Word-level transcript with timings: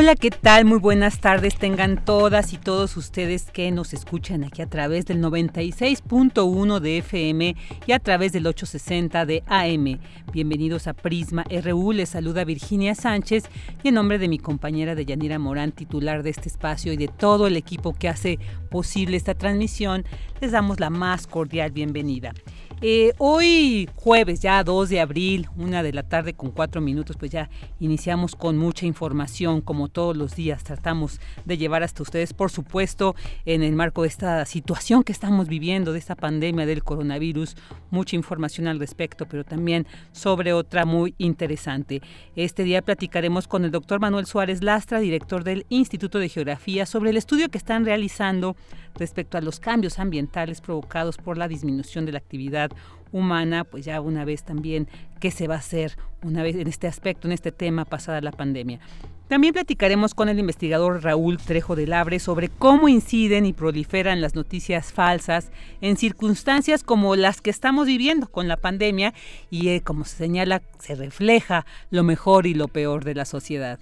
Hola, 0.00 0.14
¿qué 0.14 0.30
tal? 0.30 0.64
Muy 0.64 0.78
buenas 0.78 1.18
tardes 1.18 1.58
tengan 1.58 2.04
todas 2.04 2.52
y 2.52 2.56
todos 2.56 2.96
ustedes 2.96 3.50
que 3.50 3.68
nos 3.72 3.92
escuchan 3.92 4.44
aquí 4.44 4.62
a 4.62 4.68
través 4.68 5.06
del 5.06 5.20
96.1 5.20 6.78
de 6.78 6.98
FM 6.98 7.56
y 7.84 7.90
a 7.90 7.98
través 7.98 8.30
del 8.30 8.46
860 8.46 9.26
de 9.26 9.42
AM. 9.48 9.98
Bienvenidos 10.32 10.86
a 10.86 10.94
Prisma 10.94 11.44
RU, 11.50 11.90
les 11.90 12.10
saluda 12.10 12.44
Virginia 12.44 12.94
Sánchez 12.94 13.50
y 13.82 13.88
en 13.88 13.94
nombre 13.94 14.20
de 14.20 14.28
mi 14.28 14.38
compañera 14.38 14.94
Deyanira 14.94 15.40
Morán, 15.40 15.72
titular 15.72 16.22
de 16.22 16.30
este 16.30 16.48
espacio 16.48 16.92
y 16.92 16.96
de 16.96 17.08
todo 17.08 17.48
el 17.48 17.56
equipo 17.56 17.92
que 17.92 18.08
hace 18.08 18.38
posible 18.70 19.16
esta 19.16 19.34
transmisión, 19.34 20.04
les 20.40 20.52
damos 20.52 20.78
la 20.78 20.90
más 20.90 21.26
cordial 21.26 21.72
bienvenida. 21.72 22.34
Eh, 22.80 23.12
hoy 23.18 23.88
jueves, 23.96 24.38
ya 24.38 24.62
2 24.62 24.88
de 24.88 25.00
abril, 25.00 25.48
una 25.56 25.82
de 25.82 25.92
la 25.92 26.04
tarde 26.04 26.34
con 26.34 26.52
cuatro 26.52 26.80
minutos, 26.80 27.16
pues 27.16 27.32
ya 27.32 27.50
iniciamos 27.80 28.36
con 28.36 28.56
mucha 28.56 28.86
información, 28.86 29.62
como 29.62 29.88
todos 29.88 30.16
los 30.16 30.36
días 30.36 30.62
tratamos 30.62 31.20
de 31.44 31.58
llevar 31.58 31.82
hasta 31.82 32.04
ustedes, 32.04 32.32
por 32.32 32.52
supuesto, 32.52 33.16
en 33.46 33.64
el 33.64 33.74
marco 33.74 34.02
de 34.02 34.08
esta 34.08 34.44
situación 34.44 35.02
que 35.02 35.10
estamos 35.10 35.48
viviendo, 35.48 35.92
de 35.92 35.98
esta 35.98 36.14
pandemia 36.14 36.66
del 36.66 36.84
coronavirus, 36.84 37.56
mucha 37.90 38.14
información 38.14 38.68
al 38.68 38.78
respecto, 38.78 39.26
pero 39.26 39.42
también 39.42 39.84
sobre 40.12 40.52
otra 40.52 40.84
muy 40.84 41.16
interesante. 41.18 42.00
Este 42.36 42.62
día 42.62 42.82
platicaremos 42.82 43.48
con 43.48 43.64
el 43.64 43.72
doctor 43.72 43.98
Manuel 43.98 44.26
Suárez 44.26 44.62
Lastra, 44.62 45.00
director 45.00 45.42
del 45.42 45.66
Instituto 45.68 46.20
de 46.20 46.28
Geografía, 46.28 46.86
sobre 46.86 47.10
el 47.10 47.16
estudio 47.16 47.48
que 47.48 47.58
están 47.58 47.84
realizando 47.84 48.54
respecto 48.98 49.38
a 49.38 49.40
los 49.40 49.60
cambios 49.60 49.98
ambientales 49.98 50.60
provocados 50.60 51.16
por 51.16 51.38
la 51.38 51.48
disminución 51.48 52.06
de 52.06 52.12
la 52.12 52.18
actividad 52.18 52.70
humana, 53.12 53.64
pues 53.64 53.84
ya 53.84 54.00
una 54.00 54.24
vez 54.24 54.44
también 54.44 54.88
qué 55.20 55.30
se 55.30 55.48
va 55.48 55.54
a 55.54 55.58
hacer 55.58 55.96
una 56.22 56.42
vez 56.42 56.56
en 56.56 56.66
este 56.66 56.86
aspecto, 56.86 57.28
en 57.28 57.32
este 57.32 57.52
tema 57.52 57.84
pasada 57.84 58.20
la 58.20 58.32
pandemia. 58.32 58.80
También 59.28 59.52
platicaremos 59.52 60.14
con 60.14 60.30
el 60.30 60.38
investigador 60.38 61.04
Raúl 61.04 61.36
Trejo 61.36 61.76
de 61.76 61.86
Labre 61.86 62.18
sobre 62.18 62.48
cómo 62.48 62.88
inciden 62.88 63.44
y 63.44 63.52
proliferan 63.52 64.22
las 64.22 64.34
noticias 64.34 64.90
falsas 64.90 65.50
en 65.82 65.98
circunstancias 65.98 66.82
como 66.82 67.14
las 67.14 67.42
que 67.42 67.50
estamos 67.50 67.86
viviendo 67.86 68.26
con 68.28 68.48
la 68.48 68.56
pandemia 68.56 69.12
y 69.50 69.68
eh, 69.68 69.82
como 69.82 70.06
se 70.06 70.16
señala, 70.16 70.62
se 70.78 70.94
refleja 70.94 71.66
lo 71.90 72.04
mejor 72.04 72.46
y 72.46 72.54
lo 72.54 72.68
peor 72.68 73.04
de 73.04 73.14
la 73.14 73.26
sociedad. 73.26 73.78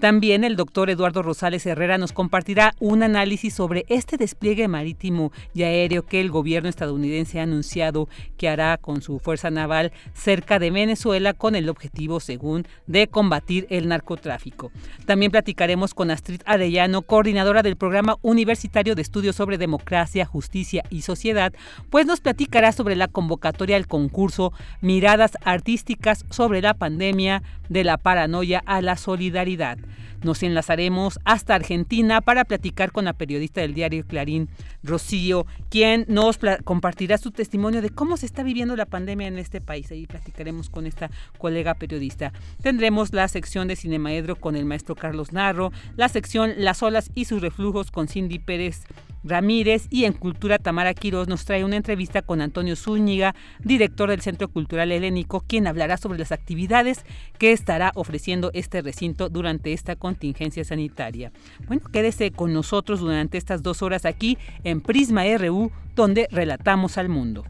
También 0.00 0.44
el 0.44 0.56
doctor 0.56 0.88
Eduardo 0.88 1.22
Rosales 1.22 1.66
Herrera 1.66 1.98
nos 1.98 2.12
compartirá 2.12 2.74
un 2.80 3.02
análisis 3.02 3.52
sobre 3.52 3.84
este 3.90 4.16
despliegue 4.16 4.66
marítimo 4.66 5.30
y 5.52 5.64
aéreo 5.64 6.06
que 6.06 6.22
el 6.22 6.30
gobierno 6.30 6.70
estadounidense 6.70 7.38
ha 7.38 7.42
anunciado 7.42 8.08
que 8.38 8.48
hará 8.48 8.78
con 8.78 9.02
su 9.02 9.18
fuerza 9.18 9.50
naval 9.50 9.92
cerca 10.14 10.58
de 10.58 10.70
Venezuela 10.70 11.34
con 11.34 11.54
el 11.54 11.68
objetivo, 11.68 12.18
según, 12.18 12.66
de 12.86 13.08
combatir 13.08 13.66
el 13.68 13.88
narcotráfico. 13.88 14.72
También 15.04 15.32
platicaremos 15.32 15.92
con 15.92 16.10
Astrid 16.10 16.40
Arellano, 16.46 17.02
coordinadora 17.02 17.62
del 17.62 17.76
programa 17.76 18.16
universitario 18.22 18.94
de 18.94 19.02
estudios 19.02 19.36
sobre 19.36 19.58
democracia, 19.58 20.24
justicia 20.24 20.82
y 20.88 21.02
sociedad, 21.02 21.52
pues 21.90 22.06
nos 22.06 22.22
platicará 22.22 22.72
sobre 22.72 22.96
la 22.96 23.08
convocatoria 23.08 23.76
al 23.76 23.86
concurso 23.86 24.54
Miradas 24.80 25.32
Artísticas 25.44 26.24
sobre 26.30 26.62
la 26.62 26.72
pandemia 26.72 27.42
de 27.68 27.84
la 27.84 27.98
paranoia 27.98 28.62
a 28.64 28.80
la 28.80 28.96
solidaridad. 28.96 29.76
Nos 30.22 30.42
enlazaremos 30.42 31.18
hasta 31.24 31.54
Argentina 31.54 32.20
para 32.20 32.44
platicar 32.44 32.92
con 32.92 33.06
la 33.06 33.14
periodista 33.14 33.60
del 33.60 33.74
diario 33.74 34.06
Clarín, 34.06 34.48
Rocío, 34.82 35.46
quien 35.70 36.04
nos 36.08 36.38
compartirá 36.64 37.16
su 37.18 37.30
testimonio 37.30 37.80
de 37.82 37.90
cómo 37.90 38.16
se 38.16 38.26
está 38.26 38.42
viviendo 38.42 38.76
la 38.76 38.86
pandemia 38.86 39.28
en 39.28 39.38
este 39.38 39.60
país. 39.60 39.90
Ahí 39.90 40.06
platicaremos 40.06 40.68
con 40.68 40.86
esta 40.86 41.10
colega 41.38 41.74
periodista. 41.74 42.32
Tendremos 42.62 43.12
la 43.12 43.28
sección 43.28 43.68
de 43.68 43.76
Cinemaedro 43.76 44.36
con 44.36 44.56
el 44.56 44.64
maestro 44.64 44.94
Carlos 44.94 45.32
Narro, 45.32 45.72
la 45.96 46.08
sección 46.08 46.52
Las 46.58 46.82
olas 46.82 47.10
y 47.14 47.24
sus 47.24 47.40
reflujos 47.40 47.90
con 47.90 48.08
Cindy 48.08 48.38
Pérez 48.38 48.84
Ramírez 49.24 49.86
y 49.90 50.04
en 50.04 50.12
Cultura 50.12 50.58
Tamara 50.58 50.94
Quiroz 50.94 51.28
nos 51.28 51.44
trae 51.44 51.64
una 51.64 51.76
entrevista 51.76 52.22
con 52.22 52.40
Antonio 52.40 52.76
Zúñiga, 52.76 53.34
director 53.60 54.10
del 54.10 54.20
Centro 54.20 54.48
Cultural 54.48 54.92
Helénico, 54.92 55.44
quien 55.46 55.66
hablará 55.66 55.96
sobre 55.96 56.18
las 56.18 56.32
actividades 56.32 57.04
que 57.38 57.52
estará 57.52 57.92
ofreciendo 57.94 58.50
este 58.54 58.82
recinto 58.82 59.28
durante 59.28 59.72
esta 59.72 59.96
contingencia 59.96 60.64
sanitaria. 60.64 61.32
Bueno, 61.66 61.82
quédese 61.92 62.30
con 62.30 62.52
nosotros 62.52 63.00
durante 63.00 63.38
estas 63.38 63.62
dos 63.62 63.82
horas 63.82 64.04
aquí 64.04 64.38
en 64.64 64.80
Prisma 64.80 65.22
RU, 65.36 65.70
donde 65.94 66.28
relatamos 66.30 66.98
al 66.98 67.08
mundo. 67.08 67.44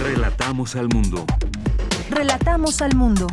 Relatamos 0.00 0.76
al 0.76 0.88
mundo. 0.88 1.24
Relatamos 2.10 2.82
al 2.82 2.94
mundo. 2.94 3.26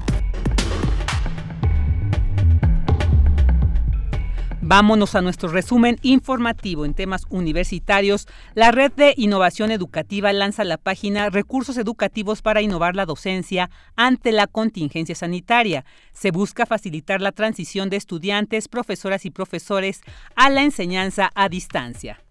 Vámonos 4.65 5.13
a 5.15 5.21
nuestro 5.21 5.49
resumen 5.49 5.99
informativo 6.03 6.85
en 6.85 6.93
temas 6.93 7.25
universitarios. 7.29 8.29
La 8.55 8.71
Red 8.71 8.93
de 8.93 9.13
Innovación 9.17 9.71
Educativa 9.71 10.31
lanza 10.31 10.63
la 10.63 10.77
página 10.77 11.29
Recursos 11.29 11.75
Educativos 11.75 12.41
para 12.41 12.61
Innovar 12.61 12.95
la 12.95 13.05
Docencia 13.05 13.69
ante 13.97 14.31
la 14.31 14.47
contingencia 14.47 15.15
sanitaria. 15.15 15.83
Se 16.13 16.31
busca 16.31 16.65
facilitar 16.65 17.19
la 17.19 17.33
transición 17.33 17.89
de 17.89 17.97
estudiantes, 17.97 18.69
profesoras 18.69 19.25
y 19.25 19.31
profesores 19.31 19.99
a 20.37 20.49
la 20.49 20.63
enseñanza 20.63 21.29
a 21.35 21.49
distancia. 21.49 22.22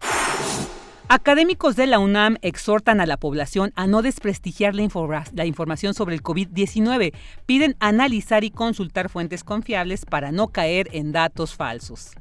Académicos 1.15 1.77
de 1.77 1.87
la 1.87 1.99
UNAM 1.99 2.39
exhortan 2.41 2.99
a 2.99 3.05
la 3.05 3.19
población 3.19 3.75
a 3.77 3.87
no 3.87 4.01
desprestigiar 4.01 4.75
la, 4.75 5.45
información 5.45 5.93
sobre 5.93 6.15
el 6.15 6.23
COVID-19. 6.23 7.13
Piden 7.45 7.77
analizar 7.81 8.45
y 8.45 8.51
consultar 8.51 9.11
fuentes 9.11 9.45
confiables 9.45 10.07
para 10.07 10.33
no 10.33 10.49
caer 10.49 10.89
en 10.93 11.13
datos 11.13 11.55
falsos. 11.55 12.13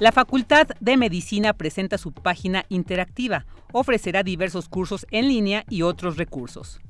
La 0.00 0.10
Facultad 0.10 0.66
de 0.80 0.96
Medicina 0.96 1.52
presenta 1.52 1.96
su 1.96 2.10
página 2.10 2.64
interactiva. 2.68 3.46
Ofrecerá 3.70 4.24
diversos 4.24 4.68
cursos 4.68 5.06
en 5.12 5.28
línea 5.28 5.64
y 5.70 5.82
otros 5.82 6.16
recursos. 6.16 6.80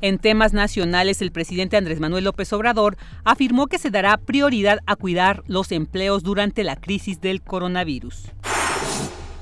En 0.00 0.18
temas 0.18 0.54
nacionales, 0.54 1.20
el 1.20 1.32
presidente 1.32 1.76
Andrés 1.76 2.00
Manuel 2.00 2.24
López 2.24 2.50
Obrador 2.54 2.96
afirmó 3.24 3.66
que 3.66 3.76
se 3.76 3.90
dará 3.90 4.16
prioridad 4.16 4.78
a 4.86 4.96
cuidar 4.96 5.42
los 5.48 5.70
empleos 5.70 6.22
durante 6.22 6.64
la 6.64 6.76
crisis 6.76 7.20
del 7.20 7.42
coronavirus. 7.42 8.32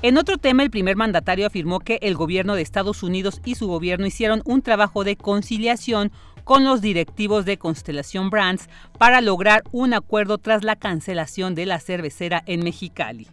En 0.05 0.19
otro 0.19 0.37
tema, 0.37 0.61
el 0.61 0.69
primer 0.69 0.95
mandatario 0.95 1.47
afirmó 1.47 1.79
que 1.79 1.97
el 2.03 2.13
gobierno 2.13 2.53
de 2.53 2.61
Estados 2.61 3.01
Unidos 3.01 3.41
y 3.43 3.55
su 3.55 3.65
gobierno 3.65 4.05
hicieron 4.05 4.43
un 4.45 4.61
trabajo 4.61 5.03
de 5.03 5.15
conciliación 5.15 6.11
con 6.43 6.63
los 6.63 6.79
directivos 6.79 7.43
de 7.43 7.57
Constelación 7.57 8.29
Brands 8.29 8.69
para 8.99 9.19
lograr 9.19 9.63
un 9.71 9.95
acuerdo 9.95 10.37
tras 10.37 10.63
la 10.63 10.75
cancelación 10.75 11.55
de 11.55 11.65
la 11.65 11.79
cervecera 11.79 12.43
en 12.45 12.63
Mexicali. 12.63 13.27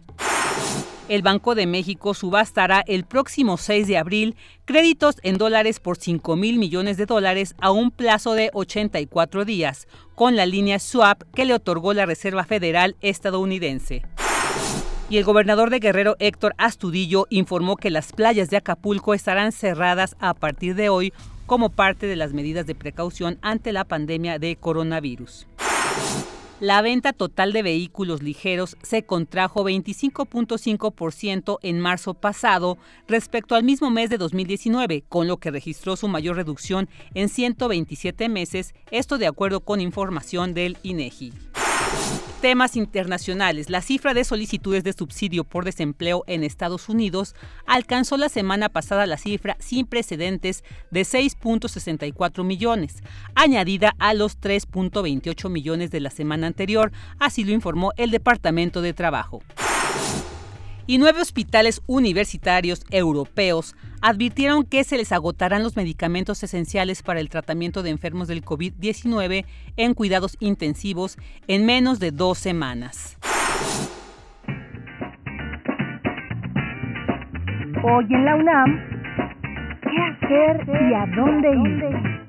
El 1.09 1.21
Banco 1.21 1.53
de 1.53 1.67
México 1.67 2.15
subastará 2.15 2.83
el 2.87 3.03
próximo 3.03 3.57
6 3.57 3.85
de 3.85 3.99
abril 3.99 4.35
créditos 4.65 5.17
en 5.21 5.37
dólares 5.37 5.79
por 5.79 5.97
5 5.97 6.35
mil 6.37 6.57
millones 6.57 6.97
de 6.97 7.05
dólares 7.05 7.53
a 7.61 7.69
un 7.69 7.91
plazo 7.91 8.33
de 8.33 8.49
84 8.51 9.45
días, 9.45 9.87
con 10.15 10.35
la 10.35 10.47
línea 10.47 10.79
SWAP 10.79 11.21
que 11.35 11.45
le 11.45 11.53
otorgó 11.53 11.93
la 11.93 12.07
Reserva 12.07 12.45
Federal 12.45 12.95
estadounidense 13.01 14.01
y 15.09 15.17
el 15.17 15.23
gobernador 15.23 15.69
de 15.69 15.79
Guerrero, 15.79 16.15
Héctor 16.19 16.55
Astudillo, 16.57 17.27
informó 17.29 17.77
que 17.77 17.89
las 17.89 18.11
playas 18.11 18.49
de 18.49 18.57
Acapulco 18.57 19.13
estarán 19.13 19.51
cerradas 19.51 20.15
a 20.19 20.33
partir 20.33 20.75
de 20.75 20.89
hoy 20.89 21.13
como 21.45 21.69
parte 21.69 22.07
de 22.07 22.15
las 22.15 22.33
medidas 22.33 22.65
de 22.65 22.75
precaución 22.75 23.37
ante 23.41 23.73
la 23.73 23.83
pandemia 23.83 24.39
de 24.39 24.55
coronavirus. 24.55 25.47
La 26.59 26.81
venta 26.81 27.11
total 27.11 27.51
de 27.51 27.61
vehículos 27.61 28.23
ligeros 28.23 28.77
se 28.83 29.03
contrajo 29.03 29.65
25.5% 29.65 31.59
en 31.61 31.79
marzo 31.79 32.13
pasado 32.13 32.77
respecto 33.05 33.55
al 33.55 33.63
mismo 33.63 33.89
mes 33.89 34.09
de 34.09 34.17
2019, 34.17 35.03
con 35.09 35.27
lo 35.27 35.37
que 35.37 35.51
registró 35.51 35.97
su 35.97 36.07
mayor 36.07 36.37
reducción 36.37 36.87
en 37.15 37.27
127 37.27 38.29
meses, 38.29 38.73
esto 38.91 39.17
de 39.17 39.27
acuerdo 39.27 39.59
con 39.59 39.81
información 39.81 40.53
del 40.53 40.77
INEGI. 40.83 41.33
Temas 42.43 42.75
internacionales, 42.75 43.69
la 43.69 43.81
cifra 43.81 44.13
de 44.13 44.25
solicitudes 44.25 44.83
de 44.83 44.91
subsidio 44.91 45.45
por 45.45 45.63
desempleo 45.63 46.25
en 46.27 46.43
Estados 46.43 46.89
Unidos 46.89 47.35
alcanzó 47.65 48.17
la 48.17 48.27
semana 48.27 48.67
pasada 48.67 49.07
la 49.07 49.15
cifra 49.15 49.55
sin 49.61 49.85
precedentes 49.85 50.65
de 50.91 51.03
6.64 51.03 52.43
millones, 52.43 53.01
añadida 53.33 53.93
a 53.97 54.13
los 54.13 54.41
3.28 54.41 55.49
millones 55.49 55.89
de 55.89 56.01
la 56.01 56.09
semana 56.09 56.47
anterior, 56.47 56.91
así 57.17 57.45
lo 57.45 57.53
informó 57.53 57.93
el 57.95 58.11
Departamento 58.11 58.81
de 58.81 58.91
Trabajo 58.91 59.41
y 60.87 60.97
nueve 60.97 61.21
hospitales 61.21 61.81
universitarios 61.87 62.85
europeos 62.89 63.75
advirtieron 64.01 64.65
que 64.65 64.83
se 64.83 64.97
les 64.97 65.11
agotarán 65.11 65.63
los 65.63 65.75
medicamentos 65.75 66.43
esenciales 66.43 67.03
para 67.03 67.19
el 67.19 67.29
tratamiento 67.29 67.83
de 67.83 67.89
enfermos 67.89 68.27
del 68.27 68.43
COVID-19 68.43 69.45
en 69.77 69.93
cuidados 69.93 70.37
intensivos 70.39 71.17
en 71.47 71.65
menos 71.65 71.99
de 71.99 72.11
dos 72.11 72.37
semanas. 72.37 73.17
Hoy 77.85 78.05
en 78.09 78.25
la 78.25 78.35
UNAM, 78.35 78.79
¿qué 79.81 80.25
hacer 80.25 80.65
y 80.67 80.93
a 80.93 81.05
dónde 81.15 81.49
ir? 81.49 82.23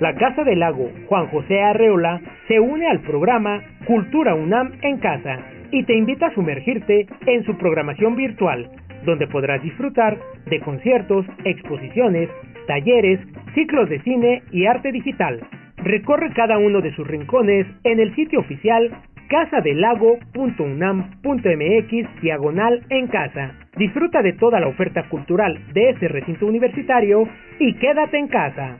La 0.00 0.14
Casa 0.14 0.44
del 0.44 0.60
Lago 0.60 0.90
Juan 1.06 1.28
José 1.28 1.62
Arreola 1.62 2.20
se 2.48 2.60
une 2.60 2.86
al 2.86 3.00
programa 3.00 3.62
Cultura 3.86 4.34
UNAM 4.34 4.72
en 4.82 4.98
Casa 4.98 5.38
y 5.70 5.84
te 5.84 5.94
invita 5.94 6.26
a 6.26 6.34
sumergirte 6.34 7.06
en 7.24 7.42
su 7.44 7.56
programación 7.56 8.14
virtual, 8.14 8.68
donde 9.06 9.26
podrás 9.26 9.62
disfrutar 9.62 10.18
de 10.50 10.60
conciertos, 10.60 11.24
exposiciones, 11.44 12.28
talleres, 12.66 13.20
ciclos 13.54 13.88
de 13.88 14.02
cine 14.02 14.42
y 14.52 14.66
arte 14.66 14.92
digital. 14.92 15.40
Recorre 15.78 16.30
cada 16.34 16.58
uno 16.58 16.82
de 16.82 16.94
sus 16.94 17.06
rincones 17.06 17.66
en 17.84 17.98
el 17.98 18.14
sitio 18.14 18.40
oficial 18.40 18.90
casadelago.unam.mx 19.28 22.20
diagonal 22.20 22.84
en 22.90 23.06
casa. 23.06 23.54
Disfruta 23.78 24.20
de 24.20 24.34
toda 24.34 24.60
la 24.60 24.68
oferta 24.68 25.08
cultural 25.08 25.58
de 25.72 25.88
este 25.90 26.08
recinto 26.08 26.46
universitario 26.46 27.26
y 27.58 27.72
quédate 27.74 28.18
en 28.18 28.28
casa. 28.28 28.76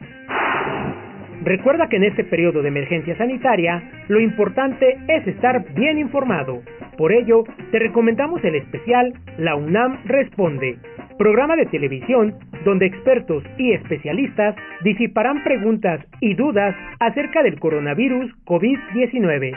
Recuerda 1.42 1.88
que 1.88 1.96
en 1.96 2.04
este 2.04 2.24
periodo 2.24 2.62
de 2.62 2.68
emergencia 2.68 3.16
sanitaria, 3.16 3.82
lo 4.08 4.20
importante 4.20 4.98
es 5.08 5.26
estar 5.26 5.64
bien 5.74 5.98
informado. 5.98 6.62
Por 6.96 7.12
ello, 7.12 7.44
te 7.70 7.78
recomendamos 7.78 8.42
el 8.44 8.54
especial 8.54 9.12
La 9.38 9.54
UNAM 9.54 10.02
Responde, 10.06 10.78
programa 11.18 11.56
de 11.56 11.66
televisión 11.66 12.34
donde 12.64 12.86
expertos 12.86 13.44
y 13.58 13.72
especialistas 13.72 14.56
disiparán 14.82 15.44
preguntas 15.44 16.00
y 16.20 16.34
dudas 16.34 16.74
acerca 17.00 17.42
del 17.42 17.60
coronavirus 17.60 18.32
COVID-19. 18.44 19.52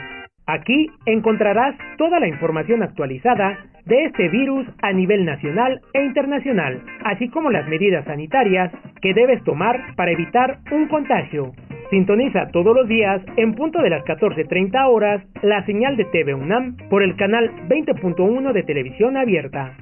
Aquí 0.46 0.90
encontrarás 1.06 1.76
toda 1.96 2.20
la 2.20 2.28
información 2.28 2.82
actualizada 2.82 3.58
de 3.86 4.04
este 4.04 4.28
virus 4.28 4.66
a 4.82 4.92
nivel 4.92 5.24
nacional 5.24 5.80
e 5.92 6.04
internacional, 6.04 6.80
así 7.04 7.28
como 7.28 7.50
las 7.50 7.66
medidas 7.68 8.04
sanitarias 8.04 8.72
que 9.00 9.14
debes 9.14 9.42
tomar 9.44 9.94
para 9.96 10.12
evitar 10.12 10.58
un 10.70 10.88
contagio. 10.88 11.52
Sintoniza 11.90 12.48
todos 12.52 12.74
los 12.74 12.86
días 12.88 13.20
en 13.36 13.54
punto 13.54 13.82
de 13.82 13.90
las 13.90 14.04
14.30 14.04 14.88
horas 14.88 15.22
la 15.42 15.64
señal 15.66 15.96
de 15.96 16.04
TV 16.04 16.34
UNAM 16.34 16.76
por 16.88 17.02
el 17.02 17.16
canal 17.16 17.50
20.1 17.68 18.52
de 18.52 18.62
televisión 18.62 19.16
abierta. 19.16 19.74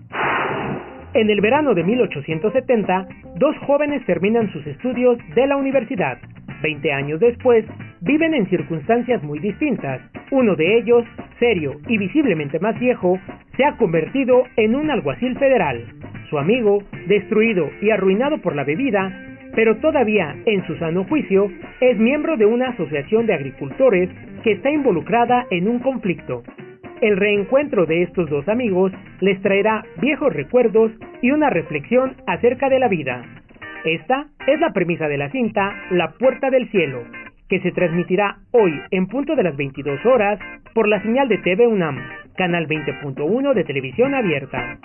En 1.14 1.30
el 1.30 1.40
verano 1.40 1.74
de 1.74 1.84
1870, 1.84 3.08
dos 3.36 3.56
jóvenes 3.66 4.04
terminan 4.06 4.52
sus 4.52 4.66
estudios 4.66 5.18
de 5.34 5.46
la 5.46 5.56
universidad. 5.56 6.18
Veinte 6.62 6.92
años 6.92 7.20
después, 7.20 7.64
viven 8.00 8.34
en 8.34 8.48
circunstancias 8.48 9.22
muy 9.22 9.38
distintas. 9.38 10.00
Uno 10.30 10.54
de 10.54 10.78
ellos, 10.78 11.04
serio 11.38 11.80
y 11.86 11.98
visiblemente 11.98 12.58
más 12.58 12.78
viejo, 12.78 13.18
se 13.56 13.64
ha 13.64 13.76
convertido 13.76 14.44
en 14.56 14.74
un 14.74 14.90
alguacil 14.90 15.36
federal. 15.38 15.84
Su 16.30 16.38
amigo, 16.38 16.82
destruido 17.06 17.70
y 17.80 17.90
arruinado 17.90 18.38
por 18.38 18.54
la 18.54 18.64
bebida, 18.64 19.10
pero 19.54 19.76
todavía 19.76 20.36
en 20.46 20.66
su 20.66 20.76
sano 20.76 21.04
juicio, 21.04 21.50
es 21.80 21.98
miembro 21.98 22.36
de 22.36 22.46
una 22.46 22.70
asociación 22.70 23.26
de 23.26 23.34
agricultores 23.34 24.10
que 24.42 24.52
está 24.52 24.70
involucrada 24.70 25.46
en 25.50 25.68
un 25.68 25.78
conflicto. 25.80 26.42
El 27.00 27.16
reencuentro 27.16 27.86
de 27.86 28.02
estos 28.02 28.28
dos 28.28 28.48
amigos 28.48 28.92
les 29.20 29.40
traerá 29.40 29.84
viejos 30.00 30.32
recuerdos 30.32 30.92
y 31.22 31.30
una 31.30 31.48
reflexión 31.48 32.16
acerca 32.26 32.68
de 32.68 32.78
la 32.78 32.88
vida. 32.88 33.22
Esta 33.84 34.26
es 34.46 34.58
la 34.60 34.72
premisa 34.72 35.06
de 35.06 35.18
la 35.18 35.30
cinta 35.30 35.72
La 35.90 36.10
Puerta 36.18 36.50
del 36.50 36.68
Cielo, 36.70 37.04
que 37.48 37.60
se 37.60 37.70
transmitirá 37.70 38.38
hoy 38.50 38.72
en 38.90 39.06
punto 39.06 39.36
de 39.36 39.44
las 39.44 39.56
22 39.56 40.04
horas 40.06 40.38
por 40.78 40.86
la 40.86 41.02
señal 41.02 41.28
de 41.28 41.38
TV 41.38 41.66
UNAM, 41.66 41.98
canal 42.36 42.68
20.1 42.68 43.52
de 43.52 43.64
televisión 43.64 44.14
abierta. 44.14 44.78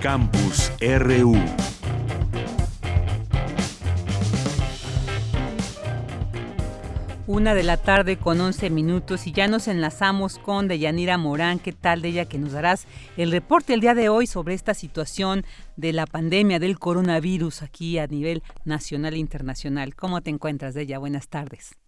Campus 0.00 0.72
RU. 0.80 1.34
Una 7.28 7.52
de 7.52 7.62
la 7.62 7.76
tarde 7.76 8.16
con 8.16 8.40
11 8.40 8.70
minutos 8.70 9.26
y 9.26 9.32
ya 9.32 9.48
nos 9.48 9.68
enlazamos 9.68 10.38
con 10.38 10.66
Deyanira 10.66 11.18
Morán. 11.18 11.58
¿Qué 11.58 11.72
tal 11.72 12.00
de 12.00 12.08
ella 12.08 12.26
que 12.26 12.38
nos 12.38 12.54
darás 12.54 12.88
el 13.18 13.32
reporte 13.32 13.74
el 13.74 13.80
día 13.80 13.92
de 13.92 14.08
hoy 14.08 14.26
sobre 14.26 14.54
esta 14.54 14.72
situación 14.72 15.42
de 15.76 15.92
la 15.92 16.06
pandemia 16.06 16.58
del 16.58 16.78
coronavirus 16.78 17.62
aquí 17.62 17.98
a 17.98 18.06
nivel 18.06 18.40
nacional 18.64 19.12
e 19.12 19.18
internacional? 19.18 19.94
¿Cómo 19.94 20.22
te 20.22 20.30
encuentras 20.30 20.72
de 20.72 20.84
ella? 20.84 20.98
Buenas 20.98 21.28
tardes. 21.28 21.78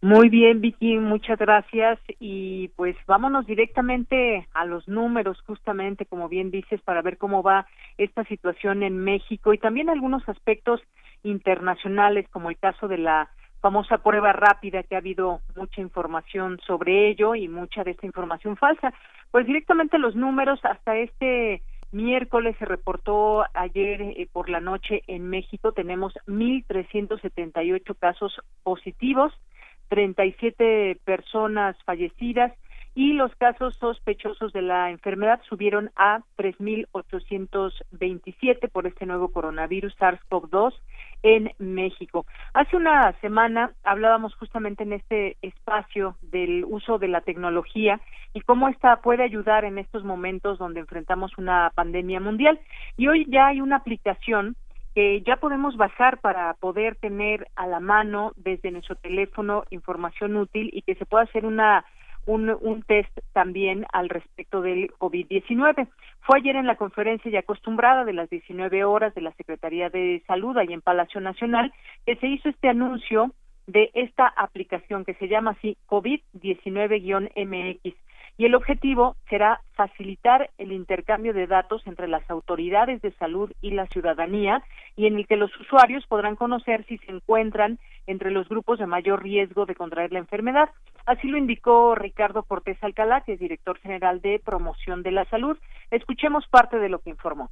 Muy 0.00 0.30
bien, 0.30 0.62
Vicky, 0.62 0.96
muchas 0.96 1.38
gracias. 1.38 1.98
Y 2.18 2.68
pues 2.68 2.96
vámonos 3.06 3.44
directamente 3.44 4.48
a 4.54 4.64
los 4.64 4.88
números, 4.88 5.42
justamente, 5.42 6.06
como 6.06 6.30
bien 6.30 6.50
dices, 6.50 6.80
para 6.80 7.02
ver 7.02 7.18
cómo 7.18 7.42
va 7.42 7.66
esta 7.98 8.24
situación 8.24 8.82
en 8.82 8.96
México 8.96 9.52
y 9.52 9.58
también 9.58 9.90
algunos 9.90 10.26
aspectos 10.26 10.80
internacionales, 11.22 12.26
como 12.30 12.48
el 12.48 12.56
caso 12.56 12.88
de 12.88 12.96
la 12.96 13.28
famosa 13.60 13.98
prueba 13.98 14.32
rápida, 14.32 14.82
que 14.82 14.94
ha 14.94 14.98
habido 14.98 15.40
mucha 15.56 15.80
información 15.80 16.58
sobre 16.66 17.08
ello 17.08 17.34
y 17.34 17.48
mucha 17.48 17.84
de 17.84 17.92
esta 17.92 18.06
información 18.06 18.56
falsa. 18.56 18.92
Pues 19.30 19.46
directamente 19.46 19.98
los 19.98 20.16
números 20.16 20.60
hasta 20.64 20.96
este 20.96 21.62
miércoles 21.92 22.56
se 22.58 22.64
reportó 22.64 23.44
ayer 23.54 24.00
eh, 24.02 24.28
por 24.32 24.48
la 24.48 24.60
noche 24.60 25.02
en 25.08 25.28
México 25.28 25.72
tenemos 25.72 26.14
1.378 26.28 27.96
casos 27.98 28.40
positivos 28.62 29.32
37 29.88 31.00
personas 31.04 31.76
fallecidas 31.84 32.52
y 32.94 33.12
los 33.12 33.34
casos 33.36 33.76
sospechosos 33.76 34.52
de 34.52 34.62
la 34.62 34.90
enfermedad 34.90 35.40
subieron 35.48 35.92
a 35.96 36.22
3.827 36.36 38.68
por 38.70 38.86
este 38.86 39.06
nuevo 39.06 39.28
coronavirus 39.28 39.96
SARS-CoV-2 39.98 40.74
en 41.22 41.52
México. 41.58 42.26
Hace 42.52 42.76
una 42.76 43.12
semana 43.20 43.72
hablábamos 43.84 44.34
justamente 44.34 44.82
en 44.82 44.94
este 44.94 45.36
espacio 45.42 46.16
del 46.22 46.64
uso 46.64 46.98
de 46.98 47.06
la 47.08 47.20
tecnología 47.20 48.00
y 48.34 48.40
cómo 48.40 48.68
esta 48.68 49.00
puede 49.02 49.22
ayudar 49.22 49.64
en 49.64 49.78
estos 49.78 50.02
momentos 50.04 50.58
donde 50.58 50.80
enfrentamos 50.80 51.38
una 51.38 51.70
pandemia 51.74 52.18
mundial. 52.20 52.58
Y 52.96 53.06
hoy 53.08 53.26
ya 53.28 53.48
hay 53.48 53.60
una 53.60 53.76
aplicación 53.76 54.56
que 54.94 55.20
ya 55.22 55.36
podemos 55.36 55.76
bajar 55.76 56.18
para 56.18 56.54
poder 56.54 56.96
tener 56.96 57.46
a 57.54 57.68
la 57.68 57.78
mano 57.78 58.32
desde 58.36 58.72
nuestro 58.72 58.96
teléfono 58.96 59.62
información 59.70 60.36
útil 60.36 60.70
y 60.72 60.82
que 60.82 60.96
se 60.96 61.06
pueda 61.06 61.22
hacer 61.24 61.46
una 61.46 61.84
un, 62.30 62.56
un 62.60 62.82
test 62.82 63.10
también 63.32 63.86
al 63.92 64.08
respecto 64.08 64.62
del 64.62 64.90
COVID-19. 64.98 65.88
Fue 66.20 66.38
ayer 66.38 66.56
en 66.56 66.66
la 66.66 66.76
conferencia 66.76 67.30
ya 67.30 67.38
acostumbrada 67.40 68.04
de 68.04 68.12
las 68.12 68.30
19 68.30 68.84
horas 68.84 69.14
de 69.14 69.22
la 69.22 69.32
Secretaría 69.32 69.90
de 69.90 70.22
Salud 70.26 70.56
ahí 70.56 70.72
en 70.72 70.80
Palacio 70.80 71.20
Nacional 71.20 71.72
que 72.06 72.16
se 72.16 72.28
hizo 72.28 72.48
este 72.48 72.68
anuncio 72.68 73.32
de 73.66 73.90
esta 73.94 74.28
aplicación 74.28 75.04
que 75.04 75.14
se 75.14 75.28
llama 75.28 75.52
así 75.52 75.76
COVID-19-MX 75.88 77.94
y 78.40 78.46
el 78.46 78.54
objetivo 78.54 79.16
será 79.28 79.60
facilitar 79.74 80.48
el 80.56 80.72
intercambio 80.72 81.34
de 81.34 81.46
datos 81.46 81.86
entre 81.86 82.08
las 82.08 82.28
autoridades 82.30 83.02
de 83.02 83.12
salud 83.12 83.52
y 83.60 83.72
la 83.72 83.86
ciudadanía 83.88 84.62
y 84.96 85.06
en 85.06 85.16
el 85.16 85.26
que 85.26 85.36
los 85.36 85.50
usuarios 85.60 86.06
podrán 86.06 86.36
conocer 86.36 86.86
si 86.86 86.96
se 86.98 87.10
encuentran 87.10 87.78
entre 88.06 88.30
los 88.30 88.48
grupos 88.48 88.78
de 88.78 88.86
mayor 88.86 89.22
riesgo 89.22 89.66
de 89.66 89.74
contraer 89.74 90.12
la 90.12 90.20
enfermedad. 90.20 90.70
Así 91.06 91.28
lo 91.28 91.38
indicó 91.38 91.94
Ricardo 91.94 92.42
Cortés 92.42 92.78
Alcalá, 92.82 93.22
que 93.22 93.34
es 93.34 93.40
director 93.40 93.78
general 93.78 94.20
de 94.20 94.40
promoción 94.44 95.02
de 95.02 95.12
la 95.12 95.24
salud. 95.26 95.56
Escuchemos 95.90 96.46
parte 96.48 96.78
de 96.78 96.88
lo 96.88 97.00
que 97.00 97.10
informó. 97.10 97.50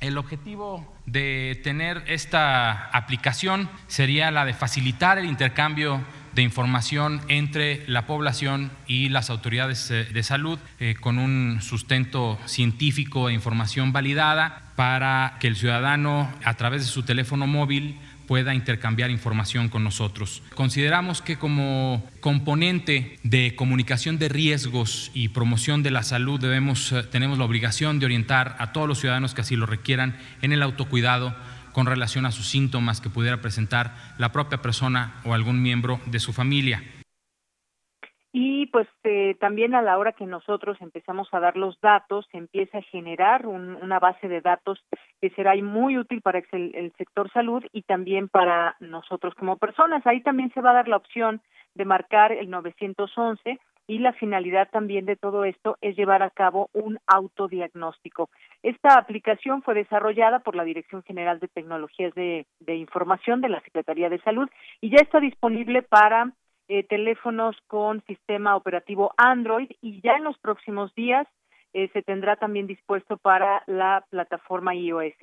El 0.00 0.18
objetivo 0.18 0.86
de 1.06 1.58
tener 1.62 2.02
esta 2.08 2.90
aplicación 2.90 3.70
sería 3.86 4.30
la 4.30 4.44
de 4.44 4.52
facilitar 4.52 5.18
el 5.18 5.24
intercambio 5.24 6.00
de 6.34 6.42
información 6.42 7.20
entre 7.28 7.88
la 7.88 8.06
población 8.06 8.70
y 8.86 9.08
las 9.08 9.30
autoridades 9.30 9.90
eh, 9.90 10.04
de 10.04 10.22
salud 10.22 10.58
eh, 10.80 10.94
con 11.00 11.18
un 11.18 11.62
sustento 11.62 12.38
científico 12.44 13.28
e 13.28 13.32
información 13.32 13.92
validada 13.92 14.72
para 14.76 15.36
que 15.40 15.46
el 15.46 15.56
ciudadano 15.56 16.28
a 16.44 16.54
través 16.54 16.82
de 16.82 16.88
su 16.88 17.04
teléfono 17.04 17.46
móvil 17.46 17.98
pueda 18.26 18.54
intercambiar 18.54 19.10
información 19.10 19.68
con 19.68 19.84
nosotros. 19.84 20.42
Consideramos 20.54 21.22
que 21.22 21.36
como 21.36 22.04
componente 22.20 23.18
de 23.22 23.54
comunicación 23.56 24.18
de 24.18 24.28
riesgos 24.28 25.10
y 25.14 25.28
promoción 25.28 25.82
de 25.82 25.90
la 25.90 26.02
salud 26.02 26.40
debemos, 26.40 26.92
eh, 26.92 27.02
tenemos 27.02 27.38
la 27.38 27.44
obligación 27.44 27.98
de 27.98 28.06
orientar 28.06 28.56
a 28.58 28.72
todos 28.72 28.88
los 28.88 29.00
ciudadanos 29.00 29.34
que 29.34 29.42
así 29.42 29.56
lo 29.56 29.66
requieran 29.66 30.16
en 30.42 30.52
el 30.52 30.62
autocuidado 30.62 31.34
con 31.72 31.86
relación 31.86 32.24
a 32.24 32.30
sus 32.30 32.46
síntomas 32.46 33.00
que 33.00 33.10
pudiera 33.10 33.40
presentar 33.40 34.14
la 34.16 34.32
propia 34.32 34.62
persona 34.62 35.14
o 35.24 35.34
algún 35.34 35.60
miembro 35.60 36.00
de 36.06 36.20
su 36.20 36.32
familia. 36.32 36.82
Y 38.36 38.66
pues 38.66 38.88
eh, 39.04 39.36
también 39.38 39.76
a 39.76 39.80
la 39.80 39.96
hora 39.96 40.10
que 40.10 40.26
nosotros 40.26 40.76
empezamos 40.80 41.28
a 41.30 41.38
dar 41.38 41.56
los 41.56 41.80
datos, 41.80 42.26
se 42.32 42.38
empieza 42.38 42.78
a 42.78 42.82
generar 42.82 43.46
una 43.46 44.00
base 44.00 44.26
de 44.26 44.40
datos 44.40 44.84
que 45.20 45.30
será 45.30 45.54
muy 45.62 45.98
útil 45.98 46.20
para 46.20 46.42
el, 46.50 46.74
el, 46.74 46.92
sector 46.98 47.30
salud 47.30 47.62
y 47.72 47.82
también 47.82 48.28
para 48.28 48.74
nosotros 48.80 49.36
como 49.36 49.56
personas. 49.56 50.04
Ahí 50.04 50.20
también 50.20 50.52
se 50.52 50.60
va 50.60 50.70
a 50.70 50.74
dar 50.74 50.88
la 50.88 50.96
opción 50.96 51.42
de 51.76 51.84
marcar 51.84 52.32
el 52.32 52.50
911 52.50 53.60
y 53.86 53.98
la 54.00 54.12
finalidad 54.14 54.68
también 54.68 55.06
de 55.06 55.14
todo 55.14 55.44
esto 55.44 55.78
es 55.80 55.94
llevar 55.94 56.24
a 56.24 56.30
cabo 56.30 56.70
un 56.72 56.98
autodiagnóstico. 57.06 58.30
Esta 58.64 58.98
aplicación 58.98 59.62
fue 59.62 59.74
desarrollada 59.74 60.40
por 60.40 60.56
la 60.56 60.64
Dirección 60.64 61.04
General 61.04 61.38
de 61.38 61.46
Tecnologías 61.46 62.12
de, 62.14 62.46
de 62.58 62.74
Información 62.74 63.40
de 63.40 63.50
la 63.50 63.60
Secretaría 63.60 64.08
de 64.08 64.20
Salud 64.22 64.48
y 64.80 64.90
ya 64.90 65.00
está 65.00 65.20
disponible 65.20 65.82
para 65.82 66.32
eh, 66.68 66.82
teléfonos 66.84 67.56
con 67.66 68.02
sistema 68.06 68.56
operativo 68.56 69.12
Android 69.16 69.70
y 69.80 70.00
ya 70.00 70.14
en 70.14 70.24
los 70.24 70.38
próximos 70.38 70.94
días 70.94 71.26
eh, 71.72 71.90
se 71.92 72.02
tendrá 72.02 72.36
también 72.36 72.66
dispuesto 72.66 73.16
para 73.16 73.62
la 73.66 74.04
plataforma 74.08 74.74
iOS. 74.74 75.14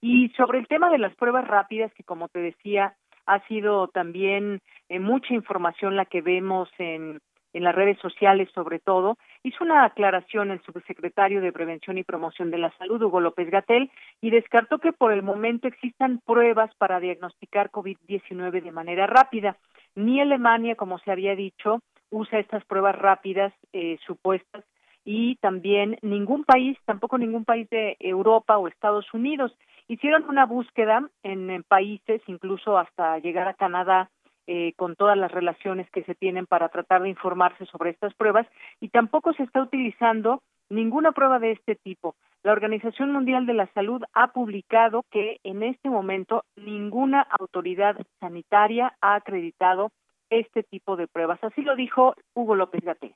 Y 0.00 0.28
sobre 0.30 0.58
el 0.58 0.66
tema 0.66 0.90
de 0.90 0.98
las 0.98 1.14
pruebas 1.14 1.46
rápidas, 1.46 1.92
que 1.94 2.04
como 2.04 2.28
te 2.28 2.40
decía, 2.40 2.94
ha 3.26 3.46
sido 3.46 3.88
también 3.88 4.60
eh, 4.88 4.98
mucha 4.98 5.34
información 5.34 5.96
la 5.96 6.04
que 6.04 6.20
vemos 6.20 6.68
en, 6.78 7.20
en 7.52 7.64
las 7.64 7.74
redes 7.74 7.98
sociales 7.98 8.48
sobre 8.54 8.78
todo, 8.78 9.18
hizo 9.42 9.64
una 9.64 9.84
aclaración 9.84 10.50
el 10.50 10.62
subsecretario 10.62 11.40
de 11.40 11.52
Prevención 11.52 11.98
y 11.98 12.04
Promoción 12.04 12.50
de 12.50 12.58
la 12.58 12.70
Salud, 12.78 13.02
Hugo 13.02 13.20
López 13.20 13.50
Gatel, 13.50 13.90
y 14.20 14.30
descartó 14.30 14.78
que 14.78 14.92
por 14.92 15.12
el 15.12 15.22
momento 15.22 15.68
existan 15.68 16.20
pruebas 16.24 16.74
para 16.76 17.00
diagnosticar 17.00 17.70
COVID-19 17.70 18.62
de 18.62 18.72
manera 18.72 19.06
rápida. 19.06 19.56
Ni 19.94 20.20
Alemania, 20.20 20.76
como 20.76 20.98
se 20.98 21.10
había 21.10 21.34
dicho, 21.34 21.80
usa 22.10 22.38
estas 22.38 22.64
pruebas 22.64 22.96
rápidas 22.96 23.52
eh, 23.72 23.98
supuestas 24.06 24.64
y 25.04 25.36
también 25.36 25.98
ningún 26.02 26.44
país, 26.44 26.76
tampoco 26.84 27.18
ningún 27.18 27.44
país 27.44 27.68
de 27.70 27.96
Europa 28.00 28.58
o 28.58 28.68
Estados 28.68 29.12
Unidos. 29.14 29.56
Hicieron 29.88 30.28
una 30.28 30.46
búsqueda 30.46 31.08
en, 31.22 31.62
países, 31.64 32.22
incluso 32.26 32.78
hasta 32.78 33.18
llegar 33.18 33.48
a 33.48 33.54
Canadá, 33.54 34.10
eh, 34.46 34.72
con 34.76 34.96
todas 34.96 35.16
las 35.16 35.30
relaciones 35.30 35.88
que 35.90 36.02
se 36.02 36.14
tienen 36.14 36.46
para 36.46 36.68
tratar 36.70 37.02
de 37.02 37.08
informarse 37.08 37.66
sobre 37.66 37.90
estas 37.90 38.14
pruebas 38.14 38.46
y 38.80 38.88
tampoco 38.88 39.32
se 39.32 39.44
está 39.44 39.62
utilizando 39.62 40.42
ninguna 40.68 41.12
prueba 41.12 41.38
de 41.38 41.52
este 41.52 41.76
tipo. 41.76 42.16
La 42.42 42.52
Organización 42.52 43.12
Mundial 43.12 43.44
de 43.44 43.52
la 43.52 43.66
Salud 43.74 44.00
ha 44.14 44.32
publicado 44.32 45.04
que 45.10 45.40
en 45.44 45.62
este 45.62 45.90
momento 45.90 46.44
ninguna 46.56 47.20
autoridad 47.38 47.96
sanitaria 48.18 48.94
ha 49.02 49.16
acreditado 49.16 49.92
este 50.30 50.62
tipo 50.62 50.96
de 50.96 51.06
pruebas. 51.06 51.38
Así 51.42 51.60
lo 51.60 51.76
dijo 51.76 52.14
Hugo 52.32 52.54
López 52.54 52.80
Gaté. 52.82 53.14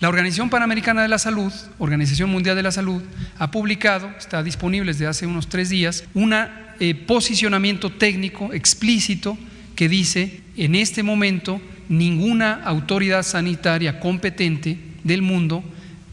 La 0.00 0.10
Organización 0.10 0.50
Panamericana 0.50 1.00
de 1.00 1.08
la 1.08 1.16
Salud, 1.16 1.50
Organización 1.78 2.28
Mundial 2.28 2.56
de 2.56 2.62
la 2.62 2.72
Salud, 2.72 3.02
ha 3.38 3.50
publicado, 3.50 4.08
está 4.18 4.42
disponible 4.42 4.92
desde 4.92 5.06
hace 5.06 5.26
unos 5.26 5.48
tres 5.48 5.70
días, 5.70 6.06
un 6.12 6.34
eh, 6.34 6.94
posicionamiento 7.06 7.90
técnico 7.90 8.52
explícito 8.52 9.38
que 9.74 9.88
dice, 9.88 10.42
en 10.58 10.74
este 10.74 11.02
momento, 11.02 11.58
ninguna 11.88 12.62
autoridad 12.64 13.22
sanitaria 13.22 13.98
competente 13.98 14.78
del 15.04 15.22
mundo 15.22 15.64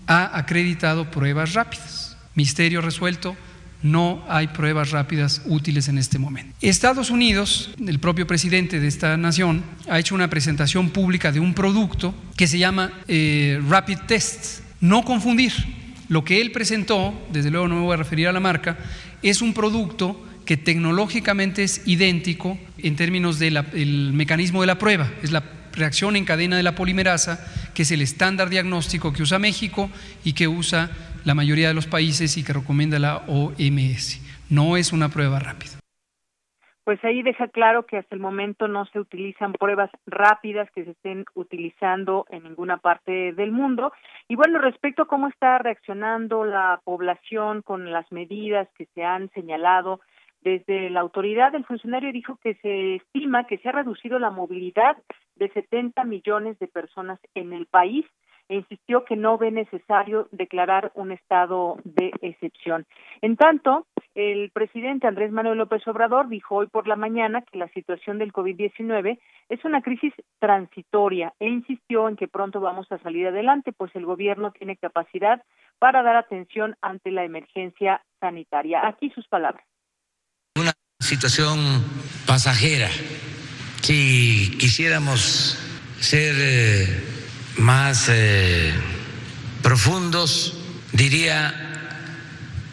ha 0.07 0.37
acreditado 0.37 1.11
pruebas 1.11 1.53
rápidas. 1.53 2.02
Misterio 2.35 2.81
resuelto, 2.81 3.35
no 3.83 4.23
hay 4.29 4.47
pruebas 4.47 4.91
rápidas 4.91 5.41
útiles 5.45 5.89
en 5.89 5.97
este 5.97 6.17
momento. 6.17 6.55
Estados 6.61 7.11
Unidos, 7.11 7.71
el 7.85 7.99
propio 7.99 8.25
presidente 8.25 8.79
de 8.79 8.87
esta 8.87 9.17
nación, 9.17 9.63
ha 9.89 9.99
hecho 9.99 10.15
una 10.15 10.29
presentación 10.29 10.89
pública 10.89 11.31
de 11.31 11.41
un 11.41 11.53
producto 11.53 12.15
que 12.37 12.47
se 12.47 12.57
llama 12.57 12.91
eh, 13.07 13.61
Rapid 13.67 13.99
Test. 14.07 14.61
No 14.79 15.03
confundir. 15.03 15.53
Lo 16.09 16.23
que 16.23 16.41
él 16.41 16.51
presentó, 16.51 17.13
desde 17.31 17.51
luego 17.51 17.67
no 17.67 17.75
me 17.75 17.81
voy 17.81 17.93
a 17.93 17.97
referir 17.97 18.27
a 18.27 18.33
la 18.33 18.39
marca, 18.39 18.77
es 19.21 19.41
un 19.41 19.53
producto 19.53 20.21
que 20.45 20.57
tecnológicamente 20.57 21.63
es 21.63 21.81
idéntico 21.85 22.57
en 22.77 22.95
términos 22.95 23.39
del 23.39 24.11
mecanismo 24.13 24.61
de 24.61 24.67
la 24.67 24.77
prueba. 24.77 25.09
Es 25.21 25.31
la 25.31 25.43
reacción 25.73 26.15
en 26.15 26.25
cadena 26.25 26.57
de 26.57 26.63
la 26.63 26.75
polimerasa, 26.75 27.39
que 27.73 27.83
es 27.83 27.91
el 27.91 28.01
estándar 28.01 28.49
diagnóstico 28.49 29.13
que 29.13 29.23
usa 29.23 29.39
México 29.39 29.89
y 30.23 30.33
que 30.33 30.47
usa 30.47 30.91
la 31.25 31.35
mayoría 31.35 31.67
de 31.67 31.73
los 31.73 31.87
países 31.87 32.37
y 32.37 32.43
que 32.43 32.53
recomienda 32.53 32.99
la 32.99 33.17
OMS. 33.27 34.21
No 34.49 34.77
es 34.77 34.93
una 34.93 35.09
prueba 35.09 35.39
rápida. 35.39 35.83
Pues 36.83 37.01
ahí 37.05 37.23
deja 37.23 37.47
claro 37.47 37.85
que 37.85 37.97
hasta 37.97 38.13
el 38.13 38.19
momento 38.19 38.67
no 38.67 38.85
se 38.87 38.99
utilizan 38.99 39.53
pruebas 39.53 39.89
rápidas 40.05 40.69
que 40.71 40.83
se 40.83 40.91
estén 40.91 41.23
utilizando 41.33 42.25
en 42.29 42.43
ninguna 42.43 42.77
parte 42.77 43.31
del 43.31 43.53
mundo. 43.53 43.93
Y 44.27 44.35
bueno, 44.35 44.59
respecto 44.59 45.03
a 45.03 45.07
cómo 45.07 45.29
está 45.29 45.59
reaccionando 45.59 46.43
la 46.43 46.81
población 46.83 47.61
con 47.61 47.89
las 47.89 48.11
medidas 48.11 48.67
que 48.77 48.87
se 48.93 49.03
han 49.05 49.29
señalado 49.29 50.01
desde 50.41 50.89
la 50.89 50.99
autoridad, 50.99 51.55
el 51.55 51.63
funcionario 51.63 52.11
dijo 52.11 52.37
que 52.43 52.55
se 52.55 52.95
estima 52.95 53.47
que 53.47 53.59
se 53.59 53.69
ha 53.69 53.71
reducido 53.71 54.19
la 54.19 54.29
movilidad 54.29 54.97
de 55.35 55.49
70 55.49 56.03
millones 56.03 56.59
de 56.59 56.67
personas 56.67 57.17
en 57.33 57.53
el 57.53 57.65
país 57.65 58.05
insistió 58.55 59.05
que 59.05 59.15
no 59.15 59.37
ve 59.37 59.51
necesario 59.51 60.27
declarar 60.31 60.91
un 60.95 61.11
estado 61.11 61.77
de 61.83 62.11
excepción. 62.21 62.85
En 63.21 63.35
tanto, 63.37 63.87
el 64.15 64.51
presidente 64.51 65.07
Andrés 65.07 65.31
Manuel 65.31 65.57
López 65.57 65.87
Obrador 65.87 66.27
dijo 66.29 66.55
hoy 66.55 66.67
por 66.67 66.87
la 66.87 66.95
mañana 66.95 67.41
que 67.41 67.57
la 67.57 67.67
situación 67.69 68.17
del 68.19 68.33
COVID-19 68.33 69.19
es 69.49 69.65
una 69.65 69.81
crisis 69.81 70.13
transitoria 70.39 71.33
e 71.39 71.47
insistió 71.47 72.09
en 72.09 72.15
que 72.15 72.27
pronto 72.27 72.59
vamos 72.59 72.91
a 72.91 72.99
salir 72.99 73.27
adelante, 73.27 73.71
pues 73.71 73.95
el 73.95 74.05
gobierno 74.05 74.51
tiene 74.51 74.77
capacidad 74.77 75.43
para 75.79 76.03
dar 76.03 76.15
atención 76.15 76.75
ante 76.81 77.11
la 77.11 77.23
emergencia 77.23 78.01
sanitaria. 78.19 78.87
Aquí 78.87 79.09
sus 79.09 79.27
palabras 79.27 79.65
situación 81.03 81.83
pasajera. 82.25 82.89
Si 83.81 84.55
quisiéramos 84.57 85.57
ser 85.99 86.35
eh, 86.39 87.22
más 87.57 88.05
eh, 88.09 88.73
profundos, 89.61 90.53
diría 90.91 91.53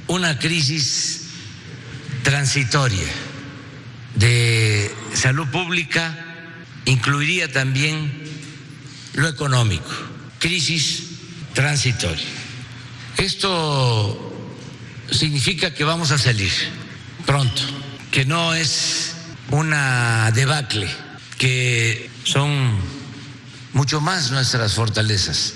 una 0.07 0.39
crisis 0.39 1.29
transitoria 2.23 3.07
de 4.15 4.95
salud 5.15 5.49
pública 5.49 6.27
incluiría 6.85 7.51
también 7.51 8.11
lo 9.15 9.29
económico, 9.29 9.91
crisis 10.39 11.05
transitoria. 11.55 12.27
Esto 13.17 14.33
significa 15.11 15.75
que 15.75 15.85
vamos 15.85 16.11
a 16.11 16.19
salir 16.19 16.53
pronto 17.27 17.63
que 18.11 18.25
no 18.25 18.55
es 18.55 19.15
una 19.51 20.31
debacle, 20.33 20.89
que 21.39 22.11
son 22.25 22.77
mucho 23.75 24.01
más 24.01 24.31
nuestras 24.33 24.77
fortalezas. 24.77 25.55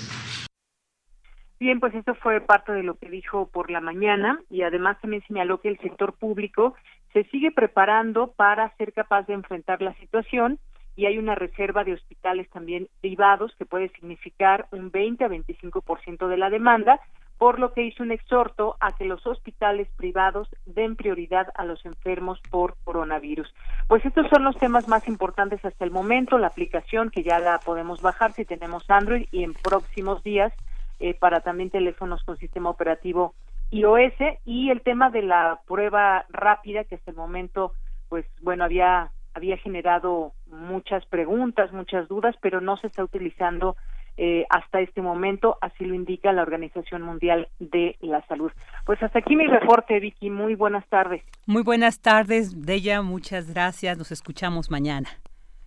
Bien, 1.59 1.79
pues 1.79 1.95
eso 1.95 2.15
fue 2.15 2.41
parte 2.41 2.73
de 2.73 2.83
lo 2.83 2.95
que 2.95 3.09
dijo 3.09 3.47
por 3.47 3.71
la 3.71 3.79
mañana 3.79 4.39
y 4.49 4.63
además 4.63 4.97
también 5.01 5.23
señaló 5.27 5.61
que 5.61 5.69
el 5.69 5.79
sector 5.79 6.13
público 6.13 6.75
se 7.13 7.23
sigue 7.25 7.51
preparando 7.51 8.33
para 8.33 8.75
ser 8.75 8.91
capaz 8.91 9.25
de 9.27 9.33
enfrentar 9.33 9.81
la 9.81 9.93
situación 9.95 10.59
y 10.97 11.05
hay 11.05 11.17
una 11.17 11.35
reserva 11.35 11.83
de 11.83 11.93
hospitales 11.93 12.49
también 12.49 12.89
privados 13.01 13.53
que 13.57 13.65
puede 13.65 13.89
significar 13.89 14.67
un 14.71 14.91
20 14.91 15.23
a 15.23 15.29
25% 15.29 16.27
de 16.27 16.37
la 16.37 16.49
demanda, 16.49 16.99
por 17.37 17.59
lo 17.59 17.73
que 17.73 17.83
hizo 17.83 18.03
un 18.03 18.11
exhorto 18.11 18.77
a 18.79 18.93
que 18.93 19.05
los 19.05 19.25
hospitales 19.27 19.87
privados 19.97 20.47
den 20.65 20.95
prioridad 20.95 21.47
a 21.55 21.65
los 21.65 21.85
enfermos 21.85 22.39
por 22.49 22.75
coronavirus. 22.83 23.53
Pues 23.87 24.05
estos 24.05 24.27
son 24.29 24.43
los 24.43 24.57
temas 24.57 24.87
más 24.87 25.07
importantes 25.07 25.63
hasta 25.65 25.83
el 25.83 25.91
momento, 25.91 26.37
la 26.37 26.47
aplicación 26.47 27.09
que 27.09 27.23
ya 27.23 27.39
la 27.39 27.59
podemos 27.59 28.01
bajar 28.01 28.31
si 28.33 28.45
tenemos 28.45 28.89
Android 28.89 29.27
y 29.31 29.43
en 29.43 29.53
próximos 29.53 30.23
días 30.23 30.53
eh, 30.99 31.13
para 31.13 31.41
también 31.41 31.69
teléfonos 31.69 32.23
con 32.23 32.37
sistema 32.37 32.69
operativo 32.69 33.33
iOS 33.71 34.13
y 34.45 34.69
el 34.69 34.81
tema 34.81 35.09
de 35.09 35.23
la 35.23 35.59
prueba 35.67 36.25
rápida 36.29 36.83
que 36.85 36.95
hasta 36.95 37.11
el 37.11 37.17
momento 37.17 37.73
pues 38.07 38.25
bueno 38.41 38.63
había 38.63 39.11
había 39.33 39.57
generado 39.57 40.31
muchas 40.47 41.05
preguntas, 41.07 41.73
muchas 41.73 42.07
dudas, 42.07 42.35
pero 42.41 42.61
no 42.61 42.77
se 42.77 42.87
está 42.87 43.03
utilizando 43.03 43.75
eh, 44.17 44.45
hasta 44.49 44.79
este 44.79 45.01
momento, 45.01 45.57
así 45.61 45.83
lo 45.85 45.93
indica 45.93 46.31
la 46.31 46.41
Organización 46.41 47.01
Mundial 47.01 47.49
de 47.59 47.97
la 47.99 48.25
Salud. 48.27 48.51
Pues 48.85 49.01
hasta 49.03 49.19
aquí 49.19 49.35
mi 49.35 49.45
reporte, 49.47 49.99
Vicky. 49.99 50.29
Muy 50.29 50.55
buenas 50.55 50.87
tardes. 50.87 51.23
Muy 51.45 51.63
buenas 51.63 51.99
tardes, 51.99 52.65
Deya. 52.65 53.01
Muchas 53.01 53.53
gracias. 53.53 53.97
Nos 53.97 54.11
escuchamos 54.11 54.71
mañana. 54.71 55.09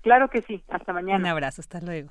Claro 0.01 0.29
que 0.29 0.43
sí. 0.43 0.63
Hasta 0.69 0.93
mañana. 0.93 1.19
Un 1.19 1.27
abrazo. 1.27 1.61
Hasta 1.61 1.81
luego. 1.81 2.11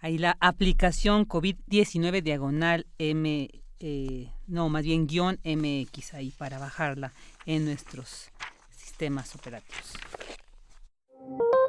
Ahí 0.00 0.18
la 0.18 0.36
aplicación 0.40 1.26
COVID-19 1.26 2.22
diagonal 2.22 2.86
M, 2.98 3.50
eh, 3.80 4.28
no, 4.46 4.68
más 4.70 4.82
bien 4.82 5.06
guion 5.06 5.38
MX 5.44 6.14
ahí 6.14 6.30
para 6.30 6.58
bajarla 6.58 7.12
en 7.44 7.66
nuestros 7.66 8.30
sistemas 8.70 9.34
operativos. 9.34 9.94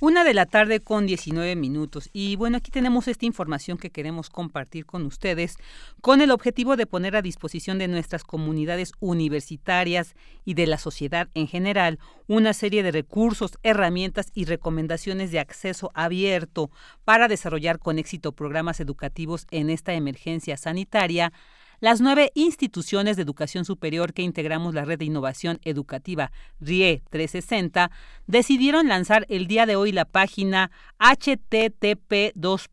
Una 0.00 0.24
de 0.24 0.34
la 0.34 0.46
tarde 0.46 0.80
con 0.80 1.06
19 1.06 1.54
minutos. 1.54 2.10
Y 2.12 2.34
bueno, 2.34 2.56
aquí 2.56 2.72
tenemos 2.72 3.06
esta 3.06 3.26
información 3.26 3.78
que 3.78 3.90
queremos 3.90 4.28
compartir 4.28 4.86
con 4.86 5.06
ustedes 5.06 5.56
con 6.00 6.20
el 6.20 6.32
objetivo 6.32 6.76
de 6.76 6.86
poner 6.86 7.14
a 7.14 7.22
disposición 7.22 7.78
de 7.78 7.86
nuestras 7.86 8.24
comunidades 8.24 8.92
universitarias 8.98 10.16
y 10.44 10.54
de 10.54 10.66
la 10.66 10.78
sociedad 10.78 11.28
en 11.34 11.46
general 11.46 12.00
una 12.26 12.54
serie 12.54 12.82
de 12.82 12.90
recursos, 12.90 13.52
herramientas 13.62 14.32
y 14.34 14.46
recomendaciones 14.46 15.30
de 15.30 15.38
acceso 15.38 15.92
abierto 15.94 16.72
para 17.04 17.28
desarrollar 17.28 17.78
con 17.78 18.00
éxito 18.00 18.32
programas 18.32 18.80
educativos 18.80 19.46
en 19.52 19.70
esta 19.70 19.94
emergencia 19.94 20.56
sanitaria 20.56 21.32
las 21.80 22.00
nueve 22.00 22.30
instituciones 22.34 23.16
de 23.16 23.22
educación 23.22 23.64
superior 23.64 24.12
que 24.12 24.22
integramos 24.22 24.74
la 24.74 24.84
red 24.84 24.98
de 24.98 25.04
innovación 25.04 25.60
educativa 25.64 26.32
RIE 26.60 27.02
360 27.10 27.90
decidieron 28.26 28.88
lanzar 28.88 29.26
el 29.28 29.46
día 29.46 29.66
de 29.66 29.76
hoy 29.76 29.92
la 29.92 30.04
página 30.04 30.70
http 30.98 32.32
dos 32.34 32.68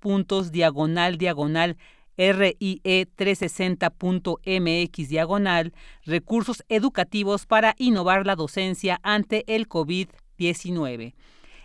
diagonal 0.51 1.17
diagonal 1.17 1.77
RIE360.mx 2.17 5.08
diagonal 5.08 5.74
recursos 6.05 6.63
educativos 6.70 7.46
para 7.46 7.75
innovar 7.77 8.25
la 8.25 8.36
docencia 8.36 9.00
ante 9.01 9.43
el 9.55 9.67
COVID-19. 9.67 11.13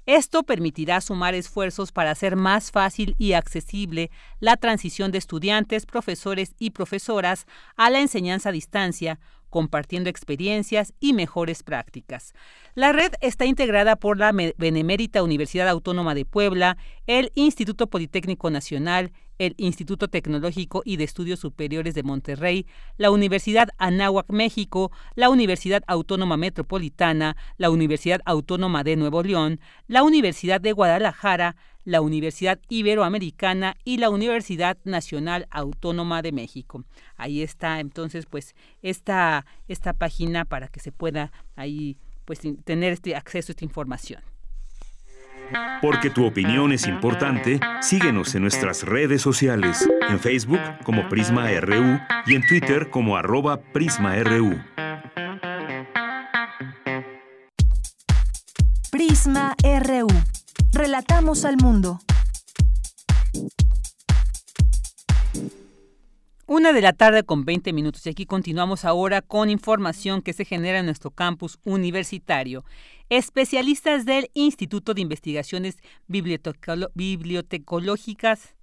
Esto 0.07 0.45
permitirá 0.45 1.01
sumar 1.01 1.35
esfuerzos 1.35 1.91
para 1.91 2.13
hacer 2.13 2.37
más 2.37 2.71
fácil 2.71 3.17
y 3.19 3.33
accesible 3.33 4.13
la 4.39 4.57
transición 4.57 5.11
de 5.11 5.19
estudiantes, 5.19 5.85
profesores 5.85 6.55
y 6.61 6.71
profesoras 6.71 7.47
a 7.77 7.91
la 7.91 7.99
enseñanza 7.99 8.51
a 8.51 8.53
distancia, 8.53 9.19
compartiendo 9.51 10.09
experiencias 10.09 10.93
y 11.01 11.13
mejores 11.13 11.65
prácticas. 11.65 12.35
La 12.75 12.93
red 12.93 13.15
está 13.21 13.47
integrada 13.47 13.97
por 13.97 14.17
la 14.17 14.33
Benemérita 14.57 15.25
Universidad 15.25 15.69
Autónoma 15.69 16.15
de 16.15 16.25
Puebla, 16.25 16.77
el 17.09 17.33
Instituto 17.35 17.89
Politécnico 17.89 18.49
Nacional, 18.51 19.13
el 19.39 19.55
Instituto 19.59 20.09
Tecnológico 20.09 20.83
y 20.85 20.97
de 20.97 21.05
Estudios 21.05 21.41
Superiores 21.41 21.95
de 21.95 22.03
Monterrey, 22.03 22.67
la 22.97 23.11
Universidad 23.11 23.69
Anáhuac 23.79 24.31
México, 24.31 24.91
la 25.15 25.29
Universidad 25.31 25.83
Autónoma 25.87 26.37
Metropolitana, 26.37 27.37
la 27.57 27.71
Universidad 27.71 28.21
Autónoma 28.25 28.85
de 28.85 28.97
Nuevo 28.97 29.23
León, 29.23 29.61
la 29.87 30.03
Universidad 30.03 30.61
de 30.61 30.73
Guadalajara, 30.73 31.57
la 31.85 32.01
Universidad 32.01 32.59
Iberoamericana 32.69 33.77
y 33.85 33.99
la 33.99 34.11
Universidad 34.11 34.77
Nacional 34.85 35.47
Autónoma 35.51 36.21
de 36.21 36.33
México. 36.33 36.85
Ahí 37.17 37.43
está 37.43 37.81
entonces 37.81 38.27
pues 38.27 38.55
esta, 38.83 39.47
esta 39.69 39.93
página 39.93 40.45
para 40.45 40.69
que 40.69 40.81
se 40.81 40.93
pueda 40.93 41.33
ahí 41.55 41.97
pues 42.25 42.41
tener 42.65 42.93
este 42.93 43.15
acceso 43.15 43.51
a 43.51 43.55
esta 43.55 43.65
información. 43.65 44.21
Porque 45.81 46.11
tu 46.11 46.27
opinión 46.27 46.73
es 46.73 46.87
importante, 46.87 47.61
síguenos 47.81 48.35
en 48.35 48.43
nuestras 48.43 48.83
redes 48.83 49.23
sociales, 49.23 49.89
en 50.09 50.19
Facebook 50.19 50.61
como 50.85 51.09
Prisma 51.09 51.49
RU 51.61 51.99
y 52.27 52.35
en 52.35 52.47
Twitter 52.47 52.91
como 52.91 53.17
arroba 53.17 53.61
PrismaRU. 53.61 54.59
Prisma 58.91 59.55
RU. 59.63 60.09
Relatamos 60.73 61.45
al 61.45 61.57
mundo. 61.59 62.01
Una 66.49 66.73
de 66.73 66.81
la 66.81 66.93
tarde 66.93 67.25
con 67.25 67.45
20 67.45 67.73
minutos 67.73 68.07
y 68.07 68.11
aquí 68.11 68.25
continuamos 68.25 68.85
ahora 68.85 69.21
con 69.21 69.51
información 69.51 70.23
que 70.23 70.33
se 70.33 70.45
genera 70.45 70.79
en 70.79 70.87
nuestro 70.87 71.11
campus 71.11 71.59
universitario. 71.65 72.65
Especialistas 73.09 74.05
del 74.05 74.31
Instituto 74.35 74.93
de 74.93 75.01
Investigaciones 75.01 75.77
Bibliotecológicas 76.09 78.57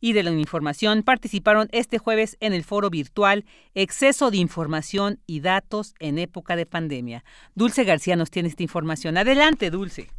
y 0.00 0.12
de 0.12 0.22
la 0.22 0.30
Información 0.30 1.02
participaron 1.02 1.68
este 1.72 1.98
jueves 1.98 2.36
en 2.38 2.52
el 2.52 2.62
foro 2.62 2.90
virtual 2.90 3.44
Exceso 3.74 4.30
de 4.30 4.36
Información 4.36 5.18
y 5.26 5.40
Datos 5.40 5.96
en 5.98 6.18
época 6.18 6.54
de 6.54 6.66
pandemia. 6.66 7.24
Dulce 7.56 7.82
García 7.82 8.14
nos 8.14 8.30
tiene 8.30 8.48
esta 8.48 8.62
información. 8.62 9.16
Adelante, 9.16 9.70
Dulce. 9.70 10.10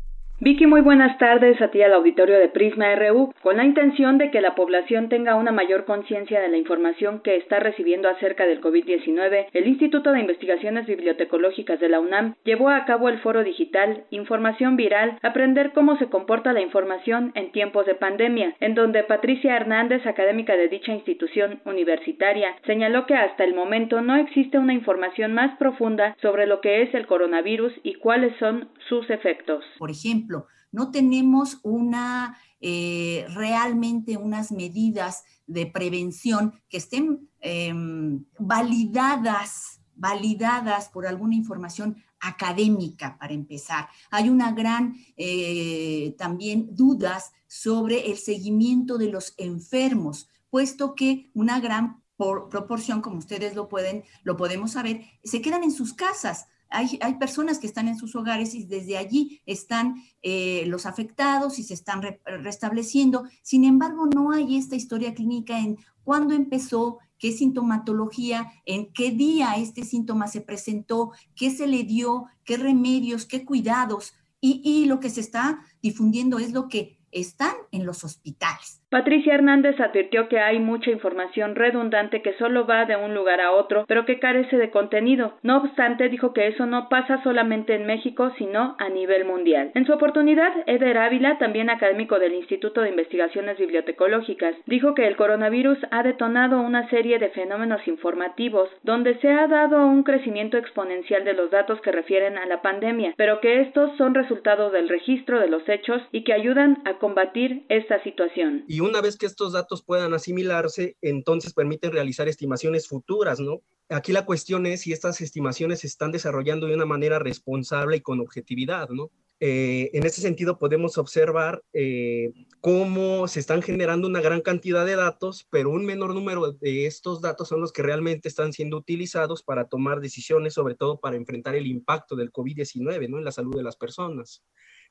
Vicky, 0.43 0.67
muy 0.67 0.81
buenas 0.81 1.17
tardes 1.19 1.61
a 1.61 1.69
ti 1.71 1.81
al 1.81 1.93
auditorio 1.93 2.37
de 2.37 2.49
Prisma 2.49 2.93
RU. 2.95 3.33
Con 3.41 3.55
la 3.55 3.63
intención 3.63 4.17
de 4.17 4.29
que 4.29 4.41
la 4.41 4.55
población 4.55 5.07
tenga 5.07 5.35
una 5.35 5.53
mayor 5.53 5.85
conciencia 5.85 6.41
de 6.41 6.49
la 6.49 6.57
información 6.57 7.21
que 7.21 7.37
está 7.37 7.61
recibiendo 7.61 8.09
acerca 8.09 8.45
del 8.45 8.59
COVID-19, 8.59 9.45
el 9.53 9.67
Instituto 9.69 10.11
de 10.11 10.19
Investigaciones 10.19 10.85
Bibliotecológicas 10.85 11.79
de 11.79 11.87
la 11.87 12.01
UNAM 12.01 12.35
llevó 12.43 12.67
a 12.67 12.83
cabo 12.83 13.07
el 13.07 13.19
foro 13.19 13.41
digital 13.41 14.03
Información 14.09 14.75
Viral, 14.75 15.17
aprender 15.21 15.71
cómo 15.71 15.97
se 15.97 16.07
comporta 16.07 16.51
la 16.51 16.59
información 16.59 17.31
en 17.35 17.53
tiempos 17.53 17.85
de 17.85 17.95
pandemia, 17.95 18.53
en 18.59 18.75
donde 18.75 19.03
Patricia 19.03 19.55
Hernández, 19.55 20.05
académica 20.05 20.57
de 20.57 20.67
dicha 20.67 20.91
institución 20.91 21.61
universitaria, 21.63 22.53
señaló 22.65 23.05
que 23.05 23.15
hasta 23.15 23.45
el 23.45 23.55
momento 23.55 24.01
no 24.01 24.17
existe 24.17 24.57
una 24.57 24.73
información 24.73 25.33
más 25.33 25.57
profunda 25.57 26.17
sobre 26.21 26.47
lo 26.47 26.59
que 26.59 26.81
es 26.81 26.93
el 26.93 27.07
coronavirus 27.07 27.71
y 27.83 27.93
cuáles 27.93 28.35
son 28.39 28.67
sus 28.89 29.09
efectos. 29.09 29.63
Por 29.79 29.89
ejemplo, 29.89 30.32
no 30.71 30.91
tenemos 30.91 31.59
una 31.63 32.37
eh, 32.65 33.25
realmente 33.29 34.17
unas 34.17 34.51
medidas 34.51 35.23
de 35.45 35.65
prevención 35.65 36.53
que 36.69 36.77
estén 36.77 37.29
em, 37.41 38.23
validadas, 38.39 39.81
validadas 39.95 40.87
por 40.89 41.05
alguna 41.05 41.35
información 41.35 41.97
académica 42.21 43.17
para 43.19 43.33
empezar. 43.33 43.89
Hay 44.09 44.29
una 44.29 44.53
gran 44.53 44.95
eh, 45.17 46.15
también 46.17 46.73
dudas 46.73 47.33
sobre 47.47 48.09
el 48.09 48.17
seguimiento 48.17 48.97
de 48.97 49.09
los 49.09 49.33
enfermos, 49.37 50.29
puesto 50.49 50.95
que 50.95 51.29
una 51.33 51.59
gran 51.59 52.01
proporción, 52.17 53.01
como 53.01 53.17
ustedes 53.17 53.55
lo 53.55 53.67
pueden, 53.67 54.03
lo 54.23 54.37
podemos 54.37 54.71
saber, 54.71 55.01
se 55.23 55.41
quedan 55.41 55.63
en 55.63 55.71
sus 55.71 55.93
casas 55.93 56.47
hay, 56.73 57.13
personas 57.19 57.59
que 57.59 57.67
están 57.67 57.87
en 57.87 57.97
sus 57.97 58.15
hogares 58.15 58.55
y 58.55 58.65
desde 58.65 58.97
allí 58.97 59.41
están 59.45 60.03
eh, 60.21 60.65
los 60.65 60.85
afectados 60.85 61.59
y 61.59 61.63
se 61.63 61.75
están 61.75 62.01
restableciendo. 62.25 63.25
Sin 63.43 63.63
embargo, 63.63 64.07
no 64.07 64.31
hay 64.31 64.57
esta 64.57 64.75
historia 64.75 65.13
clínica 65.13 65.59
en 65.59 65.77
cuándo 66.03 66.33
empezó, 66.33 66.97
qué 67.19 67.31
sintomatología, 67.31 68.51
en 68.65 68.91
qué 68.91 69.11
día 69.11 69.53
este 69.55 69.85
síntoma 69.85 70.27
se 70.27 70.41
presentó, 70.41 71.11
qué 71.35 71.51
se 71.51 71.67
le 71.67 71.83
dio, 71.83 72.25
qué 72.43 72.57
remedios, 72.57 73.25
qué 73.25 73.45
cuidados. 73.45 74.13
Y 74.45 74.83
lo 74.87 74.99
que 74.99 75.09
se 75.09 75.21
está 75.21 75.61
difundiendo 75.81 76.37
es 76.37 76.51
lo 76.51 76.67
que 76.67 76.99
están 77.11 77.53
en 77.71 77.85
los 77.85 78.03
hospitales. 78.03 78.82
Patricia 78.93 79.33
Hernández 79.33 79.79
advirtió 79.79 80.29
que 80.29 80.37
hay 80.37 80.59
mucha 80.59 80.91
información 80.91 81.55
redundante 81.55 82.21
que 82.21 82.33
solo 82.33 82.67
va 82.67 82.85
de 82.85 82.95
un 82.95 83.15
lugar 83.15 83.41
a 83.41 83.49
otro, 83.49 83.85
pero 83.87 84.05
que 84.05 84.19
carece 84.19 84.55
de 84.55 84.69
contenido. 84.69 85.33
No 85.41 85.57
obstante, 85.57 86.09
dijo 86.09 86.31
que 86.31 86.45
eso 86.45 86.67
no 86.67 86.89
pasa 86.89 87.19
solamente 87.23 87.73
en 87.73 87.87
México, 87.87 88.31
sino 88.37 88.75
a 88.77 88.89
nivel 88.89 89.25
mundial. 89.25 89.71
En 89.73 89.87
su 89.87 89.93
oportunidad, 89.93 90.53
Eder 90.67 90.99
Ávila, 90.99 91.39
también 91.39 91.71
académico 91.71 92.19
del 92.19 92.35
Instituto 92.35 92.81
de 92.81 92.89
Investigaciones 92.89 93.57
Bibliotecológicas, 93.57 94.55
dijo 94.67 94.93
que 94.93 95.07
el 95.07 95.15
coronavirus 95.15 95.79
ha 95.89 96.03
detonado 96.03 96.61
una 96.61 96.87
serie 96.91 97.17
de 97.17 97.29
fenómenos 97.29 97.87
informativos 97.87 98.69
donde 98.83 99.15
se 99.21 99.31
ha 99.31 99.47
dado 99.47 99.87
un 99.87 100.03
crecimiento 100.03 100.57
exponencial 100.57 101.23
de 101.23 101.33
los 101.33 101.49
datos 101.49 101.81
que 101.81 101.91
refieren 101.91 102.37
a 102.37 102.45
la 102.45 102.61
pandemia, 102.61 103.15
pero 103.17 103.41
que 103.41 103.61
estos 103.61 103.97
son 103.97 104.13
resultado 104.13 104.69
del 104.69 104.87
registro 104.87 105.39
de 105.39 105.47
los 105.47 105.67
hechos 105.67 105.99
y 106.11 106.23
que 106.23 106.33
ayudan 106.33 106.77
a 106.85 106.99
combatir 106.99 107.63
esta 107.69 107.99
situación 108.03 108.65
una 108.83 109.01
vez 109.01 109.17
que 109.17 109.25
estos 109.25 109.53
datos 109.53 109.83
puedan 109.83 110.13
asimilarse, 110.13 110.97
entonces 111.01 111.53
permiten 111.53 111.91
realizar 111.91 112.27
estimaciones 112.27 112.87
futuras, 112.87 113.39
¿no? 113.39 113.61
Aquí 113.89 114.11
la 114.11 114.25
cuestión 114.25 114.65
es 114.65 114.81
si 114.81 114.93
estas 114.93 115.21
estimaciones 115.21 115.81
se 115.81 115.87
están 115.87 116.11
desarrollando 116.11 116.67
de 116.67 116.75
una 116.75 116.85
manera 116.85 117.19
responsable 117.19 117.97
y 117.97 118.01
con 118.01 118.19
objetividad, 118.19 118.89
¿no? 118.89 119.11
Eh, 119.45 119.89
en 119.91 120.05
ese 120.05 120.21
sentido 120.21 120.57
podemos 120.57 120.97
observar 120.97 121.61
eh, 121.73 122.31
cómo 122.61 123.27
se 123.27 123.41
están 123.41 123.61
generando 123.61 124.07
una 124.07 124.21
gran 124.21 124.39
cantidad 124.39 124.85
de 124.85 124.95
datos, 124.95 125.45
pero 125.49 125.69
un 125.69 125.85
menor 125.85 126.13
número 126.13 126.53
de 126.53 126.85
estos 126.85 127.19
datos 127.19 127.49
son 127.49 127.59
los 127.59 127.73
que 127.73 127.81
realmente 127.81 128.29
están 128.29 128.53
siendo 128.53 128.77
utilizados 128.77 129.43
para 129.43 129.65
tomar 129.65 129.99
decisiones, 129.99 130.53
sobre 130.53 130.75
todo 130.75 130.99
para 131.01 131.17
enfrentar 131.17 131.55
el 131.55 131.67
impacto 131.67 132.15
del 132.15 132.31
COVID-19 132.31 133.09
¿no? 133.09 133.17
en 133.17 133.25
la 133.25 133.33
salud 133.33 133.57
de 133.57 133.63
las 133.63 133.75
personas. 133.75 134.43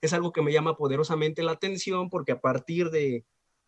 Es 0.02 0.12
algo 0.12 0.33
que 0.33 0.42
me 0.42 0.52
llama 0.52 0.76
poderosamente 0.76 1.42
la 1.42 1.52
atención 1.52 2.11
porque 2.11 2.33
a 2.33 2.40
partir 2.42 2.90
de, 2.90 3.24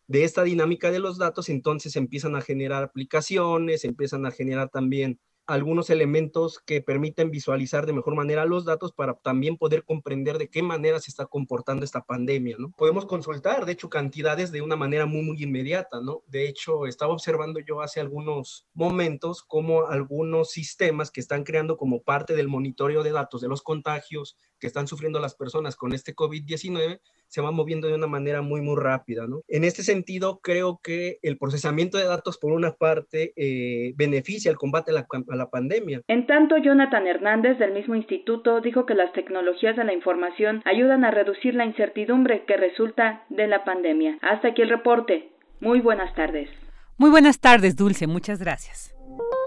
de 0.07 0.23
esta 0.23 0.43
dinámica 0.43 0.91
de 0.91 0.99
los 0.99 1.17
datos, 1.17 1.49
entonces 1.49 1.95
empiezan 1.95 2.35
a 2.35 2.41
generar 2.41 2.83
aplicaciones, 2.83 3.85
empiezan 3.85 4.25
a 4.25 4.31
generar 4.31 4.69
también 4.69 5.19
algunos 5.47 5.89
elementos 5.89 6.59
que 6.59 6.81
permiten 6.81 7.29
visualizar 7.29 7.85
de 7.85 7.93
mejor 7.93 8.15
manera 8.15 8.45
los 8.45 8.65
datos 8.65 8.93
para 8.93 9.13
también 9.13 9.57
poder 9.57 9.83
comprender 9.83 10.37
de 10.37 10.49
qué 10.49 10.63
manera 10.63 10.99
se 10.99 11.11
está 11.11 11.27
comportando 11.27 11.85
esta 11.85 12.01
pandemia, 12.01 12.55
¿no? 12.57 12.71
Podemos 12.71 13.05
consultar, 13.05 13.65
de 13.65 13.73
hecho, 13.73 13.89
cantidades 13.89 14.51
de 14.51 14.61
una 14.61 14.75
manera 14.75 15.05
muy, 15.05 15.21
muy 15.21 15.41
inmediata, 15.43 16.01
¿no? 16.01 16.23
De 16.27 16.47
hecho, 16.47 16.87
estaba 16.87 17.13
observando 17.13 17.59
yo 17.59 17.81
hace 17.81 17.99
algunos 17.99 18.67
momentos 18.73 19.43
cómo 19.43 19.87
algunos 19.87 20.49
sistemas 20.49 21.11
que 21.11 21.21
están 21.21 21.43
creando 21.43 21.77
como 21.77 22.01
parte 22.01 22.35
del 22.35 22.47
monitoreo 22.47 23.03
de 23.03 23.11
datos 23.11 23.41
de 23.41 23.47
los 23.47 23.61
contagios 23.61 24.37
que 24.59 24.67
están 24.67 24.87
sufriendo 24.87 25.19
las 25.19 25.35
personas 25.35 25.75
con 25.75 25.93
este 25.93 26.15
COVID-19 26.15 27.01
se 27.35 27.41
va 27.41 27.51
moviendo 27.51 27.89
de 27.89 27.95
una 27.95 28.07
manera 28.07 28.41
muy, 28.41 28.61
muy 28.61 28.81
rápida, 28.81 29.27
¿no? 29.27 29.41
En 29.49 29.65
este 29.65 29.83
sentido, 29.83 30.39
creo 30.41 30.79
que 30.81 31.17
el 31.21 31.37
procesamiento 31.37 31.97
de 31.97 32.05
datos, 32.05 32.37
por 32.37 32.53
una 32.53 32.71
parte, 32.71 33.33
eh, 33.35 33.93
beneficia 33.97 34.49
el 34.49 34.55
combate 34.55 34.91
a 34.91 34.93
la, 34.93 35.05
a 35.29 35.35
la 35.35 35.49
pandemia. 35.49 36.01
En 36.07 36.27
tanto, 36.27 36.55
Jonathan 36.57 37.05
Hernández, 37.07 37.59
del 37.59 37.73
mismo 37.73 37.95
instituto, 37.95 38.61
dijo 38.61 38.85
que 38.85 38.93
las 38.95 39.11
tecnologías 39.11 39.75
de 39.75 39.83
la 39.83 39.91
información 39.91 40.61
ayudan 40.63 41.03
a 41.03 41.11
reducir 41.11 41.55
la 41.55 41.65
incertidumbre 41.65 42.45
que 42.45 42.55
resulta 42.55 43.25
de 43.27 43.47
la 43.47 43.65
pandemia. 43.65 44.17
Hasta 44.21 44.49
aquí 44.49 44.61
el 44.61 44.69
reporte. 44.69 45.29
Muy 45.59 45.81
buenas 45.81 46.15
tardes. 46.15 46.49
Muy 46.97 47.09
buenas 47.09 47.41
tardes, 47.41 47.75
Dulce. 47.75 48.07
Muchas 48.07 48.39
gracias. 48.39 48.95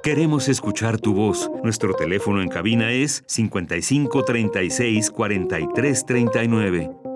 Queremos 0.03 0.51
escuchar 0.51 1.01
tu 1.01 1.15
voz. 1.15 1.51
Nuestro 1.65 1.95
teléfono 1.95 2.43
en 2.43 2.49
cabina 2.49 2.93
es 2.93 3.25
55 3.27 4.25
36 4.25 5.11
43 5.11 6.05
39. 6.05 7.08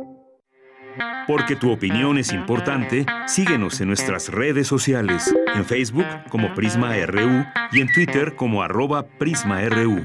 Porque 1.26 1.56
tu 1.56 1.70
opinión 1.70 2.18
es 2.18 2.32
importante, 2.32 3.06
síguenos 3.26 3.80
en 3.80 3.88
nuestras 3.88 4.28
redes 4.28 4.66
sociales, 4.66 5.34
en 5.54 5.64
Facebook 5.64 6.06
como 6.28 6.54
Prisma 6.54 6.94
RU 7.06 7.44
y 7.72 7.80
en 7.80 7.92
Twitter 7.92 8.34
como 8.36 8.62
arroba 8.62 9.06
PrismaRU. 9.06 10.04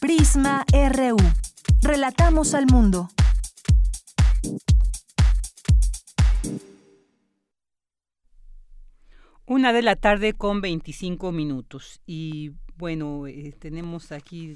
Prisma 0.00 0.64
RU. 0.72 1.16
Relatamos 1.82 2.54
al 2.54 2.66
mundo. 2.66 3.08
Una 9.46 9.72
de 9.72 9.82
la 9.82 9.96
tarde 9.96 10.32
con 10.32 10.60
25 10.60 11.32
minutos. 11.32 12.00
Y 12.06 12.52
bueno, 12.76 13.26
eh, 13.26 13.52
tenemos 13.58 14.12
aquí 14.12 14.54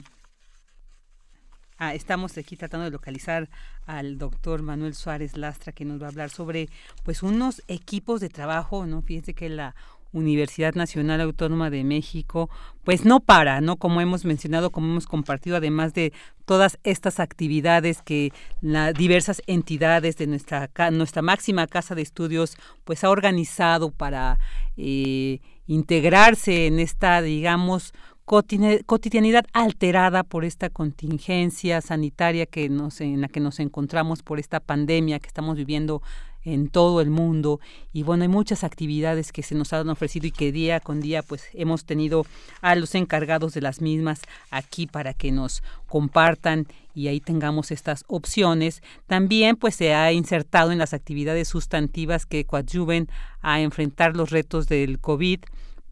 Ah, 1.87 1.93
estamos 1.93 2.39
aquí 2.39 2.57
tratando 2.57 2.85
de 2.85 2.91
localizar 2.91 3.51
al 3.85 4.17
doctor 4.17 4.63
Manuel 4.63 4.95
Suárez 4.95 5.37
Lastra 5.37 5.71
que 5.71 5.85
nos 5.85 6.01
va 6.01 6.07
a 6.07 6.09
hablar 6.09 6.31
sobre 6.31 6.71
pues 7.03 7.23
unos 7.23 7.63
equipos 7.69 8.23
de 8.23 8.31
trabajo, 8.31 8.87
¿no? 8.87 9.03
Fíjense 9.03 9.35
que 9.35 9.51
la 9.51 9.75
Universidad 10.13 10.75
Nacional 10.75 11.21
Autónoma 11.21 11.69
de 11.69 11.85
México, 11.85 12.49
pues 12.85 13.05
no 13.05 13.21
para, 13.21 13.61
¿no? 13.61 13.77
Como 13.77 14.01
hemos 14.01 14.25
mencionado, 14.25 14.71
como 14.71 14.87
hemos 14.93 15.07
compartido, 15.07 15.59
además 15.59 15.93
de 15.93 16.15
todas 16.47 16.79
estas 16.85 17.21
actividades 17.21 18.01
que 18.01 18.33
las 18.63 18.95
diversas 18.95 19.43
entidades 19.47 20.17
de 20.17 20.27
nuestra, 20.27 20.71
nuestra 20.91 21.21
máxima 21.21 21.67
casa 21.67 21.95
de 21.95 22.01
estudios, 22.01 22.57
pues 22.85 23.05
ha 23.05 23.11
organizado 23.11 23.91
para 23.91 24.39
eh, 24.79 25.41
integrarse 25.67 26.67
en 26.67 26.81
esta, 26.81 27.21
digamos, 27.21 27.93
cotidianidad 28.25 29.45
alterada 29.53 30.23
por 30.23 30.45
esta 30.45 30.71
contingencia 30.71 31.81
sanitaria 31.81 32.47
que 32.47 32.69
nos, 32.69 33.01
en 33.01 33.21
la 33.21 33.29
que 33.29 33.41
nos 33.41 33.61
encontramos, 33.61 34.23
por 34.23 34.39
esta 34.39 34.61
pandemia 34.61 35.19
que 35.19 35.27
estamos 35.27 35.57
viviendo 35.57 36.03
en 36.45 36.69
todo 36.69 37.01
el 37.01 37.11
mundo. 37.11 37.61
Y 37.93 38.03
bueno 38.03 38.23
hay 38.23 38.29
muchas 38.29 38.65
actividades 38.65 39.33
que 39.33 39.43
se 39.43 39.55
nos 39.55 39.73
han 39.73 39.89
ofrecido 39.89 40.27
y 40.27 40.31
que 40.31 40.53
día 40.53 40.81
con 40.81 41.01
día 41.01 41.23
pues 41.23 41.45
hemos 41.53 41.85
tenido 41.85 42.27
a 42.61 42.75
los 42.75 42.95
encargados 42.95 43.55
de 43.55 43.61
las 43.61 43.81
mismas 43.81 44.21
aquí 44.51 44.87
para 44.87 45.15
que 45.15 45.33
nos 45.33 45.63
compartan 45.87 46.67
y 46.95 47.09
ahí 47.09 47.21
tengamos 47.21 47.71
estas 47.71 48.05
opciones. 48.07 48.83
También 49.07 49.57
pues 49.57 49.75
se 49.75 49.95
ha 49.95 50.13
insertado 50.13 50.71
en 50.71 50.79
las 50.79 50.95
actividades 50.95 51.49
sustantivas 51.49 52.27
que 52.27 52.45
coadyuven 52.45 53.09
a 53.41 53.61
enfrentar 53.61 54.17
los 54.17 54.31
retos 54.31 54.69
del 54.69 54.99
COVID 55.01 55.41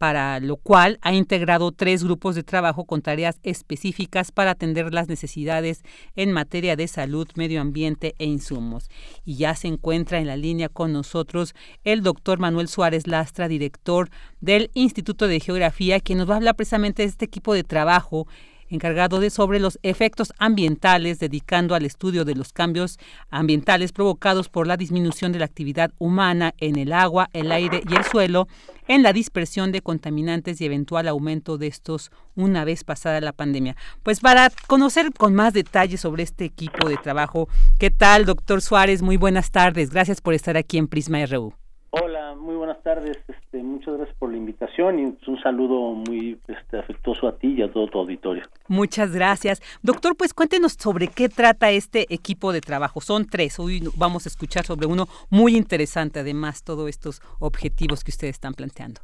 para 0.03 0.41
lo 0.41 0.57
cual 0.57 0.99
ha 1.01 1.13
integrado 1.13 1.71
tres 1.71 2.03
grupos 2.03 2.35
de 2.35 2.43
trabajo 2.43 2.83
con 2.83 3.01
tareas 3.01 3.39
específicas 3.41 4.33
para 4.33 4.51
atender 4.51 4.93
las 4.93 5.07
necesidades 5.07 5.81
en 6.17 6.33
materia 6.33 6.75
de 6.75 6.89
salud, 6.89 7.25
medio 7.35 7.61
ambiente 7.61 8.13
e 8.19 8.25
insumos. 8.25 8.89
Y 9.23 9.37
ya 9.37 9.55
se 9.55 9.69
encuentra 9.69 10.19
en 10.19 10.27
la 10.27 10.35
línea 10.35 10.67
con 10.67 10.91
nosotros 10.91 11.55
el 11.85 12.03
doctor 12.03 12.37
Manuel 12.37 12.67
Suárez 12.67 13.07
Lastra, 13.07 13.47
director 13.47 14.09
del 14.41 14.71
Instituto 14.73 15.29
de 15.29 15.39
Geografía, 15.39 16.01
quien 16.01 16.17
nos 16.17 16.29
va 16.29 16.33
a 16.33 16.37
hablar 16.39 16.57
precisamente 16.57 17.03
de 17.03 17.07
este 17.07 17.23
equipo 17.23 17.53
de 17.53 17.63
trabajo 17.63 18.27
encargado 18.73 19.19
de 19.19 19.29
sobre 19.29 19.59
los 19.59 19.79
efectos 19.83 20.33
ambientales, 20.39 21.19
dedicando 21.19 21.75
al 21.75 21.85
estudio 21.85 22.25
de 22.25 22.35
los 22.35 22.51
cambios 22.51 22.99
ambientales 23.29 23.91
provocados 23.91 24.49
por 24.49 24.67
la 24.67 24.77
disminución 24.77 25.31
de 25.31 25.39
la 25.39 25.45
actividad 25.45 25.91
humana 25.99 26.53
en 26.57 26.77
el 26.77 26.93
agua, 26.93 27.29
el 27.33 27.51
aire 27.51 27.81
y 27.89 27.95
el 27.95 28.03
suelo, 28.03 28.47
en 28.87 29.03
la 29.03 29.13
dispersión 29.13 29.71
de 29.71 29.81
contaminantes 29.81 30.59
y 30.59 30.65
eventual 30.65 31.07
aumento 31.07 31.57
de 31.57 31.67
estos 31.67 32.11
una 32.35 32.65
vez 32.65 32.83
pasada 32.83 33.21
la 33.21 33.31
pandemia. 33.31 33.75
Pues 34.03 34.19
para 34.19 34.49
conocer 34.67 35.13
con 35.13 35.33
más 35.33 35.53
detalles 35.53 36.01
sobre 36.01 36.23
este 36.23 36.45
equipo 36.45 36.89
de 36.89 36.97
trabajo, 36.97 37.47
¿qué 37.79 37.91
tal, 37.91 38.25
doctor 38.25 38.61
Suárez? 38.61 39.01
Muy 39.01 39.17
buenas 39.17 39.51
tardes. 39.51 39.91
Gracias 39.91 40.21
por 40.21 40.33
estar 40.33 40.57
aquí 40.57 40.77
en 40.77 40.87
Prisma 40.87 41.25
RU. 41.25 41.53
Hola, 41.91 42.35
muy 42.35 42.55
buenas 42.55 42.81
tardes. 42.81 43.17
Este, 43.53 43.63
muchas 43.63 43.97
gracias 43.97 44.17
por 44.17 44.31
la 44.31 44.37
invitación 44.37 44.99
y 44.99 45.03
un 45.03 45.39
saludo 45.43 45.93
muy 45.93 46.39
este, 46.47 46.79
afectuoso 46.79 47.27
a 47.27 47.37
ti 47.37 47.53
y 47.55 47.61
a 47.61 47.71
todo 47.71 47.85
tu 47.87 47.99
auditorio. 47.99 48.45
Muchas 48.67 49.13
gracias. 49.13 49.61
Doctor, 49.83 50.15
pues 50.17 50.33
cuéntenos 50.33 50.73
sobre 50.73 51.07
qué 51.07 51.29
trata 51.29 51.69
este 51.69 52.11
equipo 52.11 52.51
de 52.51 52.61
trabajo. 52.61 52.99
Son 52.99 53.27
tres. 53.27 53.59
Hoy 53.59 53.81
vamos 53.95 54.25
a 54.25 54.29
escuchar 54.29 54.63
sobre 54.63 54.87
uno 54.87 55.05
muy 55.29 55.55
interesante, 55.55 56.21
además, 56.21 56.63
todos 56.63 56.89
estos 56.89 57.21
objetivos 57.39 58.03
que 58.03 58.09
ustedes 58.09 58.35
están 58.35 58.55
planteando. 58.55 59.01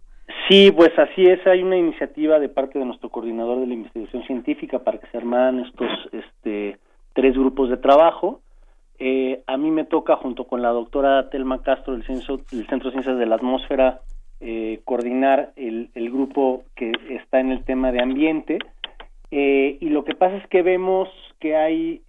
Sí, 0.48 0.72
pues 0.76 0.98
así 0.98 1.26
es. 1.26 1.46
Hay 1.46 1.62
una 1.62 1.78
iniciativa 1.78 2.40
de 2.40 2.50
parte 2.50 2.80
de 2.80 2.86
nuestro 2.86 3.10
coordinador 3.10 3.60
de 3.60 3.68
la 3.68 3.74
investigación 3.76 4.24
científica 4.24 4.80
para 4.80 4.98
que 4.98 5.06
se 5.12 5.18
armaran 5.18 5.60
estos 5.60 5.90
este, 6.12 6.80
tres 7.14 7.36
grupos 7.36 7.70
de 7.70 7.78
trabajo 7.78 8.42
eh, 9.02 9.44
a 9.48 9.56
mí 9.56 9.72
me 9.72 9.86
toca, 9.86 10.18
junto 10.18 10.44
con 10.44 10.62
la 10.62 10.70
doctora 10.70 11.30
Telma 11.30 11.62
Castro 11.64 11.94
del 11.94 12.04
Centro, 12.04 12.38
del 12.52 12.68
Centro 12.68 12.90
de 12.90 12.96
Ciencias 12.96 13.18
de 13.18 13.26
la 13.26 13.36
Atmósfera, 13.36 14.02
eh, 14.42 14.80
coordinar 14.86 15.52
el, 15.56 15.90
grupo 15.96 16.64
que 16.76 16.92
está 17.10 17.40
en 17.40 17.52
el 17.52 17.64
tema 17.64 17.92
de 17.92 18.02
ambiente. 18.02 18.60
Eh, 19.32 19.78
y 19.80 19.90
lo 19.90 20.04
que 20.04 20.16
pasa 20.16 20.38
es 20.38 20.48
que 20.48 20.62
vemos 20.62 21.10
que 21.40 21.56
hay 21.56 22.02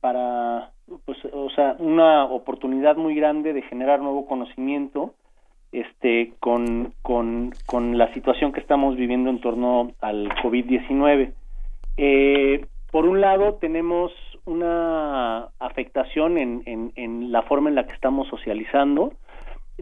para, 0.00 0.70
pues, 1.04 1.18
o 1.32 1.50
sea, 1.50 1.76
una 1.78 2.24
oportunidad 2.24 2.96
muy 2.96 3.14
grande 3.14 3.52
de 3.52 3.62
generar 3.62 4.00
nuevo 4.00 4.26
conocimiento 4.26 5.14
este, 5.70 6.32
con, 6.40 6.92
con, 7.02 7.52
con 7.66 7.98
la 7.98 8.12
situación 8.12 8.52
que 8.52 8.60
estamos 8.60 8.96
viviendo 8.96 9.30
en 9.30 9.40
torno 9.40 9.92
al 10.00 10.28
COVID-19. 10.42 11.32
por 12.90 13.06
un 13.06 13.20
lado, 13.20 13.54
tenemos 13.54 14.12
una 14.44 15.48
afectación 15.58 16.38
en, 16.38 16.92
en, 16.96 17.32
la 17.32 17.42
forma 17.42 17.68
en 17.68 17.76
la 17.76 17.86
que 17.86 17.94
estamos 17.94 18.28
socializando, 18.28 19.12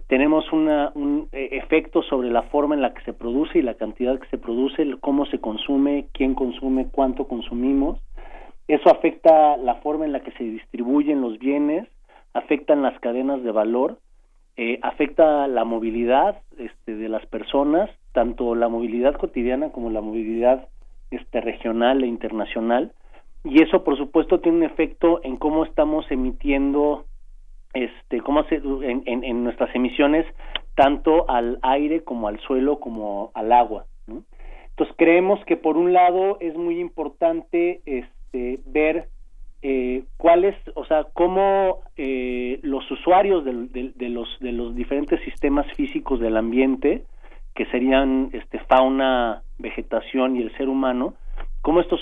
tenemos 0.07 0.53
una, 0.53 0.93
un 0.95 1.29
eh, 1.33 1.49
efecto 1.53 2.03
sobre 2.03 2.31
la 2.31 2.43
forma 2.45 2.75
en 2.75 2.83
la 2.83 2.95
que 2.95 3.03
se 3.03 3.13
produce 3.13 3.59
y 3.59 3.63
la 3.63 3.75
cantidad 3.75 4.19
que 4.19 4.29
se 4.29 4.39
produce, 4.39 4.87
cómo 5.01 5.27
se 5.27 5.41
consume, 5.41 6.07
quién 6.13 6.35
consume, 6.35 6.89
cuánto 6.91 7.27
consumimos. 7.27 7.99
Eso 8.69 8.89
afecta 8.91 9.57
la 9.57 9.77
forma 9.77 10.05
en 10.05 10.13
la 10.13 10.21
que 10.21 10.33
se 10.33 10.45
distribuyen 10.45 11.21
los 11.21 11.39
bienes, 11.39 11.89
afectan 12.35 12.83
las 12.83 12.99
cadenas 13.01 13.43
de 13.43 13.51
valor, 13.51 13.99
eh, 14.57 14.79
afecta 14.83 15.49
la 15.49 15.65
movilidad 15.65 16.41
este, 16.59 16.95
de 16.95 17.09
las 17.09 17.27
personas, 17.27 17.91
tanto 18.13 18.55
la 18.55 18.69
movilidad 18.69 19.17
cotidiana 19.17 19.71
como 19.71 19.91
la 19.91 20.01
movilidad 20.01 20.69
este, 21.11 21.41
regional 21.41 22.05
e 22.05 22.07
internacional 22.07 22.93
y 23.45 23.63
eso 23.63 23.85
por 23.85 23.97
supuesto 23.97 24.41
tiene 24.41 24.59
un 24.59 24.65
efecto 24.65 25.21
en 25.25 25.37
cómo 25.37 25.65
estamos 25.65 26.05
emitiendo 26.11 27.07
este 27.75 28.21
cómo 28.21 28.45
se, 28.45 28.57
en, 28.57 29.03
en, 29.07 29.45
nuestras 29.45 29.75
emisiones 29.75 30.27
tanto 30.75 31.29
al 31.31 31.59
aire 31.63 32.03
como 32.03 32.29
al 32.29 32.39
suelo 32.41 32.81
como 32.81 33.31
al 33.35 33.53
agua 33.53 33.87
entonces 34.71 34.97
creemos 34.97 35.45
que 35.45 35.57
por 35.57 35.77
un 35.77 35.93
lado 35.93 36.39
es 36.41 36.57
muy 36.57 36.81
importante 36.81 37.81
este 37.85 38.61
ver 38.67 39.09
eh, 39.63 40.05
cuáles, 40.17 40.57
o 40.75 40.87
sea, 40.87 41.05
cómo 41.13 41.81
eh, 41.99 42.61
los 42.63 42.91
usuarios 42.91 43.45
de, 43.45 43.53
los, 44.09 44.29
de 44.41 44.53
los 44.53 44.75
diferentes 44.75 45.21
sistemas 45.21 45.67
físicos 45.75 46.19
del 46.19 46.39
ambiente, 46.39 47.05
que 47.55 47.67
serían 47.67 48.31
este, 48.33 48.59
fauna, 48.61 49.43
vegetación 49.59 50.37
y 50.37 50.41
el 50.41 50.57
ser 50.57 50.71
humano, 50.71 51.13
cómo 51.61 51.83
estos 51.83 52.01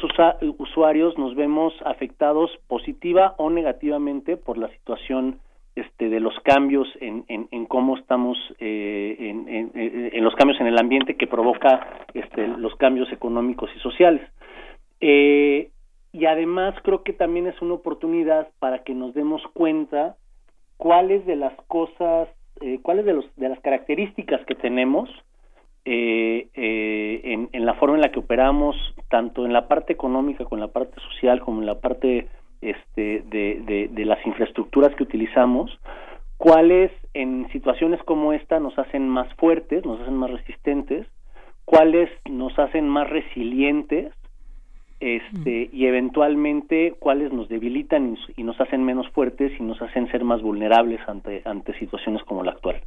usuarios 0.59 1.19
nos 1.19 1.35
vemos 1.35 1.75
afectados 1.85 2.49
positiva 2.69 3.35
o 3.39 3.51
negativamente 3.51 4.37
por 4.37 4.57
la 4.57 4.69
situación 4.69 5.41
este, 5.79 6.09
de 6.09 6.21
los 6.21 6.35
cambios 6.41 6.89
en, 7.01 7.25
en, 7.29 7.67
cómo 7.67 7.97
estamos 7.97 8.37
eh, 8.59 9.17
en, 9.19 9.49
en, 9.75 10.25
los 10.25 10.35
cambios 10.35 10.61
en 10.61 10.67
el 10.67 10.79
ambiente 10.79 11.17
que 11.17 11.27
provoca 11.27 12.07
este, 12.15 12.47
los 12.47 12.75
cambios 12.77 13.11
económicos 13.13 13.71
y 13.77 13.81
sociales. 13.81 14.23
Eh, 15.01 15.71
y 16.13 16.27
además 16.27 16.75
creo 16.83 17.03
que 17.03 17.13
también 17.13 17.47
es 17.47 17.61
una 17.61 17.75
oportunidad 17.75 18.49
para 18.59 18.83
que 18.83 18.95
nos 18.95 19.15
demos 19.15 19.43
cuenta 19.53 20.17
cuáles 20.77 21.27
de 21.27 21.37
las 21.37 21.55
cosas, 21.67 22.29
eh, 22.61 22.81
cuáles 22.83 23.05
de, 23.05 23.15
los, 23.15 23.37
de 23.37 23.49
las 23.49 23.61
características 23.61 24.45
que 24.47 24.55
tenemos 24.55 25.11
eh, 25.85 26.49
eh, 26.55 27.21
en, 27.25 27.49
en, 27.53 27.67
la 27.67 27.75
forma 27.75 27.97
en 27.97 28.03
la 28.03 28.11
que 28.11 28.19
operamos, 28.19 28.77
tanto 29.09 29.47
en 29.47 29.53
la 29.53 29.69
parte 29.69 29.93
económica 29.93 30.45
como 30.45 30.57
en 30.57 30.67
la 30.67 30.73
parte 30.73 31.01
social, 31.01 31.41
como 31.41 31.61
en 31.61 31.67
la 31.67 31.81
parte 31.81 32.29
este, 32.61 33.23
de, 33.27 33.89
de, 33.91 34.05
las 34.05 34.25
infraestructuras 34.27 34.95
que 34.95 35.03
utilizamos, 35.03 35.79
cuáles 36.37 36.91
en 37.15 37.49
situaciones 37.53 38.03
como 38.05 38.33
esta 38.33 38.61
nos 38.61 38.79
hacen 38.79 39.09
más 39.09 39.33
fuertes, 39.35 39.85
nos 39.85 40.01
hacen 40.01 40.15
más 40.15 40.31
resistentes, 40.31 41.07
cuáles 41.65 42.11
nos 42.29 42.59
hacen 42.59 42.89
más 42.89 43.09
resilientes 43.09 44.13
este, 45.01 45.71
y 45.73 45.87
eventualmente 45.87 46.95
cuáles 46.99 47.33
nos 47.33 47.49
debilitan 47.49 48.17
y, 48.17 48.41
y, 48.41 48.43
nos 48.43 48.61
hacen 48.61 48.85
menos 48.85 49.09
fuertes 49.11 49.53
y 49.59 49.63
nos 49.63 49.81
hacen 49.81 50.11
ser 50.11 50.25
más 50.25 50.43
vulnerables 50.43 51.01
ante, 51.09 51.43
ante 51.45 51.79
situaciones 51.79 52.23
como 52.25 52.43
la 52.43 52.53
actual. 52.53 52.83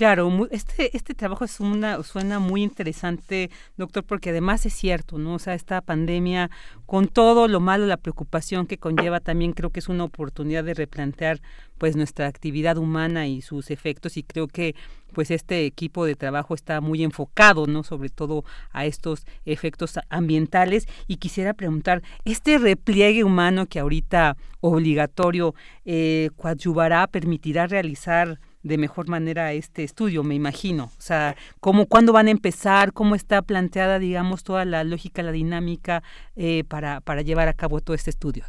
Claro, 0.00 0.48
este, 0.50 0.96
este 0.96 1.12
trabajo 1.12 1.44
es 1.44 1.60
una, 1.60 2.02
suena 2.04 2.38
muy 2.38 2.62
interesante, 2.62 3.50
doctor, 3.76 4.02
porque 4.02 4.30
además 4.30 4.64
es 4.64 4.72
cierto, 4.72 5.18
¿no? 5.18 5.34
O 5.34 5.38
sea, 5.38 5.52
esta 5.52 5.82
pandemia, 5.82 6.50
con 6.86 7.06
todo 7.06 7.48
lo 7.48 7.60
malo, 7.60 7.84
la 7.84 7.98
preocupación 7.98 8.66
que 8.66 8.78
conlleva, 8.78 9.20
también 9.20 9.52
creo 9.52 9.68
que 9.68 9.80
es 9.80 9.90
una 9.90 10.04
oportunidad 10.04 10.64
de 10.64 10.72
replantear 10.72 11.42
pues 11.76 11.96
nuestra 11.96 12.28
actividad 12.28 12.78
humana 12.78 13.26
y 13.26 13.42
sus 13.42 13.70
efectos 13.70 14.16
y 14.16 14.22
creo 14.22 14.48
que 14.48 14.74
pues 15.12 15.30
este 15.30 15.66
equipo 15.66 16.06
de 16.06 16.14
trabajo 16.14 16.54
está 16.54 16.80
muy 16.80 17.04
enfocado, 17.04 17.66
¿no? 17.66 17.82
Sobre 17.82 18.08
todo 18.08 18.42
a 18.72 18.86
estos 18.86 19.26
efectos 19.44 19.98
ambientales 20.08 20.88
y 21.08 21.16
quisiera 21.16 21.52
preguntar, 21.52 22.02
¿este 22.24 22.56
repliegue 22.56 23.22
humano 23.22 23.66
que 23.66 23.80
ahorita 23.80 24.38
obligatorio 24.60 25.54
eh, 25.84 26.30
coadyuvará, 26.36 27.06
permitirá 27.06 27.66
realizar 27.66 28.38
de 28.62 28.78
mejor 28.78 29.08
manera 29.08 29.52
este 29.52 29.84
estudio, 29.84 30.22
me 30.22 30.34
imagino. 30.34 30.84
O 30.84 31.00
sea, 31.00 31.34
cómo, 31.60 31.86
cuándo 31.86 32.12
van 32.12 32.28
a 32.28 32.30
empezar, 32.30 32.92
cómo 32.92 33.14
está 33.14 33.42
planteada, 33.42 33.98
digamos, 33.98 34.44
toda 34.44 34.64
la 34.64 34.84
lógica, 34.84 35.22
la 35.22 35.32
dinámica 35.32 36.02
eh, 36.36 36.64
para, 36.68 37.00
para 37.00 37.22
llevar 37.22 37.48
a 37.48 37.54
cabo 37.54 37.80
todo 37.80 37.94
este 37.94 38.10
estudio. 38.10 38.44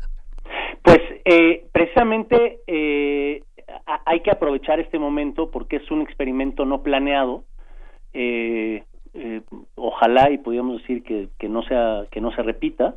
Pues 0.83 0.99
eh, 1.25 1.65
precisamente 1.71 2.59
eh, 2.67 3.43
hay 4.05 4.19
que 4.21 4.31
aprovechar 4.31 4.79
este 4.79 4.99
momento 4.99 5.49
porque 5.51 5.77
es 5.77 5.91
un 5.91 6.01
experimento 6.01 6.65
no 6.65 6.83
planeado. 6.83 7.45
ojalá 9.75 10.31
y 10.31 10.37
podríamos 10.37 10.81
decir 10.81 11.03
que, 11.03 11.29
que 11.39 11.47
no 11.47 11.63
sea 11.63 12.05
que 12.11 12.19
no 12.19 12.31
se 12.31 12.41
repita, 12.43 12.95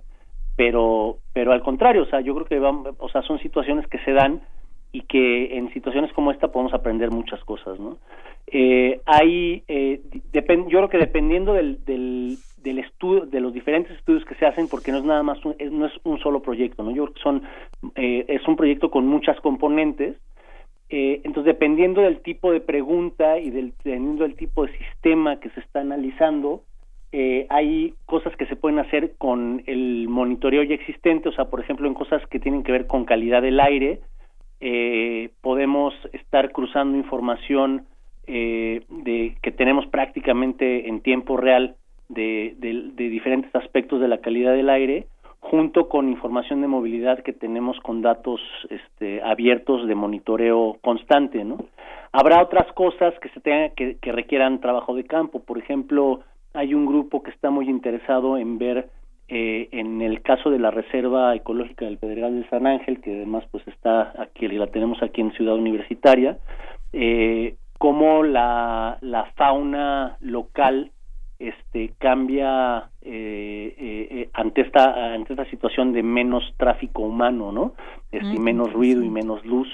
pero 0.57 1.19
pero 1.33 1.53
al 1.53 1.63
contrario, 1.63 2.03
o 2.03 2.07
sea, 2.07 2.21
yo 2.21 2.35
creo 2.35 2.47
que 2.47 2.59
vamos, 2.59 2.95
o 2.99 3.09
sea, 3.09 3.23
son 3.23 3.39
situaciones 3.39 3.87
que 3.87 3.99
se 3.99 4.13
dan 4.13 4.43
y 4.95 5.01
que 5.03 5.59
en 5.59 5.73
situaciones 5.73 6.13
como 6.13 6.31
esta 6.31 6.53
podemos 6.53 6.73
aprender 6.73 7.11
muchas 7.11 7.43
cosas, 7.43 7.81
¿no? 7.81 7.99
Eh, 8.47 9.01
hay, 9.07 9.65
eh, 9.67 10.01
yo 10.33 10.43
creo 10.45 10.89
que 10.89 10.99
dependiendo 10.99 11.53
del, 11.53 11.85
del, 11.85 12.79
estudio, 12.79 13.27
de 13.27 13.41
los 13.41 13.53
diferentes 13.53 13.97
estudios 13.99 14.25
que 14.25 14.37
se 14.37 14.47
hacen, 14.47 14.69
porque 14.69 14.93
no 14.93 14.99
es 14.99 15.05
nada 15.05 15.25
más, 15.25 15.45
un, 15.45 15.57
no 15.73 15.87
es 15.87 15.93
un 16.05 16.21
solo 16.21 16.43
proyecto, 16.43 16.85
¿no? 16.85 16.93
Yo 16.93 17.07
creo 17.07 17.15
que 17.15 17.23
son, 17.23 17.43
eh, 17.97 18.25
es 18.29 18.47
un 18.47 18.55
proyecto 18.55 18.93
con 18.93 19.05
muchas 19.05 19.41
componentes, 19.41 20.17
eh, 20.91 21.21
entonces 21.25 21.47
dependiendo 21.47 22.03
del 22.03 22.21
tipo 22.21 22.53
de 22.53 22.61
pregunta 22.61 23.41
y 23.41 23.51
del, 23.51 23.73
dependiendo 23.83 24.23
del 24.23 24.37
tipo 24.37 24.65
de 24.65 24.79
sistema 24.79 25.41
que 25.41 25.51
se 25.51 25.61
está 25.61 25.81
analizando, 25.81 26.63
eh, 27.11 27.47
hay 27.51 27.95
cosas 28.07 28.37
que 28.37 28.47
se 28.47 28.55
pueden 28.55 28.79
hacer 28.79 29.15
con 29.19 29.65
el 29.67 30.09
monitoreo 30.09 30.63
ya 30.63 30.75
existente, 30.75 31.29
o 31.29 31.33
sea, 31.33 31.47
por 31.47 31.61
ejemplo, 31.61 31.89
en 31.89 31.95
cosas 31.95 32.25
que 32.29 32.39
tienen 32.39 32.63
que 32.63 32.71
ver 32.71 32.87
con 32.87 33.05
calidad 33.05 33.43
del 33.43 33.59
aire, 33.59 34.01
eh, 34.67 35.29
podemos 35.43 35.93
estar 36.15 36.51
cruzando 36.51 36.97
información 36.97 37.85
eh, 38.27 38.83
de 38.89 39.37
que 39.43 39.53
tenemos 39.53 39.87
prácticamente 39.89 40.89
en 40.89 41.03
tiempo 41.03 41.37
real 41.37 41.77
de, 42.09 42.57
diferentes 42.97 43.55
aspectos 43.55 44.01
de 44.01 44.09
la 44.09 44.23
calidad 44.23 44.55
del 44.55 44.71
aire 44.71 45.07
junto 45.41 45.91
con 45.91 46.09
información 46.09 46.63
de 46.63 46.69
movilidad 46.69 47.23
que 47.23 47.35
tenemos 47.35 47.79
con 47.81 48.01
datos 48.01 48.41
este, 48.71 49.21
abiertos 49.21 49.87
de 49.87 49.95
monitoreo 49.95 50.79
constante, 50.81 51.45
¿no? 51.45 51.59
Habrá 52.13 52.43
otras 52.43 52.73
cosas 52.73 53.13
que 53.21 53.29
se 53.29 53.41
tengan 53.41 53.73
que, 53.77 53.99
que 54.01 54.13
requieran 54.13 54.63
trabajo 54.63 54.95
de 54.95 55.05
campo, 55.05 55.41
por 55.41 55.59
ejemplo, 55.59 56.21
hay 56.55 56.73
un 56.73 56.87
grupo 56.87 57.23
que 57.23 57.33
está 57.33 57.51
muy 57.51 57.69
interesado 57.69 58.39
en 58.39 58.57
ver 58.57 58.89
eh, 59.29 59.69
en 59.73 60.03
el 60.03 60.23
caso 60.23 60.51
de 60.51 60.59
la 60.59 60.71
Reserva 60.71 61.35
Ecológica 61.35 61.85
del 61.87 61.99
Pedregal 61.99 62.41
de 62.41 62.49
San 62.49 62.67
Ángel, 62.67 63.01
que 63.01 63.15
además 63.15 63.45
pues 63.51 63.67
está 63.69 64.13
aquí, 64.21 64.47
la 64.49 64.67
tenemos 64.67 65.03
aquí 65.03 65.21
en 65.21 65.33
Ciudad 65.33 65.55
Universitaria, 65.55 66.39
eh, 66.93 67.57
cómo 67.79 68.23
la, 68.23 68.99
la 69.01 69.27
fauna 69.37 70.17
local 70.21 70.91
este 71.39 71.93
cambia 71.99 72.91
eh, 73.03 73.75
eh, 73.79 74.31
ante 74.33 74.61
esta 74.63 75.15
ante 75.15 75.33
esta 75.33 75.45
situación 75.51 75.93
de 75.93 76.03
menos 76.03 76.45
tráfico 76.57 77.03
humano 77.03 77.51
no 77.51 77.75
este, 78.13 78.37
y 78.37 78.39
menos 78.39 78.73
ruido 78.73 79.03
y 79.03 79.11
menos 79.11 79.45
luz 79.45 79.69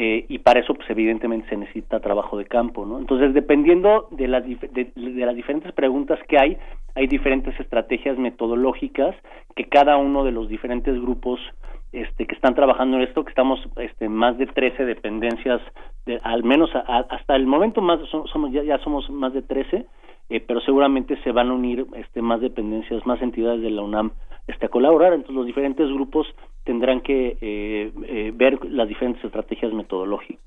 eh, 0.00 0.26
y 0.28 0.38
para 0.38 0.60
eso 0.60 0.74
pues 0.74 0.88
evidentemente 0.90 1.48
se 1.48 1.56
necesita 1.56 1.98
trabajo 1.98 2.38
de 2.38 2.44
campo 2.44 2.86
no 2.86 3.00
entonces 3.00 3.34
dependiendo 3.34 4.06
de 4.12 4.28
las 4.28 4.44
de, 4.46 4.92
las 4.94 5.34
diferentes 5.34 5.72
preguntas 5.72 6.20
que 6.28 6.38
hay 6.38 6.56
hay 6.94 7.08
diferentes 7.08 7.58
estrategias 7.58 8.16
metodológicas 8.16 9.16
que 9.56 9.64
cada 9.64 9.96
uno 9.96 10.22
de 10.22 10.30
los 10.30 10.48
diferentes 10.48 10.94
grupos 11.00 11.40
este 11.90 12.28
que 12.28 12.36
están 12.36 12.54
trabajando 12.54 12.96
en 12.98 13.02
esto 13.02 13.24
que 13.24 13.30
estamos 13.30 13.58
este 13.74 14.08
más 14.08 14.38
de 14.38 14.46
13 14.46 14.84
dependencias 14.84 15.60
de, 16.06 16.20
al 16.22 16.44
menos 16.44 16.70
hasta 16.76 17.34
el 17.34 17.46
momento 17.46 17.80
más 17.80 17.98
somos 18.08 18.52
ya, 18.52 18.62
ya 18.62 18.78
somos 18.78 19.10
más 19.10 19.32
de 19.32 19.42
13 19.42 19.84
eh, 20.30 20.40
pero 20.46 20.60
seguramente 20.60 21.20
se 21.24 21.32
van 21.32 21.48
a 21.48 21.54
unir 21.54 21.84
este 21.96 22.22
más 22.22 22.40
dependencias 22.40 23.04
más 23.04 23.20
entidades 23.20 23.62
de 23.62 23.70
la 23.70 23.82
UNAM 23.82 24.12
este 24.48 24.66
a 24.66 24.68
colaborar 24.68 25.12
entonces 25.12 25.36
los 25.36 25.46
diferentes 25.46 25.86
grupos 25.88 26.26
tendrán 26.64 27.00
que 27.00 27.38
eh, 27.40 27.92
eh, 28.06 28.32
ver 28.34 28.58
las 28.64 28.88
diferentes 28.88 29.24
estrategias 29.24 29.72
metodológicas. 29.72 30.44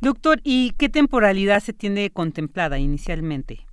Doctor, 0.00 0.38
¿y 0.44 0.72
qué 0.78 0.88
temporalidad 0.88 1.60
se 1.60 1.72
tiene 1.72 2.10
contemplada 2.10 2.78
inicialmente? 2.78 3.66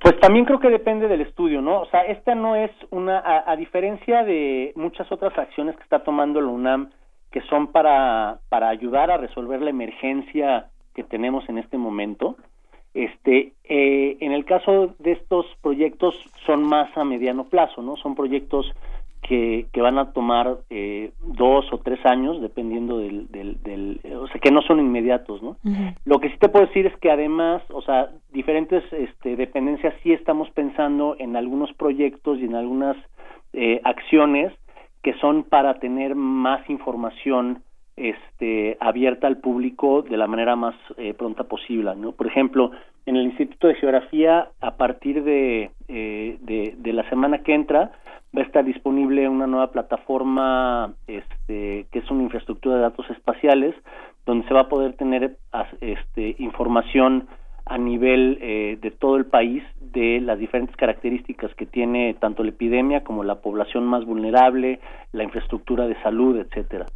Pues 0.00 0.18
también 0.20 0.44
creo 0.44 0.60
que 0.60 0.70
depende 0.70 1.08
del 1.08 1.20
estudio, 1.20 1.60
¿no? 1.60 1.80
O 1.80 1.86
sea, 1.86 2.02
esta 2.02 2.34
no 2.34 2.54
es 2.54 2.70
una, 2.90 3.22
a, 3.46 3.56
diferencia 3.56 4.22
de 4.22 4.72
muchas 4.76 5.10
otras 5.10 5.36
acciones 5.36 5.76
que 5.76 5.82
está 5.82 6.04
tomando 6.04 6.40
la 6.40 6.48
UNAM, 6.48 6.90
que 7.32 7.40
son 7.42 7.68
para, 7.72 8.38
para 8.48 8.68
ayudar 8.68 9.10
a 9.10 9.16
resolver 9.16 9.60
la 9.60 9.70
emergencia 9.70 10.68
que 10.94 11.02
tenemos 11.02 11.48
en 11.48 11.58
este 11.58 11.78
momento, 11.78 12.36
este, 13.04 13.52
eh, 13.62 14.16
en 14.20 14.32
el 14.32 14.44
caso 14.44 14.94
de 14.98 15.12
estos 15.12 15.46
proyectos 15.62 16.16
son 16.44 16.64
más 16.64 16.88
a 16.96 17.04
mediano 17.04 17.44
plazo, 17.44 17.80
¿no? 17.80 17.96
Son 17.96 18.16
proyectos 18.16 18.66
que, 19.22 19.66
que 19.72 19.80
van 19.80 19.98
a 19.98 20.12
tomar 20.12 20.58
eh, 20.68 21.12
dos 21.22 21.72
o 21.72 21.78
tres 21.78 22.04
años, 22.04 22.40
dependiendo 22.40 22.98
del, 22.98 23.28
del, 23.28 24.00
o 24.20 24.26
sea, 24.26 24.40
que 24.40 24.50
no 24.50 24.62
son 24.62 24.80
inmediatos, 24.80 25.40
¿no? 25.42 25.56
Lo 26.04 26.18
que 26.18 26.30
sí 26.30 26.38
te 26.38 26.48
puedo 26.48 26.66
decir 26.66 26.86
es 26.86 26.96
que 26.96 27.12
además, 27.12 27.62
o 27.70 27.82
sea, 27.82 28.10
diferentes 28.32 28.82
este, 28.92 29.36
dependencias 29.36 29.94
sí 30.02 30.12
estamos 30.12 30.50
pensando 30.50 31.14
en 31.20 31.36
algunos 31.36 31.72
proyectos 31.74 32.40
y 32.40 32.46
en 32.46 32.56
algunas 32.56 32.96
eh, 33.52 33.80
acciones 33.84 34.52
que 35.02 35.14
son 35.20 35.44
para 35.44 35.78
tener 35.78 36.16
más 36.16 36.68
información 36.68 37.62
este, 37.98 38.76
abierta 38.80 39.26
al 39.26 39.38
público 39.38 40.02
de 40.02 40.16
la 40.16 40.26
manera 40.26 40.56
más 40.56 40.74
eh, 40.96 41.14
pronta 41.14 41.44
posible, 41.44 41.94
¿no? 41.96 42.12
Por 42.12 42.26
ejemplo, 42.26 42.70
en 43.06 43.16
el 43.16 43.24
Instituto 43.24 43.68
de 43.68 43.74
Geografía, 43.74 44.48
a 44.60 44.76
partir 44.76 45.24
de, 45.24 45.70
eh, 45.88 46.38
de, 46.40 46.92
la 46.92 47.08
semana 47.08 47.38
que 47.38 47.54
entra, 47.54 47.92
va 48.36 48.42
a 48.42 48.44
estar 48.44 48.64
disponible 48.64 49.28
una 49.28 49.46
nueva 49.46 49.70
plataforma 49.70 50.94
este, 51.06 51.86
que 51.90 51.98
es 51.98 52.10
una 52.10 52.22
infraestructura 52.22 52.76
de 52.76 52.82
datos 52.82 53.08
espaciales, 53.10 53.74
donde 54.26 54.46
se 54.46 54.54
va 54.54 54.62
a 54.62 54.68
poder 54.68 54.94
tener 54.94 55.36
este, 55.80 56.36
información 56.38 57.28
a 57.68 57.78
nivel 57.78 58.38
eh, 58.40 58.78
de 58.80 58.90
todo 58.90 59.16
el 59.16 59.26
país 59.26 59.62
de 59.80 60.20
las 60.20 60.38
diferentes 60.38 60.74
características 60.76 61.54
que 61.54 61.66
tiene 61.66 62.14
tanto 62.14 62.42
la 62.42 62.50
epidemia 62.50 63.04
como 63.04 63.24
la 63.24 63.36
población 63.36 63.84
más 63.84 64.04
vulnerable, 64.04 64.80
la 65.12 65.24
infraestructura 65.24 65.86
de 65.86 66.00
salud, 66.02 66.38
etcétera. 66.38 66.86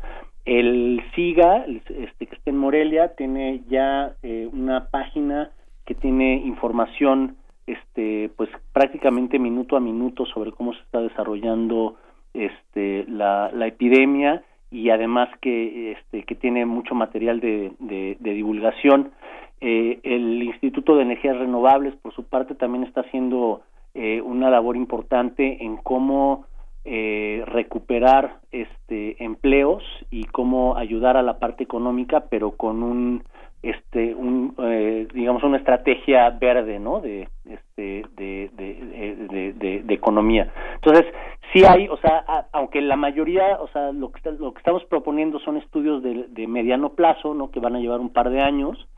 El 0.44 1.02
SIGA, 1.14 1.64
este, 1.66 2.26
que 2.26 2.34
está 2.34 2.50
en 2.50 2.58
Morelia, 2.58 3.14
tiene 3.14 3.62
ya 3.68 4.14
eh, 4.22 4.48
una 4.52 4.88
página 4.90 5.50
que 5.84 5.94
tiene 5.94 6.34
información 6.34 7.36
este 7.66 8.30
pues 8.36 8.50
prácticamente 8.72 9.38
minuto 9.38 9.76
a 9.76 9.80
minuto 9.80 10.26
sobre 10.26 10.50
cómo 10.50 10.74
se 10.74 10.80
está 10.80 11.00
desarrollando 11.00 11.96
este 12.34 13.04
la, 13.08 13.50
la 13.52 13.66
epidemia 13.68 14.42
y 14.70 14.90
además 14.90 15.28
que 15.40 15.92
este 15.92 16.24
que 16.24 16.34
tiene 16.34 16.66
mucho 16.66 16.94
material 16.94 17.40
de, 17.40 17.72
de, 17.78 18.34
divulgación. 18.34 19.12
Eh, 19.60 20.00
el 20.02 20.42
Instituto 20.42 20.96
de 20.96 21.02
Energías 21.02 21.38
Renovables 21.38 21.94
por 21.96 22.12
su 22.14 22.24
parte 22.24 22.54
también 22.56 22.82
está 22.82 23.02
haciendo 23.02 23.62
eh, 23.94 24.20
una 24.22 24.50
labor 24.50 24.76
importante 24.76 25.62
en 25.62 25.76
cómo 25.76 26.46
eh, 26.84 27.44
recuperar 27.46 28.40
este 28.50 29.22
empleos 29.24 29.84
y 30.10 30.24
cómo 30.24 30.76
ayudar 30.76 31.16
a 31.16 31.22
la 31.22 31.38
parte 31.38 31.62
económica 31.62 32.24
pero 32.28 32.52
con 32.52 32.82
un 32.82 33.22
este 33.62 34.14
un 34.14 34.54
eh, 34.58 35.06
digamos 35.14 35.44
una 35.44 35.58
estrategia 35.58 36.28
verde 36.30 36.80
no 36.80 37.00
de 37.00 37.28
este 37.44 38.04
de 38.16 38.50
de, 38.56 39.52
de, 39.54 39.82
de, 39.84 39.94
economía. 39.94 40.52
Entonces 40.74 41.06
sí 41.52 41.64
hay 41.64 41.86
o 41.86 41.96
sea 41.98 42.24
aunque 42.52 42.80
la 42.80 42.96
mayoría 42.96 43.60
o 43.60 43.68
sea 43.68 43.92
lo 43.92 44.10
que 44.10 44.32
lo 44.32 44.52
que 44.52 44.58
estamos 44.58 44.84
proponiendo 44.86 45.38
son 45.38 45.58
estudios 45.58 46.02
de, 46.02 46.26
de 46.30 46.46
mediano 46.48 46.94
plazo 46.94 47.34
no 47.34 47.52
que 47.52 47.60
van 47.60 47.76
a 47.76 47.80
llevar 47.80 48.00
un 48.00 48.12
par 48.12 48.30
de 48.30 48.40
años 48.40 48.88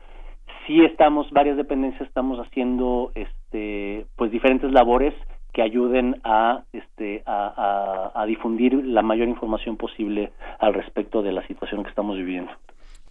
sí 0.65 0.83
estamos 0.83 1.29
varias 1.31 1.57
dependencias 1.57 2.07
estamos 2.07 2.39
haciendo 2.39 3.11
este 3.13 4.07
pues 4.15 4.31
diferentes 4.31 4.71
labores 4.71 5.13
que 5.55 5.61
ayuden 5.61 6.19
a 6.25 6.63
este 6.73 7.23
a, 7.25 8.11
a, 8.13 8.25
difundir 8.25 8.73
la 8.73 9.01
mayor 9.01 9.29
información 9.29 9.77
posible 9.77 10.33
al 10.59 10.73
respecto 10.73 11.23
de 11.23 11.31
la 11.31 11.47
situación 11.47 11.81
que 11.81 11.89
estamos 11.89 12.17
viviendo 12.17 12.51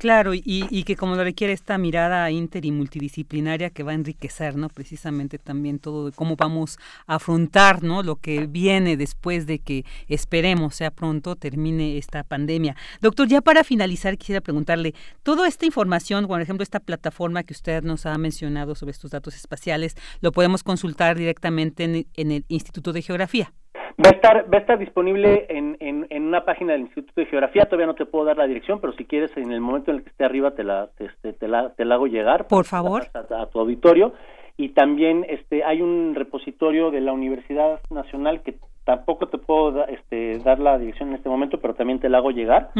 Claro, 0.04 0.32
y, 0.34 0.84
que 0.84 0.96
como 0.96 1.16
lo 1.16 1.24
requiere 1.24 1.54
esta 1.54 1.78
mirada 1.78 2.30
inter 2.30 2.66
y 2.66 2.72
multidisciplinaria 2.72 3.70
que 3.70 3.82
va 3.82 3.92
a 3.92 3.94
enriquecer, 3.94 4.54
¿no? 4.54 4.68
Precisamente 4.68 5.38
también 5.38 5.78
todo 5.78 6.04
de 6.04 6.12
cómo 6.12 6.36
vamos 6.36 6.78
a 7.06 7.14
afrontar, 7.14 7.82
¿no? 7.82 8.02
Lo 8.02 8.16
que 8.16 8.46
viene 8.46 8.98
después 8.98 9.46
de 9.46 9.60
que 9.60 9.86
esperemos 10.06 10.74
sea 10.74 10.90
pronto 10.90 11.36
termine 11.36 11.96
esta 11.96 12.22
pandemia. 12.22 12.76
Doctor, 13.00 13.28
ya 13.28 13.40
para 13.40 13.64
finalizar 13.64 14.18
quisiera 14.18 14.42
preguntarle, 14.42 14.94
toda 15.22 15.48
esta 15.48 15.64
información, 15.64 16.26
por 16.26 16.42
ejemplo, 16.42 16.62
esta 16.62 16.80
plataforma 16.80 17.42
que 17.42 17.54
usted 17.54 17.82
nos 17.82 18.04
ha 18.04 18.18
mencionado 18.18 18.74
sobre 18.74 18.92
estos 18.92 19.10
datos 19.10 19.34
espaciales, 19.34 19.96
lo 20.20 20.32
podemos 20.32 20.62
consultar 20.62 21.16
directamente 21.16 21.84
en, 21.84 22.06
en 22.12 22.30
el 22.30 22.44
Instituto 22.48 22.92
de 22.92 23.00
Geografía. 23.00 23.54
Va 24.02 24.08
a 24.08 24.12
estar, 24.12 24.52
va 24.52 24.58
a 24.58 24.60
estar 24.60 24.78
disponible 24.78 25.46
en, 25.48 25.76
en, 25.78 26.06
en, 26.10 26.24
una 26.24 26.44
página 26.44 26.72
del 26.72 26.82
Instituto 26.82 27.20
de 27.20 27.26
Geografía, 27.26 27.66
todavía 27.66 27.86
no 27.86 27.94
te 27.94 28.06
puedo 28.06 28.24
dar 28.24 28.36
la 28.36 28.46
dirección, 28.46 28.80
pero 28.80 28.92
si 28.94 29.04
quieres 29.04 29.30
en 29.36 29.52
el 29.52 29.60
momento 29.60 29.92
en 29.92 29.98
el 29.98 30.02
que 30.02 30.10
esté 30.10 30.24
arriba 30.24 30.50
te 30.50 30.64
la, 30.64 30.88
este, 30.98 31.32
te, 31.32 31.46
la, 31.46 31.70
te 31.70 31.84
la 31.84 31.94
hago 31.94 32.08
llegar. 32.08 32.48
Por 32.48 32.64
favor. 32.64 33.04
A, 33.14 33.46
tu 33.46 33.60
auditorio. 33.60 34.12
Y 34.56 34.70
también 34.70 35.24
este, 35.28 35.62
hay 35.64 35.80
un 35.80 36.14
repositorio 36.16 36.90
de 36.90 37.00
la 37.00 37.12
Universidad 37.12 37.80
Nacional 37.90 38.42
que 38.42 38.56
tampoco 38.84 39.28
te 39.28 39.38
puedo 39.38 39.86
este, 39.86 40.38
dar 40.38 40.58
la 40.58 40.78
dirección 40.78 41.10
en 41.10 41.16
este 41.16 41.28
momento, 41.28 41.60
pero 41.60 41.74
también 41.74 42.00
te 42.00 42.08
la 42.08 42.18
hago 42.18 42.30
llegar, 42.30 42.70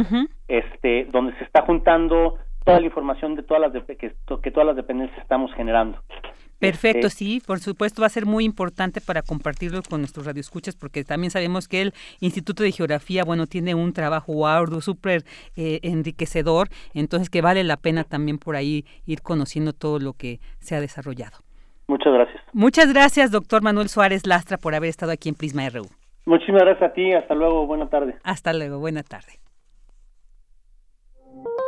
este, 0.49 1.07
donde 1.11 1.37
se 1.39 1.45
está 1.45 1.63
juntando 1.63 2.39
toda 2.65 2.81
la 2.81 2.87
información 2.87 3.35
de 3.37 3.43
todas 3.43 3.61
las 3.61 3.85
que, 3.85 3.97
que 3.97 4.51
todas 4.51 4.67
las 4.67 4.77
dependencias 4.77 5.19
estamos 5.21 5.53
generando. 5.55 5.99
Perfecto, 6.67 7.07
este 7.07 7.19
sí, 7.19 7.43
por 7.47 7.61
supuesto 7.61 8.03
va 8.03 8.07
a 8.07 8.11
ser 8.11 8.27
muy 8.27 8.45
importante 8.45 9.01
para 9.01 9.23
compartirlo 9.23 9.81
con 9.89 10.01
nuestros 10.01 10.27
radioescuchas 10.27 10.77
porque 10.77 11.05
también 11.05 11.31
sabemos 11.31 11.69
que 11.69 11.83
el 11.83 11.95
Instituto 12.21 12.63
de 12.63 12.73
Geografía, 12.73 13.25
bueno, 13.25 13.47
tiene 13.47 13.75
un 13.75 13.93
trabajo 13.93 14.47
arduo, 14.47 14.81
súper 14.81 15.25
eh, 15.57 15.81
enriquecedor, 15.83 16.69
entonces 16.95 17.31
que 17.31 17.41
vale 17.41 17.65
la 17.65 17.77
pena 17.77 18.05
también 18.05 18.39
por 18.39 18.57
ahí 18.57 18.85
ir 19.07 19.23
conociendo 19.23 19.73
todo 19.73 19.99
lo 19.99 20.13
que 20.13 20.41
se 20.61 20.75
ha 20.75 20.81
desarrollado. 20.81 21.39
Muchas 21.87 22.13
gracias. 22.13 22.43
Muchas 22.53 22.93
gracias, 22.93 23.31
doctor 23.31 23.63
Manuel 23.63 23.89
Suárez 23.89 24.27
Lastra, 24.27 24.57
por 24.57 24.75
haber 24.75 24.89
estado 24.91 25.13
aquí 25.13 25.29
en 25.29 25.35
Prisma 25.35 25.69
RU. 25.69 25.87
Muchísimas 26.27 26.63
gracias 26.63 26.91
a 26.91 26.95
ti, 26.95 27.13
hasta 27.13 27.35
luego, 27.35 27.67
buena 27.67 27.89
tarde. 27.89 28.17
Hasta 28.23 28.53
luego, 28.55 28.79
buena 28.79 29.03
tarde. 29.03 29.35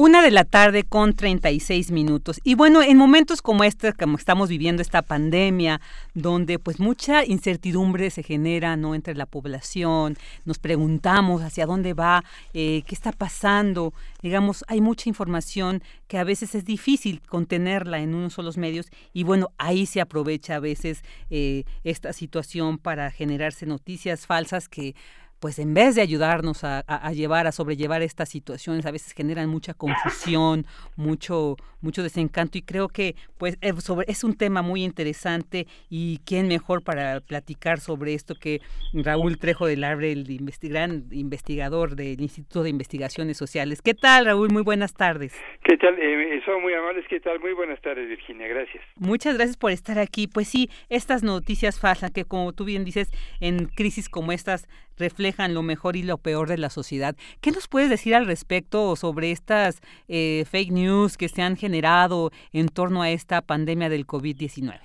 Una 0.00 0.22
de 0.22 0.30
la 0.30 0.44
tarde 0.44 0.84
con 0.84 1.12
36 1.12 1.90
minutos. 1.90 2.40
Y 2.44 2.54
bueno, 2.54 2.82
en 2.82 2.96
momentos 2.96 3.42
como 3.42 3.64
este, 3.64 3.92
como 3.94 4.16
estamos 4.16 4.48
viviendo 4.48 4.80
esta 4.80 5.02
pandemia, 5.02 5.80
donde 6.14 6.60
pues 6.60 6.78
mucha 6.78 7.24
incertidumbre 7.24 8.08
se 8.10 8.22
genera 8.22 8.76
no 8.76 8.94
entre 8.94 9.16
la 9.16 9.26
población, 9.26 10.16
nos 10.44 10.60
preguntamos 10.60 11.42
hacia 11.42 11.66
dónde 11.66 11.94
va, 11.94 12.22
eh, 12.54 12.84
qué 12.86 12.94
está 12.94 13.10
pasando, 13.10 13.92
digamos, 14.22 14.64
hay 14.68 14.80
mucha 14.80 15.08
información 15.08 15.82
que 16.06 16.18
a 16.18 16.22
veces 16.22 16.54
es 16.54 16.64
difícil 16.64 17.20
contenerla 17.28 17.98
en 17.98 18.14
unos 18.14 18.34
solos 18.34 18.56
medios 18.56 18.86
y 19.12 19.24
bueno, 19.24 19.48
ahí 19.58 19.84
se 19.84 20.00
aprovecha 20.00 20.54
a 20.54 20.60
veces 20.60 21.02
eh, 21.28 21.64
esta 21.82 22.12
situación 22.12 22.78
para 22.78 23.10
generarse 23.10 23.66
noticias 23.66 24.28
falsas 24.28 24.68
que 24.68 24.94
pues 25.40 25.58
en 25.58 25.74
vez 25.74 25.94
de 25.94 26.02
ayudarnos 26.02 26.64
a, 26.64 26.82
llevar, 27.12 27.46
a 27.46 27.52
sobrellevar 27.52 28.02
estas 28.02 28.28
situaciones, 28.28 28.86
a 28.86 28.90
veces 28.90 29.12
generan 29.12 29.48
mucha 29.48 29.74
confusión, 29.74 30.66
mucho, 30.96 31.56
mucho 31.80 32.02
desencanto 32.02 32.58
y 32.58 32.62
creo 32.62 32.88
que 32.88 33.14
pues 33.38 33.56
eh, 33.60 33.72
es 34.06 34.24
un 34.24 34.36
tema 34.36 34.62
muy 34.62 34.84
interesante 34.84 35.66
y 35.88 36.20
quién 36.26 36.48
mejor 36.48 36.82
para 36.82 37.20
platicar 37.20 37.80
sobre 37.80 38.14
esto 38.14 38.34
que 38.34 38.60
Raúl 38.92 39.38
Trejo 39.38 39.66
del 39.66 39.84
Arbre, 39.84 40.12
el 40.12 40.26
gran 40.62 41.04
investigador 41.10 41.94
del 41.94 42.20
Instituto 42.20 42.62
de 42.62 42.70
Investigaciones 42.70 43.36
Sociales. 43.36 43.82
¿Qué 43.82 43.94
tal, 43.94 44.26
Raúl? 44.26 44.50
Muy 44.50 44.62
buenas 44.62 44.94
tardes. 44.94 45.34
¿Qué 45.62 45.76
tal? 45.76 45.96
Eh, 45.98 46.40
son 46.44 46.62
muy 46.62 46.72
amables. 46.72 47.04
¿Qué 47.08 47.20
tal? 47.20 47.40
Muy 47.40 47.52
buenas 47.52 47.80
tardes, 47.80 48.08
Virginia. 48.08 48.48
Gracias. 48.48 48.82
Muchas 48.96 49.36
gracias 49.36 49.56
por 49.56 49.70
estar 49.70 49.98
aquí. 49.98 50.26
Pues 50.26 50.48
sí, 50.48 50.70
estas 50.88 51.22
noticias 51.22 51.78
falsas 51.78 52.10
que 52.10 52.24
como 52.24 52.52
tú 52.52 52.64
bien 52.64 52.84
dices, 52.84 53.10
en 53.40 53.66
crisis 53.66 54.08
como 54.08 54.32
estas 54.32 54.68
reflejan 54.98 55.54
lo 55.54 55.62
mejor 55.62 55.96
y 55.96 56.02
lo 56.02 56.18
peor 56.18 56.48
de 56.48 56.58
la 56.58 56.70
sociedad. 56.70 57.14
¿Qué 57.40 57.50
nos 57.50 57.68
puedes 57.68 57.90
decir 57.90 58.14
al 58.14 58.26
respecto 58.26 58.96
sobre 58.96 59.30
estas 59.30 59.80
eh, 60.08 60.44
fake 60.50 60.72
news 60.72 61.16
que 61.16 61.28
se 61.28 61.42
han 61.42 61.56
generado 61.56 62.30
en 62.52 62.68
torno 62.68 63.02
a 63.02 63.10
esta 63.10 63.42
pandemia 63.42 63.88
del 63.88 64.06
COVID-19? 64.06 64.80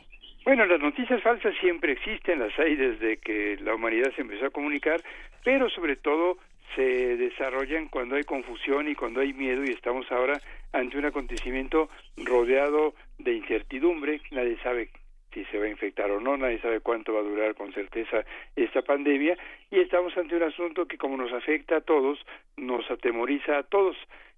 Bueno, 0.46 0.66
las 0.66 0.82
noticias 0.82 1.22
falsas 1.24 1.56
siempre 1.62 1.94
existen, 1.94 2.40
las 2.40 2.58
hay 2.60 2.76
desde 2.76 3.18
que 3.18 3.58
la 3.62 3.76
humanidad 3.76 4.12
se 4.16 4.22
empezó 4.22 4.46
a 4.46 4.50
comunicar, 4.50 5.02
pero 5.44 5.70
sobre 5.70 5.96
todo 5.96 6.38
se 6.76 7.16
desarrollan 7.18 7.88
cuando 7.88 8.16
hay 8.16 8.24
confusión 8.24 8.90
y 8.90 8.96
cuando 8.96 9.22
hay 9.22 9.32
miedo 9.32 9.64
y 9.64 9.70
estamos 9.70 10.12
ahora 10.12 10.40
ante 10.74 10.98
un 10.98 11.06
acontecimiento 11.06 11.90
rodeado 12.18 12.94
de 13.20 13.34
incertidumbre, 13.34 14.22
nadie 14.32 14.58
sabe 14.64 14.90
si 15.34 15.46
se 15.46 15.58
va 15.58 15.66
a 15.66 15.70
infectar 15.70 16.10
o 16.12 16.20
no, 16.20 16.38
nadie 16.38 16.60
sabe 16.60 16.80
cuánto 16.80 17.14
va 17.14 17.20
a 17.20 17.24
durar 17.24 17.56
con 17.56 17.74
certeza 17.74 18.24
esta 18.56 18.82
pandemia 18.82 19.38
y 19.72 19.80
estamos 19.80 20.16
ante 20.18 20.36
un 20.36 20.44
asunto 20.44 20.88
que 20.88 20.98
como 20.98 21.18
nos 21.18 21.34
afecta 21.34 21.78
a 21.78 21.82
todos, 21.82 22.20
nos 22.58 22.90
atemoriza 22.90 23.58
a 23.58 23.64
todos. 23.64 23.98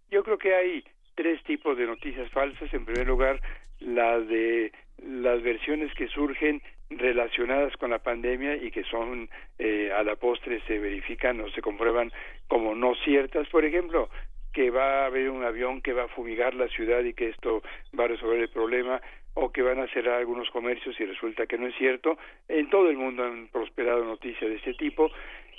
Yo 0.09 0.23
creo 0.23 0.37
que 0.37 0.55
hay 0.55 0.83
tres 1.15 1.41
tipos 1.43 1.77
de 1.77 1.85
noticias 1.85 2.29
falsas. 2.31 2.73
En 2.73 2.85
primer 2.85 3.07
lugar, 3.07 3.41
la 3.79 4.19
de 4.19 4.71
las 5.01 5.41
versiones 5.41 5.93
que 5.93 6.07
surgen 6.07 6.61
relacionadas 6.89 7.75
con 7.77 7.89
la 7.89 7.99
pandemia 7.99 8.55
y 8.57 8.71
que 8.71 8.83
son 8.83 9.29
eh, 9.57 9.91
a 9.91 10.03
la 10.03 10.15
postre 10.15 10.61
se 10.67 10.77
verifican 10.77 11.41
o 11.41 11.49
se 11.49 11.61
comprueban 11.61 12.11
como 12.47 12.75
no 12.75 12.93
ciertas. 13.03 13.49
Por 13.49 13.65
ejemplo, 13.65 14.09
que 14.53 14.69
va 14.69 15.03
a 15.03 15.05
haber 15.07 15.29
un 15.29 15.43
avión 15.43 15.81
que 15.81 15.93
va 15.93 16.03
a 16.03 16.07
fumigar 16.07 16.53
la 16.53 16.67
ciudad 16.69 17.03
y 17.03 17.13
que 17.13 17.29
esto 17.29 17.61
va 17.99 18.05
a 18.05 18.09
resolver 18.09 18.39
el 18.39 18.49
problema 18.49 19.01
o 19.35 19.51
que 19.51 19.61
van 19.61 19.79
a 19.79 19.87
cerrar 19.87 20.15
algunos 20.15 20.49
comercios 20.49 20.99
y 20.99 21.05
resulta 21.05 21.45
que 21.45 21.57
no 21.57 21.67
es 21.67 21.75
cierto. 21.75 22.17
En 22.47 22.69
todo 22.69 22.89
el 22.89 22.97
mundo 22.97 23.23
han 23.23 23.47
prosperado 23.49 24.03
noticias 24.03 24.49
de 24.49 24.55
ese 24.55 24.73
tipo. 24.73 25.11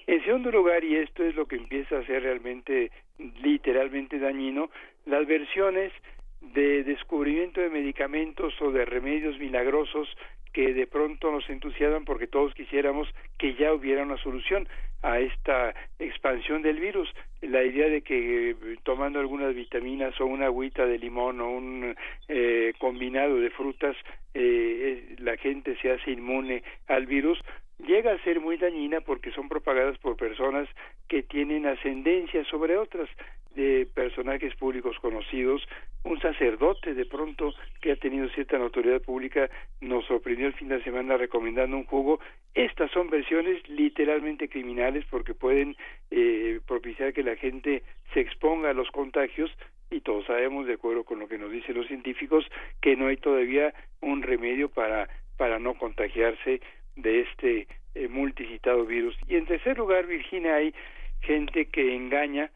En 0.07 0.23
segundo 0.25 0.51
lugar, 0.51 0.85
y 0.85 0.97
esto 0.97 1.25
es 1.25 1.35
lo 1.35 1.47
que 1.47 1.57
empieza 1.57 1.99
a 1.99 2.07
ser 2.07 2.23
realmente 2.23 2.91
literalmente 3.43 4.19
dañino, 4.19 4.71
las 5.05 5.27
versiones 5.27 5.93
de 6.41 6.85
descubrimiento 6.85 7.61
de 7.61 7.71
medicamentos 7.71 8.55
o 8.61 8.71
de 8.71 8.85
remedios 8.85 9.39
milagrosos 9.39 10.09
que 10.53 10.73
de 10.73 10.87
pronto 10.87 11.31
nos 11.31 11.49
entusiasman 11.51 12.05
porque 12.05 12.27
todos 12.27 12.55
quisiéramos 12.55 13.09
que 13.39 13.55
ya 13.55 13.75
hubiera 13.75 14.03
una 14.03 14.17
solución 14.17 14.67
a 15.07 15.21
esta 15.21 15.73
expansión 16.01 16.63
del 16.63 16.81
virus. 16.81 17.09
La 17.41 17.63
idea 17.63 17.89
de 17.89 18.03
que 18.03 18.51
eh, 18.51 18.57
tomando 18.83 19.21
algunas 19.21 19.55
vitaminas 19.55 20.21
o 20.21 20.27
una 20.27 20.47
agüita 20.47 20.85
de 20.85 20.99
limón 20.99 21.41
o 21.41 21.49
un 21.49 21.95
eh, 22.29 22.73
combinado 22.79 23.37
de 23.37 23.51
frutas 23.51 23.97
eh, 24.35 25.15
la 25.19 25.37
gente 25.37 25.77
se 25.81 25.93
hace 25.93 26.11
inmune 26.11 26.63
al 26.89 27.07
virus 27.07 27.39
llega 27.79 28.13
a 28.13 28.23
ser 28.25 28.41
muy 28.41 28.57
dañina 28.57 29.01
porque 29.01 29.33
son 29.33 29.49
propagadas 29.49 29.99
por 29.99 30.17
personas 30.17 30.69
que 31.09 31.23
tienen 31.23 31.67
ascendencia 31.67 32.45
sobre 32.45 32.77
otras 32.77 33.09
de 33.55 33.89
personajes 33.95 34.55
públicos 34.55 34.97
conocidos, 35.01 35.67
un 36.05 36.21
sacerdote 36.21 36.95
de 36.95 37.07
pronto 37.07 37.55
que 37.81 37.93
ha 37.93 37.97
tenido 37.97 38.29
cierta 38.29 38.59
notoriedad 38.59 39.01
pública 39.01 39.49
nos 39.81 40.05
sorprendió 40.05 40.47
el 40.47 40.53
fin 40.53 40.69
de 40.69 40.83
semana 40.85 41.17
recomendando 41.17 41.77
un 41.77 41.87
jugo. 41.87 42.21
Estas 42.55 42.91
son 42.91 43.09
versiones 43.09 43.67
literalmente 43.69 44.49
criminales 44.49 45.05
porque 45.11 45.35
pueden 45.35 45.75
eh, 46.11 46.61
propiciar 46.67 47.13
que 47.15 47.23
la 47.23 47.37
gente 47.37 47.83
se 48.13 48.21
exponga 48.21 48.71
a 48.71 48.75
los 48.75 48.91
contagios 48.91 49.51
y 49.91 50.01
todos 50.01 50.27
sabemos, 50.27 50.67
de 50.67 50.75
acuerdo 50.75 51.05
con 51.05 51.19
lo 51.19 51.29
que 51.29 51.39
nos 51.39 51.51
dicen 51.51 51.77
los 51.77 51.87
científicos, 51.87 52.45
que 52.83 52.97
no 52.97 53.07
hay 53.07 53.17
todavía 53.17 53.73
un 54.01 54.23
remedio 54.23 54.69
para, 54.69 55.09
para 55.37 55.59
no 55.59 55.75
contagiarse 55.75 56.61
de 56.97 57.21
este 57.21 57.69
eh, 57.95 58.09
multicitado 58.09 58.85
virus. 58.85 59.17
Y 59.29 59.37
en 59.37 59.47
tercer 59.47 59.79
lugar, 59.79 60.07
Virginia, 60.07 60.57
hay 60.57 60.75
gente 61.21 61.67
que 61.67 61.95
engaña 61.95 62.51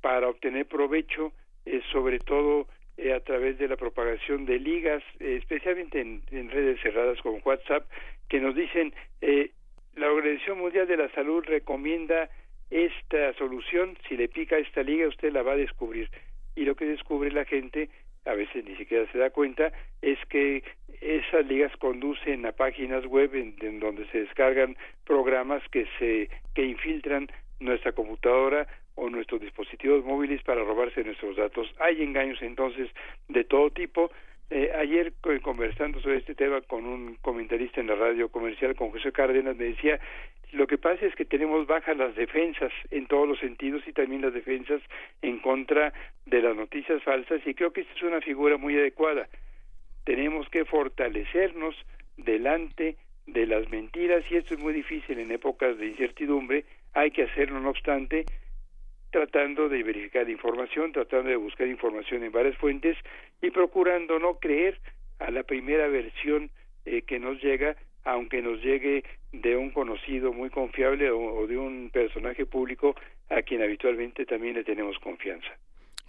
para 0.00 0.28
obtener 0.28 0.66
provecho, 0.66 1.32
eh, 1.66 1.82
sobre 1.92 2.18
todo 2.18 2.68
eh, 2.96 3.12
a 3.12 3.20
través 3.20 3.58
de 3.58 3.68
la 3.68 3.76
propagación 3.76 4.46
de 4.46 4.58
ligas, 4.58 5.02
especialmente 5.18 6.00
en, 6.00 6.50
redes 6.50 6.80
cerradas 6.80 7.20
como 7.20 7.38
WhatsApp, 7.44 7.88
que 8.28 8.40
nos 8.40 8.54
dicen 8.54 8.94
la 9.94 10.12
Organización 10.12 10.58
Mundial 10.58 10.86
de 10.86 10.96
la 10.96 11.10
Salud 11.10 11.44
recomienda 11.44 12.30
esta 12.70 13.32
solución, 13.34 13.96
si 14.08 14.16
le 14.16 14.28
pica 14.28 14.58
esta 14.58 14.82
liga 14.82 15.08
usted 15.08 15.32
la 15.32 15.42
va 15.42 15.52
a 15.52 15.56
descubrir. 15.56 16.08
Y 16.54 16.64
lo 16.64 16.76
que 16.76 16.84
descubre 16.84 17.30
la 17.30 17.44
gente, 17.44 17.88
a 18.28 18.34
veces 18.34 18.64
ni 18.64 18.76
siquiera 18.76 19.10
se 19.10 19.18
da 19.18 19.30
cuenta, 19.30 19.72
es 20.02 20.18
que 20.28 20.62
esas 21.00 21.46
ligas 21.46 21.74
conducen 21.76 22.44
a 22.46 22.52
páginas 22.52 23.06
web 23.06 23.34
en 23.34 23.80
donde 23.80 24.06
se 24.08 24.20
descargan 24.20 24.76
programas 25.04 25.62
que 25.70 25.86
se 25.98 26.28
que 26.54 26.64
infiltran 26.64 27.28
nuestra 27.60 27.92
computadora 27.92 28.66
o 28.94 29.08
nuestros 29.08 29.40
dispositivos 29.40 30.04
móviles 30.04 30.42
para 30.42 30.64
robarse 30.64 31.04
nuestros 31.04 31.36
datos. 31.36 31.72
Hay 31.78 32.02
engaños 32.02 32.42
entonces 32.42 32.90
de 33.28 33.44
todo 33.44 33.70
tipo. 33.70 34.10
Eh, 34.50 34.72
ayer 34.74 35.12
conversando 35.42 36.00
sobre 36.00 36.16
este 36.16 36.34
tema 36.34 36.62
con 36.62 36.86
un 36.86 37.16
comentarista 37.16 37.82
en 37.82 37.88
la 37.88 37.96
radio 37.96 38.30
comercial, 38.30 38.74
con 38.74 38.90
José 38.90 39.12
Cárdenas, 39.12 39.56
me 39.56 39.64
decía, 39.64 40.00
lo 40.52 40.66
que 40.66 40.78
pasa 40.78 41.04
es 41.04 41.14
que 41.14 41.26
tenemos 41.26 41.66
bajas 41.66 41.96
las 41.98 42.16
defensas 42.16 42.72
en 42.90 43.06
todos 43.06 43.28
los 43.28 43.38
sentidos 43.38 43.82
y 43.86 43.92
también 43.92 44.22
las 44.22 44.32
defensas 44.32 44.80
en 45.20 45.40
contra 45.40 45.92
de 46.24 46.40
las 46.40 46.56
noticias 46.56 47.02
falsas 47.02 47.46
y 47.46 47.52
creo 47.52 47.74
que 47.74 47.82
esta 47.82 47.92
es 47.94 48.02
una 48.02 48.22
figura 48.22 48.56
muy 48.56 48.74
adecuada. 48.74 49.28
Tenemos 50.04 50.48
que 50.48 50.64
fortalecernos 50.64 51.74
delante 52.16 52.96
de 53.26 53.46
las 53.46 53.68
mentiras 53.68 54.24
y 54.30 54.36
esto 54.36 54.54
es 54.54 54.60
muy 54.60 54.72
difícil 54.72 55.18
en 55.18 55.30
épocas 55.30 55.76
de 55.76 55.88
incertidumbre, 55.88 56.64
hay 56.94 57.10
que 57.10 57.24
hacerlo 57.24 57.60
no 57.60 57.68
obstante 57.68 58.24
tratando 59.10 59.68
de 59.68 59.82
verificar 59.82 60.28
información, 60.28 60.92
tratando 60.92 61.30
de 61.30 61.36
buscar 61.36 61.66
información 61.66 62.24
en 62.24 62.32
varias 62.32 62.56
fuentes 62.56 62.96
y 63.40 63.50
procurando 63.50 64.18
no 64.18 64.38
creer 64.38 64.78
a 65.18 65.30
la 65.30 65.42
primera 65.42 65.88
versión 65.88 66.50
eh, 66.84 67.02
que 67.02 67.18
nos 67.18 67.42
llega, 67.42 67.76
aunque 68.04 68.42
nos 68.42 68.62
llegue 68.62 69.04
de 69.32 69.56
un 69.56 69.70
conocido 69.70 70.32
muy 70.32 70.50
confiable 70.50 71.10
o 71.10 71.46
de 71.46 71.58
un 71.58 71.90
personaje 71.90 72.46
público 72.46 72.94
a 73.28 73.42
quien 73.42 73.62
habitualmente 73.62 74.24
también 74.24 74.54
le 74.54 74.64
tenemos 74.64 74.98
confianza. 74.98 75.48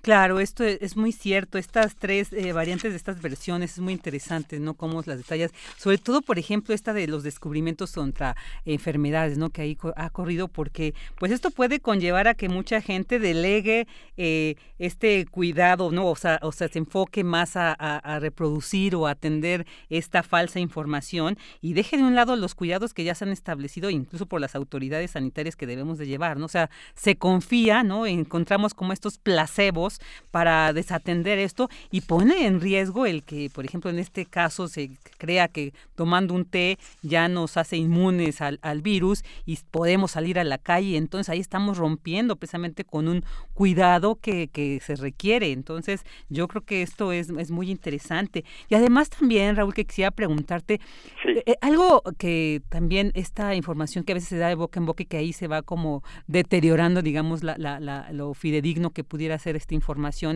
Claro, 0.02 0.40
esto 0.40 0.64
e, 0.64 0.78
es 0.82 0.96
muy 0.96 1.12
cierto. 1.12 1.58
Estas 1.58 1.96
tres 1.96 2.32
eh, 2.32 2.54
variantes 2.54 2.92
de 2.92 2.98
estas 2.98 3.22
versiones 3.22 3.74
es 3.74 3.80
muy 3.80 3.94
interesante, 3.94 4.60
¿no? 4.60 4.74
Cómo 4.74 5.02
las 5.06 5.18
detallas. 5.18 5.52
Sobre 5.78 5.98
todo, 5.98 6.22
por 6.22 6.40
ejemplo, 6.40 6.74
esta 6.74 6.94
de 6.94 7.08
los 7.08 7.24
descubrimientos 7.24 7.92
contra 7.92 8.36
enfermedades, 8.66 9.38
¿no? 9.38 9.50
Que 9.50 9.62
ahí 9.62 9.78
ha 9.96 10.10
corrido 10.10 10.48
porque, 10.48 10.94
pues 11.18 11.32
esto 11.32 11.52
puede 11.52 11.80
conllevar 11.80 12.28
a 12.28 12.34
que 12.34 12.48
mucha 12.48 12.82
gente 12.82 13.20
delegue 13.20 13.88
eh, 14.16 14.56
este 14.78 15.26
cuidado, 15.26 15.92
¿no? 15.92 16.08
O 16.08 16.16
sea, 16.16 16.40
o 16.44 16.52
sea, 16.52 16.70
se 16.70 16.80
enfoque 16.80 17.24
más 17.24 17.56
a, 17.56 17.76
reproducir 18.20 18.96
o 18.96 19.08
atender 19.08 19.66
esta 19.90 20.24
falsa 20.24 20.60
información 20.60 21.38
y 21.62 21.74
deje 21.74 21.98
de 21.98 22.04
un 22.04 22.16
lado 22.16 22.36
los 22.36 22.56
cuidados 22.56 22.94
que 22.94 23.04
ya 23.04 23.16
se 23.16 23.26
han 23.26 23.32
establecido, 23.32 23.90
incluso 23.90 24.26
por 24.26 24.42
las 24.42 24.56
autoridades 24.56 25.12
sanitarias 25.12 25.56
que 25.56 25.68
debemos 25.68 25.98
de 25.98 26.08
llevar, 26.08 26.38
¿no? 26.38 26.46
O 26.46 26.50
sea, 26.50 26.70
se 26.96 27.18
confía, 27.18 27.84
¿no? 27.84 28.06
Encontramos 28.06 28.74
como 28.74 28.94
estos 28.94 29.18
placebos 29.18 29.89
para 30.32 30.74
desatender 30.74 31.40
esto 31.40 31.70
y 31.92 32.02
pone 32.02 32.46
en 32.46 32.62
riesgo 32.62 33.06
el 33.06 33.24
que, 33.24 33.50
por 33.50 33.66
ejemplo, 33.66 33.90
en 33.90 34.00
este 34.00 34.26
caso 34.26 34.68
se 34.68 34.92
crea 35.18 35.48
que 35.48 35.74
tomando 35.96 36.34
un 36.34 36.46
té 36.46 36.78
ya 37.02 37.28
nos 37.28 37.58
hace 37.58 37.78
inmunes 37.78 38.42
al, 38.42 38.60
virus 38.82 39.24
y 39.46 39.58
podemos 39.72 40.12
salir 40.12 40.40
a 40.40 40.44
la 40.44 40.58
calle. 40.58 40.98
Entonces 40.98 41.30
ahí 41.30 41.40
estamos 41.40 41.78
rompiendo 41.78 42.36
precisamente 42.36 42.86
con 42.86 43.08
un 43.08 43.26
cuidado 43.54 44.16
que, 44.16 44.50
se 44.82 44.96
requiere. 44.96 45.52
Entonces 45.52 46.06
yo 46.30 46.48
creo 46.48 46.62
que 46.62 46.82
esto 46.82 47.12
es, 47.12 47.30
es 47.30 47.52
muy 47.52 47.72
interesante. 47.72 48.46
Y 48.70 48.76
además 48.76 49.10
también, 49.10 49.56
Raúl, 49.56 49.74
que 49.74 49.86
quisiera 49.86 50.12
preguntarte, 50.12 50.80
eh, 51.26 51.44
eh, 51.46 51.56
algo 51.62 52.04
que 52.18 52.62
también 52.70 53.12
esta 53.16 53.56
información 53.56 54.04
que 54.04 54.14
a 54.14 54.16
veces 54.16 54.30
se 54.30 54.38
da 54.38 54.48
de 54.48 54.56
boca 54.56 54.80
en 54.80 54.86
boca 54.86 55.04
y 55.04 55.06
que 55.06 55.18
ahí 55.18 55.34
se 55.34 55.48
va 55.48 55.62
como 55.62 56.04
deteriorando, 56.28 57.02
digamos, 57.02 57.44
la, 57.44 57.58
la, 57.58 58.12
lo 58.12 58.34
fidedigno 58.34 58.92
que 58.92 59.04
pudiera 59.04 59.38
ser 59.40 59.56
este 59.56 59.76
información 59.76 59.79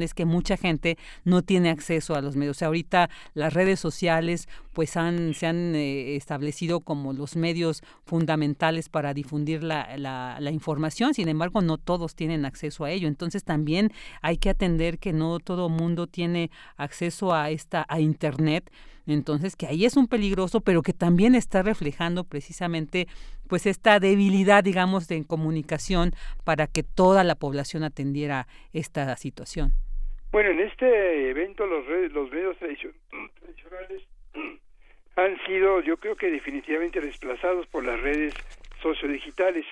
es 0.01 0.13
que 0.13 0.25
mucha 0.25 0.57
gente 0.57 0.97
no 1.23 1.41
tiene 1.41 1.69
acceso 1.69 2.15
a 2.15 2.21
los 2.21 2.35
medios. 2.35 2.57
O 2.57 2.59
sea, 2.59 2.67
ahorita 2.67 3.09
las 3.33 3.53
redes 3.53 3.79
sociales 3.79 4.47
pues 4.73 4.97
han, 4.97 5.33
se 5.33 5.47
han 5.47 5.75
eh, 5.75 6.15
establecido 6.15 6.81
como 6.81 7.13
los 7.13 7.35
medios 7.35 7.83
fundamentales 8.05 8.89
para 8.89 9.13
difundir 9.13 9.63
la, 9.63 9.97
la, 9.97 10.51
información, 10.51 11.13
sin 11.13 11.29
embargo 11.29 11.61
no 11.61 11.77
todos 11.77 12.15
tienen 12.15 12.45
acceso 12.45 12.85
a 12.85 12.91
ello. 12.91 13.07
Entonces 13.07 13.43
también 13.43 13.91
hay 14.21 14.37
que 14.37 14.49
atender 14.49 14.99
que 14.99 15.13
no 15.13 15.39
todo 15.39 15.69
mundo 15.69 16.07
tiene 16.07 16.49
acceso 16.77 17.33
a 17.33 17.49
esta 17.49 17.85
a 17.87 17.99
internet 17.99 18.71
entonces 19.11 19.55
que 19.55 19.67
ahí 19.67 19.85
es 19.85 19.97
un 19.97 20.07
peligroso, 20.07 20.61
pero 20.61 20.81
que 20.81 20.93
también 20.93 21.35
está 21.35 21.61
reflejando 21.61 22.23
precisamente 22.23 23.07
pues 23.47 23.65
esta 23.65 23.99
debilidad, 23.99 24.63
digamos, 24.63 25.07
de 25.07 25.25
comunicación 25.25 26.11
para 26.43 26.67
que 26.67 26.83
toda 26.83 27.23
la 27.23 27.35
población 27.35 27.83
atendiera 27.83 28.47
esta 28.71 29.15
situación. 29.17 29.73
Bueno, 30.31 30.49
en 30.49 30.61
este 30.61 31.29
evento 31.29 31.65
los, 31.65 31.85
los 32.11 32.31
medios 32.31 32.57
tradicionales 32.57 34.03
han 35.15 35.45
sido, 35.45 35.81
yo 35.81 35.97
creo 35.97 36.15
que 36.15 36.31
definitivamente 36.31 37.01
desplazados 37.01 37.67
por 37.67 37.85
las 37.85 37.99
redes 38.01 38.33
sociodigitales. 38.81 39.65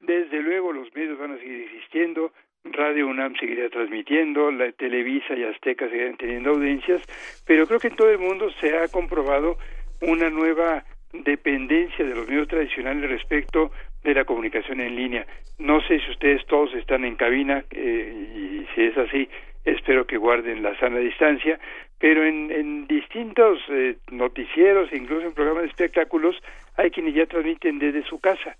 Desde 0.00 0.40
luego 0.40 0.72
los 0.72 0.94
medios 0.94 1.18
van 1.18 1.32
a 1.32 1.38
seguir 1.38 1.62
existiendo, 1.62 2.32
Radio 2.64 3.08
UNAM 3.08 3.34
seguirá 3.36 3.68
transmitiendo, 3.68 4.50
la 4.50 4.72
Televisa 4.72 5.34
y 5.36 5.44
Azteca 5.44 5.88
seguirán 5.88 6.16
teniendo 6.16 6.50
audiencias, 6.50 7.02
pero 7.46 7.66
creo 7.66 7.78
que 7.78 7.88
en 7.88 7.96
todo 7.96 8.10
el 8.10 8.18
mundo 8.18 8.50
se 8.60 8.76
ha 8.76 8.88
comprobado 8.88 9.58
una 10.00 10.30
nueva 10.30 10.84
dependencia 11.12 12.04
de 12.04 12.14
los 12.14 12.26
medios 12.26 12.48
tradicionales 12.48 13.10
respecto 13.10 13.70
de 14.02 14.14
la 14.14 14.24
comunicación 14.24 14.80
en 14.80 14.96
línea. 14.96 15.26
No 15.58 15.80
sé 15.82 16.00
si 16.00 16.10
ustedes 16.10 16.44
todos 16.46 16.74
están 16.74 17.04
en 17.04 17.16
cabina 17.16 17.64
eh, 17.70 18.64
y 18.64 18.74
si 18.74 18.82
es 18.82 18.96
así, 18.96 19.28
espero 19.64 20.06
que 20.06 20.16
guarden 20.16 20.62
la 20.62 20.76
sana 20.78 20.98
distancia, 20.98 21.60
pero 21.98 22.24
en, 22.24 22.50
en 22.50 22.86
distintos 22.86 23.58
eh, 23.68 23.96
noticieros, 24.10 24.92
incluso 24.92 25.26
en 25.26 25.34
programas 25.34 25.62
de 25.64 25.68
espectáculos, 25.68 26.36
hay 26.76 26.90
quienes 26.90 27.14
ya 27.14 27.26
transmiten 27.26 27.78
desde 27.78 28.02
su 28.04 28.18
casa 28.18 28.56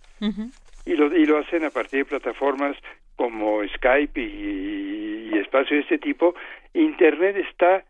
y 0.84 0.94
lo, 0.94 1.14
y 1.14 1.24
lo 1.26 1.38
hacen 1.38 1.64
a 1.64 1.70
partir 1.70 2.00
de 2.00 2.04
plataformas 2.04 2.76
como 3.16 3.66
Skype 3.66 4.20
y, 4.20 5.30
y 5.32 5.38
espacios 5.38 5.70
de 5.70 5.80
este 5.80 5.98
tipo. 5.98 6.34
Internet 6.72 7.36
está 7.36 7.84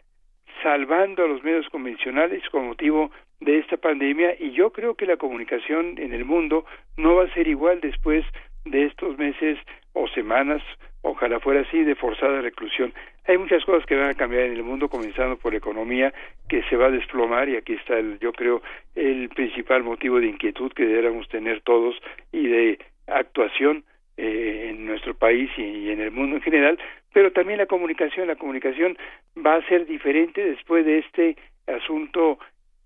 salvando 0.62 1.24
a 1.24 1.28
los 1.28 1.42
medios 1.42 1.68
convencionales 1.68 2.42
con 2.50 2.66
motivo 2.66 3.10
de 3.40 3.58
esta 3.58 3.76
pandemia 3.76 4.36
y 4.38 4.52
yo 4.52 4.70
creo 4.70 4.94
que 4.94 5.06
la 5.06 5.16
comunicación 5.16 5.98
en 5.98 6.12
el 6.12 6.24
mundo 6.24 6.64
no 6.96 7.16
va 7.16 7.24
a 7.24 7.34
ser 7.34 7.48
igual 7.48 7.80
después 7.80 8.24
de 8.64 8.86
estos 8.86 9.18
meses 9.18 9.58
o 9.92 10.08
semanas, 10.08 10.62
ojalá 11.04 11.38
fuera 11.38 11.60
así, 11.60 11.84
de 11.84 11.94
forzada 11.94 12.40
reclusión. 12.40 12.92
Hay 13.26 13.36
muchas 13.38 13.64
cosas 13.64 13.86
que 13.86 13.94
van 13.94 14.08
a 14.08 14.14
cambiar 14.14 14.44
en 14.44 14.54
el 14.54 14.62
mundo, 14.62 14.88
comenzando 14.88 15.36
por 15.36 15.52
la 15.52 15.58
economía, 15.58 16.12
que 16.48 16.62
se 16.64 16.76
va 16.76 16.86
a 16.86 16.90
desplomar, 16.90 17.48
y 17.48 17.56
aquí 17.56 17.74
está, 17.74 17.98
el, 17.98 18.18
yo 18.20 18.32
creo, 18.32 18.62
el 18.94 19.28
principal 19.28 19.84
motivo 19.84 20.18
de 20.18 20.26
inquietud 20.26 20.72
que 20.72 20.86
deberíamos 20.86 21.28
tener 21.28 21.60
todos 21.60 21.94
y 22.32 22.48
de 22.48 22.78
actuación 23.06 23.84
eh, 24.16 24.68
en 24.70 24.86
nuestro 24.86 25.14
país 25.14 25.50
y, 25.58 25.90
en 25.90 26.00
el 26.00 26.10
mundo 26.10 26.36
en 26.36 26.42
general, 26.42 26.78
pero 27.12 27.32
también 27.32 27.58
la 27.58 27.66
comunicación, 27.66 28.26
la 28.26 28.36
comunicación 28.36 28.96
va 29.36 29.56
a 29.56 29.68
ser 29.68 29.86
diferente 29.86 30.42
después 30.42 30.86
de 30.86 30.98
este 30.98 31.36
asunto 31.66 32.38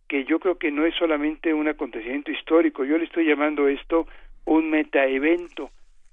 que 0.09 0.25
yo 0.25 0.41
creo 0.41 0.59
que 0.59 0.73
no 0.73 0.87
es 0.87 0.95
solamente 0.97 1.55
un 1.55 1.69
acontecimiento 1.69 2.33
histórico, 2.33 2.85
yo 2.85 2.99
le 2.99 3.05
estoy 3.05 3.27
llamando 3.27 3.69
esto 3.69 4.07
un 4.45 4.71
metaevento 4.71 5.71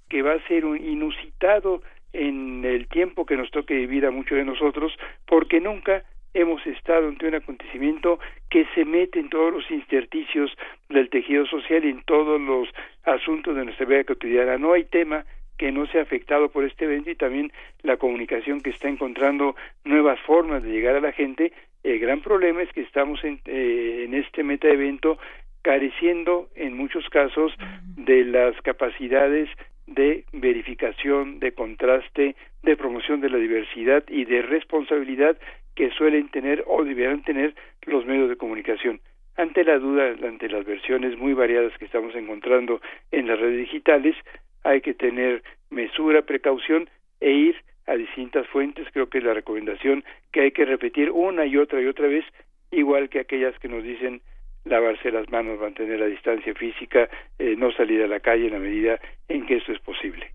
que 0.08 0.22
va 0.22 0.34
a 0.34 0.46
ser 0.46 0.64
un 0.64 0.76
inusitado 0.76 1.82
en 2.16 2.64
el 2.64 2.88
tiempo 2.88 3.26
que 3.26 3.36
nos 3.36 3.50
toque 3.50 3.74
vivir 3.74 4.06
a 4.06 4.10
muchos 4.10 4.38
de 4.38 4.44
nosotros, 4.44 4.92
porque 5.26 5.60
nunca 5.60 6.04
hemos 6.34 6.66
estado 6.66 7.08
ante 7.08 7.26
un 7.26 7.34
acontecimiento 7.34 8.18
que 8.50 8.66
se 8.74 8.84
mete 8.84 9.18
en 9.18 9.30
todos 9.30 9.52
los 9.52 9.70
intersticios 9.70 10.50
del 10.88 11.08
tejido 11.08 11.46
social 11.46 11.84
y 11.84 11.90
en 11.90 12.02
todos 12.02 12.40
los 12.40 12.68
asuntos 13.04 13.56
de 13.56 13.64
nuestra 13.64 13.86
vida 13.86 14.04
cotidiana. 14.04 14.58
No 14.58 14.72
hay 14.72 14.84
tema 14.84 15.24
que 15.56 15.72
no 15.72 15.86
sea 15.86 16.02
afectado 16.02 16.50
por 16.50 16.64
este 16.64 16.84
evento 16.84 17.10
y 17.10 17.14
también 17.14 17.52
la 17.82 17.96
comunicación 17.96 18.60
que 18.60 18.70
está 18.70 18.88
encontrando 18.88 19.56
nuevas 19.84 20.20
formas 20.20 20.62
de 20.62 20.70
llegar 20.70 20.96
a 20.96 21.00
la 21.00 21.12
gente. 21.12 21.52
El 21.82 21.98
gran 22.00 22.20
problema 22.20 22.62
es 22.62 22.70
que 22.72 22.82
estamos 22.82 23.24
en, 23.24 23.40
eh, 23.46 24.02
en 24.04 24.14
este 24.14 24.42
metaevento 24.42 25.18
careciendo 25.62 26.48
en 26.54 26.76
muchos 26.76 27.08
casos 27.08 27.52
de 27.96 28.24
las 28.24 28.54
capacidades 28.62 29.48
de 29.86 30.24
verificación, 30.32 31.38
de 31.38 31.52
contraste, 31.52 32.34
de 32.62 32.76
promoción 32.76 33.20
de 33.20 33.30
la 33.30 33.38
diversidad 33.38 34.04
y 34.08 34.24
de 34.24 34.42
responsabilidad 34.42 35.38
que 35.74 35.90
suelen 35.90 36.28
tener 36.30 36.64
o 36.66 36.84
debieran 36.84 37.22
tener 37.22 37.54
los 37.82 38.04
medios 38.06 38.28
de 38.28 38.36
comunicación. 38.36 39.00
Ante 39.36 39.64
la 39.64 39.78
duda, 39.78 40.16
ante 40.26 40.48
las 40.48 40.64
versiones 40.64 41.16
muy 41.18 41.34
variadas 41.34 41.76
que 41.78 41.84
estamos 41.84 42.14
encontrando 42.14 42.80
en 43.12 43.28
las 43.28 43.38
redes 43.38 43.58
digitales, 43.58 44.16
hay 44.64 44.80
que 44.80 44.94
tener 44.94 45.42
mesura, 45.70 46.22
precaución 46.22 46.88
e 47.20 47.30
ir 47.30 47.56
a 47.86 47.94
distintas 47.94 48.46
fuentes. 48.48 48.88
Creo 48.92 49.08
que 49.08 49.18
es 49.18 49.24
la 49.24 49.34
recomendación 49.34 50.04
que 50.32 50.40
hay 50.40 50.50
que 50.52 50.64
repetir 50.64 51.10
una 51.10 51.44
y 51.46 51.56
otra 51.56 51.80
y 51.80 51.86
otra 51.86 52.08
vez, 52.08 52.24
igual 52.70 53.08
que 53.10 53.20
aquellas 53.20 53.56
que 53.58 53.68
nos 53.68 53.84
dicen 53.84 54.22
lavarse 54.66 55.10
las 55.10 55.30
manos, 55.30 55.58
mantener 55.58 56.00
la 56.00 56.06
distancia 56.06 56.54
física, 56.54 57.08
eh, 57.38 57.54
no 57.56 57.72
salir 57.72 58.02
a 58.02 58.06
la 58.06 58.20
calle 58.20 58.46
en 58.46 58.52
la 58.52 58.58
medida 58.58 59.00
en 59.28 59.46
que 59.46 59.56
eso 59.56 59.72
es 59.72 59.80
posible. 59.80 60.32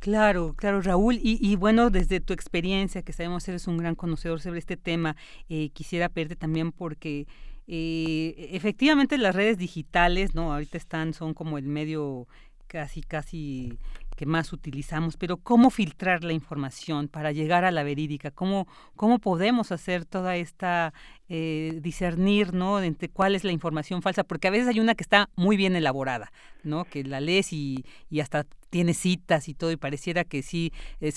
Claro, 0.00 0.54
claro, 0.56 0.80
Raúl. 0.80 1.16
Y, 1.16 1.38
y, 1.40 1.56
bueno, 1.56 1.90
desde 1.90 2.20
tu 2.20 2.32
experiencia, 2.32 3.02
que 3.02 3.12
sabemos 3.12 3.46
eres 3.48 3.68
un 3.68 3.76
gran 3.76 3.94
conocedor 3.94 4.40
sobre 4.40 4.58
este 4.58 4.78
tema, 4.78 5.14
eh, 5.50 5.68
quisiera 5.74 6.08
pedirte 6.08 6.36
también 6.36 6.72
porque 6.72 7.26
eh, 7.68 8.48
efectivamente 8.52 9.18
las 9.18 9.34
redes 9.34 9.58
digitales, 9.58 10.34
¿no? 10.34 10.54
Ahorita 10.54 10.78
están, 10.78 11.12
son 11.12 11.34
como 11.34 11.58
el 11.58 11.66
medio 11.66 12.26
casi, 12.66 13.02
casi 13.02 13.78
que 14.16 14.26
más 14.26 14.52
utilizamos, 14.52 15.16
pero 15.16 15.36
cómo 15.36 15.70
filtrar 15.70 16.24
la 16.24 16.32
información 16.32 17.08
para 17.08 17.32
llegar 17.32 17.64
a 17.64 17.70
la 17.70 17.82
verídica, 17.82 18.30
cómo, 18.30 18.66
cómo 18.96 19.18
podemos 19.18 19.70
hacer 19.72 20.04
toda 20.04 20.36
esta 20.36 20.92
eh, 21.32 21.78
discernir, 21.80 22.52
¿no? 22.52 22.82
Entre 22.82 23.08
cuál 23.08 23.36
es 23.36 23.44
la 23.44 23.52
información 23.52 24.02
falsa, 24.02 24.24
porque 24.24 24.48
a 24.48 24.50
veces 24.50 24.66
hay 24.66 24.80
una 24.80 24.96
que 24.96 25.04
está 25.04 25.30
muy 25.36 25.56
bien 25.56 25.76
elaborada, 25.76 26.32
¿no? 26.64 26.84
Que 26.84 27.04
la 27.04 27.20
lees 27.20 27.52
y, 27.52 27.84
y 28.10 28.18
hasta 28.18 28.46
tiene 28.68 28.94
citas 28.94 29.48
y 29.48 29.54
todo 29.54 29.70
y 29.70 29.76
pareciera 29.76 30.24
que 30.24 30.42
sí 30.42 30.72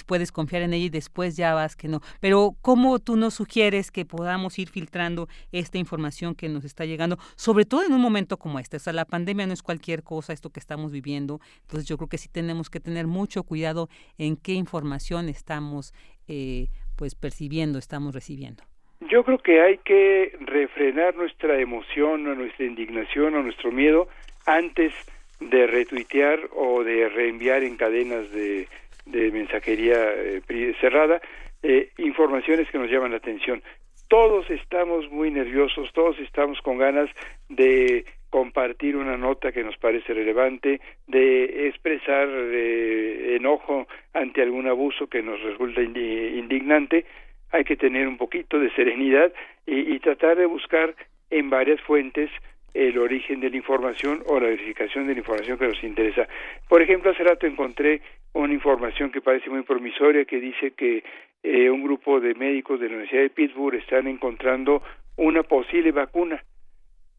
puedes 0.05 0.32
confiar 0.32 0.61
en 0.61 0.74
ella 0.74 0.86
y 0.86 0.89
después 0.89 1.36
ya 1.36 1.55
vas 1.55 1.76
que 1.76 1.88
no. 1.88 2.01
Pero 2.20 2.55
¿cómo 2.61 2.99
tú 2.99 3.16
nos 3.16 3.34
sugieres 3.34 3.89
que 3.89 4.05
podamos 4.05 4.59
ir 4.59 4.70
filtrando 4.70 5.28
esta 5.51 5.80
información 5.80 6.36
que 6.36 6.47
nos 6.47 6.64
está 6.64 6.86
llegando, 6.86 7.18
sobre 7.36 7.66
todo 7.66 7.84
en 7.84 7.93
un 7.93 8.01
momento 8.01 8.38
como 8.38 8.59
este? 8.59 8.78
O 8.78 8.80
sea, 8.80 8.93
la 8.93 9.05
pandemia 9.05 9.47
no 9.47 9.53
es 9.53 9.64
cualquier 9.64 10.03
cosa, 10.03 10.34
esto 10.34 10.51
que 10.51 10.59
estamos 10.59 10.91
viviendo. 10.91 11.39
Entonces 11.61 11.88
yo 11.88 11.97
creo 11.97 12.09
que 12.09 12.20
sí 12.20 12.28
tenemos 12.28 12.70
que 12.70 12.80
tener 12.80 13.07
mucho 13.07 13.43
cuidado 13.43 13.89
en 14.20 14.36
qué 14.36 14.53
información 14.53 15.30
estamos 15.30 15.91
eh, 16.28 16.70
pues 16.95 17.16
percibiendo, 17.16 17.80
estamos 17.80 18.14
recibiendo. 18.14 18.64
Yo 19.10 19.24
creo 19.24 19.38
que 19.38 19.62
hay 19.62 19.78
que 19.80 20.38
refrenar 20.39 21.16
nuestra 21.16 21.60
emoción 21.60 22.28
o 22.28 22.36
nuestra 22.36 22.66
indignación 22.66 23.36
o 23.36 23.43
nuestro 23.43 23.72
miedo 23.72 24.08
antes 24.45 24.93
de 25.39 25.68
retuitear 25.68 26.39
o 26.56 26.84
de 26.84 27.10
reenviar 27.10 27.64
en 27.64 27.76
cadenas 27.76 28.32
de, 28.32 28.68
de 29.06 29.32
mensajería 29.32 29.95
eh, 30.14 30.76
cerrada 30.80 31.22
eh, 31.62 31.89
informaciones 31.97 32.70
que 32.70 32.78
nos 32.78 32.89
llaman 32.89 33.12
la 33.12 33.18
atención. 33.18 33.64
Todos 34.10 34.49
estamos 34.49 35.10
muy 35.10 35.32
nerviosos, 35.32 35.91
todos 35.93 36.20
estamos 36.20 36.62
con 36.62 36.78
ganas 36.78 37.10
de 37.49 38.06
compartir 38.30 38.95
una 38.95 39.18
nota 39.18 39.51
que 39.51 39.64
nos 39.64 39.78
parece 39.78 40.14
relevante, 40.14 40.82
de 41.08 41.68
expresar 41.68 42.28
eh, 42.30 43.36
enojo 43.36 43.88
ante 44.14 44.41
algún 44.41 44.68
abuso 44.68 45.08
que 45.08 45.22
nos 45.22 45.41
resulta 45.41 45.82
indignante, 45.82 47.06
hay 47.54 47.64
que 47.64 47.78
tener 47.78 48.08
un 48.08 48.18
poquito 48.18 48.60
de 48.60 48.72
serenidad 48.72 49.32
y, 49.68 49.97
tratar 49.99 50.38
de 50.38 50.47
buscar 50.47 50.95
en 51.30 51.49
varias 51.51 51.80
fuentes 51.82 52.30
el 52.74 52.97
origen 52.97 53.39
de 53.39 53.51
la 53.51 53.58
información 53.58 54.24
o 54.26 54.39
la 54.39 54.47
verificación 54.47 55.06
de 55.06 55.14
la 55.14 55.20
información 55.20 55.60
que 55.60 55.68
nos 55.68 55.84
interesa. 55.84 56.28
Por 56.68 56.82
ejemplo, 56.82 57.12
hace 57.12 57.24
rato 57.24 57.45
encontré 57.45 58.01
una 58.34 58.51
información 58.51 59.12
que 59.12 59.22
parece 59.22 59.51
muy 59.51 59.62
promisoria 59.62 60.26
que 60.26 60.39
dice 60.39 60.72
que 60.72 61.04
eh, 61.43 61.70
un 61.70 61.84
grupo 61.84 62.20
de 62.20 62.34
médicos 62.34 62.80
de 62.80 62.88
la 62.88 62.95
Universidad 62.95 63.22
de 63.22 63.30
Pittsburgh 63.30 63.76
están 63.76 64.08
encontrando 64.08 64.82
una 65.16 65.43
posible 65.43 65.91
vacuna. 65.91 66.43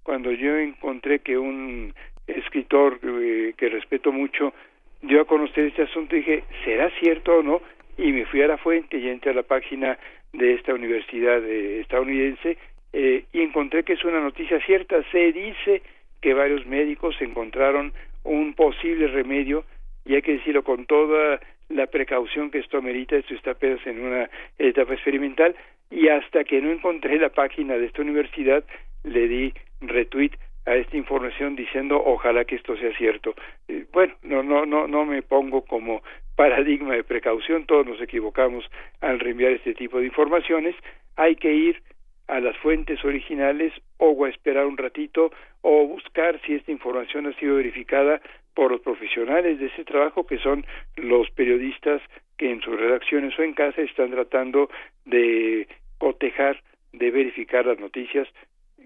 Cuando 0.02 0.32
yo 0.32 0.56
encontré 0.58 1.20
que 1.20 1.38
un 1.38 1.94
escritor 2.26 2.98
eh, 3.04 3.54
que 3.56 3.68
respeto 3.68 4.10
mucho 4.10 4.52
dio 5.00 5.20
a 5.20 5.26
conocer 5.26 5.66
este 5.66 5.82
asunto, 5.82 6.16
dije, 6.16 6.42
¿será 6.64 6.90
cierto 6.98 7.36
o 7.36 7.42
no? 7.44 7.62
Y 7.96 8.10
me 8.10 8.26
fui 8.26 8.42
a 8.42 8.48
la 8.48 8.58
fuente 8.58 8.98
y 8.98 9.08
entré 9.08 9.30
a 9.30 9.34
la 9.34 9.44
página 9.44 9.96
de 10.34 10.54
esta 10.54 10.74
universidad 10.74 11.42
eh, 11.44 11.80
estadounidense 11.80 12.58
eh, 12.92 13.24
y 13.32 13.40
encontré 13.40 13.84
que 13.84 13.94
es 13.94 14.04
una 14.04 14.20
noticia 14.20 14.60
cierta. 14.60 15.02
Se 15.10 15.32
dice 15.32 15.82
que 16.20 16.34
varios 16.34 16.66
médicos 16.66 17.16
encontraron 17.20 17.92
un 18.24 18.54
posible 18.54 19.08
remedio 19.08 19.64
y 20.04 20.14
hay 20.14 20.22
que 20.22 20.32
decirlo 20.34 20.62
con 20.62 20.86
toda 20.86 21.40
la 21.68 21.86
precaución 21.86 22.50
que 22.50 22.58
esto 22.58 22.78
amerita, 22.78 23.16
esto 23.16 23.34
está 23.34 23.52
apenas 23.52 23.84
en 23.86 24.00
una 24.00 24.28
etapa 24.58 24.94
experimental 24.94 25.54
y 25.90 26.08
hasta 26.08 26.44
que 26.44 26.60
no 26.60 26.70
encontré 26.70 27.18
la 27.18 27.30
página 27.30 27.76
de 27.76 27.86
esta 27.86 28.02
universidad 28.02 28.64
le 29.02 29.28
di 29.28 29.54
retweet 29.80 30.32
a 30.66 30.76
esta 30.76 30.96
información 30.96 31.56
diciendo 31.56 32.02
ojalá 32.04 32.44
que 32.44 32.56
esto 32.56 32.76
sea 32.76 32.96
cierto. 32.96 33.34
Eh, 33.68 33.84
bueno, 33.92 34.14
no 34.22 34.42
no 34.42 34.66
no 34.66 34.86
no 34.86 35.04
me 35.04 35.22
pongo 35.22 35.62
como 35.62 36.02
paradigma 36.36 36.94
de 36.94 37.04
precaución, 37.04 37.66
todos 37.66 37.86
nos 37.86 38.00
equivocamos 38.00 38.64
al 39.00 39.20
reenviar 39.20 39.52
este 39.52 39.74
tipo 39.74 39.98
de 39.98 40.06
informaciones, 40.06 40.74
hay 41.16 41.36
que 41.36 41.52
ir 41.52 41.82
a 42.26 42.40
las 42.40 42.56
fuentes 42.58 43.04
originales 43.04 43.72
o 43.98 44.24
a 44.24 44.30
esperar 44.30 44.66
un 44.66 44.76
ratito 44.76 45.30
o 45.60 45.86
buscar 45.86 46.40
si 46.46 46.54
esta 46.54 46.72
información 46.72 47.26
ha 47.26 47.34
sido 47.34 47.56
verificada 47.56 48.20
por 48.54 48.70
los 48.70 48.80
profesionales 48.80 49.58
de 49.58 49.66
ese 49.66 49.84
trabajo 49.84 50.26
que 50.26 50.38
son 50.38 50.64
los 50.96 51.30
periodistas 51.30 52.00
que 52.38 52.50
en 52.50 52.60
sus 52.62 52.78
redacciones 52.78 53.38
o 53.38 53.42
en 53.42 53.52
casa 53.52 53.82
están 53.82 54.10
tratando 54.10 54.70
de 55.04 55.68
cotejar, 55.98 56.62
de 56.92 57.10
verificar 57.10 57.66
las 57.66 57.78
noticias. 57.78 58.28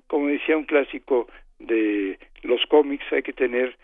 Como 0.07 0.28
decía 0.28 0.57
un 0.57 0.64
clásico 0.64 1.28
de 1.59 2.18
los 2.42 2.64
cómics, 2.66 3.05
hay 3.12 3.22
que 3.22 3.32
tener 3.32 3.76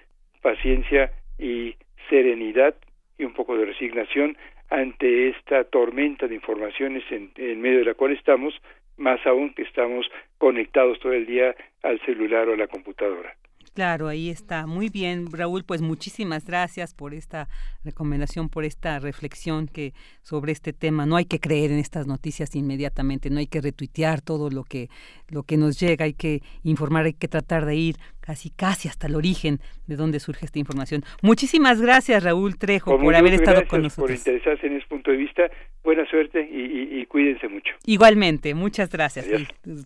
paciencia 0.42 1.12
y 1.38 1.76
serenidad 2.08 2.74
y 3.18 3.24
un 3.24 3.32
poco 3.32 3.56
de 3.56 3.66
resignación 3.66 4.36
ante 4.70 5.28
esta 5.28 5.64
tormenta 5.64 6.26
de 6.26 6.34
informaciones 6.34 7.04
en, 7.10 7.30
en 7.36 7.60
medio 7.60 7.78
de 7.78 7.84
la 7.84 7.94
cual 7.94 8.12
estamos 8.12 8.54
más 8.96 9.24
aún 9.26 9.52
que 9.54 9.62
estamos 9.62 10.06
conectados 10.38 10.98
todo 11.00 11.12
el 11.12 11.26
día 11.26 11.54
al 11.82 12.00
celular 12.00 12.48
o 12.48 12.54
a 12.54 12.56
la 12.56 12.68
computadora. 12.68 13.34
Claro, 13.74 14.06
ahí 14.06 14.30
está. 14.30 14.68
Muy 14.68 14.88
bien, 14.88 15.26
Raúl, 15.32 15.64
pues 15.64 15.82
muchísimas 15.82 16.44
gracias 16.44 16.94
por 16.94 17.12
esta 17.12 17.48
recomendación, 17.82 18.48
por 18.48 18.64
esta 18.64 19.00
reflexión 19.00 19.66
que 19.66 19.94
sobre 20.22 20.52
este 20.52 20.72
tema. 20.72 21.06
No 21.06 21.16
hay 21.16 21.24
que 21.24 21.40
creer 21.40 21.72
en 21.72 21.80
estas 21.80 22.06
noticias 22.06 22.54
inmediatamente, 22.54 23.30
no 23.30 23.40
hay 23.40 23.48
que 23.48 23.60
retuitear 23.60 24.20
todo 24.20 24.48
lo 24.48 24.62
que 24.62 24.90
lo 25.28 25.42
que 25.42 25.56
nos 25.56 25.80
llega, 25.80 26.04
hay 26.04 26.14
que 26.14 26.40
informar, 26.62 27.06
hay 27.06 27.14
que 27.14 27.26
tratar 27.26 27.66
de 27.66 27.74
ir 27.74 27.96
casi 28.24 28.48
casi 28.48 28.88
hasta 28.88 29.06
el 29.06 29.16
origen 29.16 29.60
de 29.86 29.96
dónde 29.96 30.18
surge 30.18 30.46
esta 30.46 30.58
información. 30.58 31.04
Muchísimas 31.20 31.80
gracias, 31.80 32.22
Raúl 32.22 32.56
Trejo, 32.56 32.98
por 32.98 33.14
haber 33.14 33.34
estado 33.34 33.66
con 33.68 33.82
nosotros. 33.82 34.22
Por 34.22 34.32
interesarse 34.32 34.66
en 34.66 34.76
ese 34.76 34.86
punto 34.86 35.10
de 35.10 35.18
vista. 35.18 35.42
Buena 35.82 36.08
suerte 36.08 36.40
y, 36.40 37.04
cuídense 37.06 37.46
mucho. 37.48 37.74
Igualmente, 37.84 38.54
muchas 38.54 38.88
gracias. 38.88 39.26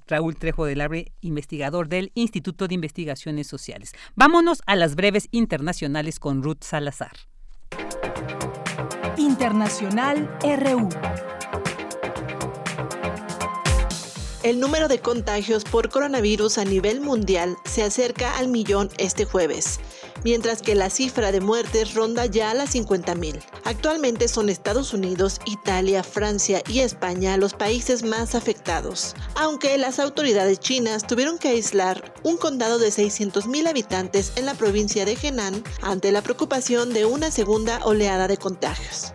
Raúl 0.07 0.37
Trejo 0.37 0.65
del 0.67 0.81
Arbre, 0.81 1.07
investigador 1.21 1.89
del 1.89 2.13
Instituto 2.15 2.69
de 2.69 2.77
Investigaciones 2.77 3.49
Sociales. 3.49 3.93
Vámonos 4.15 4.63
a 4.67 4.77
las 4.77 4.95
breves 4.95 5.29
internacionales 5.33 6.21
con 6.21 6.45
Ruth 6.45 6.63
Salazar. 6.63 7.13
Internacional 9.17 10.31
RU. 10.43 10.89
El 14.45 14.61
número 14.61 14.87
de 14.87 15.01
contagios 15.01 15.65
por 15.65 15.91
coronavirus 15.91 16.59
a 16.59 16.65
nivel 16.65 17.01
mundial 17.01 17.57
se 17.65 17.83
acerca 17.83 18.39
al 18.39 18.47
millón 18.47 18.89
este 18.97 19.25
jueves. 19.25 19.81
mientras 20.25 20.63
que 20.63 20.75
la 20.75 20.91
cifra 20.91 21.33
de 21.33 21.41
muertes 21.41 21.95
ronda 21.95 22.27
ya 22.27 22.53
las 22.55 22.75
50.000. 22.75 23.41
Actualmente 23.65 24.29
son 24.29 24.49
Estados 24.49 24.93
Unidos, 24.93 25.41
Italia, 25.47 26.03
Francia 26.03 26.63
y 26.69 26.81
España 26.81 27.37
los 27.37 27.55
países 27.55 28.03
más 28.03 28.35
afectados, 28.35 29.15
aunque 29.37 29.79
las 29.79 29.99
autoridades 29.99 30.59
chinas 30.59 31.07
tuvieron 31.07 31.39
que 31.39 31.49
aislar 31.49 32.13
un 32.25 32.37
condado 32.37 32.79
de 32.79 32.89
600.000 32.89 33.69
habitantes 33.69 34.33
en 34.37 34.47
la 34.47 34.55
provincia 34.55 35.05
de 35.05 35.17
Henan 35.21 35.63
ante 35.83 36.13
la 36.13 36.23
preocupación 36.23 36.93
de 36.93 37.05
una 37.05 37.31
segunda 37.31 37.79
oleada 37.85 38.29
de 38.29 38.39
contagios. 38.39 39.13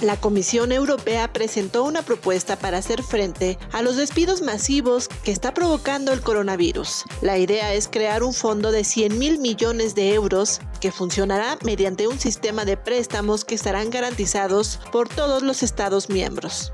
La 0.00 0.16
Comisión 0.16 0.72
Europea 0.72 1.30
presentó 1.30 1.84
una 1.84 2.00
propuesta 2.00 2.56
para 2.56 2.78
hacer 2.78 3.02
frente 3.02 3.58
a 3.70 3.82
los 3.82 3.96
despidos 3.96 4.40
masivos 4.40 5.08
que 5.24 5.30
está 5.30 5.52
provocando 5.52 6.14
el 6.14 6.22
coronavirus. 6.22 7.04
La 7.20 7.36
idea 7.36 7.74
es 7.74 7.86
crear 7.86 8.22
un 8.22 8.32
fondo 8.32 8.72
de 8.72 8.84
100 8.84 9.18
mil 9.18 9.38
millones 9.38 9.94
de 9.94 10.14
euros 10.14 10.60
que 10.80 10.90
funcionará 10.90 11.58
mediante 11.64 12.08
un 12.08 12.18
sistema 12.18 12.64
de 12.64 12.78
préstamos 12.78 13.44
que 13.44 13.54
estarán 13.54 13.90
garantizados 13.90 14.80
por 14.90 15.10
todos 15.10 15.42
los 15.42 15.62
Estados 15.62 16.08
miembros 16.08 16.72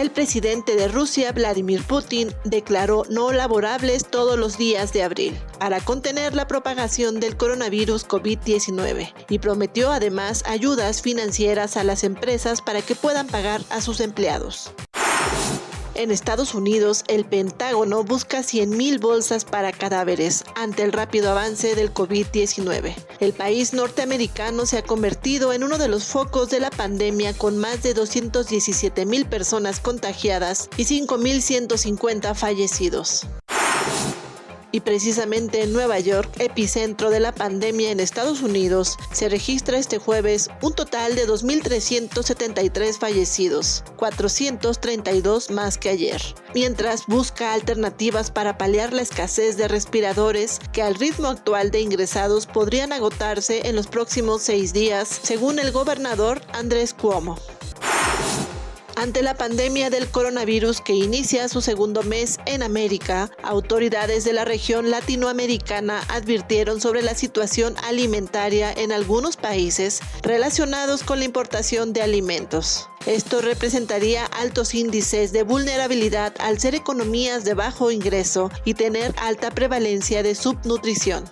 el 0.00 0.10
presidente 0.12 0.76
de 0.76 0.86
Rusia, 0.86 1.32
Vladimir 1.32 1.82
Putin, 1.82 2.32
declaró 2.44 3.02
no 3.10 3.32
laborables 3.32 4.06
todos 4.08 4.38
los 4.38 4.56
días 4.56 4.92
de 4.92 5.02
abril 5.02 5.36
para 5.58 5.80
contener 5.80 6.34
la 6.34 6.46
propagación 6.46 7.18
del 7.18 7.36
coronavirus 7.36 8.06
COVID-19 8.06 9.12
y 9.28 9.38
prometió 9.40 9.90
además 9.90 10.44
ayudas 10.46 11.02
financieras 11.02 11.76
a 11.76 11.82
las 11.82 12.04
empresas 12.04 12.62
para 12.62 12.80
que 12.80 12.94
puedan 12.94 13.26
pagar 13.26 13.60
a 13.70 13.80
sus 13.80 14.00
empleados. 14.00 14.72
En 15.98 16.12
Estados 16.12 16.54
Unidos, 16.54 17.02
el 17.08 17.24
Pentágono 17.24 18.04
busca 18.04 18.44
100.000 18.44 19.00
bolsas 19.00 19.44
para 19.44 19.72
cadáveres 19.72 20.44
ante 20.54 20.84
el 20.84 20.92
rápido 20.92 21.28
avance 21.28 21.74
del 21.74 21.92
COVID-19. 21.92 22.94
El 23.18 23.32
país 23.32 23.72
norteamericano 23.72 24.64
se 24.64 24.78
ha 24.78 24.82
convertido 24.82 25.52
en 25.52 25.64
uno 25.64 25.76
de 25.76 25.88
los 25.88 26.04
focos 26.04 26.50
de 26.50 26.60
la 26.60 26.70
pandemia 26.70 27.36
con 27.36 27.58
más 27.58 27.82
de 27.82 27.96
217.000 27.96 29.28
personas 29.28 29.80
contagiadas 29.80 30.70
y 30.76 30.84
5.150 30.84 32.32
fallecidos. 32.36 33.26
Y 34.70 34.80
precisamente 34.80 35.62
en 35.62 35.72
Nueva 35.72 35.98
York, 35.98 36.30
epicentro 36.38 37.10
de 37.10 37.20
la 37.20 37.32
pandemia 37.32 37.90
en 37.90 38.00
Estados 38.00 38.42
Unidos, 38.42 38.96
se 39.12 39.28
registra 39.28 39.78
este 39.78 39.98
jueves 39.98 40.50
un 40.60 40.74
total 40.74 41.14
de 41.14 41.26
2.373 41.26 42.98
fallecidos, 42.98 43.82
432 43.96 45.50
más 45.50 45.78
que 45.78 45.88
ayer, 45.88 46.22
mientras 46.54 47.06
busca 47.06 47.54
alternativas 47.54 48.30
para 48.30 48.58
paliar 48.58 48.92
la 48.92 49.02
escasez 49.02 49.56
de 49.56 49.68
respiradores 49.68 50.60
que 50.72 50.82
al 50.82 50.96
ritmo 50.96 51.28
actual 51.28 51.70
de 51.70 51.80
ingresados 51.80 52.46
podrían 52.46 52.92
agotarse 52.92 53.68
en 53.68 53.76
los 53.76 53.86
próximos 53.86 54.42
seis 54.42 54.72
días, 54.72 55.08
según 55.22 55.58
el 55.58 55.72
gobernador 55.72 56.42
Andrés 56.52 56.92
Cuomo. 56.92 57.38
Ante 58.98 59.22
la 59.22 59.36
pandemia 59.36 59.90
del 59.90 60.08
coronavirus 60.08 60.80
que 60.80 60.92
inicia 60.92 61.48
su 61.48 61.60
segundo 61.60 62.02
mes 62.02 62.40
en 62.46 62.64
América, 62.64 63.30
autoridades 63.44 64.24
de 64.24 64.32
la 64.32 64.44
región 64.44 64.90
latinoamericana 64.90 66.00
advirtieron 66.08 66.80
sobre 66.80 67.02
la 67.02 67.14
situación 67.14 67.76
alimentaria 67.84 68.72
en 68.72 68.90
algunos 68.90 69.36
países 69.36 70.00
relacionados 70.22 71.04
con 71.04 71.20
la 71.20 71.26
importación 71.26 71.92
de 71.92 72.02
alimentos. 72.02 72.90
Esto 73.06 73.40
representaría 73.40 74.26
altos 74.26 74.74
índices 74.74 75.30
de 75.30 75.44
vulnerabilidad 75.44 76.34
al 76.40 76.58
ser 76.58 76.74
economías 76.74 77.44
de 77.44 77.54
bajo 77.54 77.92
ingreso 77.92 78.50
y 78.64 78.74
tener 78.74 79.14
alta 79.22 79.52
prevalencia 79.52 80.24
de 80.24 80.34
subnutrición. 80.34 81.24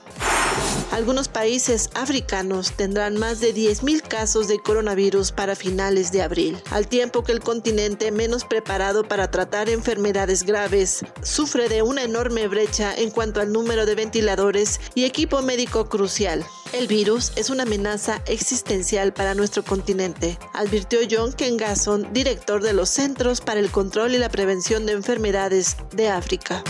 Algunos 0.93 1.29
países 1.29 1.91
africanos 1.95 2.73
tendrán 2.73 3.19
más 3.19 3.41
de 3.41 3.55
10.000 3.55 4.03
casos 4.03 4.49
de 4.49 4.59
coronavirus 4.59 5.31
para 5.33 5.55
finales 5.55 6.11
de 6.13 6.23
abril, 6.23 6.57
al 6.71 6.89
tiempo 6.89 7.23
que 7.23 7.33
el 7.33 7.41
continente 7.41 8.11
menos 8.13 8.45
preparado 8.45 9.05
para 9.05 9.31
tratar 9.31 9.69
enfermedades 9.69 10.45
graves 10.45 11.05
sufre 11.23 11.69
de 11.69 11.83
una 11.83 12.03
enorme 12.03 12.49
brecha 12.49 12.95
en 12.95 13.11
cuanto 13.11 13.41
al 13.41 13.53
número 13.53 13.85
de 13.85 13.95
ventiladores 13.95 14.81
y 14.95 15.05
equipo 15.05 15.43
médico 15.43 15.89
crucial. 15.89 16.45
El 16.73 16.87
virus 16.87 17.33
es 17.37 17.51
una 17.51 17.65
amenaza 17.65 18.23
existencial 18.27 19.13
para 19.13 19.35
nuestro 19.35 19.65
continente, 19.65 20.39
advirtió 20.55 21.01
John 21.11 21.33
Kengason, 21.33 22.13
director 22.13 22.63
de 22.63 22.73
los 22.73 22.89
Centros 22.89 23.41
para 23.41 23.61
el 23.61 23.71
Control 23.71 24.15
y 24.15 24.19
la 24.19 24.31
Prevención 24.31 24.87
de 24.87 24.93
Enfermedades 24.93 25.77
de 25.95 26.09
África. 26.09 26.65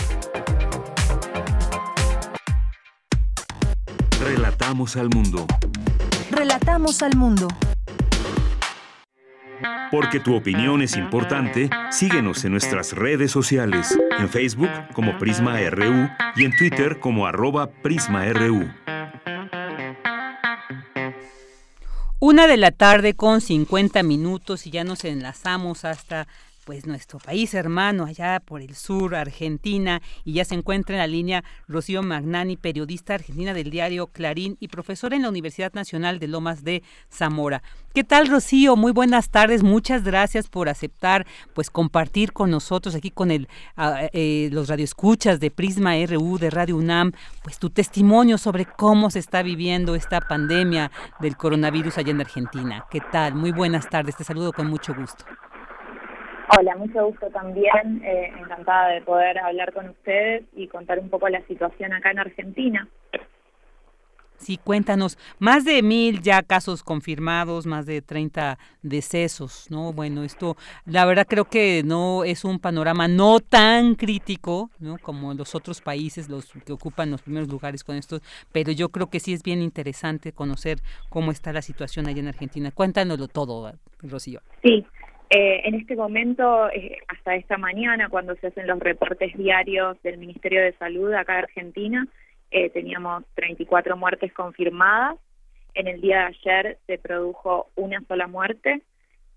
Relatamos 4.19 4.95
al 4.95 5.09
mundo. 5.09 5.45
Relatamos 6.31 7.03
al 7.03 7.15
mundo. 7.15 7.47
Porque 9.91 10.19
tu 10.19 10.35
opinión 10.35 10.81
es 10.81 10.97
importante, 10.97 11.69
síguenos 11.91 12.43
en 12.43 12.51
nuestras 12.51 12.93
redes 12.93 13.31
sociales, 13.31 13.97
en 14.17 14.27
Facebook 14.27 14.71
como 14.93 15.17
Prisma 15.19 15.59
RU 15.69 16.09
y 16.35 16.45
en 16.45 16.55
Twitter 16.57 16.99
como 16.99 17.27
arroba 17.27 17.67
PrismaRU. 17.67 18.67
Una 22.19 22.47
de 22.47 22.57
la 22.57 22.71
tarde 22.71 23.13
con 23.13 23.39
50 23.39 24.01
minutos 24.01 24.65
y 24.65 24.71
ya 24.71 24.83
nos 24.83 25.05
enlazamos 25.05 25.85
hasta 25.85 26.27
pues 26.67 26.85
nuestro 26.85 27.17
país 27.19 27.53
hermano 27.53 28.03
allá 28.03 28.41
por 28.41 28.61
el 28.61 28.75
sur, 28.75 29.15
Argentina, 29.15 30.01
y 30.25 30.33
ya 30.33 30.43
se 30.43 30.53
encuentra 30.53 30.95
en 30.95 30.99
la 30.99 31.07
línea 31.07 31.45
Rocío 31.69 32.03
Magnani, 32.03 32.57
periodista 32.57 33.13
argentina 33.13 33.53
del 33.53 33.69
diario 33.69 34.07
Clarín 34.07 34.57
y 34.59 34.67
profesora 34.67 35.15
en 35.15 35.21
la 35.21 35.29
Universidad 35.29 35.71
Nacional 35.71 36.19
de 36.19 36.27
Lomas 36.27 36.65
de 36.65 36.83
Zamora. 37.09 37.63
¿Qué 37.93 38.03
tal, 38.03 38.27
Rocío? 38.27 38.75
Muy 38.75 38.91
buenas 38.91 39.29
tardes. 39.29 39.63
Muchas 39.63 40.03
gracias 40.03 40.49
por 40.49 40.67
aceptar, 40.67 41.25
pues, 41.53 41.69
compartir 41.69 42.33
con 42.33 42.51
nosotros 42.51 42.95
aquí 42.95 43.11
con 43.11 43.31
el, 43.31 43.47
eh, 44.11 44.49
los 44.51 44.67
radioescuchas 44.67 45.39
de 45.39 45.51
Prisma 45.51 45.93
RU 46.05 46.37
de 46.37 46.49
Radio 46.49 46.75
UNAM, 46.75 47.13
pues, 47.43 47.59
tu 47.59 47.69
testimonio 47.69 48.37
sobre 48.37 48.65
cómo 48.65 49.09
se 49.09 49.19
está 49.19 49.41
viviendo 49.41 49.95
esta 49.95 50.19
pandemia 50.19 50.91
del 51.21 51.37
coronavirus 51.37 51.97
allá 51.97 52.11
en 52.11 52.19
Argentina. 52.19 52.85
¿Qué 52.91 52.99
tal? 52.99 53.35
Muy 53.35 53.53
buenas 53.53 53.89
tardes. 53.89 54.17
Te 54.17 54.25
saludo 54.25 54.51
con 54.51 54.67
mucho 54.67 54.93
gusto. 54.93 55.23
Hola, 56.49 56.75
mucho 56.77 57.05
gusto 57.07 57.29
también. 57.29 58.01
Eh, 58.05 58.31
encantada 58.39 58.89
de 58.89 59.01
poder 59.01 59.37
hablar 59.39 59.73
con 59.73 59.89
ustedes 59.89 60.43
y 60.55 60.67
contar 60.67 60.99
un 60.99 61.09
poco 61.09 61.27
la 61.27 61.41
situación 61.45 61.93
acá 61.93 62.11
en 62.11 62.19
Argentina. 62.19 62.87
Sí, 64.37 64.59
cuéntanos, 64.63 65.17
más 65.39 65.65
de 65.65 65.81
mil 65.81 66.21
ya 66.21 66.43
casos 66.43 66.83
confirmados, 66.83 67.65
más 67.65 67.87
de 67.87 68.03
30 68.03 68.59
decesos, 68.83 69.65
¿no? 69.71 69.93
Bueno, 69.93 70.23
esto, 70.23 70.55
la 70.85 71.05
verdad 71.05 71.25
creo 71.27 71.45
que 71.45 71.81
no 71.83 72.23
es 72.23 72.45
un 72.45 72.59
panorama 72.59 73.07
no 73.07 73.39
tan 73.39 73.95
crítico, 73.95 74.69
¿no? 74.79 74.99
Como 74.99 75.33
los 75.33 75.55
otros 75.55 75.81
países, 75.81 76.29
los 76.29 76.53
que 76.65 76.71
ocupan 76.71 77.09
los 77.09 77.23
primeros 77.23 77.49
lugares 77.49 77.83
con 77.83 77.95
estos, 77.95 78.21
pero 78.51 78.71
yo 78.71 78.89
creo 78.89 79.09
que 79.09 79.19
sí 79.19 79.33
es 79.33 79.41
bien 79.41 79.61
interesante 79.61 80.31
conocer 80.31 80.81
cómo 81.09 81.31
está 81.31 81.51
la 81.51 81.63
situación 81.63 82.05
allá 82.05 82.19
en 82.19 82.27
Argentina. 82.27 82.69
Cuéntanoslo 82.69 83.27
todo, 83.27 83.73
Rocío. 84.03 84.41
Sí, 84.61 84.85
eh, 85.29 85.61
en 85.65 85.75
este 85.75 85.95
momento, 85.95 86.69
eh, 86.69 86.99
hasta 87.09 87.35
esta 87.35 87.57
mañana, 87.57 88.07
cuando 88.07 88.35
se 88.35 88.47
hacen 88.47 88.65
los 88.65 88.79
reportes 88.79 89.35
diarios 89.37 90.01
del 90.01 90.17
Ministerio 90.17 90.61
de 90.61 90.71
Salud 90.73 91.11
acá 91.13 91.33
en 91.33 91.43
Argentina, 91.43 92.07
eh, 92.49 92.69
teníamos 92.69 93.25
34 93.35 93.97
muertes 93.97 94.31
confirmadas. 94.31 95.17
En 95.73 95.87
el 95.87 95.99
día 95.99 96.19
de 96.19 96.25
ayer 96.25 96.77
se 96.87 96.97
produjo 96.97 97.69
una 97.75 98.01
sola 98.07 98.27
muerte, 98.27 98.81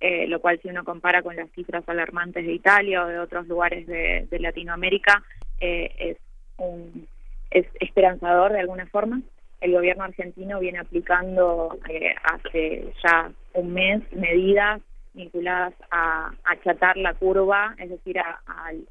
lo 0.01 0.41
cual 0.41 0.59
si 0.63 0.69
uno 0.69 0.83
compara 0.83 1.21
con 1.21 1.37
las 1.37 1.51
cifras 1.51 1.87
alarmantes 1.87 2.47
de 2.47 2.55
Italia 2.55 3.05
o 3.05 3.07
de 3.07 3.19
otros 3.19 3.47
lugares 3.47 3.87
de, 3.87 4.27
de 4.31 4.39
Latinoamérica, 4.39 5.23
es, 5.59 6.17
un, 6.57 7.07
es 7.51 7.67
esperanzador 7.81 8.53
de 8.53 8.61
alguna 8.61 8.87
forma. 8.87 9.21
El 9.61 9.73
gobierno 9.73 10.05
argentino 10.05 10.59
viene 10.59 10.79
aplicando 10.79 11.79
hace 12.23 12.95
ya 13.05 13.31
un 13.53 13.75
mes 13.75 14.01
medidas 14.13 14.81
vinculadas 15.15 15.75
a 15.91 16.33
achatar 16.45 16.97
la 16.97 17.15
curva, 17.15 17.75
es 17.79 17.91
decir, 17.91 18.19
a, 18.19 18.41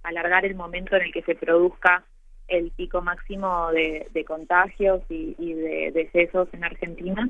alargar 0.04 0.46
el 0.46 0.56
momento 0.56 0.96
en 0.96 1.04
el 1.04 1.12
que 1.12 1.24
se 1.24 1.36
produzca 1.36 2.04
el 2.48 2.72
pico 2.72 3.02
máximo 3.02 3.72
de, 3.72 4.26
contagios 4.28 5.02
y, 5.10 5.54
de 5.54 5.92
decesos 5.94 6.48
en 6.54 6.64
Argentina. 6.64 7.30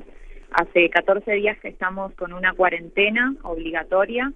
Hace 0.51 0.89
14 0.89 1.31
días 1.33 1.59
que 1.59 1.67
estamos 1.67 2.13
con 2.15 2.33
una 2.33 2.53
cuarentena 2.53 3.35
obligatoria 3.43 4.31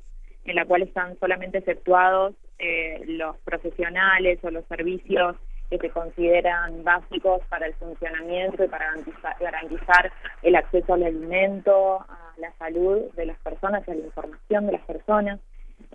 en 0.46 0.56
la 0.56 0.66
cual 0.66 0.84
están 0.84 1.18
solamente 1.20 1.60
exceptuados 1.60 2.36
eh, 2.60 3.02
los 3.08 3.38
profesionales 3.40 4.40
o 4.44 4.52
los 4.52 4.66
servicios 4.68 5.38
que 5.80 5.88
se 5.88 5.94
consideran 5.94 6.84
básicos 6.84 7.42
para 7.50 7.66
el 7.66 7.74
funcionamiento 7.76 8.64
y 8.64 8.68
para 8.68 8.94
garantizar, 9.40 10.12
el 10.42 10.56
acceso 10.56 10.94
al 10.94 11.04
alimento, 11.04 12.02
a 12.02 12.34
la 12.38 12.52
salud 12.58 13.12
de 13.16 13.26
las 13.26 13.38
personas 13.40 13.84
y 13.88 13.92
a 13.92 13.96
la 13.96 14.06
información 14.06 14.66
de 14.68 14.74
las 14.74 14.82
personas. 14.86 15.40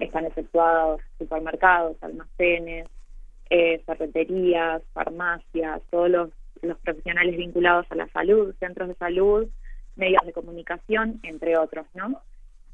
Están 0.00 0.24
efectuados 0.26 1.00
supermercados, 1.18 1.96
almacenes, 2.02 2.88
eh, 3.50 3.80
ferreterías, 3.86 4.82
farmacias, 4.92 5.80
todos 5.90 6.10
los, 6.10 6.30
los 6.62 6.78
profesionales 6.78 7.36
vinculados 7.36 7.86
a 7.90 7.94
la 7.94 8.08
salud, 8.08 8.54
centros 8.58 8.88
de 8.88 8.94
salud, 8.94 9.48
medios 9.96 10.22
de 10.24 10.32
comunicación, 10.32 11.20
entre 11.22 11.56
otros, 11.56 11.86
¿no? 11.94 12.20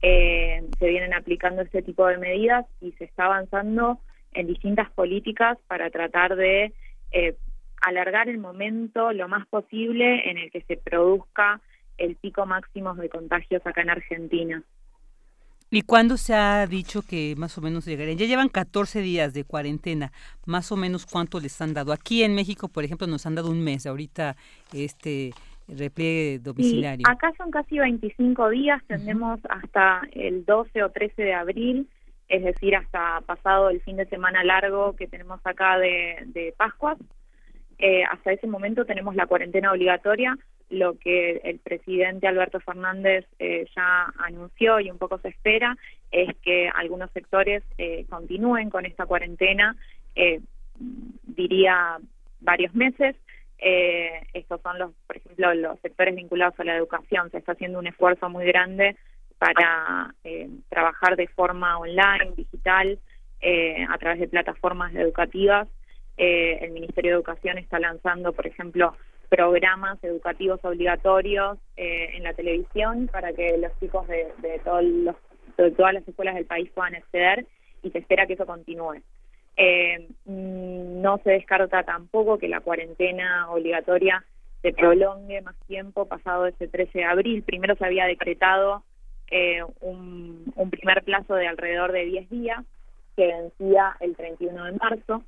Eh, 0.03 0.65
se 0.79 0.87
vienen 0.87 1.15
aplicando 1.15 1.63
este 1.63 1.83
tipo 1.83 2.07
de 2.07 2.19
medidas 2.19 2.67
y 2.81 2.93
se 2.93 3.05
está 3.05 3.27
avanzando 3.27 3.99
en 4.35 4.47
distintas 4.47 4.91
políticas 4.91 5.57
para 5.67 5.91
tratar 5.91 6.37
de 6.37 6.73
eh, 7.15 7.37
alargar 7.81 8.29
el 8.29 8.39
momento 8.39 9.13
lo 9.13 9.29
más 9.29 9.47
posible 9.47 10.29
en 10.29 10.39
el 10.39 10.51
que 10.51 10.63
se 10.63 10.77
produzca 10.77 11.61
el 11.97 12.17
pico 12.17 12.45
máximo 12.45 12.95
de 12.95 13.09
contagios 13.09 13.65
acá 13.65 13.83
en 13.83 13.91
Argentina. 13.91 14.63
¿Y 15.71 15.83
cuándo 15.83 16.17
se 16.17 16.35
ha 16.35 16.67
dicho 16.67 17.03
que 17.03 17.35
más 17.37 17.57
o 17.59 17.61
menos 17.61 17.85
llegarían? 17.85 18.19
Ya 18.19 18.27
llevan 18.27 18.49
14 18.49 19.01
días 19.01 19.33
de 19.33 19.45
cuarentena, 19.45 20.13
más 20.47 20.71
o 20.73 20.77
menos 20.77 21.07
cuánto 21.07 21.41
les 21.41 21.61
han 21.61 21.75
dado. 21.75 21.93
Aquí 21.93 22.23
en 22.23 22.35
México, 22.35 22.69
por 22.69 22.85
ejemplo, 22.85 23.07
nos 23.07 23.27
han 23.27 23.35
dado 23.35 23.51
un 23.51 23.63
mes 23.63 23.87
ahorita 23.87 24.37
este 24.73 25.33
repliegue 25.67 26.41
domiciliario. 26.41 27.07
acá 27.09 27.33
son 27.39 27.51
casi 27.51 27.79
25 27.79 28.51
días, 28.51 28.83
tendremos 28.87 29.41
hasta 29.49 30.03
el 30.13 30.45
12 30.45 30.83
o 30.83 30.91
13 30.91 31.23
de 31.23 31.35
abril, 31.35 31.89
es 32.35 32.43
decir, 32.43 32.75
hasta 32.75 33.21
pasado 33.21 33.71
el 33.71 33.81
fin 33.83 33.97
de 33.97 34.07
semana 34.07 34.43
largo 34.43 34.97
que 34.97 35.07
tenemos 35.07 35.41
acá 35.45 35.79
de, 35.79 36.53
Pascuas. 36.57 36.99
Eh, 37.79 38.03
hasta 38.05 38.33
ese 38.33 38.49
momento 38.49 38.85
tenemos 38.85 39.15
la 39.15 39.27
cuarentena 39.27 39.71
obligatoria, 39.71 40.37
lo 40.71 40.99
que 40.99 41.41
el 41.45 41.59
presidente 41.61 42.27
Alberto 42.27 42.59
Fernández 42.59 43.25
eh, 43.39 43.67
ya 43.77 44.13
anunció 44.19 44.81
y 44.81 44.91
un 44.91 44.99
poco 44.99 45.19
se 45.19 45.29
espera 45.29 45.77
es 46.11 46.29
que 46.43 46.69
algunos 46.75 47.11
sectores 47.13 47.63
eh, 47.79 48.05
continúen 48.09 48.71
con 48.71 48.85
esta 48.87 49.07
cuarentena, 49.07 49.77
diría 51.23 51.99
varios 52.41 52.75
meses. 52.75 53.17
estos 53.59 54.61
son 54.61 54.79
los, 54.79 54.93
por 55.07 55.17
ejemplo, 55.17 55.55
los 55.55 55.79
sectores 55.81 56.15
vinculados 56.15 56.59
a 56.59 56.65
la 56.65 56.77
educación. 56.77 57.31
Se 57.31 57.39
está 57.39 57.53
haciendo 57.53 57.79
un 57.79 57.87
esfuerzo 57.87 58.29
muy 58.29 58.45
grande 58.45 58.97
para 59.45 60.15
trabajar 60.71 61.17
de 61.17 61.29
forma 61.29 61.79
online, 61.79 62.33
digital, 62.37 62.99
a 63.89 63.99
través 63.99 64.21
de 64.21 64.29
plataformas 64.29 64.95
educativas 64.95 65.69
eh, 66.17 66.59
el 66.63 66.71
Ministerio 66.71 67.11
de 67.11 67.17
Educación 67.17 67.59
está 67.59 67.79
lanzando, 67.79 68.33
por 68.33 68.47
ejemplo, 68.47 68.97
programas 69.29 70.03
educativos 70.05 70.61
obligatorios 70.65 71.59
eh, 71.77 72.11
en 72.15 72.23
la 72.23 72.35
televisión 72.35 73.09
para 73.13 73.33
que 73.33 73.57
los 73.59 73.73
chicos 73.81 74.07
de, 74.07 74.61
todos 74.65 74.85
los, 74.85 75.17
de 75.57 75.71
todas 75.73 75.95
las 75.95 76.07
escuelas 76.07 76.37
del 76.37 76.47
país 76.47 76.71
puedan 76.73 76.95
acceder 76.95 77.47
y 77.83 77.91
se 77.91 77.99
espera 77.99 78.27
que 78.27 78.35
eso 78.35 78.47
continúe. 78.47 79.03
Eh, 79.57 80.09
mm, 80.25 81.01
no 81.01 81.19
se 81.25 81.31
descarta 81.31 81.83
tampoco 81.83 82.39
que 82.39 82.49
la 82.49 82.61
cuarentena 82.61 83.51
obligatoria 83.51 84.25
se 84.63 84.73
prolongue 84.73 85.43
más 85.43 85.57
tiempo 85.67 86.07
pasado 86.07 86.47
ese 86.47 86.69
13 86.69 86.99
de 86.99 87.05
abril. 87.05 87.43
Primero 87.43 87.75
se 87.75 87.85
había 87.85 88.07
decretado 88.07 88.85
un, 89.81 90.53
un 90.55 90.71
primer 90.71 91.03
plazo 91.03 91.35
de 91.35 91.49
alrededor 91.49 91.93
de 91.93 92.05
10 92.05 92.31
días 92.31 92.65
que 93.17 93.27
vencía 93.27 93.97
el 94.01 94.15
31 94.17 94.65
de 94.65 94.73
marzo 94.73 95.25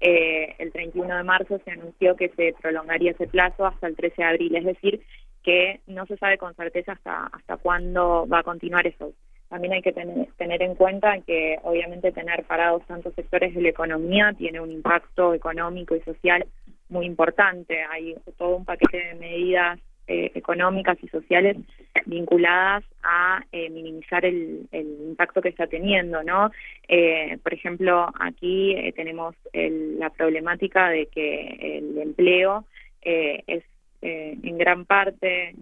eh, 0.00 0.54
el 0.58 0.72
31 0.72 1.14
de 1.14 1.22
marzo 1.22 1.60
se 1.62 1.70
anunció 1.70 2.16
que 2.16 2.30
se 2.30 2.54
prolongaría 2.60 3.10
ese 3.10 3.26
plazo 3.26 3.66
hasta 3.66 3.86
el 3.86 3.96
13 3.96 4.14
de 4.16 4.28
abril, 4.28 4.56
es 4.56 4.64
decir, 4.64 5.02
que 5.42 5.80
no 5.86 6.06
se 6.06 6.16
sabe 6.16 6.38
con 6.38 6.54
certeza 6.54 6.92
hasta, 6.92 7.26
hasta 7.26 7.58
cuándo 7.58 8.26
va 8.26 8.38
a 8.38 8.42
continuar 8.42 8.86
eso. 8.86 9.12
También 9.50 9.74
hay 9.74 9.82
que 9.82 9.92
tener, 9.92 10.28
tener 10.38 10.62
en 10.62 10.74
cuenta 10.74 11.18
que 11.26 11.58
obviamente 11.64 12.12
tener 12.12 12.44
parados 12.44 12.86
tantos 12.86 13.14
sectores 13.14 13.54
de 13.54 13.60
la 13.60 13.68
economía 13.68 14.32
tiene 14.38 14.60
un 14.60 14.70
impacto 14.70 15.34
económico 15.34 15.94
y 15.94 16.00
social 16.00 16.46
muy 16.88 17.04
importante. 17.04 17.82
Hay 17.90 18.14
todo 18.38 18.56
un 18.56 18.64
paquete 18.64 18.96
de 18.96 19.14
medidas 19.14 19.80
eh, 20.12 20.32
económicas 20.34 20.98
y 21.04 21.06
sociales 21.06 21.56
vinculadas 22.04 22.82
a 23.04 23.44
eh, 23.52 23.70
minimizar 23.70 24.24
el, 24.24 24.66
impacto 24.72 25.40
que 25.40 25.50
está 25.50 25.68
teniendo, 25.68 26.24
¿no? 26.24 26.50
Eh, 26.88 27.38
por 27.44 27.54
ejemplo, 27.54 28.08
aquí 28.18 28.74
tenemos 28.96 29.36
la 29.52 30.10
problemática 30.10 30.88
de 30.88 31.06
que 31.06 31.78
el 31.78 31.96
empleo 31.98 32.64
es 33.02 33.62
en 34.02 34.58
gran 34.58 34.84
parte 34.84 35.54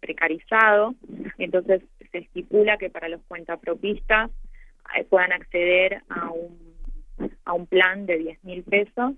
precarizado, 0.00 0.94
entonces 1.38 1.80
se 2.12 2.18
estipula 2.18 2.76
que 2.76 2.90
para 2.90 3.08
los 3.08 3.22
cuentapropistas 3.22 4.30
puedan 5.08 5.32
acceder 5.32 6.02
a 6.10 6.30
un, 6.30 6.58
a 7.46 7.54
un 7.54 7.66
plan 7.66 8.04
de 8.04 8.18
10 8.18 8.44
mil 8.44 8.64
pesos 8.64 9.14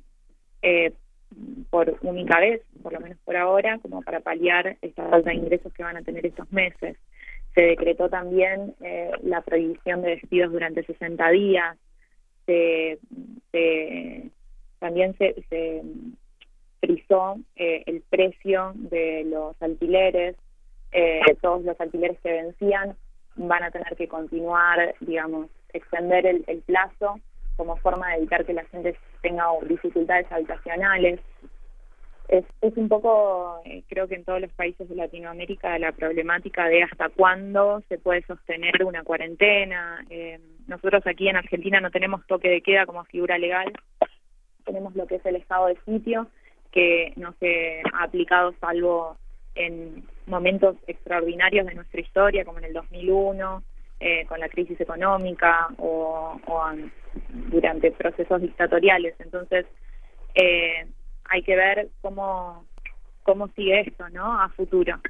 por 1.71 1.97
única 2.03 2.41
vez, 2.41 2.63
por 2.83 2.93
lo 2.93 3.01
menos 3.01 3.19
por 3.25 3.37
ahora, 3.37 3.79
como 3.81 4.03
para 4.03 4.21
paliar 4.21 4.77
esta 4.81 5.09
falta 5.09 5.31
de 5.31 5.37
ingresos 5.37 5.73
que 5.73 5.83
van 5.83 5.97
a 5.97 6.03
tener 6.03 6.25
estos 6.25 6.51
meses. 6.53 6.97
Se 7.55 7.63
decretó 7.63 8.09
también 8.09 8.75
eh, 8.81 9.11
la 9.23 9.41
prohibición 9.41 10.03
de 10.03 10.11
despidos 10.11 10.53
durante 10.53 10.85
60 10.85 11.29
días. 11.31 11.77
Se, 12.45 12.99
también 14.79 15.17
se, 15.19 15.35
se 15.49 15.83
frizó 16.81 17.39
eh, 17.57 17.83
el 17.87 18.03
precio 18.03 18.73
de 18.75 19.25
los 19.25 19.61
alquileres. 19.61 20.37
Eh, 20.93 21.21
todos 21.41 21.65
los 21.65 21.81
alquileres 21.81 22.21
que 22.21 22.31
vencían 22.31 22.97
van 23.35 23.63
a 23.65 23.71
tener 23.71 23.97
que 23.97 24.07
continuar, 24.07 24.95
digamos, 25.01 25.49
extender 25.73 26.27
el 26.27 26.63
plazo 26.65 27.21
como 27.57 27.77
forma 27.77 28.11
de 28.11 28.19
evitar 28.19 28.45
que 28.45 28.53
la 28.53 28.65
gente 28.65 28.97
tenga 29.23 29.47
dificultades 29.67 30.31
habitacionales. 30.31 31.21
Es, 32.29 32.45
es 32.61 32.77
un 32.77 32.89
poco, 32.89 33.61
eh, 33.65 33.85
creo 33.89 34.09
que 34.09 34.17
en 34.17 34.25
todos 34.25 34.41
los 34.41 34.53
países 34.53 34.89
de 34.89 34.97
Latinoamérica, 34.97 35.79
la 35.79 35.93
problemática 35.93 36.67
de 36.67 36.83
hasta 36.83 37.09
cuándo 37.09 37.83
se 37.89 37.99
puede 37.99 38.23
sostener 38.23 38.85
una 38.85 39.05
cuarentena. 39.05 40.05
Eh, 40.11 40.41
nosotros 40.67 41.07
aquí 41.07 41.29
en 41.29 41.37
Argentina 41.37 41.81
no 41.81 41.91
tenemos 41.91 42.27
toque 42.27 42.49
de 42.49 42.63
queda 42.63 42.85
como 42.85 43.05
figura 43.05 43.39
legal, 43.39 43.73
tenemos 44.65 44.95
lo 44.97 45.07
que 45.07 45.17
es 45.17 45.27
el 45.27 45.37
estado 45.37 45.67
de 45.69 45.79
sitio, 45.87 46.27
que 46.73 47.13
no 47.17 47.33
se 47.39 47.81
ha 47.93 48.03
aplicado 48.03 48.53
salvo 48.61 49.17
en 49.55 50.05
momentos 50.27 50.77
extraordinarios 50.87 51.67
de 51.67 51.75
nuestra 51.75 52.01
historia, 52.01 52.45
como 52.45 52.59
en 52.59 52.65
el 52.65 52.73
2001, 52.75 53.63
eh, 54.01 54.27
con 54.27 54.41
la 54.41 54.49
crisis 54.49 54.79
económica 54.81 55.69
o, 55.79 56.39
durante 57.51 57.91
procesos 57.93 58.41
dictatoriales. 58.41 59.15
Entonces, 59.19 59.67
eh, 60.35 60.87
hay 61.25 61.43
que 61.43 61.57
ver 61.57 61.89
cómo, 62.01 62.65
cómo 63.23 63.49
sigue 63.49 63.81
esto 63.81 64.09
¿no? 64.11 64.41
a 64.41 64.49
futuro. 64.51 65.01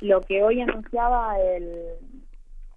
Lo 0.00 0.20
que 0.20 0.42
hoy 0.42 0.60
anunciaba 0.60 1.38
el, 1.40 1.94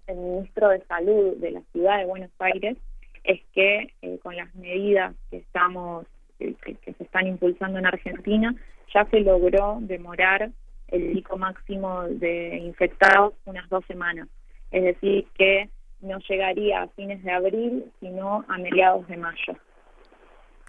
el 0.06 0.16
ministro 0.16 0.68
de 0.68 0.80
Salud 0.86 1.36
de 1.36 1.52
la 1.52 1.62
ciudad 1.72 1.98
de 1.98 2.06
Buenos 2.06 2.30
Aires 2.38 2.76
es 3.24 3.40
que 3.54 3.92
eh, 4.02 4.18
con 4.22 4.36
las 4.36 4.52
medidas 4.54 5.14
que 5.30 5.38
estamos 5.38 6.06
que, 6.38 6.54
que, 6.54 6.92
se 6.92 7.04
están 7.04 7.28
impulsando 7.28 7.78
en 7.78 7.86
Argentina 7.86 8.52
ya 8.92 9.04
se 9.06 9.20
logró 9.20 9.78
demorar 9.80 10.50
el 10.88 11.12
pico 11.12 11.38
máximo 11.38 12.02
de 12.02 12.56
infectados 12.56 13.34
unas 13.46 13.68
dos 13.68 13.84
semanas 13.86 14.28
es 14.72 14.82
decir, 14.82 15.26
que 15.34 15.68
no 16.02 16.18
llegaría 16.28 16.82
a 16.82 16.88
fines 16.88 17.22
de 17.22 17.30
abril, 17.32 17.84
sino 18.00 18.44
a 18.48 18.58
mediados 18.58 19.06
de 19.08 19.16
mayo. 19.16 19.56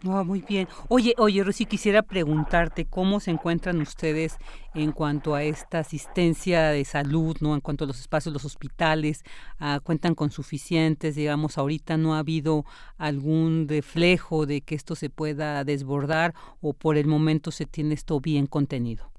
Oh, 0.05 0.21
muy 0.25 0.41
bien. 0.41 0.67
Oye, 0.89 1.13
oye, 1.17 1.41
Rosy, 1.45 1.65
quisiera 1.65 2.01
preguntarte 2.01 2.85
cómo 2.85 3.21
se 3.21 3.31
encuentran 3.31 3.79
ustedes 3.79 4.37
en 4.75 4.91
cuanto 4.91 5.33
a 5.33 5.43
esta 5.43 5.79
asistencia 5.79 6.71
de 6.71 6.83
salud, 6.83 7.37
¿no? 7.39 7.53
En 7.53 7.61
cuanto 7.61 7.85
a 7.85 7.87
los 7.87 8.01
espacios, 8.01 8.33
los 8.33 8.43
hospitales, 8.43 9.23
ah, 9.61 9.79
cuentan 9.81 10.13
con 10.13 10.29
suficientes, 10.29 11.15
digamos, 11.15 11.57
ahorita 11.57 11.95
no 11.95 12.15
ha 12.15 12.19
habido 12.19 12.65
algún 12.97 13.67
reflejo 13.69 14.45
de 14.45 14.59
que 14.59 14.75
esto 14.75 14.95
se 14.95 15.09
pueda 15.09 15.63
desbordar 15.63 16.33
o 16.59 16.73
por 16.73 16.97
el 16.97 17.07
momento 17.07 17.51
se 17.51 17.65
tiene 17.65 17.93
esto 17.93 18.19
bien 18.19 18.45
contenido. 18.45 19.09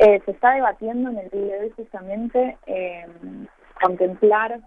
Eh, 0.00 0.20
se 0.24 0.32
está 0.32 0.54
debatiendo 0.54 1.10
en 1.10 1.18
el 1.18 1.30
día 1.30 1.54
de 1.54 1.60
hoy 1.60 1.70
justamente 1.76 2.56
eh, 2.66 3.06
contemplar 3.80 4.60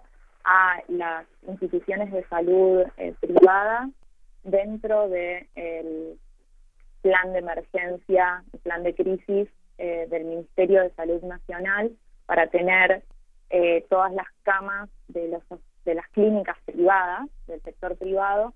a 0.43 0.81
las 0.87 1.25
instituciones 1.47 2.11
de 2.11 2.23
salud 2.27 2.83
eh, 2.97 3.13
privadas 3.19 3.89
dentro 4.43 5.07
del 5.09 5.47
el 5.55 6.19
plan 7.01 7.33
de 7.33 7.39
emergencia, 7.39 8.43
plan 8.63 8.83
de 8.83 8.93
crisis 8.93 9.47
eh, 9.77 10.07
del 10.09 10.25
Ministerio 10.25 10.81
de 10.81 10.91
Salud 10.91 11.21
Nacional 11.23 11.91
para 12.25 12.47
tener 12.47 13.03
todas 13.89 14.13
las 14.13 14.27
camas 14.43 14.89
de, 15.09 15.27
los, 15.27 15.43
de 15.83 15.95
las 15.95 16.07
clínicas 16.11 16.55
privadas, 16.63 17.27
del 17.47 17.61
sector 17.63 17.97
privado, 17.97 18.53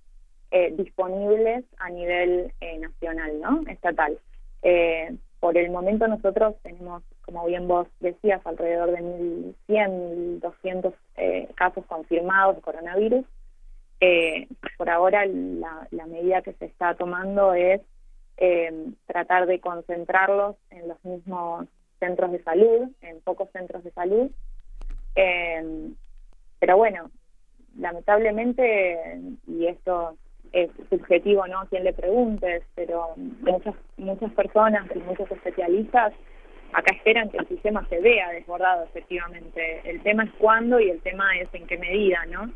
disponibles 0.72 1.66
a 1.80 1.90
nivel 1.90 2.54
nacional, 2.80 3.42
¿no? 3.42 3.70
Estatal. 3.70 4.18
Por 5.40 5.58
el 5.58 5.70
momento 5.70 6.08
nosotros 6.08 6.56
tenemos, 6.64 7.04
como 7.24 7.46
bien 7.46 7.68
vos 7.68 7.88
decías, 8.00 8.42
alrededor 8.46 8.92
de 8.92 9.00
1.100, 9.68 10.42
1.200 10.42 10.94
eh, 11.18 11.50
casos 11.56 11.86
confirmados 11.86 12.56
de 12.56 12.62
coronavirus. 12.62 13.26
Eh, 14.02 14.48
por 14.78 14.90
ahora 14.90 15.26
la, 15.26 16.06
medida 16.08 16.42
que 16.42 16.54
se 16.54 16.66
está 16.66 16.96
tomando 16.96 17.54
es 17.54 17.82
eh, 18.38 18.90
tratar 19.06 19.46
de 19.48 19.60
concentrarlos 19.60 20.56
en 20.70 20.88
los 20.88 21.04
mismos 21.06 21.68
centros 22.00 22.32
de 22.32 22.44
salud, 22.44 22.90
en 23.02 23.22
pocos 23.22 23.50
centros 23.52 23.84
de 23.84 23.92
salud. 23.92 24.32
Eh, 25.16 25.92
pero 26.60 26.78
bueno, 26.78 27.10
lamentablemente, 27.78 29.20
y 29.48 29.68
esto 29.68 30.18
es 30.56 30.72
subjetivo, 30.90 31.46
¿no? 31.48 31.60
A 31.60 31.68
quien 31.68 31.84
le 31.84 31.94
preguntes, 31.94 32.64
pero 32.76 33.10
muchas, 33.18 33.76
muchas 33.98 34.32
personas 34.32 34.88
y 34.96 35.00
muchos 35.00 35.30
especialistas 35.30 36.14
acá 36.74 36.94
esperan 36.96 37.30
que 37.30 37.38
el 37.38 37.48
sistema 37.48 37.86
se 37.90 38.00
vea 38.00 38.32
desbordado 38.32 38.84
efectivamente. 38.84 39.82
El 39.86 40.02
tema 40.02 40.24
es 40.24 40.32
cuándo 40.38 40.80
y 40.80 40.90
el 40.90 41.02
tema 41.02 41.38
es 41.38 41.48
en 41.54 41.68
qué 41.68 41.78
medida, 41.78 42.26
¿no? 42.28 42.52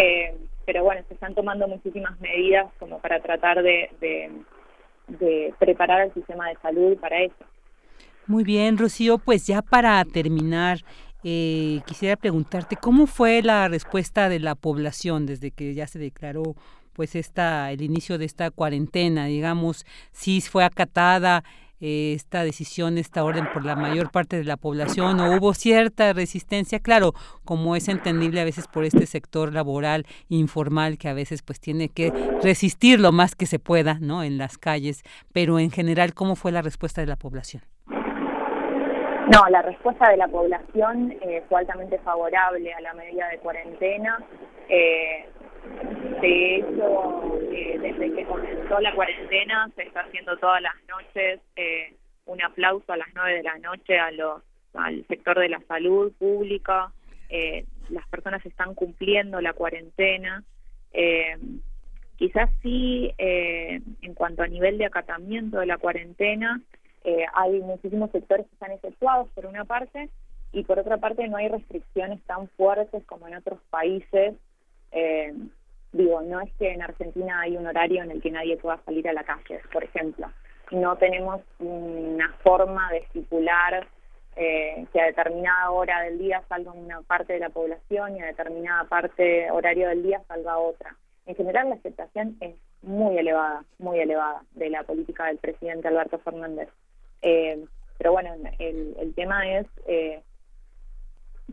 Eh, 0.00 0.36
pero 0.64 0.84
bueno, 0.84 1.02
se 1.08 1.14
están 1.14 1.34
tomando 1.34 1.66
muchísimas 1.66 2.18
medidas 2.20 2.66
como 2.78 2.98
para 2.98 3.20
tratar 3.20 3.62
de, 3.62 3.88
de, 5.06 5.54
preparar 5.58 6.02
el 6.02 6.14
sistema 6.14 6.48
de 6.48 6.56
salud 6.56 6.98
para 6.98 7.22
eso. 7.22 7.44
Muy 8.26 8.44
bien, 8.44 8.76
Rocío, 8.76 9.18
pues 9.18 9.46
ya 9.46 9.62
para 9.62 10.04
terminar, 10.04 10.78
eh, 11.24 11.80
quisiera 11.86 12.16
preguntarte 12.16 12.76
cómo 12.76 13.06
fue 13.06 13.42
la 13.42 13.68
respuesta 13.68 14.28
de 14.28 14.40
la 14.40 14.54
población 14.54 15.24
desde 15.24 15.50
que 15.50 15.72
ya 15.72 15.86
se 15.86 15.98
declaró 15.98 16.54
pues 16.98 17.14
esta 17.14 17.70
el 17.70 17.80
inicio 17.80 18.18
de 18.18 18.24
esta 18.24 18.50
cuarentena, 18.50 19.26
digamos, 19.26 19.86
si 20.10 20.40
fue 20.40 20.64
acatada 20.64 21.44
eh, 21.80 22.12
esta 22.16 22.42
decisión, 22.42 22.98
esta 22.98 23.22
orden 23.22 23.46
por 23.54 23.64
la 23.64 23.76
mayor 23.76 24.10
parte 24.10 24.36
de 24.36 24.42
la 24.42 24.56
población 24.56 25.20
o 25.20 25.36
hubo 25.36 25.54
cierta 25.54 26.12
resistencia, 26.12 26.80
claro, 26.80 27.12
como 27.44 27.76
es 27.76 27.86
entendible 27.88 28.40
a 28.40 28.44
veces 28.44 28.66
por 28.66 28.82
este 28.82 29.06
sector 29.06 29.54
laboral 29.54 30.06
informal 30.28 30.98
que 30.98 31.08
a 31.08 31.14
veces 31.14 31.42
pues 31.42 31.60
tiene 31.60 31.88
que 31.88 32.12
resistir 32.42 32.98
lo 32.98 33.12
más 33.12 33.36
que 33.36 33.46
se 33.46 33.60
pueda, 33.60 33.98
¿no? 34.00 34.24
En 34.24 34.36
las 34.36 34.58
calles, 34.58 35.04
pero 35.32 35.60
en 35.60 35.70
general, 35.70 36.14
¿cómo 36.14 36.34
fue 36.34 36.50
la 36.50 36.62
respuesta 36.62 37.00
de 37.00 37.06
la 37.06 37.14
población? 37.14 37.62
No, 37.86 39.48
la 39.50 39.62
respuesta 39.62 40.10
de 40.10 40.16
la 40.16 40.26
población 40.26 41.14
eh, 41.20 41.44
fue 41.48 41.60
altamente 41.60 41.98
favorable 41.98 42.74
a 42.74 42.80
la 42.80 42.92
medida 42.94 43.28
de 43.28 43.38
cuarentena. 43.38 44.18
Eh, 44.68 45.28
de 46.20 46.56
hecho, 46.56 47.38
eh, 47.52 47.78
desde 47.80 48.14
que 48.14 48.24
comenzó 48.24 48.80
la 48.80 48.94
cuarentena 48.94 49.70
se 49.76 49.82
está 49.82 50.00
haciendo 50.00 50.36
todas 50.38 50.60
las 50.60 50.74
noches 50.88 51.40
eh, 51.56 51.94
un 52.26 52.42
aplauso 52.42 52.92
a 52.92 52.96
las 52.96 53.08
nueve 53.14 53.34
de 53.34 53.42
la 53.42 53.58
noche 53.58 53.98
a 53.98 54.10
los 54.10 54.42
al 54.74 55.04
sector 55.06 55.38
de 55.38 55.48
la 55.48 55.60
salud 55.66 56.12
pública. 56.18 56.92
Eh, 57.28 57.64
las 57.88 58.06
personas 58.08 58.44
están 58.44 58.74
cumpliendo 58.74 59.40
la 59.40 59.52
cuarentena. 59.52 60.44
quizás 62.16 62.50
sí, 62.62 63.12
en 63.16 64.14
cuanto 64.14 64.42
a 64.42 64.48
nivel 64.48 64.76
de 64.76 64.86
acatamiento 64.86 65.58
de 65.58 65.66
la 65.66 65.78
cuarentena, 65.78 66.60
hay 67.34 67.60
muchísimos 67.60 68.10
sectores 68.10 68.46
que 68.46 68.54
están 68.54 68.72
efectuados 68.72 69.28
por 69.30 69.46
una 69.46 69.64
parte 69.64 70.10
y 70.52 70.64
por 70.64 70.78
otra 70.78 70.98
parte 70.98 71.26
no 71.28 71.38
hay 71.38 71.48
restricciones 71.48 72.20
tan 72.24 72.48
fuertes 72.50 73.04
como 73.06 73.26
en 73.26 73.36
otros 73.36 73.60
países 73.70 74.34
eh, 74.92 75.32
Digo, 75.92 76.20
no 76.20 76.40
es 76.40 76.52
que 76.58 76.70
en 76.70 76.82
Argentina 76.82 77.40
hay 77.40 77.56
un 77.56 77.66
horario 77.66 78.02
en 78.02 78.10
el 78.10 78.20
que 78.20 78.30
nadie 78.30 78.58
pueda 78.58 78.78
salir 78.84 79.08
a 79.08 79.12
la 79.12 79.24
calle, 79.24 79.60
por 79.72 79.84
ejemplo. 79.84 80.30
No 80.70 80.96
tenemos 80.96 81.40
una 81.60 82.30
forma 82.42 82.90
de 82.90 82.98
estipular 82.98 83.86
eh, 84.36 84.86
que 84.92 85.00
a 85.00 85.06
determinada 85.06 85.70
hora 85.70 86.02
del 86.02 86.18
día 86.18 86.42
salga 86.48 86.72
una 86.72 87.00
parte 87.02 87.32
de 87.32 87.38
la 87.38 87.48
población 87.48 88.16
y 88.16 88.20
a 88.20 88.26
determinada 88.26 88.84
parte 88.84 89.50
horario 89.50 89.88
del 89.88 90.02
día 90.02 90.20
salga 90.28 90.58
otra. 90.58 90.94
En 91.24 91.34
general 91.34 91.70
la 91.70 91.76
aceptación 91.76 92.36
es 92.40 92.54
muy 92.82 93.16
elevada, 93.18 93.64
muy 93.78 93.98
elevada 93.98 94.42
de 94.52 94.68
la 94.68 94.82
política 94.82 95.26
del 95.26 95.38
presidente 95.38 95.88
Alberto 95.88 96.18
Fernández. 96.18 96.68
Eh, 97.22 97.64
pero 97.96 98.12
bueno, 98.12 98.34
el, 98.58 98.94
el 99.00 99.14
tema 99.14 99.58
es 99.58 99.66
eh, 99.86 100.22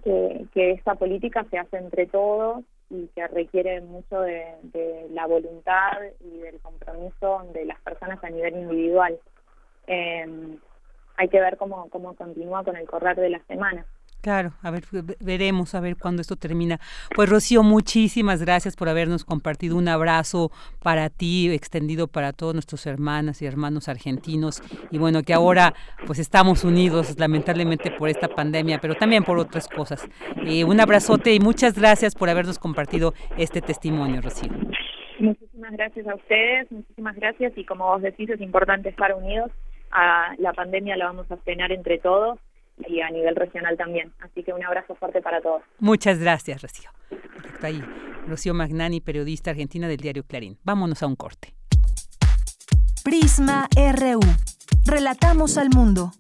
que, 0.04 0.46
que 0.54 0.72
esta 0.72 0.96
política 0.96 1.46
se 1.50 1.58
hace 1.58 1.78
entre 1.78 2.06
todos 2.06 2.64
y 2.90 3.08
que 3.08 3.28
requiere 3.28 3.82
mucho 3.82 4.22
de, 4.22 5.08
la 5.12 5.26
voluntad 5.28 5.94
y 6.20 6.40
del 6.40 6.60
compromiso 6.60 7.44
de 7.54 7.66
las 7.66 7.80
personas 7.82 8.24
a 8.24 8.30
nivel 8.30 8.56
individual. 8.56 9.20
Eh, 9.88 10.58
hay 11.18 11.30
que 11.30 11.40
ver 11.40 11.58
cómo, 11.58 11.90
cómo 11.90 12.16
continúa 12.16 12.64
con 12.64 12.76
el 12.76 12.88
correr 12.88 13.16
de 13.16 13.30
la 13.30 13.40
semana. 13.46 13.86
Claro, 14.26 14.54
a 14.64 14.72
ver, 14.72 14.86
veremos 15.20 15.76
a 15.76 15.80
ver 15.80 15.98
cuándo 15.98 16.24
esto 16.24 16.36
termina. 16.36 16.80
Pues 17.16 17.30
Rocío, 17.30 17.62
muchísimas 17.62 18.42
gracias 18.42 18.76
por 18.76 18.90
habernos 18.90 19.24
compartido 19.24 19.78
un 19.78 19.88
abrazo 19.88 20.50
para 20.82 21.12
ti, 21.12 21.52
extendido 21.52 22.08
para 22.08 22.34
todos 22.34 22.56
nuestros 22.56 22.88
hermanas 22.88 23.44
y 23.44 23.46
hermanos 23.46 23.88
argentinos. 23.88 24.64
Y 24.90 24.98
bueno, 24.98 25.22
que 25.22 25.36
ahora 25.36 25.76
pues 26.08 26.18
estamos 26.18 26.64
unidos 26.64 27.20
lamentablemente 27.20 27.92
por 27.92 28.10
esta 28.10 28.28
pandemia, 28.28 28.80
pero 28.82 28.96
también 28.96 29.24
por 29.24 29.38
otras 29.38 29.68
cosas. 29.68 30.10
Eh, 30.48 30.64
un 30.64 30.80
abrazote 30.80 31.32
y 31.32 31.40
muchas 31.40 31.78
gracias 31.78 32.16
por 32.16 32.28
habernos 32.28 32.58
compartido 32.58 33.14
este 33.38 33.62
testimonio, 33.62 34.22
Rocío. 34.22 34.52
Muchísimas 35.20 35.72
gracias 35.74 36.08
a 36.08 36.16
ustedes, 36.16 36.72
muchísimas 36.72 37.16
gracias 37.16 37.54
y 37.56 37.64
como 37.64 37.86
vos 37.86 38.02
decís 38.02 38.28
es 38.32 38.42
importante 38.42 38.90
estar 38.90 39.14
unidos. 39.14 39.52
La 40.40 40.52
pandemia 40.54 40.98
la 40.98 41.06
vamos 41.06 41.32
a 41.32 41.38
frenar 41.38 41.72
entre 41.72 42.00
todos 42.00 42.40
y 42.88 43.02
a 43.02 43.10
nivel 43.10 43.36
regional 43.36 43.78
también. 43.78 44.14
Así 44.20 44.44
que 44.44 44.54
un 44.54 44.64
abrazo 44.64 44.96
fuerte 44.96 45.22
para 45.22 45.42
todos. 45.42 45.62
Muchas 45.80 46.20
gracias, 46.20 46.62
Rocío. 46.62 46.90
Está 47.54 47.68
ahí 47.68 47.84
Rocío 48.28 48.54
Magnani, 48.54 49.02
periodista 49.02 49.52
argentina 49.52 49.88
del 49.88 49.98
diario 49.98 50.24
Clarín. 50.24 50.58
Vámonos 50.64 51.02
a 51.04 51.08
un 51.08 51.16
corte. 51.16 51.54
Prisma 53.04 53.68
RU. 53.76 54.20
Relatamos 54.86 55.58
al 55.58 55.70
mundo. 55.70 56.12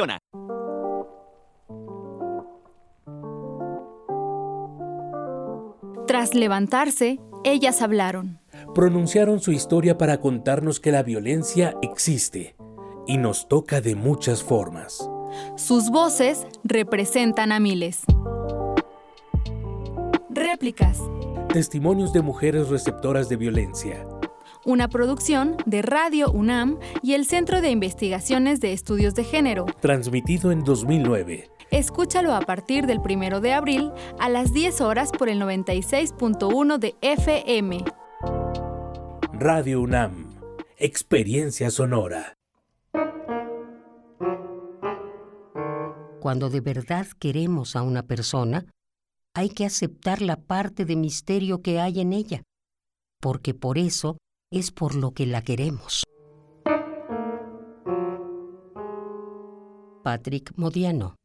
Tras 6.07 6.33
levantarse, 6.33 7.19
ellas 7.43 7.81
hablaron. 7.81 8.39
Pronunciaron 8.75 9.39
su 9.39 9.51
historia 9.51 9.97
para 9.97 10.19
contarnos 10.19 10.79
que 10.79 10.91
la 10.91 11.03
violencia 11.03 11.75
existe 11.81 12.55
y 13.07 13.17
nos 13.17 13.47
toca 13.47 13.81
de 13.81 13.95
muchas 13.95 14.43
formas. 14.43 15.09
Sus 15.55 15.89
voces 15.89 16.45
representan 16.63 17.51
a 17.51 17.59
miles. 17.59 18.01
Réplicas. 20.29 20.99
Testimonios 21.53 22.13
de 22.13 22.21
mujeres 22.21 22.69
receptoras 22.69 23.29
de 23.29 23.37
violencia 23.37 24.05
una 24.65 24.87
producción 24.87 25.57
de 25.65 25.81
Radio 25.81 26.31
UNAM 26.31 26.79
y 27.01 27.13
el 27.13 27.25
Centro 27.25 27.61
de 27.61 27.69
Investigaciones 27.69 28.59
de 28.59 28.73
Estudios 28.73 29.15
de 29.15 29.23
Género. 29.23 29.65
Transmitido 29.79 30.51
en 30.51 30.63
2009. 30.63 31.49
Escúchalo 31.71 32.33
a 32.33 32.41
partir 32.41 32.85
del 32.85 32.99
1 32.99 33.39
de 33.41 33.53
abril 33.53 33.91
a 34.19 34.29
las 34.29 34.53
10 34.53 34.81
horas 34.81 35.11
por 35.11 35.29
el 35.29 35.41
96.1 35.41 36.77
de 36.77 36.95
FM. 37.01 37.85
Radio 39.33 39.81
UNAM. 39.81 40.37
Experiencia 40.77 41.71
sonora. 41.71 42.37
Cuando 46.19 46.49
de 46.49 46.61
verdad 46.61 47.07
queremos 47.19 47.75
a 47.75 47.81
una 47.81 48.03
persona, 48.03 48.65
hay 49.33 49.49
que 49.49 49.65
aceptar 49.65 50.21
la 50.21 50.35
parte 50.35 50.85
de 50.85 50.95
misterio 50.95 51.61
que 51.61 51.79
hay 51.79 52.01
en 52.01 52.13
ella, 52.13 52.43
porque 53.19 53.53
por 53.53 53.77
eso 53.77 54.17
es 54.51 54.69
por 54.69 54.95
lo 54.95 55.11
que 55.11 55.25
la 55.25 55.41
queremos. 55.41 56.03
Patrick 60.03 60.51
Modiano. 60.57 61.15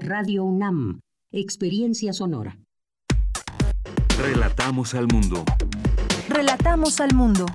Radio 0.00 0.44
UNAM, 0.44 1.00
Experiencia 1.32 2.12
Sonora. 2.12 2.56
Relatamos 4.18 4.94
al 4.94 5.08
mundo. 5.12 5.44
Relatamos 6.28 7.00
al 7.00 7.14
mundo. 7.14 7.46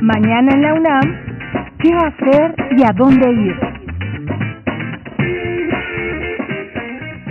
Mañana 0.00 0.54
en 0.54 0.62
la 0.62 0.74
UNAM, 0.74 1.78
¿qué 1.82 1.90
hacer 1.92 2.54
y 2.78 2.82
a 2.84 2.92
dónde 2.96 3.30
ir? 3.30 3.67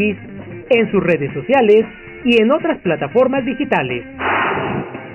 en 0.69 0.91
sus 0.91 1.03
redes 1.03 1.33
sociales 1.33 1.85
y 2.23 2.41
en 2.41 2.51
otras 2.51 2.79
plataformas 2.79 3.43
digitales. 3.45 4.05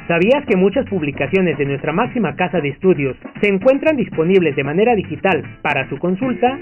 ¿Sabías 0.09 0.45
que 0.47 0.57
muchas 0.57 0.87
publicaciones 0.87 1.59
de 1.59 1.65
nuestra 1.65 1.93
máxima 1.93 2.37
casa 2.37 2.61
de 2.61 2.69
estudios 2.69 3.17
se 3.41 3.49
encuentran 3.49 3.97
disponibles 3.97 4.55
de 4.55 4.63
manera 4.63 4.95
digital 4.95 5.43
para 5.63 5.89
su 5.89 5.99
consulta? 5.99 6.57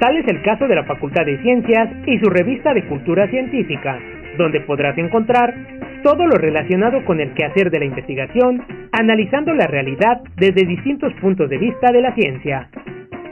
Tal 0.00 0.16
es 0.16 0.26
el 0.28 0.40
caso 0.42 0.66
de 0.66 0.74
la 0.74 0.84
Facultad 0.84 1.26
de 1.26 1.36
Ciencias 1.42 1.90
y 2.06 2.18
su 2.18 2.30
revista 2.30 2.72
de 2.72 2.86
Cultura 2.86 3.28
Científica, 3.28 3.98
donde 4.38 4.60
podrás 4.60 4.96
encontrar 4.96 5.54
todo 6.02 6.26
lo 6.26 6.36
relacionado 6.36 7.04
con 7.04 7.20
el 7.20 7.34
quehacer 7.34 7.70
de 7.70 7.80
la 7.80 7.84
investigación, 7.84 8.64
analizando 8.92 9.52
la 9.52 9.66
realidad 9.66 10.22
desde 10.36 10.66
distintos 10.66 11.12
puntos 11.20 11.50
de 11.50 11.58
vista 11.58 11.92
de 11.92 12.00
la 12.00 12.14
ciencia. 12.14 12.70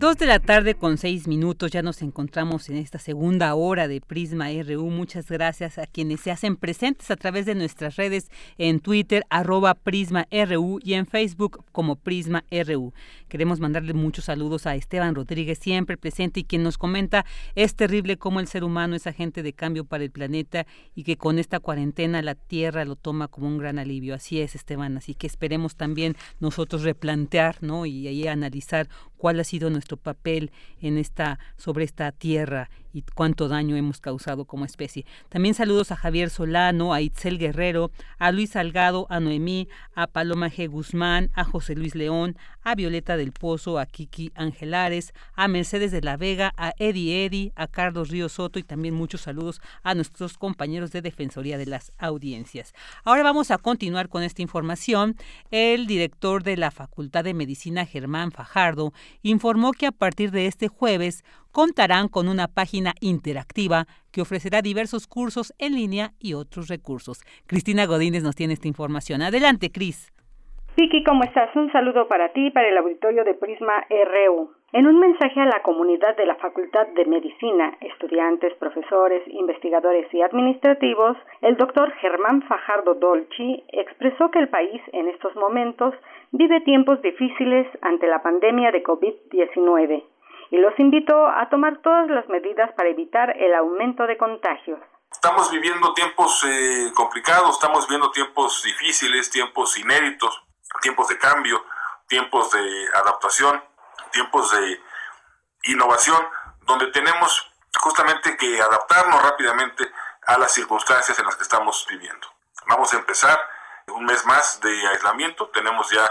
Dos 0.00 0.16
de 0.16 0.26
la 0.26 0.38
tarde 0.38 0.76
con 0.76 0.96
seis 0.96 1.26
minutos, 1.26 1.72
ya 1.72 1.82
nos 1.82 2.02
encontramos 2.02 2.68
en 2.68 2.76
esta 2.76 3.00
segunda 3.00 3.52
hora 3.56 3.88
de 3.88 4.00
Prisma 4.00 4.46
RU. 4.62 4.90
Muchas 4.90 5.28
gracias 5.28 5.76
a 5.76 5.88
quienes 5.88 6.20
se 6.20 6.30
hacen 6.30 6.54
presentes 6.54 7.10
a 7.10 7.16
través 7.16 7.46
de 7.46 7.56
nuestras 7.56 7.96
redes 7.96 8.30
en 8.58 8.78
Twitter, 8.78 9.24
arroba 9.28 9.74
Prisma 9.74 10.28
RU 10.30 10.78
y 10.84 10.92
en 10.92 11.04
Facebook 11.04 11.64
como 11.72 11.96
Prisma 11.96 12.44
RU. 12.48 12.92
Queremos 13.28 13.58
mandarle 13.58 13.92
muchos 13.92 14.26
saludos 14.26 14.68
a 14.68 14.76
Esteban 14.76 15.16
Rodríguez, 15.16 15.58
siempre 15.58 15.96
presente 15.96 16.38
y 16.38 16.44
quien 16.44 16.62
nos 16.62 16.78
comenta, 16.78 17.26
es 17.56 17.74
terrible 17.74 18.18
cómo 18.18 18.38
el 18.38 18.46
ser 18.46 18.62
humano 18.62 18.94
es 18.94 19.08
agente 19.08 19.42
de 19.42 19.52
cambio 19.52 19.84
para 19.84 20.04
el 20.04 20.12
planeta 20.12 20.64
y 20.94 21.02
que 21.02 21.16
con 21.16 21.40
esta 21.40 21.58
cuarentena 21.58 22.22
la 22.22 22.36
Tierra 22.36 22.84
lo 22.84 22.94
toma 22.94 23.26
como 23.26 23.48
un 23.48 23.58
gran 23.58 23.80
alivio. 23.80 24.14
Así 24.14 24.40
es, 24.40 24.54
Esteban, 24.54 24.96
así 24.96 25.16
que 25.16 25.26
esperemos 25.26 25.74
también 25.74 26.14
nosotros 26.38 26.84
replantear 26.84 27.56
¿no? 27.62 27.84
y 27.84 28.06
ahí 28.06 28.28
analizar 28.28 28.88
cuál 29.18 29.38
ha 29.40 29.44
sido 29.44 29.68
nuestro 29.68 29.98
papel 29.98 30.50
en 30.80 30.96
esta 30.96 31.38
sobre 31.56 31.84
esta 31.84 32.10
tierra 32.12 32.70
cuánto 33.14 33.48
daño 33.48 33.76
hemos 33.76 34.00
causado 34.00 34.44
como 34.44 34.64
especie. 34.64 35.06
También 35.28 35.54
saludos 35.54 35.92
a 35.92 35.96
Javier 35.96 36.30
Solano, 36.30 36.92
a 36.92 37.00
Itzel 37.00 37.38
Guerrero, 37.38 37.90
a 38.18 38.32
Luis 38.32 38.50
Salgado, 38.50 39.06
a 39.10 39.20
Noemí, 39.20 39.68
a 39.94 40.06
Paloma 40.06 40.50
G. 40.50 40.68
Guzmán, 40.68 41.30
a 41.34 41.44
José 41.44 41.74
Luis 41.74 41.94
León, 41.94 42.36
a 42.62 42.74
Violeta 42.74 43.16
del 43.16 43.32
Pozo, 43.32 43.78
a 43.78 43.86
Kiki 43.86 44.32
Angelares, 44.34 45.12
a 45.34 45.48
Mercedes 45.48 45.90
de 45.90 46.02
la 46.02 46.16
Vega, 46.16 46.52
a 46.56 46.72
Eddie 46.78 47.24
Eddy, 47.24 47.52
a 47.56 47.66
Carlos 47.66 48.10
Río 48.10 48.28
Soto 48.28 48.58
y 48.58 48.62
también 48.62 48.94
muchos 48.94 49.22
saludos 49.22 49.60
a 49.82 49.94
nuestros 49.94 50.36
compañeros 50.36 50.92
de 50.92 51.02
Defensoría 51.02 51.58
de 51.58 51.66
las 51.66 51.92
Audiencias. 51.98 52.74
Ahora 53.04 53.22
vamos 53.22 53.50
a 53.50 53.58
continuar 53.58 54.08
con 54.08 54.22
esta 54.22 54.42
información. 54.42 55.16
El 55.50 55.86
director 55.86 56.42
de 56.42 56.56
la 56.56 56.70
Facultad 56.70 57.24
de 57.24 57.34
Medicina, 57.34 57.86
Germán 57.86 58.32
Fajardo, 58.32 58.92
informó 59.22 59.72
que 59.72 59.86
a 59.86 59.92
partir 59.92 60.30
de 60.30 60.46
este 60.46 60.68
jueves 60.68 61.24
contarán 61.58 62.06
con 62.06 62.28
una 62.28 62.46
página 62.46 62.92
interactiva 63.00 63.86
que 64.12 64.20
ofrecerá 64.20 64.62
diversos 64.62 65.08
cursos 65.08 65.52
en 65.58 65.74
línea 65.74 66.10
y 66.20 66.34
otros 66.34 66.68
recursos. 66.68 67.24
Cristina 67.48 67.84
Godínez 67.84 68.22
nos 68.22 68.36
tiene 68.36 68.52
esta 68.52 68.68
información. 68.68 69.22
Adelante, 69.22 69.72
Cris. 69.72 70.12
Vicky, 70.76 71.02
¿cómo 71.02 71.24
estás? 71.24 71.50
Un 71.56 71.72
saludo 71.72 72.06
para 72.06 72.28
ti 72.28 72.46
y 72.46 72.50
para 72.52 72.68
el 72.68 72.78
auditorio 72.78 73.24
de 73.24 73.34
Prisma 73.34 73.84
RU. 73.90 74.52
En 74.70 74.86
un 74.86 75.00
mensaje 75.00 75.40
a 75.40 75.46
la 75.46 75.60
comunidad 75.64 76.16
de 76.16 76.26
la 76.26 76.36
Facultad 76.36 76.86
de 76.94 77.04
Medicina, 77.06 77.76
estudiantes, 77.80 78.54
profesores, 78.60 79.26
investigadores 79.26 80.06
y 80.14 80.22
administrativos, 80.22 81.16
el 81.40 81.56
doctor 81.56 81.90
Germán 81.94 82.42
Fajardo 82.42 82.94
Dolci 82.94 83.64
expresó 83.72 84.30
que 84.30 84.38
el 84.38 84.48
país 84.48 84.80
en 84.92 85.08
estos 85.08 85.34
momentos 85.34 85.92
vive 86.30 86.60
tiempos 86.60 87.02
difíciles 87.02 87.66
ante 87.82 88.06
la 88.06 88.22
pandemia 88.22 88.70
de 88.70 88.84
COVID-19 88.84 90.04
y 90.50 90.56
los 90.58 90.78
invitó 90.78 91.26
a 91.26 91.48
tomar 91.48 91.78
todas 91.82 92.08
las 92.08 92.28
medidas 92.28 92.72
para 92.72 92.88
evitar 92.88 93.36
el 93.36 93.54
aumento 93.54 94.06
de 94.06 94.16
contagios. 94.16 94.80
Estamos 95.10 95.50
viviendo 95.50 95.94
tiempos 95.94 96.44
eh, 96.44 96.90
complicados, 96.94 97.52
estamos 97.52 97.86
viviendo 97.86 98.10
tiempos 98.10 98.62
difíciles, 98.62 99.30
tiempos 99.30 99.78
inéditos 99.78 100.42
tiempos 100.80 101.08
de 101.08 101.18
cambio, 101.18 101.64
tiempos 102.06 102.50
de 102.50 102.88
adaptación, 102.94 103.62
tiempos 104.12 104.50
de 104.52 104.80
innovación, 105.64 106.26
donde 106.62 106.86
tenemos 106.88 107.50
justamente 107.80 108.36
que 108.36 108.60
adaptarnos 108.60 109.22
rápidamente 109.22 109.90
a 110.26 110.38
las 110.38 110.52
circunstancias 110.52 111.18
en 111.18 111.26
las 111.26 111.36
que 111.36 111.42
estamos 111.42 111.86
viviendo. 111.88 112.26
Vamos 112.66 112.92
a 112.92 112.98
empezar 112.98 113.38
un 113.88 114.04
mes 114.04 114.24
más 114.26 114.60
de 114.60 114.88
aislamiento, 114.88 115.48
tenemos 115.48 115.90
ya 115.90 116.06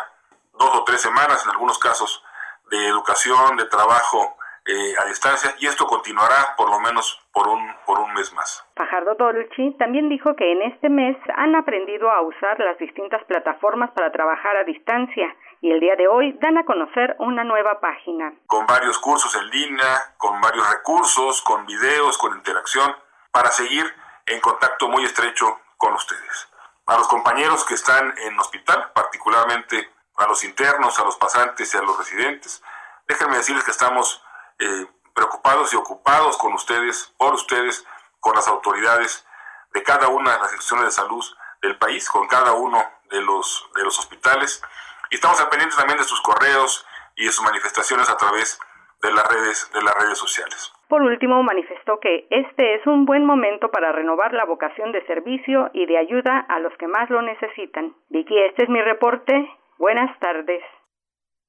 dos 0.54 0.76
o 0.76 0.84
tres 0.84 1.02
semanas 1.02 1.44
en 1.44 1.52
algunos 1.52 1.78
casos 1.78 2.24
de 2.70 2.88
educación, 2.88 3.58
de 3.58 3.66
trabajo 3.66 4.38
eh, 4.66 4.96
a 5.02 5.06
distancia 5.06 5.56
y 5.60 5.66
esto 5.66 5.86
continuará 5.86 6.56
por 6.58 6.70
lo 6.70 6.80
menos 6.82 7.26
por 7.32 7.48
un, 7.48 7.74
por 7.86 8.00
un 8.00 8.14
mes 8.14 8.34
más. 8.34 8.66
Fajardo 8.76 9.16
Dolci 9.16 9.72
también 9.80 10.10
dijo 10.10 10.36
que 10.36 10.52
en 10.52 10.62
este 10.64 10.90
mes 10.90 11.16
han 11.36 11.56
aprendido 11.56 12.12
a 12.12 12.22
usar 12.22 12.60
las 12.60 12.78
distintas 12.78 13.24
plataformas 13.26 13.92
para 13.92 14.12
trabajar 14.12 14.58
a 14.58 14.66
distancia 14.66 15.34
y 15.62 15.72
el 15.72 15.80
día 15.80 15.96
de 15.96 16.10
hoy 16.10 16.34
dan 16.42 16.58
a 16.58 16.66
conocer 16.66 17.16
una 17.20 17.46
nueva 17.46 17.80
página. 17.80 18.34
Con 18.46 18.66
varios 18.66 19.00
cursos 19.00 19.34
en 19.38 19.50
línea, 19.50 20.14
con 20.18 20.42
varios 20.42 20.70
recursos, 20.70 21.42
con 21.44 21.66
videos, 21.66 22.18
con 22.18 22.36
interacción, 22.36 22.94
para 23.32 23.52
seguir 23.52 23.86
en 24.26 24.42
contacto 24.42 24.90
muy 24.90 25.06
estrecho 25.06 25.62
con 25.78 25.94
ustedes. 25.94 26.52
A 26.88 26.98
los 26.98 27.08
compañeros 27.08 27.66
que 27.66 27.76
están 27.76 28.14
en 28.18 28.38
hospital, 28.38 28.92
particularmente 28.94 29.90
a 30.18 30.28
los 30.28 30.44
internos, 30.44 31.00
a 31.00 31.04
los 31.04 31.18
pasantes 31.18 31.74
y 31.74 31.78
a 31.78 31.82
los 31.82 31.98
residentes, 31.98 32.64
déjenme 33.08 33.38
decirles 33.38 33.64
que 33.64 33.72
estamos 33.72 34.24
eh, 34.60 34.88
preocupados 35.14 35.74
y 35.74 35.78
ocupados 35.78 36.38
con 36.38 36.54
ustedes, 36.54 37.14
por 37.18 37.34
ustedes, 37.34 37.86
con 38.20 38.36
las 38.36 38.48
autoridades 38.48 39.26
de 39.74 39.84
cada 39.84 40.08
una 40.10 40.34
de 40.34 40.40
las 40.40 40.52
instituciones 40.54 40.86
de 40.86 40.92
salud 40.92 41.24
del 41.62 41.78
país, 41.78 42.10
con 42.10 42.28
cada 42.28 42.54
uno 42.54 42.84
de 43.10 43.22
los, 43.22 43.70
de 43.76 43.84
los 43.84 43.98
hospitales. 44.00 44.62
Y 45.10 45.16
estamos 45.16 45.40
al 45.40 45.50
pendiente 45.50 45.76
también 45.76 45.98
de 45.98 46.04
sus 46.04 46.22
correos 46.22 46.86
y 47.16 47.26
de 47.26 47.32
sus 47.32 47.44
manifestaciones 47.44 48.10
a 48.10 48.18
través 48.18 48.60
de 49.02 49.12
las 49.12 49.28
redes, 49.32 49.72
de 49.74 49.82
las 49.82 49.96
redes 49.96 50.18
sociales. 50.18 50.74
Por 50.88 51.02
último, 51.02 51.44
manifestó 51.44 52.00
que 52.00 52.28
este 52.30 52.76
es 52.76 52.88
un 52.88 53.06
buen 53.06 53.26
momento 53.26 53.70
para 53.70 53.92
renovar 53.92 54.34
la 54.34 54.46
vocación 54.46 54.92
de 54.92 55.06
servicio 55.06 55.70
y 55.74 55.86
de 55.86 55.98
ayuda 55.98 56.46
a 56.48 56.60
los 56.60 56.74
que 56.78 56.88
más 56.88 57.10
lo 57.10 57.22
necesitan. 57.22 57.94
Vicky, 58.10 58.38
este 58.40 58.64
es 58.64 58.70
mi 58.70 58.82
reporte. 58.82 59.34
Buenas 59.80 60.20
tardes. 60.20 60.62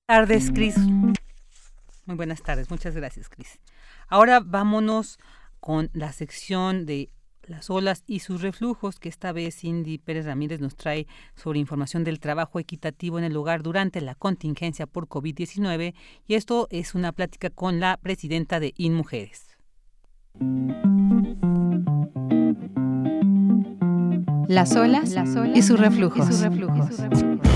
Tardes, 0.07 0.51
Cris. 0.53 0.77
Muy 2.07 2.17
buenas 2.17 2.43
tardes, 2.43 2.71
muchas 2.71 2.97
gracias, 2.97 3.29
Cris. 3.29 3.61
Ahora 4.09 4.41
vámonos 4.45 5.19
con 5.61 5.91
la 5.93 6.13
sección 6.13 6.87
de 6.87 7.11
las 7.43 7.71
olas 7.71 8.05
y 8.07 8.21
sus 8.21 8.43
reflujos, 8.43 8.99
que 8.99 9.09
esta 9.09 9.33
vez 9.33 9.57
Cindy 9.57 9.99
Pérez 9.99 10.27
Ramírez 10.27 10.61
nos 10.61 10.77
trae 10.77 11.07
sobre 11.35 11.59
información 11.59 12.05
del 12.05 12.21
trabajo 12.21 12.59
equitativo 12.59 13.19
en 13.19 13.25
el 13.25 13.33
lugar 13.33 13.63
durante 13.63 14.01
la 14.01 14.15
contingencia 14.15 14.87
por 14.87 15.09
COVID-19 15.09 15.95
y 16.27 16.35
esto 16.35 16.69
es 16.71 16.95
una 16.95 17.13
plática 17.13 17.51
con 17.51 17.81
la 17.81 17.97
presidenta 17.97 18.61
de 18.61 18.75
InMujeres. 18.77 19.57
Las 24.49 24.75
olas, 24.77 25.15
y 25.55 25.63
sus 25.63 25.79
reflujos. 25.79 26.29
Y 26.29 26.33
sus 26.33 26.41
reflujos. 26.41 27.48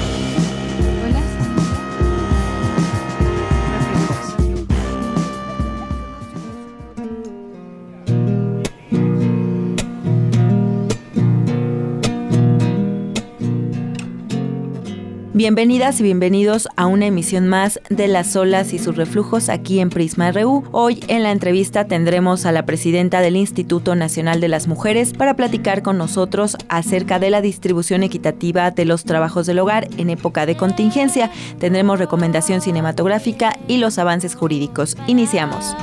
Bienvenidas 15.34 15.98
y 15.98 16.02
bienvenidos 16.02 16.68
a 16.76 16.84
una 16.84 17.06
emisión 17.06 17.48
más 17.48 17.80
de 17.88 18.06
Las 18.06 18.36
olas 18.36 18.74
y 18.74 18.78
sus 18.78 18.96
reflujos 18.96 19.48
aquí 19.48 19.80
en 19.80 19.88
Prisma 19.88 20.30
RU. 20.30 20.62
Hoy 20.72 21.02
en 21.08 21.22
la 21.22 21.30
entrevista 21.30 21.86
tendremos 21.86 22.44
a 22.44 22.52
la 22.52 22.66
presidenta 22.66 23.22
del 23.22 23.36
Instituto 23.36 23.94
Nacional 23.94 24.42
de 24.42 24.48
las 24.48 24.68
Mujeres 24.68 25.14
para 25.14 25.34
platicar 25.34 25.82
con 25.82 25.96
nosotros 25.96 26.58
acerca 26.68 27.18
de 27.18 27.30
la 27.30 27.40
distribución 27.40 28.02
equitativa 28.02 28.72
de 28.72 28.84
los 28.84 29.04
trabajos 29.04 29.46
del 29.46 29.60
hogar 29.60 29.88
en 29.96 30.10
época 30.10 30.44
de 30.44 30.58
contingencia. 30.58 31.30
Tendremos 31.58 31.98
recomendación 31.98 32.60
cinematográfica 32.60 33.58
y 33.68 33.78
los 33.78 33.96
avances 33.98 34.34
jurídicos. 34.34 34.98
Iniciamos. 35.06 35.74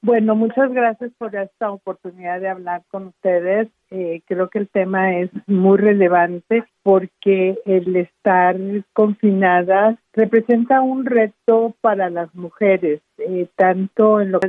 Bueno, 0.01 0.35
muchas 0.35 0.73
gracias 0.73 1.13
por 1.19 1.37
esta 1.37 1.71
oportunidad 1.71 2.41
de 2.41 2.49
hablar 2.49 2.83
con 2.89 3.07
ustedes. 3.07 3.69
Eh, 3.95 4.23
creo 4.27 4.49
que 4.49 4.59
el 4.59 4.69
tema 4.69 5.19
es 5.19 5.31
muy 5.47 5.77
relevante 5.77 6.65
porque 6.83 7.59
el 7.67 7.95
estar 7.97 8.57
confinadas 8.95 9.99
representa 10.15 10.81
un 10.81 11.05
reto 11.05 11.75
para 11.83 12.09
las 12.09 12.35
mujeres, 12.35 13.03
eh, 13.19 13.47
tanto 13.55 14.23
en 14.23 14.33
lo 14.33 14.41
que 14.41 14.49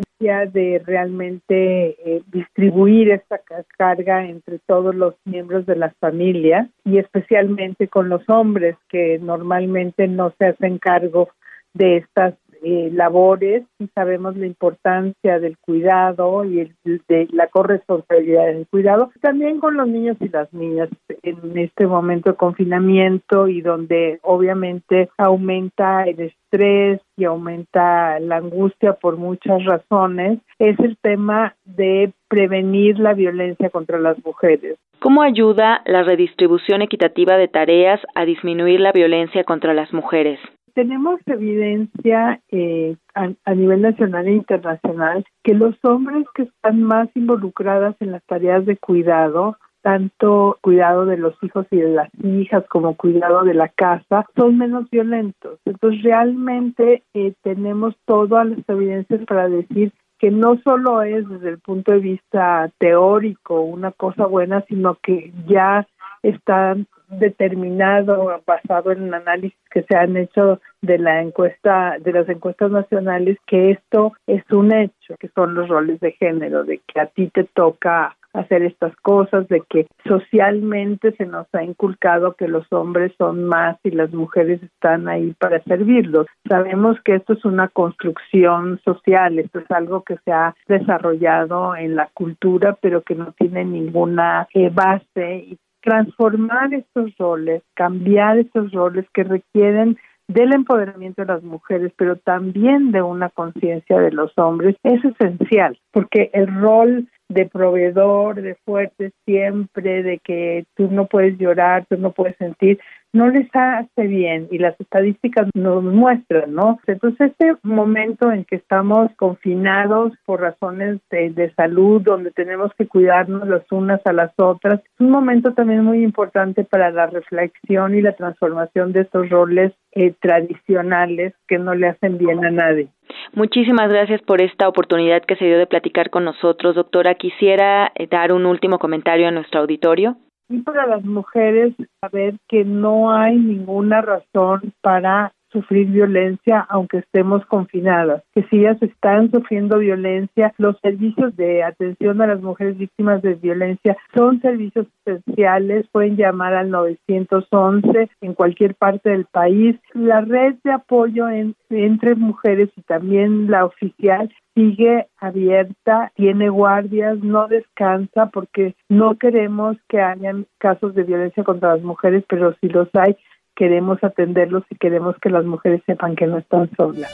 de 0.54 0.82
realmente 0.86 1.98
eh, 2.06 2.22
distribuir 2.32 3.12
esta 3.12 3.42
carga 3.78 4.26
entre 4.26 4.60
todos 4.60 4.96
los 4.96 5.16
miembros 5.26 5.66
de 5.66 5.76
las 5.76 5.94
familias 5.98 6.70
y 6.86 6.98
especialmente 6.98 7.90
con 7.90 8.08
los 8.08 8.22
hombres 8.30 8.78
que 8.88 9.20
normalmente 9.20 10.08
no 10.08 10.34
se 10.38 10.46
hacen 10.46 10.78
cargo 10.78 11.30
de 11.74 11.98
estas 11.98 12.36
eh, 12.64 12.90
labores 12.94 13.64
y 13.80 13.88
sabemos 13.88 14.38
la 14.38 14.46
importancia 14.46 15.40
del 15.40 15.58
cuidado 15.58 16.46
y 16.46 16.72
de 16.84 17.28
la 17.32 17.48
corresponsabilidad 17.48 18.46
del 18.46 18.68
cuidado, 18.68 19.12
también 19.22 19.60
con 19.60 19.76
los 19.76 19.88
niños 19.88 20.18
y 20.20 20.30
las 20.30 20.52
niñas 20.54 20.90
en 21.24 21.58
este 21.58 21.88
momento 21.88 22.32
de 22.32 22.38
confinamiento 22.38 23.48
y 23.48 23.62
donde 23.62 24.20
obviamente 24.24 25.10
aumenta 25.18 26.04
el 26.04 26.20
estrés 26.20 27.02
y 27.18 27.26
aumenta 27.26 28.20
la 28.20 28.38
angustia 28.38 28.94
por 28.94 29.18
muchas 29.18 29.64
razones, 29.66 30.40
es 30.60 30.80
el 30.80 30.98
tema 30.98 31.56
de 31.66 32.14
prevenir 32.28 33.00
la 33.00 33.14
violencia 33.14 33.70
contra 33.70 34.00
las 34.00 34.24
mujeres. 34.26 34.78
¿Cómo 35.00 35.22
ayuda 35.22 35.82
la 35.86 36.04
redistribución 36.04 36.82
equitativa 36.82 37.36
de 37.36 37.50
tareas 37.50 38.00
a 38.16 38.24
disminuir 38.24 38.80
la 38.80 38.94
violencia 38.94 39.44
contra 39.44 39.74
las 39.74 39.92
mujeres? 39.92 40.40
Tenemos 40.74 41.20
evidencia 41.26 42.42
eh, 42.50 42.96
a, 43.14 43.54
nivel 43.54 43.82
nacional 43.82 44.28
e 44.28 44.34
internacional 44.34 45.26
que 45.44 45.54
los 45.54 45.76
hombres 45.84 46.26
que 46.34 46.44
están 46.44 46.84
más 46.84 47.10
involucradas 47.16 47.96
en 48.00 48.12
las 48.12 48.24
tareas 48.26 48.66
de 48.66 48.78
cuidado 48.78 49.58
tanto 49.82 50.58
cuidado 50.62 51.06
de 51.06 51.18
los 51.18 51.36
hijos 51.44 51.68
y 51.70 51.76
de 51.76 51.90
las 51.90 52.10
hijas 52.24 52.64
como 52.70 52.96
cuidado 52.96 53.44
de 53.44 53.54
la 53.54 53.68
casa, 53.68 54.26
son 54.34 54.58
menos 54.58 54.90
violentos. 54.90 55.60
Entonces, 55.66 56.02
realmente 56.04 57.04
eh, 57.14 57.34
tenemos 57.44 57.94
todas 58.06 58.48
las 58.48 58.60
evidencias 58.70 59.26
para 59.26 59.50
decir 59.50 59.92
que 60.20 60.32
no 60.32 60.58
solo 60.64 61.02
es 61.02 61.28
desde 61.28 61.50
el 61.50 61.60
punto 61.60 61.92
de 61.92 62.00
vista 62.00 62.72
teórico 62.78 63.60
una 63.60 63.92
cosa 63.92 64.26
buena, 64.26 64.64
sino 64.70 64.96
que 65.04 65.34
ya 65.48 65.86
están 66.24 66.88
determinado 67.10 68.42
basado 68.48 68.92
en 68.92 69.04
un 69.04 69.14
análisis 69.14 69.60
que 69.70 69.84
se 69.84 69.96
han 69.96 70.18
hecho 70.18 70.60
de 70.82 70.98
la 70.98 71.22
encuesta 71.22 71.98
de 72.00 72.12
las 72.12 72.28
encuestas 72.28 72.72
nacionales 72.72 73.38
que 73.46 73.72
esto 73.72 74.14
es 74.26 74.44
un 74.52 74.74
hecho 74.74 75.16
que 75.20 75.28
son 75.30 75.54
los 75.54 75.70
roles 75.70 76.00
de 76.00 76.14
género 76.14 76.64
de 76.64 76.80
que 76.88 77.00
a 77.00 77.08
ti 77.08 77.30
te 77.30 77.44
toca 77.44 78.16
hacer 78.34 78.64
estas 78.64 78.96
cosas 78.98 79.48
de 79.48 79.62
que 79.70 79.88
socialmente 80.08 81.12
se 81.14 81.26
nos 81.26 81.48
ha 81.54 81.64
inculcado 81.64 82.34
que 82.34 82.48
los 82.48 82.66
hombres 82.72 83.14
son 83.18 83.44
más 83.44 83.78
y 83.84 83.92
las 83.92 84.12
mujeres 84.12 84.62
están 84.64 85.08
ahí 85.08 85.34
para 85.40 85.62
servirlos. 85.64 86.26
Sabemos 86.50 86.98
que 87.06 87.16
esto 87.16 87.34
es 87.34 87.46
una 87.46 87.68
construcción 87.68 88.80
social, 88.84 89.38
esto 89.38 89.60
es 89.60 89.70
algo 89.70 90.02
que 90.02 90.18
se 90.26 90.32
ha 90.32 90.56
desarrollado 90.68 91.76
en 91.76 91.96
la 91.96 92.10
cultura, 92.14 92.76
pero 92.82 93.04
que 93.04 93.16
no 93.16 93.34
tiene 93.38 93.66
ninguna 93.66 94.48
eh, 94.54 94.72
base 94.74 95.36
y 95.36 95.60
transformar 95.84 96.74
estos 96.74 97.16
roles, 97.18 97.62
cambiar 97.76 98.38
estos 98.40 98.72
roles 98.72 99.06
que 99.14 99.24
requieren 99.24 99.98
del 100.28 100.54
empoderamiento 100.54 101.22
de 101.22 101.34
las 101.34 101.44
mujeres, 101.44 101.92
pero 101.98 102.16
también 102.16 102.92
de 102.92 103.02
una 103.02 103.30
conciencia 103.30 104.00
de 104.00 104.12
los 104.12 104.32
hombres, 104.38 104.78
es 104.84 105.04
esencial, 105.04 105.78
porque 105.92 106.30
el 106.34 106.48
rol 106.48 107.08
de 107.28 107.46
proveedor, 107.46 108.42
de 108.42 108.56
fuerte 108.66 109.12
siempre, 109.26 110.04
de 110.04 110.20
que 110.20 110.66
tú 110.76 110.90
no 110.90 111.08
puedes 111.08 111.38
llorar, 111.38 111.86
tú 111.90 111.98
no 111.98 112.12
puedes 112.12 112.38
sentir, 112.38 112.80
no 113.14 113.30
les 113.30 113.48
hace 113.54 114.08
bien 114.08 114.48
y 114.52 114.58
las 114.58 114.80
estadísticas 114.80 115.48
nos 115.54 115.84
muestran, 115.84 116.54
¿no? 116.54 116.80
Entonces, 116.88 117.32
este 117.32 117.56
momento 117.62 118.32
en 118.32 118.44
que 118.44 118.56
estamos 118.56 119.12
confinados 119.16 120.14
por 120.26 120.42
razones 120.42 121.00
de, 121.12 121.54
salud, 121.56 122.02
donde 122.02 122.32
tenemos 122.32 122.72
que 122.78 122.88
cuidarnos 122.88 123.48
las 123.48 123.72
unas 123.72 124.02
a 124.06 124.14
las 124.14 124.32
otras, 124.38 124.80
es 124.80 125.00
un 125.00 125.12
momento 125.12 125.54
también 125.54 125.84
muy 125.84 126.04
importante 126.04 126.64
para 126.64 126.90
la 126.90 127.06
reflexión 127.06 127.96
y 127.96 128.02
la 128.02 128.14
transformación 128.14 128.94
de 128.94 129.02
estos 129.02 129.30
roles 129.30 129.74
eh, 129.92 130.14
tradicionales 130.20 131.34
que 131.48 131.60
no 131.60 131.76
le 131.76 131.90
hacen 131.90 132.18
bien 132.18 132.44
a 132.44 132.50
nadie. 132.50 132.88
Muchísimas 133.34 133.90
gracias 133.90 134.22
por 134.24 134.42
esta 134.42 134.68
oportunidad 134.68 135.22
que 135.24 135.36
se 135.36 135.46
dio 135.46 135.60
de 135.60 135.68
platicar 135.68 136.10
con 136.10 136.26
nosotros, 136.26 136.76
doctora. 136.76 137.14
Quisiera 137.16 137.92
eh, 137.96 138.08
dar 138.08 138.32
un 138.32 138.48
último 138.48 138.80
comentario 138.80 139.28
a 139.28 139.32
nuestro 139.32 139.62
auditorio 139.62 140.18
y 140.54 140.60
para 140.62 140.86
las 140.86 141.04
mujeres 141.04 141.74
saber 142.00 142.36
que 142.48 142.64
no 142.64 143.12
hay 143.12 143.36
ninguna 143.40 144.02
razón 144.02 144.72
para 144.82 145.34
sufrir 145.54 145.88
violencia 145.88 146.66
aunque 146.70 146.98
estemos 146.98 147.46
confinadas, 147.46 148.24
que 148.34 148.44
si 148.44 148.60
ellas 148.60 148.82
están 148.82 149.32
sufriendo 149.32 149.78
violencia, 149.78 150.54
los 150.58 150.78
servicios 150.82 151.36
de 151.38 151.64
atención 151.64 152.22
a 152.22 152.28
las 152.28 152.42
mujeres 152.42 152.78
víctimas 152.78 153.22
de 153.22 153.36
violencia 153.36 153.96
son 154.14 154.42
servicios 154.42 154.88
esenciales, 155.06 155.88
pueden 155.92 156.18
llamar 156.18 156.54
al 156.54 156.70
911 156.70 158.10
en 158.22 158.34
cualquier 158.34 158.76
parte 158.76 159.12
del 159.12 159.26
país. 159.26 159.78
La 159.94 160.22
red 160.22 160.56
de 160.64 160.72
apoyo 160.72 161.28
entre 161.30 162.16
mujeres 162.16 162.70
y 162.76 162.82
también 162.82 163.50
la 163.50 163.66
oficial 163.66 164.30
sigue 164.56 165.08
abierta, 165.18 166.12
tiene 166.16 166.50
guardias, 166.50 167.18
no 167.20 167.48
descansa 167.48 168.28
porque 168.28 168.76
no 168.90 169.18
queremos 169.18 169.78
que 169.90 170.02
hayan 170.02 170.46
casos 170.60 170.94
de 170.96 171.04
violencia 171.04 171.44
contra 171.44 171.76
las 171.76 171.84
mujeres, 171.84 172.24
pero 172.28 172.56
si 172.62 172.70
los 172.70 172.88
hay, 172.94 173.16
queremos 173.56 174.04
atenderlos 174.04 174.64
y 174.70 174.76
queremos 174.76 175.16
que 175.22 175.30
las 175.30 175.46
mujeres 175.46 175.82
sepan 175.86 176.16
que 176.16 176.28
no 176.28 176.38
están 176.38 176.70
solas. 176.76 177.12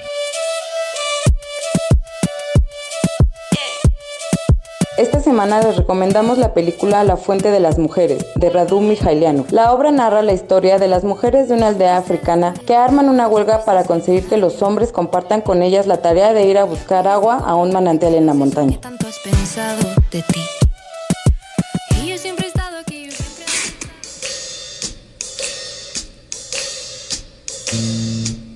Esta 4.99 5.21
semana 5.21 5.61
les 5.61 5.77
recomendamos 5.77 6.37
la 6.37 6.53
película 6.53 7.05
La 7.05 7.15
Fuente 7.15 7.51
de 7.51 7.61
las 7.61 7.79
Mujeres, 7.79 8.25
de 8.35 8.49
Radu 8.49 8.81
Mijailiano. 8.81 9.45
La 9.49 9.71
obra 9.71 9.91
narra 9.93 10.21
la 10.23 10.33
historia 10.33 10.77
de 10.77 10.89
las 10.89 11.05
mujeres 11.05 11.47
de 11.47 11.55
una 11.55 11.67
aldea 11.67 11.95
africana 11.95 12.53
que 12.67 12.75
arman 12.75 13.07
una 13.07 13.29
huelga 13.29 13.63
para 13.63 13.85
conseguir 13.85 14.27
que 14.27 14.35
los 14.35 14.61
hombres 14.61 14.91
compartan 14.91 15.39
con 15.39 15.61
ellas 15.61 15.87
la 15.87 16.01
tarea 16.01 16.33
de 16.33 16.45
ir 16.45 16.57
a 16.57 16.65
buscar 16.65 17.07
agua 17.07 17.37
a 17.37 17.55
un 17.55 17.71
manantial 17.71 18.13
en 18.13 18.25
la 18.25 18.33
montaña. 18.33 18.77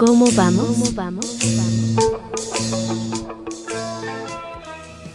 ¿Cómo 0.05 0.25
vamos? 0.35 0.65
¿Cómo 0.65 0.91
vamos? 0.95 1.37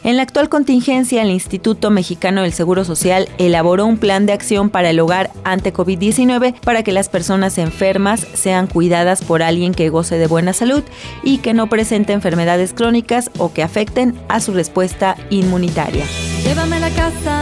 En 0.03 0.17
la 0.17 0.23
actual 0.23 0.49
contingencia, 0.49 1.21
el 1.21 1.31
Instituto 1.31 1.91
Mexicano 1.91 2.41
del 2.41 2.55
Seguro 2.55 2.87
Social 2.87 3.29
elaboró 3.37 3.85
un 3.85 3.99
plan 3.99 4.25
de 4.25 4.33
acción 4.33 4.71
para 4.71 4.89
el 4.89 4.99
hogar 5.01 5.31
ante 5.45 5.75
COVID-19 5.75 6.59
para 6.61 6.83
que 6.83 6.93
las 6.93 7.11
personas 7.11 7.59
enfermas 7.59 8.27
sean 8.33 8.67
cuidadas 8.67 9.23
por 9.23 9.43
alguien 9.43 9.75
que 9.75 9.91
goce 9.91 10.17
de 10.17 10.27
buena 10.27 10.55
salud 10.55 10.83
y 11.23 11.37
que 11.39 11.53
no 11.53 11.69
presente 11.69 12.15
enfermedades 12.15 12.73
crónicas 12.73 13.31
o 13.37 13.53
que 13.53 13.63
afecten 13.63 14.19
a 14.31 14.41
su 14.41 14.55
respuesta 14.55 15.19
inmunitaria. 15.29 16.07
Llévame 16.43 16.77
a 16.77 16.81
la 16.81 16.91
casa 16.91 17.38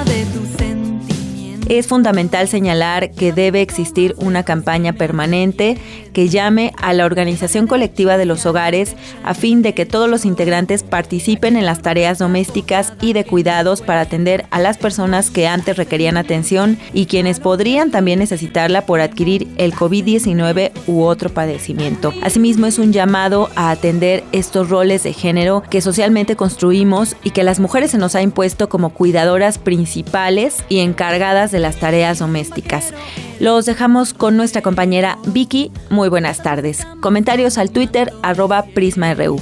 es 1.68 1.86
fundamental 1.86 2.48
señalar 2.48 3.10
que 3.10 3.32
debe 3.32 3.60
existir 3.60 4.14
una 4.18 4.44
campaña 4.44 4.93
permanente 4.93 5.78
que 6.12 6.28
llame 6.28 6.72
a 6.78 6.93
la 6.94 7.05
organización 7.05 7.66
colectiva 7.66 8.16
de 8.16 8.24
los 8.24 8.47
hogares 8.47 8.97
a 9.22 9.34
fin 9.34 9.62
de 9.62 9.74
que 9.74 9.86
todos 9.86 10.09
los 10.09 10.24
integrantes 10.24 10.82
participen 10.82 11.56
en 11.56 11.66
las 11.66 11.82
tareas 11.82 12.18
domésticas 12.18 12.93
y 13.01 13.12
de 13.12 13.24
cuidados 13.24 13.82
para 13.82 14.01
atender 14.01 14.47
a 14.51 14.60
las 14.60 14.78
personas 14.78 15.30
que 15.30 15.47
antes 15.47 15.76
requerían 15.76 16.16
atención 16.16 16.78
y 16.93 17.06
quienes 17.06 17.40
podrían 17.40 17.90
también 17.90 18.18
necesitarla 18.18 18.86
por 18.86 19.01
adquirir 19.01 19.48
el 19.59 19.74
COVID-19 19.74 20.72
u 20.86 21.02
otro 21.02 21.30
padecimiento. 21.30 22.12
Asimismo, 22.22 22.66
es 22.66 22.78
un 22.78 22.93
llamado 22.93 23.51
a 23.56 23.70
atender 23.70 24.24
estos 24.32 24.70
roles 24.70 25.02
de 25.02 25.12
género 25.12 25.62
que 25.68 25.80
socialmente 25.80 26.36
construimos 26.36 27.16
y 27.22 27.30
que 27.30 27.44
las 27.44 27.60
mujeres 27.60 27.90
se 27.90 27.98
nos 27.98 28.14
ha 28.14 28.22
impuesto 28.22 28.68
como 28.68 28.90
cuidadoras 28.90 29.59
principales 29.59 30.64
y 30.68 30.78
encargadas 30.78 31.51
de 31.51 31.55
de 31.56 31.60
las 31.60 31.76
tareas 31.76 32.18
domésticas. 32.18 32.92
Los 33.40 33.64
dejamos 33.64 34.12
con 34.12 34.36
nuestra 34.36 34.60
compañera 34.60 35.16
Vicky. 35.26 35.72
Muy 35.88 36.10
buenas 36.10 36.42
tardes. 36.42 36.86
Comentarios 37.00 37.56
al 37.56 37.70
Twitter 37.70 38.12
arroba 38.22 38.62
PrismaRU. 38.62 39.40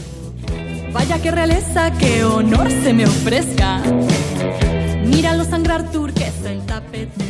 Vaya 0.92 1.20
que 1.20 1.32
realeza, 1.32 1.90
qué 1.98 2.24
honor 2.24 2.70
se 2.70 2.92
me 2.92 3.04
ofrezca. 3.04 3.82
Míralo 5.04 5.44
sangrar 5.44 5.90
turquesa, 5.90 6.52
el 6.52 6.64
tapete 6.64 7.24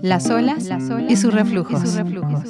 Las 0.00 0.30
olas, 0.30 0.64
Las 0.64 0.88
olas 0.88 1.12
y 1.12 1.16
sus 1.16 1.34
reflujos. 1.34 1.82
Y 1.82 1.86
sus 1.86 1.96
reflujos. 1.96 2.44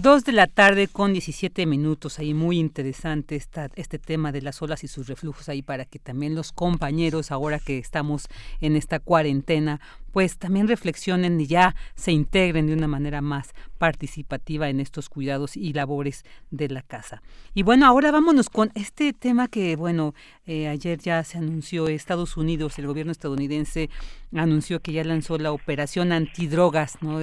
Dos 0.00 0.22
de 0.22 0.30
la 0.30 0.46
tarde 0.46 0.86
con 0.86 1.12
17 1.12 1.66
minutos, 1.66 2.20
ahí 2.20 2.32
muy 2.32 2.60
interesante 2.60 3.34
este 3.34 3.98
tema 3.98 4.30
de 4.30 4.42
las 4.42 4.62
olas 4.62 4.84
y 4.84 4.86
sus 4.86 5.08
reflujos 5.08 5.48
ahí 5.48 5.60
para 5.60 5.86
que 5.86 5.98
también 5.98 6.36
los 6.36 6.52
compañeros, 6.52 7.32
ahora 7.32 7.58
que 7.58 7.78
estamos 7.78 8.28
en 8.60 8.76
esta 8.76 9.00
cuarentena, 9.00 9.80
pues 10.12 10.38
también 10.38 10.68
reflexionen 10.68 11.40
y 11.40 11.48
ya 11.48 11.74
se 11.96 12.12
integren 12.12 12.68
de 12.68 12.74
una 12.74 12.86
manera 12.86 13.20
más 13.22 13.54
participativa 13.78 14.68
en 14.68 14.78
estos 14.78 15.08
cuidados 15.08 15.56
y 15.56 15.72
labores 15.72 16.24
de 16.52 16.68
la 16.68 16.82
casa. 16.82 17.20
Y 17.52 17.64
bueno, 17.64 17.84
ahora 17.84 18.12
vámonos 18.12 18.50
con 18.50 18.70
este 18.76 19.12
tema 19.12 19.48
que, 19.48 19.74
bueno, 19.74 20.14
eh, 20.46 20.68
ayer 20.68 21.00
ya 21.00 21.24
se 21.24 21.38
anunció 21.38 21.88
Estados 21.88 22.36
Unidos, 22.36 22.78
el 22.78 22.86
gobierno 22.86 23.10
estadounidense 23.10 23.90
anunció 24.32 24.80
que 24.80 24.92
ya 24.92 25.02
lanzó 25.02 25.38
la 25.38 25.50
operación 25.50 26.12
antidrogas, 26.12 26.98
¿no? 27.02 27.18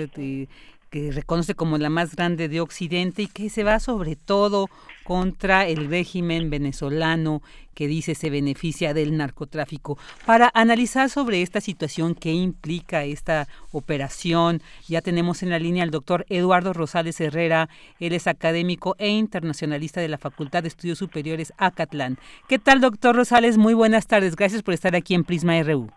Que 0.96 1.12
reconoce 1.12 1.56
como 1.56 1.78
la 1.78 1.90
más 1.90 2.16
grande 2.16 2.48
de 2.48 2.62
Occidente 2.62 3.24
y 3.24 3.28
que 3.28 3.50
se 3.50 3.66
va 3.66 3.82
sobre 3.82 4.16
todo 4.16 4.68
contra 5.04 5.68
el 5.68 5.90
régimen 5.90 6.50
venezolano 6.50 7.42
que 7.74 7.88
dice 7.88 8.16
se 8.16 8.30
beneficia 8.30 8.94
del 8.94 9.18
narcotráfico. 9.18 9.98
Para 10.26 10.50
analizar 10.54 11.10
sobre 11.10 11.42
esta 11.42 11.60
situación, 11.60 12.16
qué 12.16 12.32
implica 12.32 13.04
esta 13.04 13.48
operación, 13.74 14.62
ya 14.88 15.02
tenemos 15.02 15.44
en 15.44 15.50
la 15.50 15.60
línea 15.60 15.84
al 15.84 15.92
doctor 15.92 16.26
Eduardo 16.30 16.72
Rosales 16.72 17.20
Herrera, 17.20 17.68
él 18.00 18.14
es 18.14 18.26
académico 18.26 18.96
e 18.98 19.10
internacionalista 19.10 20.00
de 20.00 20.08
la 20.08 20.18
Facultad 20.18 20.62
de 20.62 20.70
Estudios 20.70 21.00
Superiores 21.00 21.52
Acatlán. 21.58 22.20
¿Qué 22.48 22.58
tal, 22.58 22.80
doctor 22.80 23.18
Rosales? 23.18 23.58
Muy 23.58 23.74
buenas 23.74 24.08
tardes, 24.08 24.38
gracias 24.38 24.64
por 24.64 24.74
estar 24.74 24.96
aquí 24.96 25.14
en 25.14 25.26
Prisma 25.26 25.62
RU. 25.62 25.90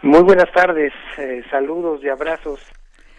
Muy 0.00 0.22
buenas 0.22 0.50
tardes, 0.54 0.94
eh, 1.18 1.42
saludos 1.50 2.02
y 2.02 2.08
abrazos 2.08 2.58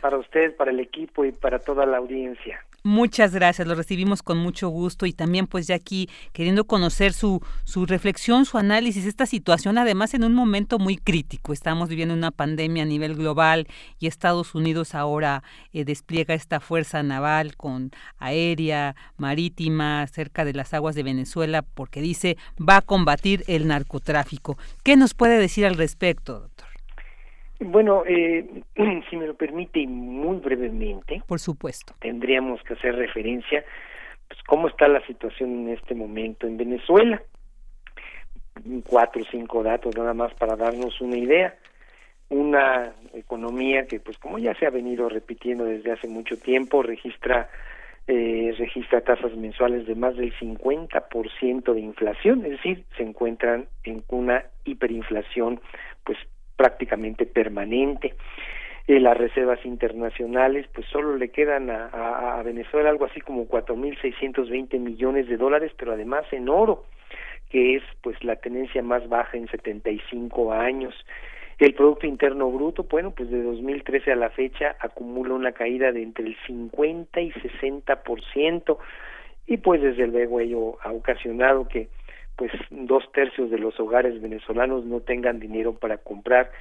para 0.06 0.20
usted, 0.20 0.56
para 0.56 0.70
el 0.70 0.80
equipo 0.80 1.26
y 1.26 1.32
para 1.32 1.58
toda 1.58 1.84
la 1.88 1.98
audiencia. 1.98 2.64
Muchas 2.84 3.34
gracias, 3.34 3.68
lo 3.68 3.74
recibimos 3.74 4.22
con 4.22 4.38
mucho 4.38 4.70
gusto 4.70 5.08
y 5.08 5.14
también 5.14 5.48
pues 5.48 5.66
ya 5.66 5.74
aquí 5.74 6.08
queriendo 6.32 6.66
conocer 6.66 7.12
su, 7.12 7.42
su 7.64 7.88
reflexión, 7.88 8.46
su 8.46 8.60
análisis, 8.60 9.08
esta 9.08 9.26
situación 9.26 9.80
además 9.80 10.14
en 10.14 10.24
un 10.24 10.36
momento 10.36 10.78
muy 10.78 10.98
crítico. 10.98 11.54
Estamos 11.54 11.90
viviendo 11.90 12.14
una 12.14 12.30
pandemia 12.30 12.84
a 12.84 12.86
nivel 12.86 13.16
global 13.16 13.66
y 13.98 14.06
Estados 14.06 14.54
Unidos 14.54 14.94
ahora 14.94 15.42
eh, 15.74 15.86
despliega 15.86 16.36
esta 16.36 16.60
fuerza 16.60 17.02
naval 17.02 17.56
con 17.56 17.90
aérea, 18.20 18.96
marítima, 19.18 20.06
cerca 20.06 20.46
de 20.46 20.54
las 20.54 20.76
aguas 20.76 20.94
de 20.94 21.02
Venezuela 21.02 21.64
porque 21.64 22.00
dice 22.00 22.38
va 22.62 22.78
a 22.78 22.82
combatir 22.82 23.44
el 23.48 23.68
narcotráfico. 23.68 24.56
¿Qué 24.84 24.98
nos 24.98 25.16
puede 25.16 25.40
decir 25.40 25.66
al 25.66 25.74
respecto, 25.74 26.42
doctor? 26.42 26.65
Bueno, 27.60 28.04
eh, 28.06 28.64
si 29.10 29.18
me 29.18 29.28
lo 29.28 29.36
permite 29.36 29.86
muy 29.88 30.38
brevemente. 30.38 31.22
Por 31.28 31.40
supuesto. 31.40 31.94
Tendríamos 32.00 32.62
que 32.64 32.74
hacer 32.74 32.96
referencia, 32.96 33.64
pues, 34.28 34.42
cómo 34.44 34.68
está 34.68 34.88
la 34.88 35.06
situación 35.06 35.52
en 35.52 35.70
este 35.70 35.96
momento 35.96 36.48
en 36.48 36.58
Venezuela. 36.58 37.22
Cuatro 38.88 39.22
o 39.22 39.26
cinco 39.30 39.64
datos 39.64 39.96
nada 39.98 40.14
más 40.14 40.34
para 40.36 40.56
darnos 40.56 41.00
una 41.02 41.18
idea. 41.18 41.56
Una 42.30 42.94
economía 43.14 43.86
que, 43.86 44.00
pues, 44.00 44.18
como 44.18 44.40
ya 44.40 44.56
se 44.56 44.66
ha 44.66 44.70
venido 44.70 45.10
repitiendo 45.10 45.66
desde 45.66 45.92
hace 45.92 46.08
mucho 46.08 46.38
tiempo, 46.38 46.82
registra 46.82 47.50
eh, 48.08 48.54
registra 48.60 49.02
tasas 49.02 49.36
mensuales 49.36 49.88
de 49.88 49.96
más 49.96 50.16
del 50.16 50.32
50% 50.38 51.74
de 51.74 51.80
inflación, 51.80 52.46
es 52.46 52.52
decir, 52.52 52.86
se 52.96 53.02
encuentran 53.02 53.68
en 53.84 54.04
una 54.10 54.46
hiperinflación 54.64 55.60
pues 56.04 56.20
prácticamente 56.56 57.26
permanente. 57.26 58.16
Eh, 58.88 59.00
las 59.00 59.18
reservas 59.18 59.66
internacionales, 59.66 60.68
pues 60.74 60.86
solo 60.88 61.18
le 61.18 61.30
quedan 61.30 61.72
a, 61.72 62.42
Venezuela 62.44 62.90
algo 62.90 63.06
así 63.06 63.20
como 63.20 63.48
4.620 63.48 64.80
millones 64.80 65.28
de 65.28 65.38
dólares, 65.38 65.72
pero 65.76 65.94
además 65.94 66.26
en 66.32 66.50
oro, 66.50 66.86
que 67.50 67.76
es 67.76 67.84
pues 68.02 68.24
la 68.24 68.36
tenencia 68.36 68.84
más 68.84 69.10
baja 69.10 69.38
en 69.38 69.48
75 69.48 70.54
años. 70.54 70.94
El 71.58 71.74
Producto 71.74 72.06
Interno 72.06 72.52
Bruto, 72.52 72.84
bueno, 72.84 73.12
pues 73.12 73.32
de 73.32 73.42
2013 73.42 74.12
a 74.12 74.16
la 74.16 74.30
fecha 74.30 74.76
acumula 74.80 75.34
una 75.34 75.54
caída 75.54 75.92
de 75.92 76.04
entre 76.04 76.28
el 76.28 76.38
50 76.46 77.22
y 77.22 77.32
60%, 77.32 78.78
y 79.48 79.58
pues 79.58 79.82
desde 79.82 80.06
luego 80.06 80.40
ello 80.40 80.78
ha 80.84 80.92
ocasionado 80.92 81.68
que 81.68 81.88
pues 82.36 82.52
dos 82.70 83.10
tercios 83.14 83.50
de 83.50 83.60
los 83.60 83.80
hogares 83.80 84.22
venezolanos 84.22 84.86
no 84.86 85.00
tengan 85.00 85.40
dinero 85.40 85.74
para 85.74 85.98
comprar 85.98 86.52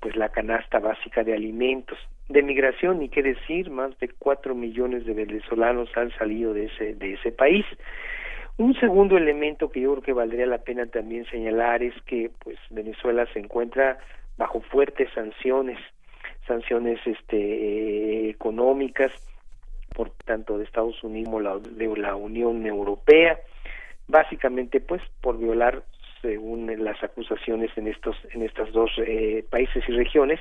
pues 0.00 0.16
la 0.16 0.30
canasta 0.30 0.78
básica 0.80 1.22
de 1.22 1.32
alimentos. 1.32 1.98
De 2.28 2.42
migración 2.42 2.98
ni 2.98 3.08
qué 3.08 3.22
decir 3.22 3.70
más 3.70 3.98
de 4.00 4.08
cuatro 4.18 4.54
millones 4.54 5.06
de 5.06 5.14
venezolanos 5.14 5.88
han 5.96 6.10
salido 6.18 6.52
de 6.52 6.66
ese 6.66 6.94
de 6.94 7.14
ese 7.14 7.32
país. 7.32 7.64
Un 8.58 8.74
segundo 8.74 9.16
elemento 9.16 9.70
que 9.70 9.80
yo 9.80 9.92
creo 9.92 10.02
que 10.02 10.12
valdría 10.12 10.46
la 10.46 10.58
pena 10.58 10.86
también 10.86 11.24
señalar 11.26 11.82
es 11.82 11.94
que 12.02 12.30
pues 12.40 12.58
Venezuela 12.70 13.26
se 13.32 13.38
encuentra 13.38 13.98
bajo 14.36 14.60
fuertes 14.60 15.08
sanciones 15.14 15.78
sanciones 16.46 16.98
este 17.06 17.36
eh, 17.36 18.30
económicas 18.30 19.12
por 19.94 20.10
tanto 20.24 20.58
de 20.58 20.64
Estados 20.64 21.02
Unidos 21.04 21.42
la, 21.42 21.58
de 21.58 21.96
la 21.96 22.16
Unión 22.16 22.66
Europea 22.66 23.38
básicamente 24.12 24.80
pues 24.80 25.02
por 25.20 25.38
violar 25.38 25.82
según 26.20 26.72
las 26.84 27.02
acusaciones 27.02 27.70
en 27.76 27.88
estos 27.88 28.16
en 28.30 28.42
estos 28.42 28.72
dos 28.72 28.92
eh, 28.98 29.44
países 29.50 29.82
y 29.88 29.92
regiones 29.92 30.38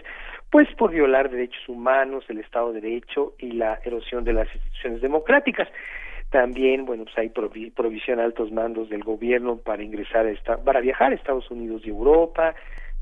pues 0.51 0.67
por 0.75 0.91
violar 0.91 1.31
derechos 1.31 1.67
humanos 1.67 2.23
el 2.27 2.37
estado 2.37 2.71
de 2.73 2.81
derecho 2.81 3.33
y 3.39 3.53
la 3.53 3.79
erosión 3.83 4.23
de 4.23 4.33
las 4.33 4.53
instituciones 4.53 5.01
democráticas. 5.01 5.67
También 6.29 6.85
bueno 6.85 7.05
pues 7.05 7.17
hay 7.17 7.29
provisión 7.29 8.19
a 8.19 8.25
altos 8.25 8.51
mandos 8.51 8.89
del 8.89 9.03
gobierno 9.03 9.57
para 9.57 9.81
ingresar 9.81 10.27
a 10.27 10.31
esta, 10.31 10.57
para 10.63 10.81
viajar 10.81 11.13
a 11.13 11.15
Estados 11.15 11.49
Unidos 11.49 11.81
y 11.83 11.89
Europa 11.89 12.53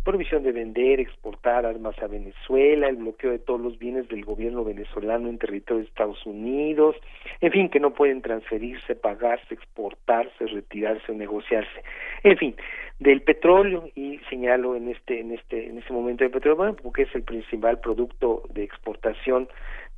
prohibición 0.09 0.41
de 0.41 0.51
vender, 0.51 0.99
exportar 0.99 1.67
armas 1.67 1.95
a 2.01 2.07
Venezuela, 2.07 2.87
el 2.89 2.95
bloqueo 2.95 3.29
de 3.29 3.37
todos 3.37 3.61
los 3.61 3.77
bienes 3.77 4.07
del 4.07 4.25
gobierno 4.25 4.63
venezolano 4.63 5.29
en 5.29 5.37
territorio 5.37 5.83
de 5.83 5.87
Estados 5.87 6.25
Unidos, 6.25 6.95
en 7.41 7.51
fin, 7.51 7.69
que 7.69 7.79
no 7.79 7.93
pueden 7.93 8.23
transferirse, 8.23 8.95
pagarse, 8.95 9.53
exportarse, 9.53 10.47
retirarse 10.47 11.11
o 11.11 11.15
negociarse. 11.15 11.83
En 12.23 12.37
fin, 12.37 12.55
del 12.97 13.21
petróleo 13.21 13.87
y 13.93 14.17
señalo 14.31 14.75
en 14.75 14.89
este 14.89 15.19
en 15.19 15.31
este 15.31 15.67
en 15.67 15.77
este 15.77 15.93
momento 15.93 16.23
del 16.23 16.31
petróleo 16.31 16.57
bueno, 16.57 16.75
porque 16.75 17.03
es 17.03 17.13
el 17.13 17.21
principal 17.21 17.79
producto 17.79 18.41
de 18.49 18.63
exportación 18.63 19.47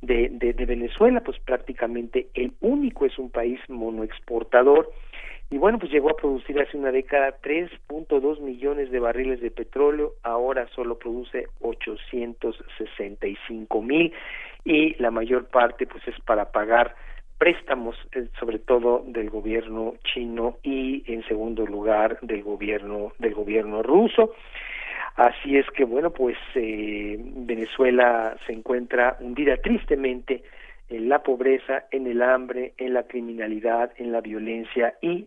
de, 0.02 0.28
de, 0.30 0.52
de 0.52 0.66
Venezuela, 0.66 1.22
pues 1.22 1.38
prácticamente 1.38 2.26
el 2.34 2.52
único 2.60 3.06
es 3.06 3.18
un 3.18 3.30
país 3.30 3.58
monoexportador 3.68 4.92
y 5.52 5.58
bueno, 5.58 5.78
pues 5.78 5.92
llegó 5.92 6.08
a 6.08 6.16
producir 6.16 6.58
hace 6.58 6.78
una 6.78 6.90
década 6.90 7.36
3.2 7.42 8.40
millones 8.40 8.90
de 8.90 8.98
barriles 8.98 9.42
de 9.42 9.50
petróleo, 9.50 10.14
ahora 10.22 10.66
solo 10.74 10.98
produce 10.98 11.48
865 11.60 13.82
mil 13.82 14.14
y 14.64 14.94
la 14.94 15.10
mayor 15.10 15.48
parte 15.48 15.86
pues 15.86 16.08
es 16.08 16.18
para 16.20 16.52
pagar 16.52 16.94
préstamos 17.36 17.96
eh, 18.12 18.28
sobre 18.40 18.60
todo 18.60 19.04
del 19.06 19.28
gobierno 19.28 19.96
chino 20.04 20.56
y 20.62 21.04
en 21.06 21.22
segundo 21.28 21.66
lugar 21.66 22.18
del 22.22 22.42
gobierno 22.42 23.12
del 23.18 23.34
gobierno 23.34 23.82
ruso. 23.82 24.32
Así 25.16 25.58
es 25.58 25.66
que 25.76 25.84
bueno 25.84 26.14
pues 26.14 26.38
eh, 26.54 27.18
Venezuela 27.20 28.38
se 28.46 28.54
encuentra 28.54 29.18
hundida 29.20 29.58
tristemente 29.58 30.44
en 30.88 31.10
la 31.10 31.22
pobreza, 31.22 31.84
en 31.90 32.06
el 32.06 32.22
hambre, 32.22 32.72
en 32.78 32.94
la 32.94 33.02
criminalidad, 33.02 33.92
en 33.98 34.12
la 34.12 34.22
violencia 34.22 34.94
y 35.02 35.26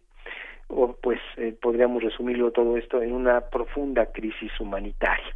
o 0.68 0.96
pues 1.02 1.20
eh, 1.38 1.54
podríamos 1.62 2.04
resumirlo 2.04 2.52
todo 2.52 2.78
esto 2.78 3.02
en 3.02 3.14
una 3.14 3.42
profunda 3.42 4.08
crisis 4.08 4.52
humanitaria. 4.60 5.34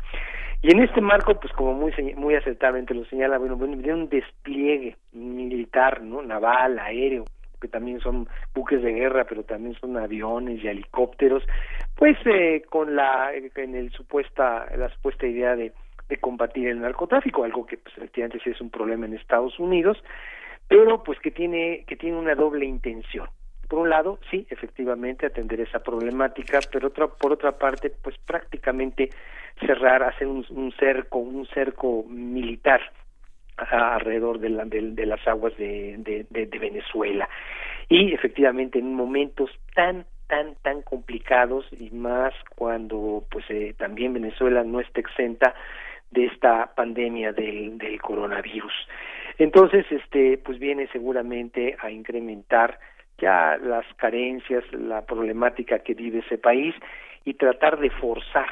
Y 0.61 0.71
en 0.71 0.81
este 0.83 0.99
marco, 0.99 1.39
pues 1.39 1.53
como 1.53 1.73
muy 1.73 1.93
muy 2.17 2.35
acertadamente 2.35 2.93
lo 2.93 3.05
señala, 3.05 3.37
bueno, 3.37 3.55
de 3.55 3.93
un 3.93 4.09
despliegue 4.09 4.97
militar, 5.13 6.01
¿no? 6.01 6.21
naval, 6.21 6.79
aéreo, 6.79 7.23
que 7.61 7.69
también 7.69 8.01
son 8.01 8.27
buques 8.53 8.81
de 8.81 8.91
guerra, 8.91 9.25
pero 9.25 9.43
también 9.43 9.75
son 9.79 9.95
aviones 9.95 10.61
y 10.61 10.67
helicópteros, 10.67 11.43
pues 11.95 12.17
eh, 12.25 12.63
con 12.69 12.95
la 12.95 13.31
en 13.33 13.75
el 13.75 13.91
supuesta 13.91 14.65
la 14.75 14.89
supuesta 14.89 15.25
idea 15.27 15.55
de 15.55 15.71
de 16.09 16.17
combatir 16.17 16.67
el 16.67 16.81
narcotráfico, 16.81 17.43
algo 17.43 17.65
que 17.67 17.77
pues 17.77 17.95
efectivamente 17.95 18.39
sí 18.43 18.49
es 18.49 18.59
un 18.59 18.71
problema 18.71 19.05
en 19.05 19.13
Estados 19.13 19.59
Unidos, 19.59 19.97
pero 20.67 21.03
pues 21.03 21.19
que 21.19 21.31
tiene 21.31 21.85
que 21.87 21.95
tiene 21.95 22.17
una 22.17 22.35
doble 22.35 22.65
intención 22.65 23.29
por 23.69 23.79
un 23.79 23.89
lado, 23.89 24.19
sí, 24.31 24.47
efectivamente, 24.49 25.27
atender 25.27 25.61
esa 25.61 25.79
problemática, 25.79 26.59
pero 26.71 26.87
otra, 26.87 27.07
por 27.07 27.31
otra 27.31 27.51
parte, 27.51 27.91
pues 28.01 28.17
prácticamente 28.17 29.11
cerrar, 29.59 30.01
hacer 30.01 30.25
un, 30.25 30.73
cerco, 30.79 31.19
un 31.19 31.45
cerco 31.47 32.03
militar 32.03 32.81
alrededor 33.57 34.39
de, 34.39 34.49
la, 34.49 34.65
de, 34.65 35.05
las 35.05 35.25
aguas 35.27 35.55
de, 35.57 36.25
de, 36.29 36.59
Venezuela. 36.59 37.29
Y 37.89 38.11
efectivamente, 38.13 38.79
en 38.79 38.95
momentos 38.95 39.51
tan, 39.75 40.05
tan, 40.27 40.55
tan 40.63 40.81
complicados 40.81 41.67
y 41.71 41.91
más 41.91 42.33
cuando, 42.55 43.23
pues, 43.29 43.45
eh, 43.49 43.75
también 43.77 44.13
Venezuela 44.13 44.63
no 44.63 44.79
está 44.79 44.99
exenta 44.99 45.53
de 46.09 46.25
esta 46.25 46.73
pandemia 46.73 47.33
del, 47.33 47.77
del 47.77 48.01
coronavirus. 48.01 48.73
Entonces, 49.37 49.85
este, 49.91 50.39
pues 50.39 50.57
viene 50.57 50.87
seguramente 50.91 51.77
a 51.79 51.91
incrementar 51.91 52.79
ya 53.19 53.57
las 53.57 53.85
carencias, 53.97 54.63
la 54.73 55.05
problemática 55.05 55.79
que 55.79 55.93
vive 55.93 56.19
ese 56.19 56.37
país 56.37 56.75
y 57.25 57.33
tratar 57.33 57.79
de 57.79 57.89
forzar, 57.89 58.49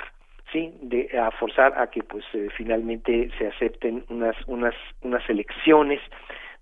sí, 0.52 0.74
de 0.82 1.10
a 1.20 1.32
forzar 1.32 1.80
a 1.80 1.88
que 1.88 2.04
pues 2.04 2.26
eh, 2.34 2.50
finalmente 2.56 3.30
se 3.38 3.48
acepten 3.48 4.04
unas 4.10 4.36
unas 4.48 4.76
unas 5.02 5.28
elecciones 5.30 6.02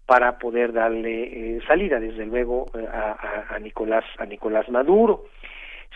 para 0.06 0.38
poder 0.38 0.72
darle 0.74 1.56
eh, 1.56 1.60
salida 1.68 2.00
desde 2.00 2.26
luego 2.26 2.68
eh, 2.76 2.88
a, 2.92 3.56
a, 3.56 3.60
Nicolás 3.60 4.06
a 4.18 4.26
Nicolás 4.26 4.70
Maduro. 4.70 5.26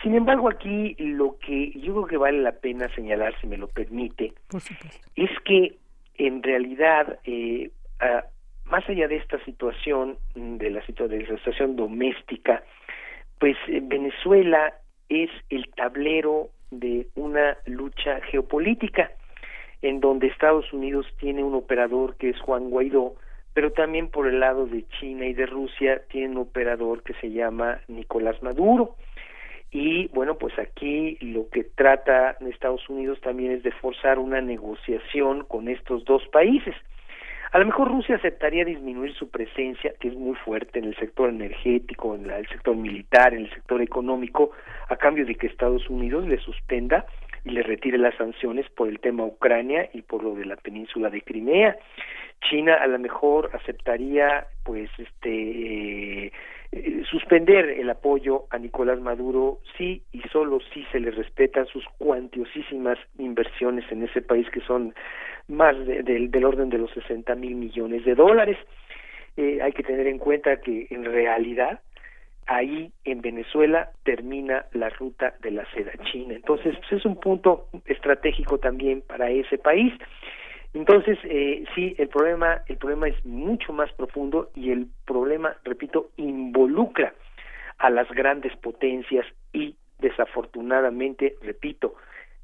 Sin 0.02 0.14
embargo, 0.14 0.48
aquí 0.48 0.96
lo 0.98 1.36
que 1.38 1.70
yo 1.72 1.92
creo 1.92 2.06
que 2.06 2.16
vale 2.16 2.38
la 2.38 2.52
pena 2.52 2.88
señalar, 2.94 3.34
si 3.40 3.46
me 3.46 3.58
lo 3.58 3.68
permite, 3.68 4.32
es 5.14 5.30
que 5.44 5.76
en 6.16 6.42
realidad, 6.42 7.18
eh, 7.24 7.70
más 8.70 8.88
allá 8.88 9.08
de 9.08 9.16
esta 9.16 9.42
situación, 9.44 10.16
de 10.34 10.70
la, 10.70 10.82
de 10.86 11.22
la 11.26 11.36
situación 11.36 11.76
doméstica, 11.76 12.62
pues 13.38 13.56
Venezuela 13.66 14.74
es 15.08 15.30
el 15.48 15.68
tablero 15.74 16.50
de 16.70 17.08
una 17.14 17.56
lucha 17.66 18.20
geopolítica, 18.30 19.10
en 19.82 20.00
donde 20.00 20.28
Estados 20.28 20.72
Unidos 20.72 21.06
tiene 21.18 21.42
un 21.42 21.54
operador 21.54 22.16
que 22.16 22.30
es 22.30 22.40
Juan 22.40 22.70
Guaidó, 22.70 23.14
pero 23.54 23.72
también 23.72 24.08
por 24.08 24.28
el 24.28 24.40
lado 24.40 24.66
de 24.66 24.84
China 25.00 25.26
y 25.26 25.32
de 25.32 25.46
Rusia 25.46 26.02
tiene 26.08 26.28
un 26.28 26.38
operador 26.38 27.02
que 27.02 27.14
se 27.14 27.30
llama 27.30 27.80
Nicolás 27.88 28.42
Maduro. 28.42 28.96
Y 29.72 30.08
bueno, 30.08 30.36
pues 30.36 30.58
aquí 30.58 31.16
lo 31.20 31.48
que 31.48 31.64
trata 31.64 32.36
Estados 32.40 32.88
Unidos 32.88 33.20
también 33.20 33.52
es 33.52 33.62
de 33.62 33.72
forzar 33.72 34.18
una 34.18 34.40
negociación 34.40 35.44
con 35.44 35.68
estos 35.68 36.04
dos 36.04 36.26
países. 36.28 36.74
A 37.52 37.58
lo 37.58 37.66
mejor 37.66 37.88
Rusia 37.88 38.14
aceptaría 38.14 38.64
disminuir 38.64 39.12
su 39.14 39.28
presencia, 39.28 39.92
que 39.98 40.08
es 40.08 40.14
muy 40.14 40.36
fuerte 40.36 40.78
en 40.78 40.84
el 40.84 40.96
sector 40.96 41.30
energético, 41.30 42.14
en 42.14 42.30
el 42.30 42.46
sector 42.46 42.76
militar, 42.76 43.34
en 43.34 43.40
el 43.40 43.50
sector 43.50 43.82
económico, 43.82 44.52
a 44.88 44.96
cambio 44.96 45.26
de 45.26 45.34
que 45.34 45.48
Estados 45.48 45.90
Unidos 45.90 46.28
le 46.28 46.38
suspenda 46.38 47.06
y 47.44 47.50
le 47.50 47.64
retire 47.64 47.98
las 47.98 48.14
sanciones 48.14 48.68
por 48.70 48.88
el 48.88 49.00
tema 49.00 49.24
Ucrania 49.24 49.88
y 49.92 50.02
por 50.02 50.22
lo 50.22 50.34
de 50.36 50.44
la 50.44 50.56
península 50.56 51.10
de 51.10 51.22
Crimea. 51.22 51.76
China 52.48 52.74
a 52.74 52.86
lo 52.86 52.98
mejor 53.00 53.50
aceptaría, 53.52 54.46
pues, 54.64 54.88
este 54.96 56.26
eh, 56.26 56.32
suspender 57.10 57.68
el 57.68 57.90
apoyo 57.90 58.44
a 58.50 58.58
Nicolás 58.58 59.00
Maduro 59.00 59.58
sí 59.76 60.02
y 60.12 60.20
solo 60.32 60.60
si 60.72 60.84
se 60.92 61.00
le 61.00 61.10
respetan 61.10 61.66
sus 61.66 61.84
cuantiosísimas 61.98 62.98
inversiones 63.18 63.90
en 63.90 64.04
ese 64.04 64.22
país 64.22 64.48
que 64.50 64.60
son 64.60 64.94
más 65.48 65.74
del 65.84 66.44
orden 66.44 66.70
de 66.70 66.78
los 66.78 66.90
60 66.92 67.34
mil 67.34 67.56
millones 67.56 68.04
de 68.04 68.14
dólares. 68.14 68.56
Eh, 69.36 69.60
hay 69.62 69.72
que 69.72 69.82
tener 69.82 70.06
en 70.06 70.18
cuenta 70.18 70.60
que 70.60 70.86
en 70.90 71.04
realidad 71.04 71.80
ahí 72.46 72.92
en 73.04 73.20
Venezuela 73.20 73.90
termina 74.04 74.66
la 74.72 74.90
ruta 74.90 75.34
de 75.40 75.50
la 75.50 75.64
seda 75.72 75.92
china. 76.12 76.34
Entonces 76.34 76.76
pues, 76.78 77.00
es 77.00 77.04
un 77.04 77.18
punto 77.18 77.66
estratégico 77.86 78.58
también 78.58 79.02
para 79.02 79.30
ese 79.30 79.58
país. 79.58 79.92
Entonces, 80.72 81.18
eh, 81.24 81.64
sí, 81.74 81.94
el 81.98 82.08
problema, 82.08 82.62
el 82.66 82.76
problema 82.76 83.08
es 83.08 83.24
mucho 83.24 83.72
más 83.72 83.92
profundo 83.92 84.50
y 84.54 84.70
el 84.70 84.86
problema, 85.04 85.56
repito, 85.64 86.10
involucra 86.16 87.12
a 87.78 87.90
las 87.90 88.08
grandes 88.10 88.56
potencias 88.56 89.26
y 89.52 89.74
desafortunadamente, 89.98 91.36
repito, 91.42 91.94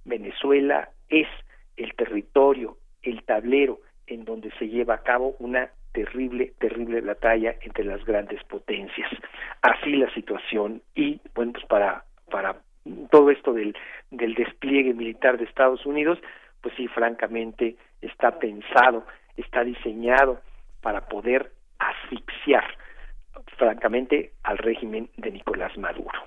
Venezuela 0.05 0.90
es 1.09 1.28
el 1.77 1.94
territorio, 1.94 2.78
el 3.03 3.23
tablero 3.23 3.81
en 4.07 4.24
donde 4.24 4.51
se 4.59 4.69
lleva 4.69 4.94
a 4.94 5.03
cabo 5.03 5.36
una 5.39 5.70
terrible, 5.93 6.53
terrible 6.59 7.01
batalla 7.01 7.55
entre 7.62 7.85
las 7.85 8.05
grandes 8.05 8.43
potencias. 8.44 9.11
Así 9.62 9.93
la 9.93 10.12
situación 10.15 10.82
y, 10.94 11.20
bueno, 11.35 11.53
pues 11.53 11.65
para, 11.66 12.05
para 12.31 12.57
todo 13.11 13.31
esto 13.31 13.53
del, 13.53 13.74
del 14.11 14.35
despliegue 14.35 14.94
militar 14.94 15.39
de 15.39 15.44
Estados 15.44 15.86
Unidos, 15.86 16.19
pues 16.61 16.74
sí, 16.77 16.89
francamente, 16.89 17.77
está 18.01 18.39
pensado, 18.39 19.05
está 19.36 19.64
diseñado 19.64 20.40
para 20.81 21.06
poder 21.09 21.52
asfixiar, 21.78 22.64
francamente, 23.56 24.32
al 24.43 24.59
régimen 24.59 25.10
de 25.16 25.31
Nicolás 25.31 25.77
Maduro. 25.77 26.18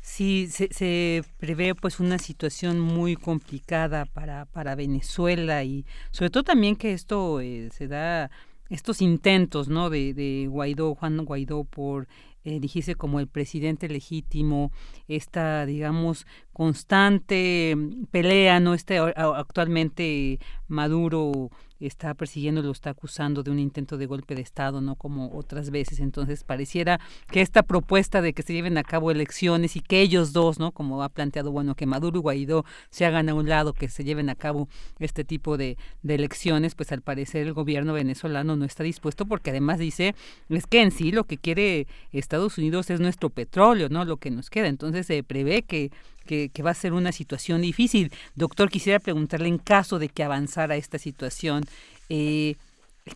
Sí, 0.00 0.46
se, 0.46 0.68
se, 0.72 1.22
prevé 1.38 1.74
pues 1.74 1.98
una 1.98 2.18
situación 2.18 2.78
muy 2.78 3.16
complicada 3.16 4.04
para, 4.04 4.44
para 4.46 4.76
Venezuela 4.76 5.64
y 5.64 5.84
sobre 6.12 6.30
todo 6.30 6.44
también 6.44 6.76
que 6.76 6.92
esto 6.92 7.40
eh, 7.40 7.70
se 7.72 7.88
da 7.88 8.30
estos 8.70 9.02
intentos 9.02 9.68
no 9.68 9.90
de, 9.90 10.14
de 10.14 10.46
Guaidó, 10.48 10.94
Juan 10.94 11.24
Guaidó 11.24 11.64
por 11.64 12.06
eh, 12.46 12.60
dijiste 12.60 12.94
como 12.94 13.18
el 13.18 13.26
presidente 13.26 13.88
legítimo, 13.88 14.70
esta, 15.08 15.66
digamos, 15.66 16.28
constante 16.52 17.76
pelea, 18.12 18.60
¿no? 18.60 18.72
Este, 18.72 18.98
actualmente 18.98 20.38
Maduro 20.68 21.50
está 21.80 22.14
persiguiendo, 22.14 22.62
lo 22.62 22.70
está 22.70 22.90
acusando 22.90 23.42
de 23.42 23.50
un 23.50 23.58
intento 23.58 23.96
de 23.96 24.06
golpe 24.06 24.34
de 24.34 24.42
Estado, 24.42 24.80
no 24.80 24.96
como 24.96 25.36
otras 25.36 25.70
veces. 25.70 26.00
Entonces 26.00 26.44
pareciera 26.44 27.00
que 27.30 27.40
esta 27.40 27.62
propuesta 27.62 28.22
de 28.22 28.32
que 28.32 28.42
se 28.42 28.52
lleven 28.52 28.78
a 28.78 28.82
cabo 28.82 29.10
elecciones 29.10 29.76
y 29.76 29.80
que 29.80 30.00
ellos 30.00 30.32
dos, 30.32 30.58
¿no? 30.58 30.72
Como 30.72 31.02
ha 31.02 31.08
planteado, 31.08 31.52
bueno, 31.52 31.74
que 31.74 31.86
Maduro 31.86 32.18
y 32.18 32.22
Guaidó 32.22 32.64
se 32.90 33.04
hagan 33.04 33.28
a 33.28 33.34
un 33.34 33.48
lado, 33.48 33.72
que 33.72 33.88
se 33.88 34.04
lleven 34.04 34.30
a 34.30 34.34
cabo 34.34 34.68
este 34.98 35.24
tipo 35.24 35.56
de, 35.56 35.76
de 36.02 36.14
elecciones, 36.14 36.74
pues 36.74 36.92
al 36.92 37.02
parecer 37.02 37.46
el 37.46 37.52
gobierno 37.52 37.92
venezolano 37.92 38.56
no 38.56 38.64
está 38.64 38.82
dispuesto 38.82 39.26
porque 39.26 39.50
además 39.50 39.78
dice, 39.78 40.14
es 40.48 40.66
que 40.66 40.82
en 40.82 40.90
sí 40.90 41.12
lo 41.12 41.24
que 41.24 41.38
quiere 41.38 41.86
Estados 42.12 42.58
Unidos 42.58 42.90
es 42.90 43.00
nuestro 43.00 43.30
petróleo, 43.30 43.88
¿no? 43.88 44.04
Lo 44.04 44.16
que 44.16 44.30
nos 44.30 44.50
queda. 44.50 44.68
Entonces 44.68 45.06
se 45.06 45.22
prevé 45.22 45.62
que 45.62 45.90
que, 46.26 46.50
va 46.62 46.70
a 46.70 46.74
ser 46.74 46.92
una 46.92 47.12
situación 47.12 47.62
difícil. 47.62 48.10
Doctor, 48.34 48.68
quisiera 48.68 48.98
preguntarle 48.98 49.48
en 49.48 49.58
caso 49.58 49.98
de 49.98 50.08
que 50.08 50.22
avanzara 50.22 50.76
esta 50.76 50.98
situación, 50.98 51.62
eh, 52.10 52.56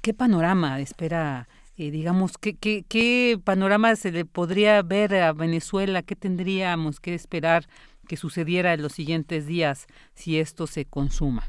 ¿qué 0.02 0.14
panorama 0.14 0.80
espera? 0.80 1.48
Eh, 1.76 1.90
digamos, 1.90 2.38
¿qué, 2.38 2.54
¿qué, 2.56 2.84
qué, 2.88 3.38
panorama 3.42 3.96
se 3.96 4.12
le 4.12 4.24
podría 4.24 4.82
ver 4.82 5.14
a 5.14 5.32
Venezuela? 5.32 6.02
¿Qué 6.02 6.14
tendríamos 6.14 7.00
que 7.00 7.14
esperar 7.14 7.64
que 8.06 8.16
sucediera 8.16 8.74
en 8.74 8.82
los 8.82 8.92
siguientes 8.92 9.46
días 9.46 9.86
si 10.14 10.38
esto 10.38 10.66
se 10.66 10.84
consuma? 10.84 11.44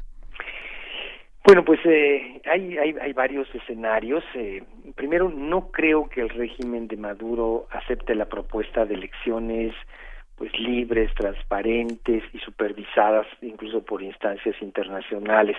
Bueno, 1.44 1.64
pues 1.64 1.80
eh, 1.84 2.40
hay, 2.44 2.78
hay, 2.78 2.94
hay, 3.00 3.12
varios 3.12 3.52
escenarios. 3.52 4.22
Eh, 4.34 4.62
primero, 4.94 5.28
no 5.28 5.72
creo 5.72 6.08
que 6.08 6.20
el 6.20 6.28
régimen 6.28 6.86
de 6.86 6.96
Maduro 6.96 7.66
acepte 7.70 8.14
la 8.14 8.26
propuesta 8.26 8.84
de 8.86 8.94
elecciones 8.94 9.74
pues 10.36 10.52
libres, 10.58 11.14
transparentes 11.14 12.22
y 12.32 12.38
supervisadas 12.38 13.26
incluso 13.42 13.84
por 13.84 14.02
instancias 14.02 14.56
internacionales. 14.60 15.56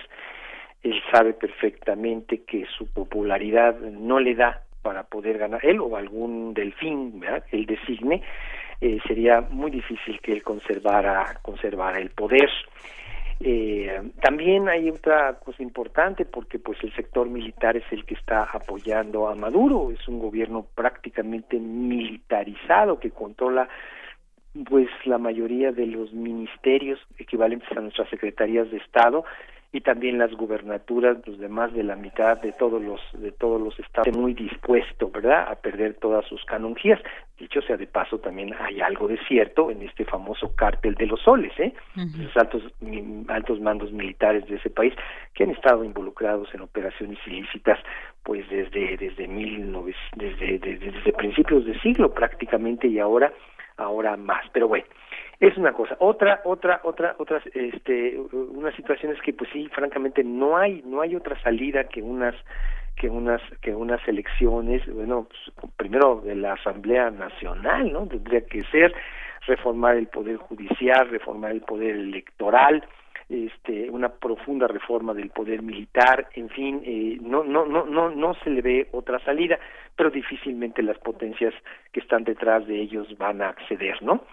Él 0.82 1.00
sabe 1.10 1.32
perfectamente 1.32 2.42
que 2.42 2.66
su 2.76 2.86
popularidad 2.86 3.78
no 3.80 4.20
le 4.20 4.34
da 4.34 4.62
para 4.82 5.04
poder 5.04 5.38
ganar 5.38 5.64
él 5.64 5.80
o 5.80 5.96
algún 5.96 6.52
delfín, 6.52 7.18
¿verdad? 7.18 7.44
él 7.50 7.64
designe, 7.64 8.22
eh, 8.80 8.98
sería 9.06 9.40
muy 9.40 9.70
difícil 9.70 10.20
que 10.20 10.32
él 10.32 10.42
conservara 10.42 11.38
conservara 11.40 11.98
el 11.98 12.10
poder. 12.10 12.50
Eh, 13.40 14.10
también 14.20 14.68
hay 14.68 14.88
otra 14.90 15.34
cosa 15.38 15.62
importante 15.62 16.24
porque 16.24 16.58
pues 16.58 16.78
el 16.82 16.94
sector 16.94 17.28
militar 17.28 17.76
es 17.76 17.84
el 17.90 18.04
que 18.04 18.14
está 18.14 18.44
apoyando 18.44 19.28
a 19.28 19.34
Maduro, 19.34 19.90
es 19.90 20.06
un 20.06 20.18
gobierno 20.18 20.66
prácticamente 20.74 21.58
militarizado 21.58 23.00
que 23.00 23.10
controla 23.10 23.68
pues 24.68 24.88
la 25.04 25.18
mayoría 25.18 25.72
de 25.72 25.86
los 25.86 26.12
ministerios 26.12 27.00
equivalentes 27.18 27.68
a 27.76 27.80
nuestras 27.80 28.08
secretarías 28.08 28.70
de 28.70 28.76
Estado 28.78 29.24
y 29.74 29.80
también 29.80 30.18
las 30.18 30.30
gubernaturas, 30.32 31.18
pues 31.24 31.36
de 31.40 31.48
más 31.48 31.72
de 31.74 31.82
la 31.82 31.96
mitad 31.96 32.40
de 32.40 32.52
todos 32.52 32.80
los 32.80 33.00
de 33.14 33.32
todos 33.32 33.60
los 33.60 33.76
estados 33.80 34.16
muy 34.16 34.32
dispuesto, 34.32 35.10
¿verdad?, 35.10 35.48
a 35.50 35.56
perder 35.56 35.94
todas 35.94 36.24
sus 36.26 36.44
canonjías. 36.44 37.00
Dicho 37.40 37.60
sea 37.60 37.76
de 37.76 37.88
paso, 37.88 38.20
también 38.20 38.54
hay 38.60 38.80
algo 38.80 39.08
de 39.08 39.18
cierto 39.26 39.72
en 39.72 39.82
este 39.82 40.04
famoso 40.04 40.54
cártel 40.54 40.94
de 40.94 41.06
los 41.06 41.20
soles, 41.22 41.52
¿eh? 41.58 41.74
Los 41.96 42.36
altos 42.36 42.62
altos 43.26 43.60
mandos 43.60 43.90
militares 43.90 44.46
de 44.46 44.54
ese 44.56 44.70
país 44.70 44.94
que 45.34 45.42
han 45.42 45.50
estado 45.50 45.82
involucrados 45.82 46.54
en 46.54 46.60
operaciones 46.60 47.18
ilícitas, 47.26 47.80
pues 48.22 48.48
desde 48.48 48.96
desde 48.96 49.26
mil 49.26 49.72
desde, 50.14 50.60
desde 50.60 50.92
desde 50.92 51.12
principios 51.14 51.64
de 51.66 51.76
siglo 51.80 52.14
prácticamente 52.14 52.86
y 52.86 53.00
ahora 53.00 53.32
ahora 53.76 54.16
más. 54.16 54.44
Pero 54.52 54.68
bueno, 54.68 54.86
es 55.40 55.56
una 55.56 55.72
cosa. 55.72 55.96
Otra, 56.00 56.40
otra, 56.44 56.80
otra, 56.84 57.16
otras, 57.18 57.42
este, 57.54 58.18
una 58.32 58.74
situación 58.76 59.12
es 59.12 59.20
que, 59.20 59.32
pues 59.32 59.50
sí, 59.52 59.68
francamente, 59.68 60.22
no 60.24 60.56
hay, 60.56 60.82
no 60.84 61.00
hay 61.00 61.16
otra 61.16 61.40
salida 61.42 61.84
que 61.84 62.02
unas 62.02 62.34
que 62.96 63.08
unas 63.08 63.42
que 63.60 63.74
unas 63.74 64.06
elecciones 64.06 64.86
bueno 64.86 65.26
pues, 65.28 65.70
primero 65.76 66.20
de 66.24 66.36
la 66.36 66.52
asamblea 66.52 67.10
nacional 67.10 67.92
no 67.92 68.06
tendría 68.06 68.46
que 68.46 68.62
ser 68.70 68.94
reformar 69.48 69.96
el 69.96 70.06
poder 70.06 70.36
judicial 70.36 71.08
reformar 71.10 71.50
el 71.50 71.62
poder 71.62 71.96
electoral 71.96 72.84
este, 73.28 73.90
una 73.90 74.08
profunda 74.08 74.66
reforma 74.66 75.14
del 75.14 75.30
poder 75.30 75.62
militar, 75.62 76.28
en 76.34 76.48
fin, 76.50 76.82
eh, 76.84 77.18
no, 77.20 77.44
no, 77.44 77.64
no, 77.64 77.84
no, 77.84 78.10
no 78.10 78.34
se 78.42 78.50
le 78.50 78.62
ve 78.62 78.88
otra 78.92 79.18
salida, 79.20 79.58
pero 79.96 80.10
difícilmente 80.10 80.82
las 80.82 80.98
potencias 80.98 81.54
que 81.92 82.00
están 82.00 82.24
detrás 82.24 82.66
de 82.66 82.80
ellos 82.80 83.06
van 83.18 83.42
a 83.42 83.50
acceder, 83.50 84.02
¿no? 84.02 84.24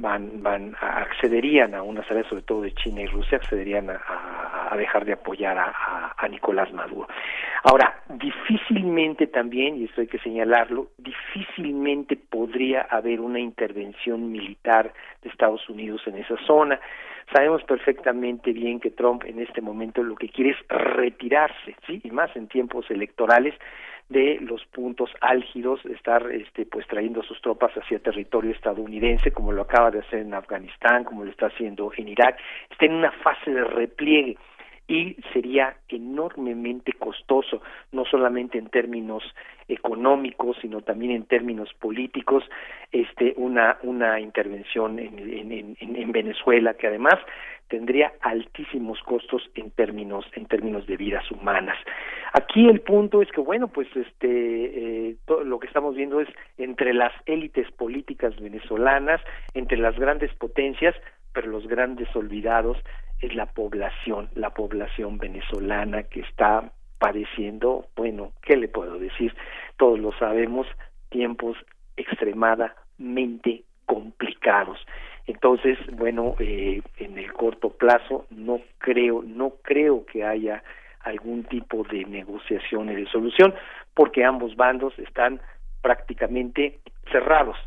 Van, 0.00 0.42
van 0.42 0.74
accederían 0.80 1.74
a 1.74 1.82
una 1.82 2.06
salida, 2.06 2.28
sobre 2.28 2.42
todo 2.42 2.62
de 2.62 2.72
China 2.72 3.02
y 3.02 3.06
Rusia, 3.06 3.38
accederían 3.38 3.90
a, 3.90 4.76
dejar 4.76 5.04
de 5.04 5.12
apoyar 5.12 5.58
a, 5.58 6.14
a, 6.16 6.28
Nicolás 6.28 6.72
Maduro. 6.72 7.08
Ahora, 7.64 8.00
difícilmente 8.08 9.26
también, 9.26 9.76
y 9.76 9.84
esto 9.84 10.00
hay 10.00 10.06
que 10.06 10.18
señalarlo, 10.18 10.88
difícilmente 10.98 12.16
podría 12.16 12.82
haber 12.82 13.20
una 13.20 13.40
intervención 13.40 14.30
militar 14.30 14.92
de 15.22 15.30
Estados 15.30 15.68
Unidos 15.68 16.02
en 16.06 16.18
esa 16.18 16.36
zona. 16.46 16.78
Sabemos 17.32 17.62
perfectamente 17.64 18.52
bien 18.52 18.80
que 18.80 18.90
Trump 18.90 19.24
en 19.24 19.40
este 19.40 19.60
momento 19.60 20.02
lo 20.02 20.14
que 20.14 20.28
quiere 20.28 20.50
es 20.52 20.68
retirarse, 20.68 21.76
¿sí? 21.86 22.00
Y 22.04 22.10
más 22.10 22.34
en 22.36 22.48
tiempos 22.48 22.90
electorales, 22.90 23.54
de 24.08 24.38
los 24.40 24.64
puntos 24.66 25.10
álgidos, 25.20 25.84
estar 25.86 26.30
este, 26.30 26.64
pues 26.64 26.86
trayendo 26.86 27.22
sus 27.22 27.40
tropas 27.42 27.72
hacia 27.74 27.98
territorio 27.98 28.52
estadounidense, 28.52 29.32
como 29.32 29.52
lo 29.52 29.62
acaba 29.62 29.90
de 29.90 30.00
hacer 30.00 30.20
en 30.20 30.34
Afganistán, 30.34 31.04
como 31.04 31.24
lo 31.24 31.30
está 31.30 31.46
haciendo 31.46 31.92
en 31.96 32.08
Irak, 32.08 32.38
está 32.70 32.86
en 32.86 32.94
una 32.94 33.10
fase 33.10 33.50
de 33.50 33.64
repliegue 33.64 34.36
y 34.88 35.16
sería 35.34 35.76
enormemente 35.88 36.94
costoso, 36.94 37.60
no 37.92 38.06
solamente 38.06 38.56
en 38.56 38.70
términos 38.70 39.22
económicos, 39.68 40.56
sino 40.62 40.80
también 40.80 41.12
en 41.12 41.24
términos 41.24 41.68
políticos, 41.74 42.42
este, 42.90 43.34
una, 43.36 43.76
una 43.82 44.18
intervención 44.18 44.98
en, 44.98 45.18
en, 45.18 45.76
en, 45.78 45.96
en 45.96 46.12
Venezuela, 46.12 46.72
que 46.72 46.86
además 46.86 47.16
tendría 47.68 48.12
altísimos 48.20 49.00
costos 49.02 49.42
en 49.54 49.70
términos 49.70 50.24
en 50.34 50.46
términos 50.46 50.86
de 50.86 50.96
vidas 50.96 51.30
humanas. 51.30 51.76
Aquí 52.32 52.68
el 52.68 52.80
punto 52.80 53.22
es 53.22 53.30
que 53.30 53.40
bueno, 53.40 53.68
pues 53.68 53.88
este 53.94 55.10
eh, 55.10 55.16
lo 55.44 55.58
que 55.58 55.66
estamos 55.66 55.94
viendo 55.94 56.20
es 56.20 56.28
entre 56.56 56.94
las 56.94 57.12
élites 57.26 57.70
políticas 57.72 58.38
venezolanas, 58.40 59.20
entre 59.54 59.78
las 59.78 59.98
grandes 59.98 60.32
potencias, 60.34 60.94
pero 61.32 61.48
los 61.48 61.66
grandes 61.66 62.14
olvidados 62.16 62.78
es 63.20 63.34
la 63.34 63.46
población, 63.46 64.28
la 64.34 64.50
población 64.50 65.18
venezolana 65.18 66.04
que 66.04 66.20
está 66.20 66.72
padeciendo, 66.98 67.86
bueno, 67.96 68.32
¿qué 68.42 68.56
le 68.56 68.68
puedo 68.68 68.98
decir? 68.98 69.34
Todos 69.76 69.98
lo 69.98 70.12
sabemos, 70.18 70.66
tiempos 71.10 71.56
extremadamente 71.96 73.62
complicados. 73.86 74.78
Entonces, 75.28 75.78
bueno, 75.92 76.36
eh, 76.38 76.80
en 76.96 77.18
el 77.18 77.30
corto 77.34 77.68
plazo 77.68 78.24
no 78.30 78.62
creo, 78.78 79.22
no 79.22 79.52
creo 79.62 80.06
que 80.06 80.24
haya 80.24 80.62
algún 81.00 81.44
tipo 81.44 81.84
de 81.84 82.06
negociación 82.06 82.90
y 82.90 82.94
de 82.94 83.06
solución, 83.10 83.54
porque 83.92 84.24
ambos 84.24 84.56
bandos 84.56 84.98
están 84.98 85.38
prácticamente 85.82 86.78
cerrados, 87.12 87.58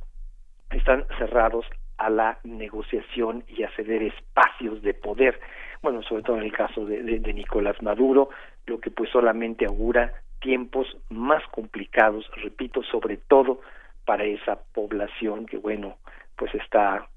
están 0.71 1.05
cerrados 1.19 1.67
a 1.99 2.09
la 2.09 2.39
negociación 2.43 3.43
y 3.47 3.61
a 3.61 3.69
ceder 3.75 4.01
espacios 4.01 4.81
de 4.81 4.95
poder. 4.95 5.39
Bueno, 5.83 6.01
sobre 6.01 6.23
todo 6.23 6.38
en 6.38 6.45
el 6.45 6.51
caso 6.51 6.83
de, 6.83 7.19
Nicolás 7.31 7.79
Maduro, 7.83 8.29
lo 8.65 8.79
que 8.79 8.89
pues 8.89 9.11
solamente 9.11 9.65
augura 9.67 10.13
tiempos 10.39 10.97
más 11.11 11.43
complicados, 11.51 12.27
repito, 12.38 12.81
sobre 12.81 13.17
todo 13.17 13.61
para 14.03 14.23
esa 14.23 14.57
población 14.73 15.45
que 15.45 15.57
bueno, 15.57 15.97
pues 16.35 16.55
está 16.55 17.07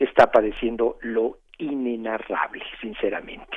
está 0.00 0.32
padeciendo 0.32 0.98
lo 1.02 1.38
inenarrable, 1.58 2.64
sinceramente. 2.80 3.56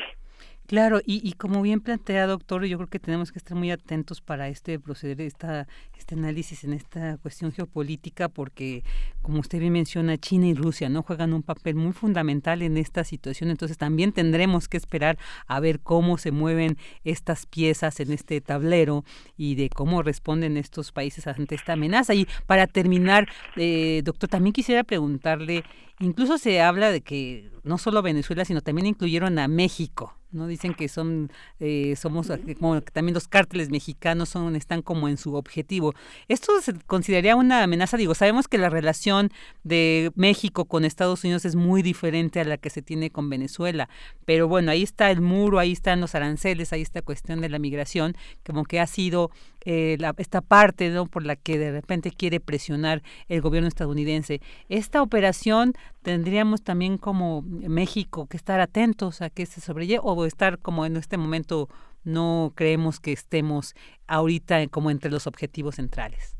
Claro, 0.65 1.01
y, 1.05 1.19
y 1.27 1.33
como 1.33 1.61
bien 1.61 1.81
plantea, 1.81 2.25
doctor, 2.25 2.63
yo 2.65 2.77
creo 2.77 2.89
que 2.89 2.97
tenemos 2.99 3.33
que 3.33 3.37
estar 3.37 3.55
muy 3.55 3.69
atentos 3.69 4.21
para 4.21 4.47
este 4.47 4.79
proceder, 4.79 5.19
esta, 5.19 5.67
este 5.97 6.15
análisis 6.15 6.63
en 6.63 6.71
esta 6.71 7.17
cuestión 7.17 7.51
geopolítica, 7.51 8.29
porque, 8.29 8.83
como 9.21 9.41
usted 9.41 9.59
bien 9.59 9.73
menciona, 9.73 10.17
China 10.17 10.47
y 10.47 10.53
Rusia 10.53 10.87
no 10.87 11.03
juegan 11.03 11.33
un 11.33 11.43
papel 11.43 11.75
muy 11.75 11.91
fundamental 11.91 12.61
en 12.61 12.77
esta 12.77 13.03
situación, 13.03 13.49
entonces 13.49 13.77
también 13.77 14.13
tendremos 14.13 14.69
que 14.69 14.77
esperar 14.77 15.17
a 15.47 15.59
ver 15.59 15.81
cómo 15.81 16.17
se 16.17 16.31
mueven 16.31 16.77
estas 17.03 17.45
piezas 17.45 17.99
en 17.99 18.13
este 18.13 18.39
tablero 18.39 19.03
y 19.35 19.55
de 19.55 19.69
cómo 19.69 20.01
responden 20.01 20.55
estos 20.55 20.93
países 20.93 21.27
ante 21.27 21.55
esta 21.55 21.73
amenaza. 21.73 22.13
Y 22.13 22.25
para 22.47 22.67
terminar, 22.67 23.27
eh, 23.57 24.01
doctor, 24.05 24.29
también 24.29 24.53
quisiera 24.53 24.85
preguntarle, 24.85 25.65
incluso 25.99 26.37
se 26.37 26.61
habla 26.61 26.89
de 26.89 27.01
que 27.01 27.51
no 27.63 27.77
solo 27.77 28.01
Venezuela, 28.01 28.45
sino 28.45 28.61
también 28.61 28.87
incluyeron 28.87 29.37
a 29.39 29.49
México 29.49 30.17
no 30.33 30.47
dicen 30.47 30.73
que 30.73 30.87
son 30.87 31.31
eh, 31.59 31.95
somos 31.95 32.31
como 32.59 32.81
también 32.81 33.13
los 33.13 33.27
cárteles 33.27 33.69
mexicanos 33.69 34.29
son 34.29 34.55
están 34.55 34.81
como 34.81 35.07
en 35.07 35.17
su 35.17 35.35
objetivo. 35.35 35.93
Esto 36.27 36.59
se 36.61 36.73
consideraría 36.85 37.35
una 37.35 37.63
amenaza. 37.63 37.97
Digo 37.97 38.15
sabemos 38.15 38.47
que 38.47 38.57
la 38.57 38.69
relación 38.69 39.31
de 39.63 40.11
México 40.15 40.65
con 40.65 40.85
Estados 40.85 41.23
Unidos 41.23 41.45
es 41.45 41.55
muy 41.55 41.81
diferente 41.81 42.39
a 42.39 42.43
la 42.43 42.57
que 42.57 42.69
se 42.69 42.81
tiene 42.81 43.09
con 43.09 43.29
Venezuela 43.29 43.89
pero 44.25 44.47
bueno 44.47 44.71
ahí 44.71 44.83
está 44.83 45.11
el 45.11 45.21
muro 45.21 45.59
ahí 45.59 45.71
están 45.71 46.01
los 46.01 46.15
aranceles 46.15 46.73
ahí 46.73 46.81
está 46.81 46.99
la 46.99 47.05
cuestión 47.05 47.41
de 47.41 47.49
la 47.49 47.59
migración 47.59 48.15
como 48.45 48.63
que 48.63 48.79
ha 48.79 48.87
sido 48.87 49.31
eh, 49.65 49.97
esta 50.17 50.41
parte 50.41 50.89
¿no? 50.89 51.05
por 51.05 51.25
la 51.25 51.35
que 51.35 51.57
de 51.57 51.71
repente 51.71 52.11
quiere 52.11 52.39
presionar 52.39 53.01
el 53.29 53.41
gobierno 53.41 53.67
estadounidense. 53.67 54.41
Esta 54.69 55.01
operación 55.01 55.73
tendríamos 56.01 56.63
también 56.63 56.97
como 56.97 57.41
México 57.43 58.27
que 58.27 58.37
estar 58.37 58.59
atentos 58.59 59.21
a 59.21 59.29
que 59.29 59.45
se 59.45 59.61
sobrelle 59.61 59.99
o 60.01 60.25
estar 60.25 60.59
como 60.59 60.85
en 60.85 60.97
este 60.97 61.17
momento 61.17 61.69
no 62.03 62.51
creemos 62.55 62.99
que 62.99 63.13
estemos 63.13 63.75
ahorita 64.07 64.67
como 64.67 64.91
entre 64.91 65.09
los 65.09 65.27
objetivos 65.27 65.75
centrales. 65.75 66.35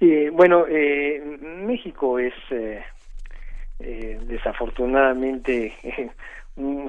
Eh, 0.00 0.30
bueno, 0.32 0.66
eh, 0.68 1.22
México 1.64 2.18
es 2.18 2.34
eh, 2.50 2.82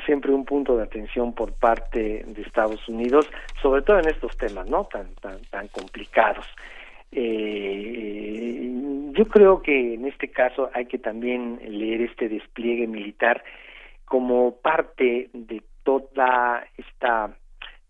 siempre 0.05 0.33
un 0.33 0.45
punto 0.45 0.75
de 0.77 0.83
atención 0.83 1.33
por 1.33 1.53
parte 1.53 2.23
de 2.27 2.41
Estados 2.41 2.87
Unidos, 2.89 3.29
sobre 3.61 3.81
todo 3.81 3.99
en 3.99 4.09
estos 4.09 4.35
temas, 4.37 4.67
¿no? 4.67 4.85
Tan 4.85 5.13
tan 5.15 5.41
tan 5.49 5.67
complicados. 5.69 6.45
Eh, 7.11 8.71
yo 9.11 9.25
creo 9.27 9.61
que 9.61 9.93
en 9.93 10.05
este 10.05 10.29
caso 10.29 10.69
hay 10.73 10.85
que 10.85 10.97
también 10.97 11.59
leer 11.63 12.01
este 12.01 12.27
despliegue 12.27 12.87
militar 12.87 13.43
como 14.05 14.55
parte 14.57 15.29
de 15.33 15.61
toda 15.83 16.65
esta 16.77 17.35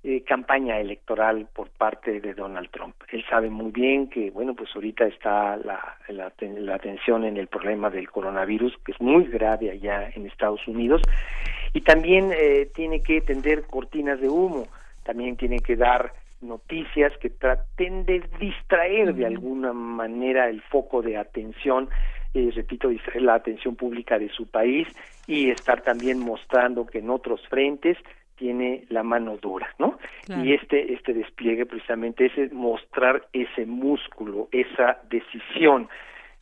eh, 0.05 0.21
campaña 0.23 0.79
electoral 0.79 1.47
por 1.53 1.69
parte 1.69 2.19
de 2.19 2.33
Donald 2.33 2.69
Trump. 2.71 2.95
Él 3.09 3.23
sabe 3.29 3.49
muy 3.49 3.71
bien 3.71 4.09
que, 4.09 4.31
bueno, 4.31 4.53
pues 4.53 4.69
ahorita 4.75 5.05
está 5.05 5.55
la, 5.55 5.97
la, 6.09 6.33
la 6.39 6.75
atención 6.75 7.23
en 7.23 7.37
el 7.37 7.47
problema 7.47 7.89
del 7.89 8.09
coronavirus, 8.09 8.77
que 8.85 8.91
es 8.91 8.99
muy 8.99 9.25
grave 9.27 9.71
allá 9.71 10.09
en 10.13 10.25
Estados 10.25 10.67
Unidos, 10.67 11.01
y 11.73 11.81
también 11.81 12.31
eh, 12.33 12.69
tiene 12.75 13.01
que 13.01 13.21
tender 13.21 13.63
cortinas 13.63 14.19
de 14.19 14.27
humo, 14.27 14.67
también 15.03 15.37
tiene 15.37 15.59
que 15.59 15.75
dar 15.77 16.13
noticias 16.41 17.13
que 17.21 17.29
traten 17.29 18.05
de 18.05 18.21
distraer 18.39 19.15
de 19.15 19.25
alguna 19.25 19.71
manera 19.71 20.49
el 20.49 20.61
foco 20.63 21.01
de 21.01 21.15
atención 21.15 21.87
eh, 22.33 22.51
repito, 22.53 22.89
distraer 22.89 23.21
la 23.21 23.35
atención 23.35 23.75
pública 23.75 24.17
de 24.17 24.27
su 24.29 24.47
país 24.47 24.87
y 25.27 25.51
estar 25.51 25.81
también 25.81 26.19
mostrando 26.19 26.85
que 26.85 26.97
en 26.97 27.11
otros 27.11 27.47
frentes 27.47 27.95
tiene 28.35 28.85
la 28.89 29.03
mano 29.03 29.37
dura, 29.37 29.73
¿no? 29.79 29.97
Y 30.27 30.53
este 30.53 30.93
este 30.93 31.13
despliegue 31.13 31.65
precisamente 31.65 32.25
es 32.25 32.51
mostrar 32.51 33.27
ese 33.33 33.65
músculo, 33.65 34.49
esa 34.51 34.99
decisión, 35.09 35.89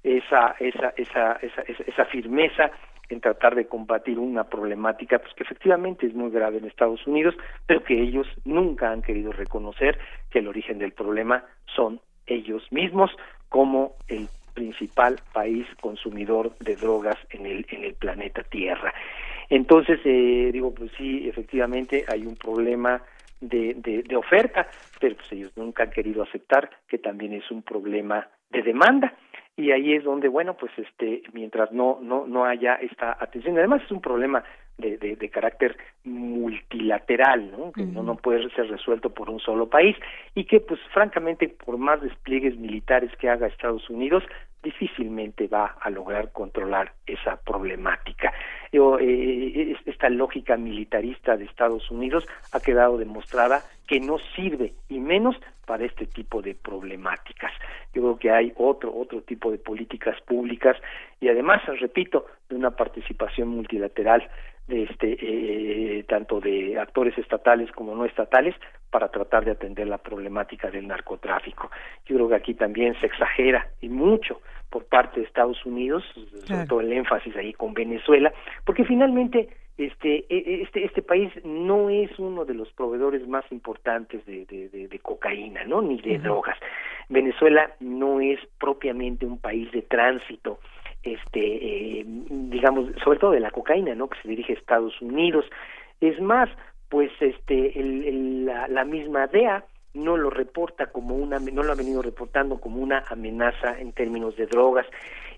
esa 0.04 0.56
esa 0.60 0.94
esa 0.98 1.34
esa, 1.42 1.62
esa 1.62 2.06
firmeza 2.06 2.72
en 3.10 3.20
tratar 3.20 3.56
de 3.56 3.68
combatir 3.68 4.18
una 4.20 4.46
problemática 4.46 5.20
pues 5.20 5.34
que 5.34 5.44
efectivamente 5.44 6.08
es 6.08 6.14
muy 6.14 6.32
grave 6.32 6.58
en 6.58 6.66
Estados 6.66 7.06
Unidos, 7.06 7.36
pero 7.66 7.84
que 7.84 8.02
ellos 8.02 8.28
nunca 8.46 8.92
han 8.92 9.02
querido 9.02 9.32
reconocer 9.32 10.00
que 10.30 10.40
el 10.40 10.48
origen 10.48 10.80
del 10.80 10.94
problema 10.94 11.44
son 11.76 12.00
ellos 12.26 12.64
mismos 12.72 13.12
como 13.50 13.96
el 14.08 14.30
principal 14.54 15.20
país 15.34 15.66
consumidor 15.82 16.58
de 16.60 16.76
drogas 16.76 17.18
en 17.30 17.46
el 17.46 17.66
en 17.70 17.84
el 17.84 17.94
planeta 17.96 18.44
Tierra. 18.44 18.94
Entonces, 19.50 20.00
eh, 20.06 20.50
digo, 20.54 20.74
pues 20.74 20.92
sí, 20.98 21.28
efectivamente 21.28 22.06
hay 22.08 22.26
un 22.26 22.38
problema 22.38 23.02
de, 23.42 24.04
de, 24.08 24.16
oferta, 24.16 24.68
pero 25.00 25.16
pues 25.16 25.32
ellos 25.32 25.52
nunca 25.56 25.84
han 25.84 25.90
querido 25.90 26.24
aceptar 26.24 26.70
que 26.88 27.00
también 27.00 27.34
es 27.34 27.50
un 27.52 27.64
problema 27.64 28.28
de 28.50 28.62
demanda 28.62 29.14
y 29.58 29.72
ahí 29.72 29.94
es 29.94 30.04
donde 30.04 30.28
bueno 30.28 30.56
pues 30.56 30.72
este 30.78 31.24
mientras 31.34 31.72
no 31.72 32.00
no 32.02 32.26
no 32.26 32.46
haya 32.46 32.76
esta 32.76 33.18
atención 33.20 33.58
además 33.58 33.82
es 33.84 33.92
un 33.92 34.02
problema 34.02 34.44
de, 34.82 34.98
de, 34.98 35.30
carácter 35.30 35.78
multilateral, 36.04 37.52
¿no? 37.52 37.72
que 37.72 37.84
no, 37.84 38.04
no 38.04 38.16
puede 38.16 38.50
ser 38.50 38.70
resuelto 38.70 39.12
por 39.12 39.30
un 39.30 39.40
solo 39.40 39.70
país 39.70 39.96
y 40.36 40.46
que 40.46 40.60
pues 40.60 40.80
francamente 40.94 41.48
por 41.48 41.78
más 41.78 42.02
despliegues 42.02 42.58
militares 42.58 43.12
que 43.18 43.30
haga 43.30 43.48
Estados 43.48 43.90
Unidos 43.90 44.24
difícilmente 44.64 45.48
va 45.48 45.78
a 45.80 45.90
lograr 45.90 46.32
controlar 46.32 46.94
esa 47.06 47.38
problemática. 47.38 48.32
Yo, 48.72 49.00
eh, 49.00 49.76
esta 49.86 50.10
lógica 50.10 50.56
militarista 50.56 51.36
de 51.36 51.46
Estados 51.46 51.90
Unidos 51.90 52.28
ha 52.52 52.60
quedado 52.60 52.98
demostrada 52.98 53.64
que 53.88 54.00
no 54.00 54.18
sirve 54.36 54.74
y 54.88 55.00
menos 55.00 55.36
para 55.66 55.86
este 55.86 56.06
tipo 56.06 56.42
de 56.42 56.56
problemáticas. 56.56 57.52
Yo 57.94 58.02
creo 58.02 58.18
que 58.18 58.32
hay 58.32 58.54
otro 58.56 58.94
otro 58.96 59.22
tipo 59.22 59.52
de 59.52 59.58
políticas 59.58 60.20
públicas 60.22 60.78
y 61.22 61.30
además, 61.30 61.62
repito, 61.80 62.26
de 62.50 62.56
una 62.56 62.72
participación 62.72 63.48
multilateral 63.48 64.28
de 64.68 64.84
este 64.84 65.18
eh, 65.22 66.04
tanto 66.04 66.40
de 66.40 66.80
actores 66.80 67.18
estatales 67.18 67.72
como 67.72 67.96
no 67.96 68.06
estatales 68.06 68.56
para 68.90 69.10
tratar 69.10 69.46
de 69.46 69.52
atender 69.52 69.88
la 69.88 70.00
problemática 70.00 70.70
del 70.72 70.88
narcotráfico. 70.88 71.70
Yo 72.08 72.16
creo 72.16 72.30
que 72.30 72.36
aquí 72.36 72.54
también 72.56 73.00
se 73.00 73.06
exagera 73.06 73.68
y 73.82 73.90
mucho 73.90 74.42
por 74.70 74.86
parte 74.86 75.20
de 75.20 75.26
Estados 75.26 75.64
Unidos, 75.66 76.04
sobre 76.46 76.66
todo 76.66 76.82
el 76.82 76.92
énfasis 76.92 77.36
ahí 77.36 77.54
con 77.54 77.74
Venezuela, 77.74 78.34
porque 78.66 78.86
finalmente 78.86 79.50
este, 79.78 80.26
e, 80.30 80.38
e, 80.38 80.62
este, 80.64 80.86
este 80.86 81.02
país 81.02 81.32
no 81.44 81.90
es 81.90 82.18
uno 82.20 82.46
de 82.46 82.54
los 82.54 82.72
proveedores 82.72 83.28
más 83.28 83.44
importantes 83.52 84.26
de, 84.26 84.46
de, 84.46 85.00
cocaína, 85.00 85.64
¿no? 85.66 85.82
Ni 85.82 86.00
de 86.02 86.20
drogas. 86.20 86.58
Venezuela 87.10 87.72
no 87.80 88.22
es 88.22 88.40
propiamente 88.60 89.26
un 89.26 89.40
país 89.40 89.72
de 89.72 89.82
tránsito, 89.82 90.60
este, 91.04 92.00
eh, 92.00 92.06
digamos, 92.06 92.92
sobre 93.04 93.20
todo 93.20 93.32
de 93.32 93.40
la 93.40 93.52
cocaína, 93.52 93.96
¿no? 93.96 94.08
Que 94.08 94.22
se 94.22 94.28
dirige 94.28 94.54
a 94.54 94.58
Estados 94.58 95.02
Unidos. 95.02 95.46
Es 96.00 96.20
más, 96.22 96.50
pues, 96.90 97.12
este, 97.20 97.80
el, 97.80 98.46
la, 98.46 98.68
la 98.68 98.86
misma 98.86 99.28
DEA 99.28 99.66
no 99.94 100.18
lo 100.18 100.30
reporta 100.30 100.88
como 100.88 101.16
una, 101.16 101.40
no 101.40 101.64
lo 101.64 101.72
ha 101.72 101.76
venido 101.76 102.02
reportando 102.02 102.60
como 102.60 102.82
una 102.82 103.04
amenaza 103.10 103.80
en 103.80 103.92
términos 103.92 104.36
de 104.38 104.46
drogas 104.46 104.86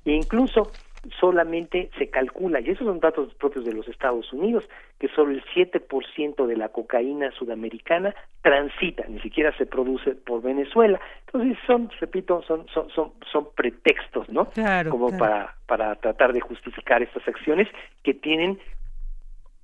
e 0.05 0.11
incluso 0.11 0.71
solamente 1.19 1.89
se 1.97 2.09
calcula, 2.09 2.61
y 2.61 2.69
esos 2.69 2.87
son 2.87 2.99
datos 2.99 3.33
propios 3.35 3.65
de 3.65 3.73
los 3.73 3.87
Estados 3.87 4.31
Unidos, 4.31 4.63
que 4.99 5.07
solo 5.09 5.31
el 5.31 5.43
7% 5.53 6.45
de 6.45 6.57
la 6.57 6.69
cocaína 6.69 7.31
sudamericana 7.31 8.15
transita, 8.41 9.03
ni 9.07 9.19
siquiera 9.19 9.55
se 9.57 9.65
produce 9.65 10.11
por 10.15 10.41
Venezuela. 10.41 10.99
Entonces 11.27 11.57
son, 11.67 11.89
repito, 11.99 12.41
son 12.43 12.65
son 12.73 12.89
son, 12.89 13.11
son 13.31 13.49
pretextos, 13.55 14.29
¿no? 14.29 14.47
Como 14.89 15.17
para 15.17 15.55
para 15.67 15.95
tratar 15.95 16.33
de 16.33 16.41
justificar 16.41 17.01
estas 17.03 17.27
acciones 17.27 17.67
que 18.03 18.13
tienen 18.13 18.59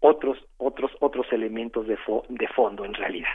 otros 0.02 0.38
otros 0.58 0.92
otros 1.00 1.28
elementos 1.32 1.88
de 1.88 1.98
de 2.30 2.48
fondo 2.48 2.84
en 2.84 2.94
realidad. 2.94 3.30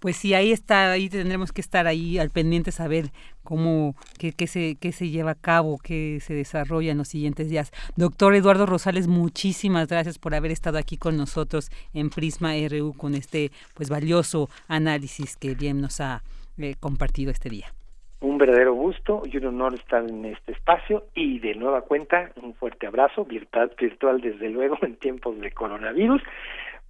Pues 0.00 0.16
sí, 0.16 0.34
ahí 0.34 0.52
está, 0.52 0.92
ahí 0.92 1.08
tendremos 1.08 1.52
que 1.52 1.60
estar 1.60 1.86
ahí 1.86 2.18
al 2.18 2.30
pendiente, 2.30 2.70
saber 2.70 3.06
cómo, 3.42 3.94
qué, 4.18 4.32
qué, 4.32 4.46
se, 4.46 4.76
qué 4.80 4.92
se 4.92 5.08
lleva 5.08 5.32
a 5.32 5.34
cabo, 5.34 5.78
qué 5.82 6.18
se 6.20 6.34
desarrolla 6.34 6.92
en 6.92 6.98
los 6.98 7.08
siguientes 7.08 7.48
días. 7.50 7.72
Doctor 7.96 8.34
Eduardo 8.34 8.66
Rosales, 8.66 9.08
muchísimas 9.08 9.88
gracias 9.88 10.18
por 10.18 10.34
haber 10.34 10.52
estado 10.52 10.78
aquí 10.78 10.96
con 10.96 11.16
nosotros 11.16 11.70
en 11.94 12.10
Prisma 12.10 12.52
RU 12.68 12.94
con 12.94 13.14
este 13.14 13.50
pues 13.74 13.90
valioso 13.90 14.48
análisis 14.68 15.36
que 15.36 15.54
bien 15.54 15.80
nos 15.80 16.00
ha 16.00 16.22
eh, 16.58 16.74
compartido 16.78 17.30
este 17.30 17.48
día. 17.48 17.72
Un 18.20 18.36
verdadero 18.36 18.74
gusto 18.74 19.22
y 19.24 19.36
un 19.36 19.46
honor 19.46 19.74
estar 19.74 20.02
en 20.02 20.24
este 20.24 20.50
espacio 20.50 21.04
y 21.14 21.38
de 21.38 21.54
nueva 21.54 21.82
cuenta 21.82 22.32
un 22.42 22.52
fuerte 22.54 22.88
abrazo 22.88 23.24
virtual, 23.24 23.72
virtual 23.78 24.20
desde 24.20 24.48
luego 24.48 24.76
en 24.82 24.96
tiempos 24.96 25.38
de 25.40 25.52
coronavirus 25.52 26.20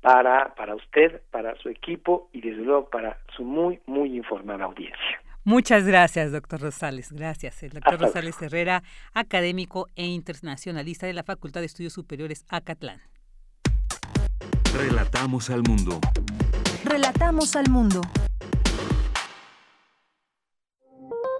para, 0.00 0.54
para 0.54 0.74
usted, 0.74 1.22
para 1.30 1.56
su 1.56 1.68
equipo 1.68 2.28
y 2.32 2.40
desde 2.40 2.62
luego 2.62 2.88
para 2.90 3.18
su 3.36 3.44
muy, 3.44 3.80
muy 3.86 4.16
informada 4.16 4.64
audiencia. 4.64 5.22
Muchas 5.44 5.86
gracias, 5.86 6.30
doctor 6.30 6.60
Rosales. 6.60 7.10
Gracias. 7.10 7.62
El 7.62 7.70
doctor 7.70 7.98
Rosales 7.98 8.40
Herrera, 8.42 8.82
académico 9.14 9.86
e 9.96 10.04
internacionalista 10.04 11.06
de 11.06 11.14
la 11.14 11.22
Facultad 11.22 11.60
de 11.60 11.66
Estudios 11.66 11.94
Superiores 11.94 12.44
Acatlán. 12.50 13.00
Relatamos 14.76 15.48
al 15.48 15.62
mundo. 15.62 15.98
Relatamos 16.84 17.56
al 17.56 17.70
mundo. 17.70 18.02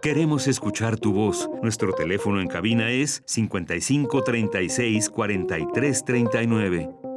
Queremos 0.01 0.47
escuchar 0.47 0.97
tu 0.97 1.13
voz. 1.13 1.51
Nuestro 1.63 1.93
teléfono 1.93 2.41
en 2.41 2.49
cabina 2.49 2.89
es 2.91 3.23
55 3.27 4.23
36 4.23 5.11
43 5.11 6.05
39. 6.05 7.08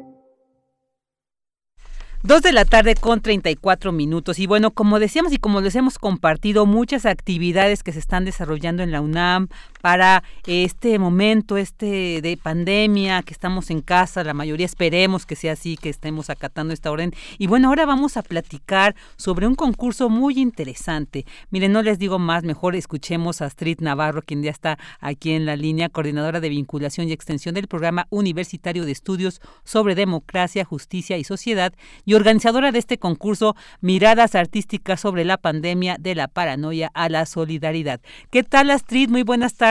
Dos 2.23 2.43
de 2.43 2.51
la 2.51 2.65
tarde 2.65 2.93
con 2.93 3.19
34 3.21 3.91
minutos. 3.91 4.37
Y 4.37 4.45
bueno, 4.45 4.69
como 4.69 4.99
decíamos 4.99 5.33
y 5.33 5.37
como 5.37 5.59
les 5.59 5.75
hemos 5.75 5.97
compartido, 5.97 6.67
muchas 6.67 7.07
actividades 7.07 7.81
que 7.81 7.91
se 7.91 7.97
están 7.97 8.25
desarrollando 8.25 8.83
en 8.83 8.91
la 8.91 9.01
UNAM 9.01 9.47
para 9.81 10.23
este 10.45 10.97
momento, 10.99 11.57
este 11.57 12.21
de 12.21 12.37
pandemia, 12.37 13.23
que 13.23 13.33
estamos 13.33 13.69
en 13.71 13.81
casa, 13.81 14.23
la 14.23 14.33
mayoría 14.33 14.65
esperemos 14.65 15.25
que 15.25 15.35
sea 15.35 15.53
así, 15.53 15.75
que 15.75 15.89
estemos 15.89 16.29
acatando 16.29 16.73
esta 16.73 16.91
orden. 16.91 17.13
Y 17.37 17.47
bueno, 17.47 17.69
ahora 17.69 17.85
vamos 17.85 18.15
a 18.17 18.21
platicar 18.21 18.95
sobre 19.17 19.47
un 19.47 19.55
concurso 19.55 20.09
muy 20.09 20.39
interesante. 20.39 21.25
Miren, 21.49 21.71
no 21.71 21.81
les 21.81 21.99
digo 21.99 22.19
más, 22.19 22.43
mejor 22.43 22.75
escuchemos 22.75 23.41
a 23.41 23.45
Astrid 23.45 23.79
Navarro, 23.79 24.21
quien 24.21 24.43
ya 24.43 24.51
está 24.51 24.77
aquí 24.99 25.31
en 25.31 25.45
la 25.45 25.55
línea, 25.55 25.89
coordinadora 25.89 26.39
de 26.39 26.49
vinculación 26.49 27.09
y 27.09 27.11
extensión 27.11 27.55
del 27.55 27.67
programa 27.67 28.07
universitario 28.09 28.85
de 28.85 28.91
estudios 28.91 29.41
sobre 29.63 29.95
democracia, 29.95 30.63
justicia 30.63 31.17
y 31.17 31.23
sociedad 31.23 31.73
y 32.05 32.13
organizadora 32.13 32.71
de 32.71 32.79
este 32.79 32.99
concurso 32.99 33.55
Miradas 33.81 34.35
Artísticas 34.35 35.01
sobre 35.01 35.25
la 35.25 35.37
pandemia 35.37 35.97
de 35.99 36.15
la 36.15 36.27
paranoia 36.27 36.91
a 36.93 37.09
la 37.09 37.25
solidaridad. 37.25 37.99
¿Qué 38.29 38.43
tal 38.43 38.69
Astrid? 38.69 39.09
Muy 39.09 39.23
buenas 39.23 39.55
tardes. 39.55 39.70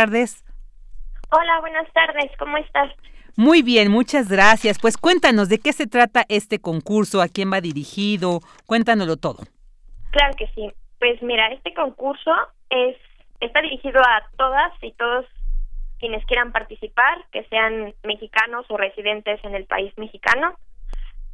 Hola, 1.30 1.60
buenas 1.60 1.90
tardes, 1.92 2.30
¿cómo 2.38 2.56
estás? 2.56 2.90
Muy 3.36 3.62
bien, 3.62 3.90
muchas 3.90 4.28
gracias. 4.28 4.78
Pues 4.80 4.96
cuéntanos 4.96 5.48
de 5.48 5.58
qué 5.58 5.72
se 5.72 5.86
trata 5.86 6.24
este 6.28 6.58
concurso, 6.58 7.22
a 7.22 7.28
quién 7.28 7.52
va 7.52 7.60
dirigido, 7.60 8.40
cuéntanoslo 8.66 9.16
todo. 9.16 9.38
Claro 10.10 10.34
que 10.36 10.48
sí. 10.54 10.72
Pues 10.98 11.22
mira, 11.22 11.48
este 11.52 11.72
concurso 11.72 12.32
es 12.68 12.96
está 13.40 13.62
dirigido 13.62 14.00
a 14.00 14.28
todas 14.36 14.72
y 14.82 14.92
todos 14.92 15.26
quienes 15.98 16.24
quieran 16.26 16.52
participar, 16.52 17.24
que 17.30 17.44
sean 17.44 17.94
mexicanos 18.02 18.66
o 18.68 18.76
residentes 18.76 19.42
en 19.44 19.54
el 19.54 19.66
país 19.66 19.92
mexicano. 19.96 20.54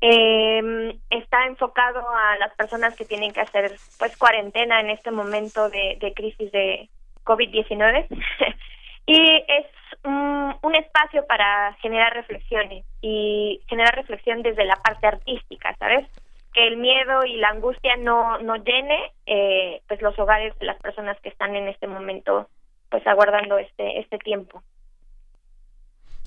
Eh, 0.01 0.98
está 1.09 1.47
enfocado 1.47 2.01
a 2.01 2.36
las 2.38 2.55
personas 2.55 2.94
que 2.97 3.05
tienen 3.05 3.32
que 3.32 3.40
hacer 3.40 3.72
pues 3.98 4.16
cuarentena 4.16 4.80
en 4.80 4.90
este 4.90 5.10
momento 5.10 5.70
de, 5.70 6.12
crisis 6.14 6.52
de 6.52 6.90
COVID-19 7.27 8.07
y 9.07 9.44
es 9.48 9.66
un, 10.05 10.55
un, 10.62 10.74
espacio 10.74 11.27
para 11.27 11.74
generar 11.82 12.15
reflexiones 12.15 12.85
y 13.03 13.61
generar 13.69 13.94
reflexión 13.94 14.43
desde 14.43 14.65
la 14.65 14.77
parte 14.77 15.07
artística, 15.07 15.74
¿sabes? 15.78 16.07
Que 16.55 16.69
el 16.69 16.78
miedo 16.78 17.24
y 17.24 17.36
la 17.36 17.48
angustia 17.48 17.97
no, 17.97 18.39
no 18.39 18.57
llene 18.57 19.12
eh, 19.27 19.82
pues 19.89 20.01
los 20.01 20.19
hogares 20.19 20.59
de 20.59 20.66
las 20.66 20.81
personas 20.81 21.20
que 21.20 21.28
están 21.28 21.55
en 21.55 21.69
este 21.69 21.86
momento 21.86 22.48
pues 22.89 23.07
aguardando 23.07 23.59
este, 23.59 23.98
este 24.01 24.19
tiempo. 24.19 24.62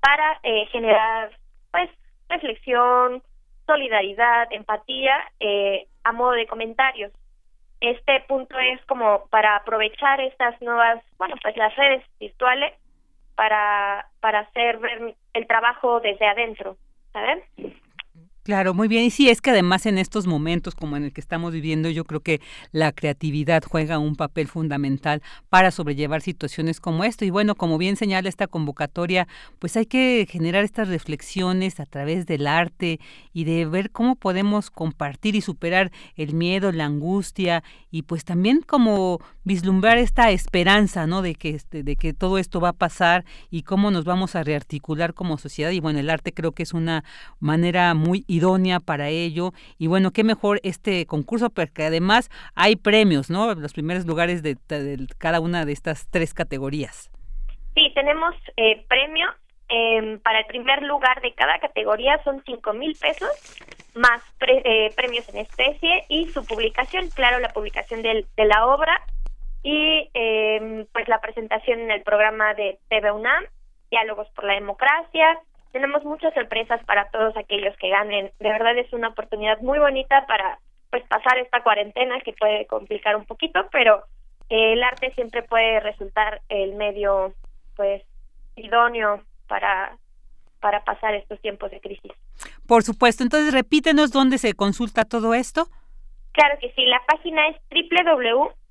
para 0.00 0.40
eh, 0.42 0.66
generar 0.66 1.30
pues 1.70 1.88
reflexión, 2.28 3.22
solidaridad, 3.66 4.48
empatía 4.50 5.14
eh, 5.40 5.86
a 6.04 6.12
modo 6.12 6.32
de 6.32 6.46
comentarios. 6.46 7.12
Este 7.82 8.20
punto 8.28 8.56
es 8.60 8.80
como 8.86 9.26
para 9.26 9.56
aprovechar 9.56 10.20
estas 10.20 10.60
nuevas, 10.62 11.02
bueno, 11.18 11.34
pues 11.42 11.56
las 11.56 11.74
redes 11.74 12.04
virtuales 12.20 12.72
para 13.34 14.06
para 14.20 14.38
hacer 14.40 14.78
el 15.34 15.46
trabajo 15.48 15.98
desde 15.98 16.26
adentro, 16.26 16.76
¿sabes? 17.12 17.42
Claro, 18.44 18.74
muy 18.74 18.88
bien. 18.88 19.04
Y 19.04 19.10
sí, 19.10 19.28
es 19.28 19.40
que 19.40 19.50
además 19.50 19.86
en 19.86 19.98
estos 19.98 20.26
momentos 20.26 20.74
como 20.74 20.96
en 20.96 21.04
el 21.04 21.12
que 21.12 21.20
estamos 21.20 21.52
viviendo, 21.52 21.88
yo 21.90 22.04
creo 22.04 22.18
que 22.20 22.40
la 22.72 22.90
creatividad 22.90 23.62
juega 23.64 24.00
un 24.00 24.16
papel 24.16 24.48
fundamental 24.48 25.22
para 25.48 25.70
sobrellevar 25.70 26.22
situaciones 26.22 26.80
como 26.80 27.04
esto. 27.04 27.24
Y 27.24 27.30
bueno, 27.30 27.54
como 27.54 27.78
bien 27.78 27.94
señala 27.94 28.28
esta 28.28 28.48
convocatoria, 28.48 29.28
pues 29.60 29.76
hay 29.76 29.86
que 29.86 30.26
generar 30.28 30.64
estas 30.64 30.88
reflexiones 30.88 31.78
a 31.78 31.86
través 31.86 32.26
del 32.26 32.48
arte 32.48 32.98
y 33.32 33.44
de 33.44 33.64
ver 33.64 33.92
cómo 33.92 34.16
podemos 34.16 34.72
compartir 34.72 35.36
y 35.36 35.40
superar 35.40 35.92
el 36.16 36.34
miedo, 36.34 36.72
la 36.72 36.86
angustia 36.86 37.62
y 37.92 38.02
pues 38.02 38.24
también 38.24 38.60
como 38.66 39.20
vislumbrar 39.44 39.98
esta 39.98 40.32
esperanza, 40.32 41.06
¿no? 41.06 41.22
De 41.22 41.36
que, 41.36 41.50
este, 41.50 41.84
de 41.84 41.94
que 41.94 42.12
todo 42.12 42.38
esto 42.38 42.60
va 42.60 42.70
a 42.70 42.72
pasar 42.72 43.24
y 43.50 43.62
cómo 43.62 43.92
nos 43.92 44.04
vamos 44.04 44.34
a 44.34 44.42
rearticular 44.42 45.14
como 45.14 45.38
sociedad. 45.38 45.70
Y 45.70 45.78
bueno, 45.78 46.00
el 46.00 46.10
arte 46.10 46.32
creo 46.32 46.52
que 46.52 46.64
es 46.64 46.72
una 46.74 47.04
manera 47.38 47.94
muy 47.94 48.24
idónea 48.32 48.80
para 48.80 49.08
ello. 49.08 49.52
Y 49.78 49.86
bueno, 49.86 50.10
qué 50.12 50.24
mejor 50.24 50.60
este 50.62 51.06
concurso, 51.06 51.50
porque 51.50 51.84
además 51.84 52.30
hay 52.54 52.76
premios, 52.76 53.30
¿no? 53.30 53.54
Los 53.54 53.72
primeros 53.72 54.06
lugares 54.06 54.42
de, 54.42 54.56
cada 55.18 55.40
una 55.40 55.64
de 55.64 55.72
estas 55.72 56.08
tres 56.10 56.34
categorías. 56.34 57.10
Sí, 57.74 57.92
tenemos 57.94 58.34
eh, 58.56 58.84
premios. 58.88 59.30
Em, 59.74 60.18
para 60.18 60.40
el 60.40 60.46
primer 60.46 60.82
lugar 60.82 61.22
de 61.22 61.32
cada 61.32 61.58
categoría 61.58 62.22
son 62.24 62.42
cinco 62.44 62.74
mil 62.74 62.94
pesos, 63.00 63.30
más 63.94 64.20
eh, 64.46 64.92
premios 64.94 65.26
en 65.30 65.38
especie 65.38 66.04
y 66.10 66.26
su 66.28 66.44
publicación, 66.44 67.08
claro, 67.08 67.38
la 67.38 67.48
publicación 67.48 68.02
de 68.02 68.26
la 68.36 68.66
obra 68.66 69.00
y 69.62 70.10
eh, 70.12 70.86
pues 70.92 71.08
la 71.08 71.20
presentación 71.20 71.80
en 71.80 71.90
el 71.90 72.02
programa 72.02 72.54
de 72.54 72.78
TV 72.88 73.12
UNAM, 73.12 73.44
Diálogos 73.90 74.28
por 74.34 74.44
la 74.44 74.54
Democracia, 74.54 75.38
tenemos 75.72 76.04
muchas 76.04 76.32
sorpresas 76.34 76.84
para 76.84 77.08
todos 77.10 77.36
aquellos 77.36 77.76
que 77.78 77.88
ganen. 77.88 78.30
De 78.38 78.48
verdad 78.48 78.76
es 78.78 78.92
una 78.92 79.08
oportunidad 79.08 79.58
muy 79.60 79.78
bonita 79.78 80.26
para 80.26 80.58
pues 80.90 81.02
pasar 81.08 81.38
esta 81.38 81.62
cuarentena 81.62 82.20
que 82.20 82.34
puede 82.34 82.66
complicar 82.66 83.16
un 83.16 83.24
poquito, 83.24 83.66
pero 83.72 84.04
eh, 84.50 84.74
el 84.74 84.82
arte 84.82 85.12
siempre 85.14 85.42
puede 85.42 85.80
resultar 85.80 86.42
el 86.48 86.74
medio 86.74 87.32
pues 87.74 88.02
idóneo 88.56 89.22
para 89.48 89.96
para 90.60 90.84
pasar 90.84 91.14
estos 91.14 91.40
tiempos 91.40 91.70
de 91.72 91.80
crisis. 91.80 92.12
Por 92.68 92.84
supuesto, 92.84 93.24
entonces 93.24 93.52
repítenos 93.52 94.12
dónde 94.12 94.38
se 94.38 94.54
consulta 94.54 95.04
todo 95.04 95.34
esto. 95.34 95.66
Claro 96.32 96.56
que 96.60 96.70
sí, 96.72 96.86
la 96.86 97.02
página 97.06 97.48
es 97.48 97.56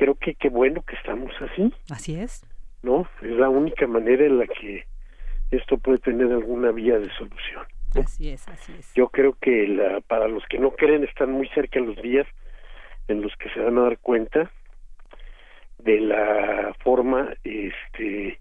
creo 0.00 0.14
que 0.14 0.34
qué 0.34 0.48
bueno 0.48 0.80
que 0.80 0.96
estamos 0.96 1.30
así. 1.42 1.74
Así 1.90 2.18
es. 2.18 2.42
¿no? 2.82 3.06
Es 3.20 3.32
la 3.32 3.50
única 3.50 3.86
manera 3.86 4.24
en 4.24 4.38
la 4.38 4.46
que 4.46 4.86
esto 5.50 5.76
puede 5.76 5.98
tener 5.98 6.32
alguna 6.32 6.72
vía 6.72 6.98
de 6.98 7.10
solución. 7.10 7.66
Así 7.94 8.30
es, 8.30 8.48
así 8.48 8.72
es. 8.78 8.94
Yo 8.94 9.08
creo 9.08 9.36
que 9.38 9.68
la, 9.68 10.00
para 10.00 10.26
los 10.26 10.42
que 10.46 10.58
no 10.58 10.70
creen 10.70 11.04
están 11.04 11.32
muy 11.32 11.48
cerca 11.48 11.80
los 11.80 12.00
días 12.00 12.26
en 13.08 13.20
los 13.20 13.36
que 13.36 13.50
se 13.50 13.60
van 13.60 13.76
a 13.76 13.82
dar 13.82 13.98
cuenta 13.98 14.50
de 15.80 16.00
la 16.00 16.74
forma 16.82 17.34
este 17.44 18.40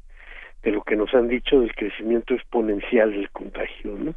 de 0.64 0.72
lo 0.72 0.81
que 0.84 0.95
nos 0.95 1.14
han 1.14 1.27
dicho 1.27 1.60
del 1.60 1.76
crecimiento 1.76 2.36
exponencial 2.36 3.11
del 3.11 3.30
contagio, 3.31 3.98
¿no? 3.98 4.15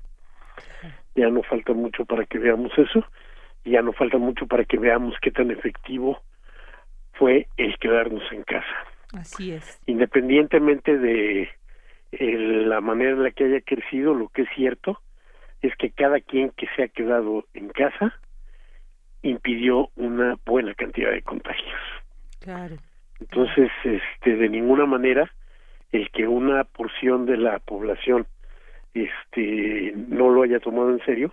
Ya 1.16 1.28
no 1.28 1.42
falta 1.42 1.72
mucho 1.72 2.04
para 2.04 2.24
que 2.24 2.38
veamos 2.38 2.72
eso, 2.76 3.04
y 3.64 3.72
ya 3.72 3.82
no 3.82 3.92
falta 3.92 4.18
mucho 4.18 4.46
para 4.46 4.64
que 4.64 4.78
veamos 4.78 5.16
qué 5.20 5.32
tan 5.32 5.50
efectivo 5.50 6.20
fue 7.22 7.46
el 7.56 7.78
quedarnos 7.78 8.24
en 8.32 8.42
casa. 8.42 8.76
Así 9.12 9.52
es. 9.52 9.80
Independientemente 9.86 10.98
de 10.98 11.48
la 12.10 12.80
manera 12.80 13.12
en 13.12 13.22
la 13.22 13.30
que 13.30 13.44
haya 13.44 13.60
crecido, 13.60 14.12
lo 14.12 14.28
que 14.30 14.42
es 14.42 14.48
cierto 14.56 15.00
es 15.60 15.72
que 15.76 15.92
cada 15.92 16.18
quien 16.18 16.50
que 16.50 16.66
se 16.74 16.82
ha 16.82 16.88
quedado 16.88 17.46
en 17.54 17.68
casa 17.68 18.12
impidió 19.22 19.90
una 19.94 20.36
buena 20.44 20.74
cantidad 20.74 21.12
de 21.12 21.22
contagios. 21.22 21.80
Claro. 22.40 22.74
Entonces, 23.20 23.70
este, 23.84 24.34
de 24.34 24.48
ninguna 24.48 24.84
manera 24.84 25.32
el 25.92 26.10
que 26.10 26.26
una 26.26 26.64
porción 26.64 27.24
de 27.26 27.36
la 27.36 27.60
población 27.60 28.26
este 28.94 29.92
no 29.94 30.28
lo 30.28 30.42
haya 30.42 30.58
tomado 30.58 30.90
en 30.90 31.04
serio 31.04 31.32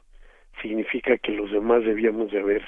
significa 0.62 1.18
que 1.18 1.32
los 1.32 1.52
demás 1.52 1.84
debíamos 1.84 2.32
de 2.32 2.42
haber 2.42 2.64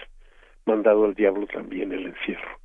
mandado 0.65 1.05
al 1.05 1.13
diablo 1.13 1.45
también 1.45 1.91
el 1.91 2.07
encierro. 2.07 2.60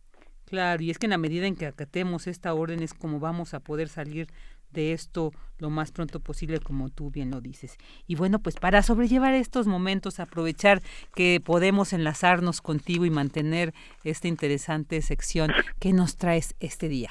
Claro, 0.46 0.82
y 0.82 0.90
es 0.90 0.98
que 0.98 1.06
en 1.06 1.10
la 1.10 1.18
medida 1.18 1.46
en 1.46 1.56
que 1.56 1.66
acatemos 1.66 2.26
esta 2.26 2.54
orden 2.54 2.82
es 2.82 2.94
como 2.94 3.20
vamos 3.20 3.52
a 3.54 3.60
poder 3.60 3.88
salir 3.88 4.28
de 4.70 4.92
esto 4.92 5.32
lo 5.58 5.70
más 5.70 5.90
pronto 5.90 6.20
posible, 6.20 6.60
como 6.60 6.90
tú 6.90 7.10
bien 7.10 7.30
lo 7.30 7.40
dices. 7.40 7.78
Y 8.06 8.14
bueno, 8.14 8.38
pues 8.38 8.56
para 8.56 8.82
sobrellevar 8.82 9.34
estos 9.34 9.66
momentos, 9.66 10.20
aprovechar 10.20 10.80
que 11.14 11.40
podemos 11.44 11.92
enlazarnos 11.92 12.60
contigo 12.60 13.06
y 13.06 13.10
mantener 13.10 13.72
esta 14.04 14.28
interesante 14.28 15.00
sección, 15.02 15.52
¿qué 15.80 15.92
nos 15.92 16.16
traes 16.16 16.54
este 16.60 16.88
día? 16.88 17.10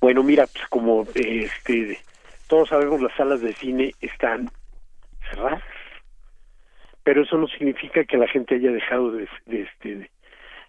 Bueno, 0.00 0.22
mira, 0.22 0.46
pues 0.46 0.66
como 0.68 1.06
este, 1.14 1.98
todos 2.48 2.70
sabemos, 2.70 3.00
las 3.00 3.14
salas 3.16 3.40
de 3.40 3.52
cine 3.54 3.94
están 4.00 4.50
cerradas, 5.30 5.62
pero 7.04 7.22
eso 7.22 7.36
no 7.36 7.46
significa 7.48 8.04
que 8.04 8.16
la 8.16 8.26
gente 8.26 8.54
haya 8.54 8.72
dejado 8.72 9.12
de, 9.12 9.28
de, 9.46 9.62
este, 9.62 10.10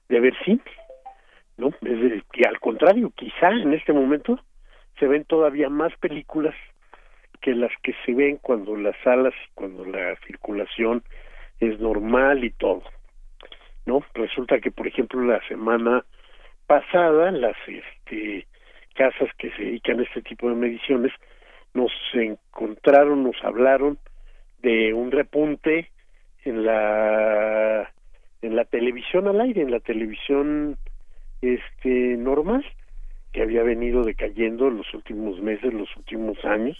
de, 0.10 0.20
ver 0.20 0.34
cine, 0.44 0.62
¿no? 1.62 1.70
Es 1.82 2.46
al 2.46 2.60
contrario, 2.60 3.14
quizá 3.16 3.52
en 3.52 3.74
este 3.74 3.94
momento 3.94 4.40
se 5.00 5.08
ven 5.08 5.24
todavía 5.26 5.70
más 5.70 5.96
películas 5.98 6.56
que 7.40 7.54
las 7.54 7.72
que 7.84 7.94
se 8.04 8.14
ven 8.14 8.38
cuando 8.38 8.76
las 8.76 8.96
salas, 9.04 9.34
cuando 9.54 9.86
la 9.86 10.16
circulación 10.28 11.04
es 11.60 11.80
normal 11.80 12.44
y 12.44 12.50
todo, 12.50 12.82
¿no? 13.86 14.04
Resulta 14.16 14.60
que, 14.60 14.72
por 14.72 14.88
ejemplo, 14.88 15.24
la 15.24 15.40
semana 15.48 16.04
pasada, 16.66 17.30
las 17.32 17.56
este, 17.68 18.48
casas 18.96 19.30
que 19.38 19.52
se 19.52 19.64
dedican 19.64 20.00
a 20.00 20.04
este 20.04 20.24
tipo 20.24 20.50
de 20.50 20.56
mediciones 20.56 21.12
nos 21.76 21.92
encontraron, 22.14 23.24
nos 23.24 23.36
hablaron 23.44 24.00
de 24.64 24.94
un 24.94 25.12
repunte 25.12 25.90
en 26.44 26.66
la 26.66 27.92
en 28.42 28.56
la 28.56 28.66
televisión 28.66 29.28
al 29.28 29.40
aire, 29.40 29.62
en 29.62 29.70
la 29.70 29.80
televisión 29.80 30.78
este 31.42 32.18
normal 32.18 32.66
que 33.32 33.42
había 33.42 33.64
venido 33.64 34.04
decayendo 34.04 34.68
en 34.68 34.78
los 34.78 34.94
últimos 34.94 35.40
meses, 35.42 35.74
los 35.74 35.96
últimos 35.98 36.44
años 36.46 36.78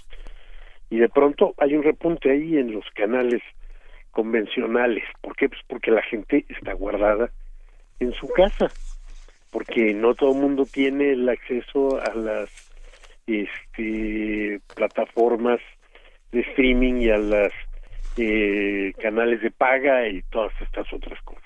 y 0.92 0.98
de 0.98 1.10
pronto 1.10 1.56
hay 1.58 1.74
un 1.74 1.84
repunte 1.84 2.30
ahí 2.30 2.58
en 2.58 2.74
los 2.74 2.86
canales 2.94 3.42
convencionales. 4.12 5.06
¿Por 5.22 5.36
qué? 5.38 5.48
Pues 5.48 5.62
porque 5.68 5.90
la 5.90 6.04
gente 6.04 6.46
está 6.50 6.74
guardada 6.74 7.32
en 8.02 8.14
su 8.14 8.28
casa, 8.28 8.70
porque 9.52 9.94
no 9.94 10.14
todo 10.16 10.34
el 10.34 10.42
mundo 10.42 10.66
tiene 10.66 11.12
el 11.12 11.30
acceso 11.30 11.98
a 12.02 12.14
las 12.14 12.50
este, 13.26 14.60
plataformas 14.76 15.62
de 16.34 16.42
streaming 16.42 16.96
y 16.96 17.10
a 17.10 17.18
las 17.18 17.54
eh, 18.18 18.92
canales 19.02 19.42
de 19.42 19.52
paga 19.52 20.10
y 20.10 20.22
todas 20.24 20.52
estas 20.62 20.92
otras 20.92 21.22
cosas. 21.22 21.41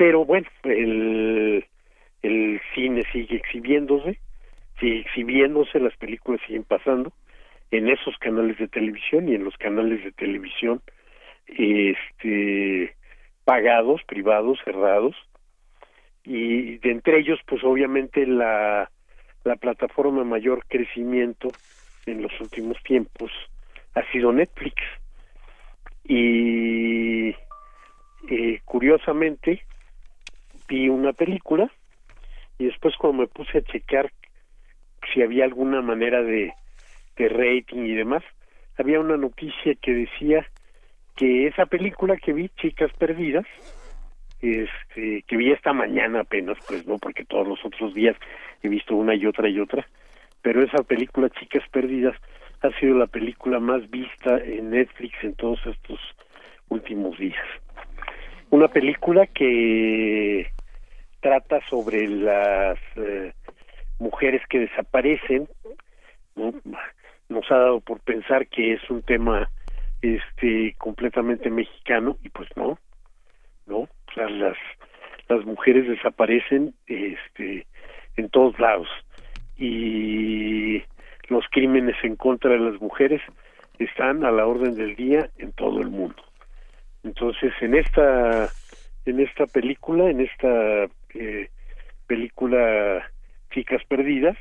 Pero 0.00 0.24
bueno, 0.24 0.48
el, 0.64 1.62
el 2.22 2.60
cine 2.74 3.02
sigue 3.12 3.36
exhibiéndose, 3.36 4.18
sigue 4.78 5.00
exhibiéndose, 5.00 5.78
las 5.78 5.94
películas 5.98 6.40
siguen 6.46 6.64
pasando 6.64 7.12
en 7.70 7.86
esos 7.86 8.16
canales 8.16 8.56
de 8.56 8.66
televisión 8.66 9.28
y 9.28 9.34
en 9.34 9.44
los 9.44 9.54
canales 9.58 10.02
de 10.02 10.12
televisión 10.12 10.80
este 11.48 12.96
pagados, 13.44 14.00
privados, 14.04 14.58
cerrados 14.64 15.14
y 16.24 16.78
de 16.78 16.92
entre 16.92 17.18
ellos 17.18 17.38
pues 17.44 17.62
obviamente 17.62 18.26
la 18.26 18.90
la 19.44 19.56
plataforma 19.56 20.24
mayor 20.24 20.64
crecimiento 20.66 21.50
en 22.06 22.22
los 22.22 22.32
últimos 22.40 22.82
tiempos 22.84 23.30
ha 23.94 24.10
sido 24.12 24.32
Netflix. 24.32 24.76
Y 26.04 27.36
eh, 28.30 28.60
curiosamente 28.64 29.62
vi 30.70 30.88
una 30.88 31.12
película 31.12 31.68
y 32.58 32.66
después 32.66 32.94
cuando 32.96 33.22
me 33.22 33.26
puse 33.26 33.58
a 33.58 33.62
checar 33.62 34.10
si 35.12 35.22
había 35.22 35.44
alguna 35.44 35.82
manera 35.82 36.22
de, 36.22 36.52
de 37.16 37.28
rating 37.28 37.84
y 37.84 37.94
demás, 37.94 38.22
había 38.78 39.00
una 39.00 39.16
noticia 39.16 39.74
que 39.74 39.92
decía 39.92 40.46
que 41.16 41.48
esa 41.48 41.66
película 41.66 42.16
que 42.16 42.32
vi, 42.32 42.48
Chicas 42.50 42.92
Perdidas, 42.98 43.46
este, 44.40 45.22
que 45.26 45.36
vi 45.36 45.50
esta 45.50 45.72
mañana 45.72 46.20
apenas, 46.20 46.56
pues 46.68 46.86
no, 46.86 46.98
porque 46.98 47.24
todos 47.24 47.46
los 47.48 47.64
otros 47.64 47.92
días 47.92 48.16
he 48.62 48.68
visto 48.68 48.94
una 48.94 49.14
y 49.14 49.26
otra 49.26 49.48
y 49.48 49.58
otra, 49.58 49.86
pero 50.40 50.62
esa 50.62 50.82
película 50.84 51.28
Chicas 51.30 51.64
Perdidas 51.70 52.16
ha 52.62 52.70
sido 52.78 52.96
la 52.96 53.06
película 53.06 53.58
más 53.58 53.90
vista 53.90 54.38
en 54.38 54.70
Netflix 54.70 55.14
en 55.22 55.34
todos 55.34 55.58
estos 55.66 55.98
últimos 56.68 57.18
días. 57.18 57.44
Una 58.50 58.68
película 58.68 59.26
que 59.26 60.50
trata 61.20 61.60
sobre 61.68 62.08
las 62.08 62.78
eh, 62.96 63.32
mujeres 63.98 64.42
que 64.48 64.60
desaparecen, 64.60 65.48
nos 67.28 67.50
ha 67.50 67.56
dado 67.56 67.80
por 67.80 68.00
pensar 68.00 68.46
que 68.48 68.72
es 68.72 68.90
un 68.90 69.02
tema 69.02 69.50
este 70.02 70.74
completamente 70.78 71.50
mexicano 71.50 72.16
y 72.22 72.30
pues 72.30 72.48
no, 72.56 72.78
no, 73.66 73.88
las 74.16 74.56
las 75.28 75.44
mujeres 75.44 75.86
desaparecen 75.86 76.74
este 76.86 77.66
en 78.16 78.28
todos 78.30 78.58
lados. 78.58 78.88
Y 79.56 80.82
los 81.28 81.44
crímenes 81.50 81.96
en 82.02 82.16
contra 82.16 82.50
de 82.50 82.58
las 82.58 82.80
mujeres 82.80 83.20
están 83.78 84.24
a 84.24 84.32
la 84.32 84.46
orden 84.46 84.74
del 84.74 84.96
día 84.96 85.30
en 85.38 85.52
todo 85.52 85.80
el 85.80 85.90
mundo. 85.90 86.22
Entonces, 87.04 87.52
en 87.60 87.74
esta 87.74 88.48
en 89.06 89.20
esta 89.20 89.46
película, 89.46 90.10
en 90.10 90.20
esta 90.20 90.88
eh, 91.14 91.48
película 92.06 93.10
Chicas 93.50 93.82
Perdidas, 93.84 94.36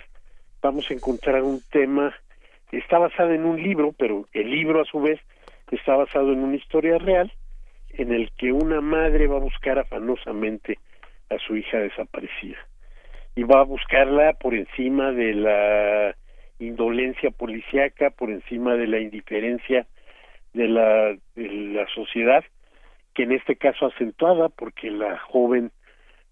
vamos 0.62 0.90
a 0.90 0.94
encontrar 0.94 1.44
un 1.44 1.62
tema 1.72 2.14
está 2.78 3.00
basado 3.00 3.32
en 3.32 3.46
un 3.46 3.62
libro, 3.62 3.94
pero 3.98 4.28
el 4.34 4.50
libro 4.50 4.82
a 4.82 4.86
su 4.86 5.02
vez 5.02 5.20
está 5.72 5.96
basado 5.96 6.32
en 6.34 6.40
una 6.40 6.56
historia 6.56 6.98
real 6.98 7.32
en 7.90 8.14
el 8.14 8.32
que 8.38 8.52
una 8.52 8.82
madre 8.82 9.28
va 9.28 9.38
a 9.38 9.42
buscar 9.42 9.80
afanosamente 9.80 10.78
a 11.30 11.38
su 11.40 11.56
hija 11.56 11.80
desaparecida 11.80 12.58
y 13.36 13.44
va 13.44 13.62
a 13.62 13.66
buscarla 13.66 14.34
por 14.34 14.54
encima 14.54 15.12
de 15.12 15.34
la 15.34 16.16
indolencia 16.60 17.32
policíaca, 17.32 18.10
por 18.10 18.30
encima 18.30 18.76
de 18.76 18.88
la 18.88 19.00
indiferencia 19.00 19.88
de 20.54 20.68
la, 20.68 21.16
de 21.36 21.48
la 21.48 21.88
sociedad, 21.94 22.44
que 23.14 23.24
en 23.24 23.32
este 23.32 23.56
caso 23.56 23.86
acentuada 23.88 24.50
porque 24.50 24.92
la 24.92 25.18
joven 25.20 25.72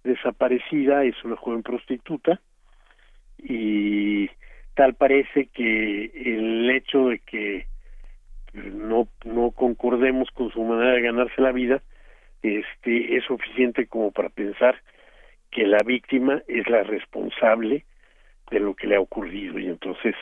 desaparecida 0.03 1.03
es 1.03 1.15
una 1.23 1.35
joven 1.35 1.63
prostituta 1.63 2.39
y 3.37 4.29
tal 4.73 4.95
parece 4.95 5.47
que 5.47 6.11
el 6.15 6.69
hecho 6.69 7.09
de 7.09 7.19
que 7.19 7.67
no 8.53 9.07
no 9.25 9.51
concordemos 9.51 10.29
con 10.31 10.51
su 10.51 10.63
manera 10.63 10.93
de 10.93 11.01
ganarse 11.01 11.41
la 11.41 11.51
vida 11.51 11.81
este 12.41 13.17
es 13.17 13.23
suficiente 13.25 13.87
como 13.87 14.11
para 14.11 14.29
pensar 14.29 14.81
que 15.51 15.65
la 15.65 15.79
víctima 15.85 16.41
es 16.47 16.69
la 16.69 16.83
responsable 16.83 17.85
de 18.51 18.59
lo 18.59 18.75
que 18.75 18.87
le 18.87 18.95
ha 18.95 18.99
ocurrido. 19.01 19.59
Y 19.59 19.67
entonces 19.67 20.15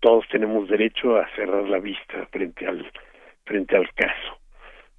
todos 0.00 0.26
tenemos 0.28 0.68
derecho 0.68 1.16
a 1.16 1.28
cerrar 1.34 1.68
la 1.68 1.78
vista 1.78 2.26
frente 2.30 2.66
al 2.66 2.90
frente 3.44 3.76
al 3.76 3.90
caso 3.94 4.38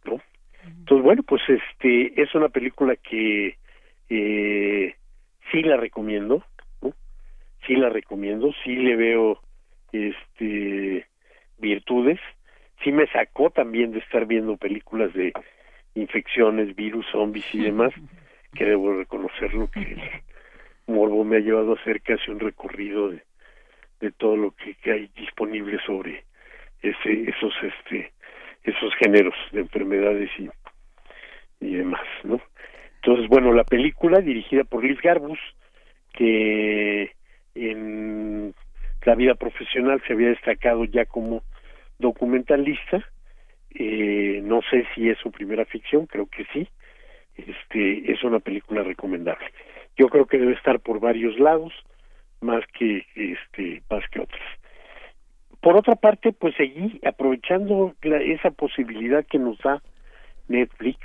no 0.05 0.19
entonces 0.63 1.03
bueno 1.03 1.23
pues 1.23 1.41
este 1.47 2.21
es 2.21 2.33
una 2.35 2.49
película 2.49 2.95
que 2.95 3.57
eh, 4.09 4.95
sí 5.51 5.61
la 5.63 5.77
recomiendo 5.77 6.43
¿no? 6.81 6.93
sí 7.65 7.75
la 7.75 7.89
recomiendo 7.89 8.51
sí 8.63 8.75
le 8.75 8.95
veo 8.95 9.39
este 9.91 11.05
virtudes 11.57 12.19
sí 12.83 12.91
me 12.91 13.07
sacó 13.07 13.49
también 13.49 13.91
de 13.91 13.99
estar 13.99 14.25
viendo 14.25 14.57
películas 14.57 15.13
de 15.13 15.33
infecciones, 15.95 16.75
virus, 16.75 17.05
zombies 17.11 17.45
y 17.53 17.59
demás, 17.59 17.93
que 18.55 18.65
debo 18.65 18.97
reconocerlo 18.97 19.69
que 19.71 19.79
el 19.79 20.01
morbo 20.87 21.23
me 21.23 21.37
ha 21.37 21.39
llevado 21.39 21.73
a 21.73 21.79
hacer 21.79 22.01
casi 22.01 22.31
un 22.31 22.39
recorrido 22.39 23.09
de, 23.09 23.23
de 23.99 24.11
todo 24.11 24.35
lo 24.35 24.51
que, 24.51 24.75
hay 24.91 25.07
disponible 25.15 25.79
sobre 25.85 26.23
ese, 26.81 27.29
esos 27.29 27.53
este 27.61 28.11
esos 28.63 28.93
géneros 28.95 29.35
de 29.51 29.61
enfermedades 29.61 30.29
y, 30.37 30.49
y 31.61 31.75
demás, 31.75 32.05
¿no? 32.23 32.41
Entonces, 33.01 33.27
bueno, 33.29 33.53
la 33.53 33.63
película 33.63 34.19
dirigida 34.19 34.63
por 34.65 34.83
Liz 34.83 34.99
Garbus, 35.01 35.39
que 36.13 37.11
en 37.55 38.53
la 39.05 39.15
vida 39.15 39.35
profesional 39.35 40.01
se 40.05 40.13
había 40.13 40.29
destacado 40.29 40.83
ya 40.83 41.05
como 41.05 41.43
documentalista, 41.97 43.01
eh, 43.71 44.41
no 44.43 44.61
sé 44.69 44.85
si 44.93 45.09
es 45.09 45.17
su 45.19 45.31
primera 45.31 45.63
ficción, 45.65 46.07
creo 46.07 46.25
que 46.25 46.45
sí, 46.51 46.67
este, 47.37 48.11
es 48.11 48.23
una 48.23 48.39
película 48.39 48.83
recomendable. 48.83 49.47
Yo 49.97 50.09
creo 50.09 50.25
que 50.25 50.37
debe 50.37 50.53
estar 50.53 50.79
por 50.81 50.99
varios 50.99 51.39
lados, 51.39 51.73
más 52.41 52.65
que 52.77 53.05
este, 53.15 53.81
más 53.89 54.03
que 54.09 54.21
otras. 54.21 54.41
Por 55.61 55.77
otra 55.77 55.95
parte, 55.95 56.31
pues 56.33 56.55
seguí 56.55 56.99
aprovechando 57.05 57.93
esa 58.01 58.51
posibilidad 58.51 59.25
que 59.25 59.39
nos 59.39 59.57
da 59.59 59.81
Netflix, 60.47 60.99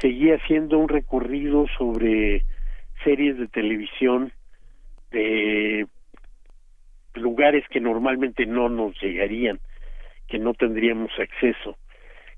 seguí 0.00 0.30
haciendo 0.30 0.78
un 0.78 0.88
recorrido 0.88 1.66
sobre 1.78 2.44
series 3.04 3.38
de 3.38 3.48
televisión 3.48 4.32
de 5.10 5.86
lugares 7.14 7.64
que 7.68 7.80
normalmente 7.80 8.46
no 8.46 8.68
nos 8.68 9.00
llegarían 9.00 9.58
que 10.28 10.38
no 10.38 10.54
tendríamos 10.54 11.10
acceso. 11.18 11.76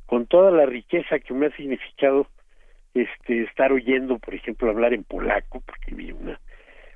Con 0.07 0.27
toda 0.27 0.51
la 0.51 0.67
riqueza 0.67 1.19
que 1.19 1.35
me 1.35 1.47
ha 1.47 1.57
significado 1.57 2.27
este 2.95 3.43
estar 3.43 3.73
oyendo, 3.73 4.19
por 4.19 4.35
ejemplo, 4.35 4.71
hablar 4.71 4.93
en 4.95 5.05
polaco, 5.05 5.61
porque 5.61 5.95
vi 5.95 6.13
una, 6.13 6.41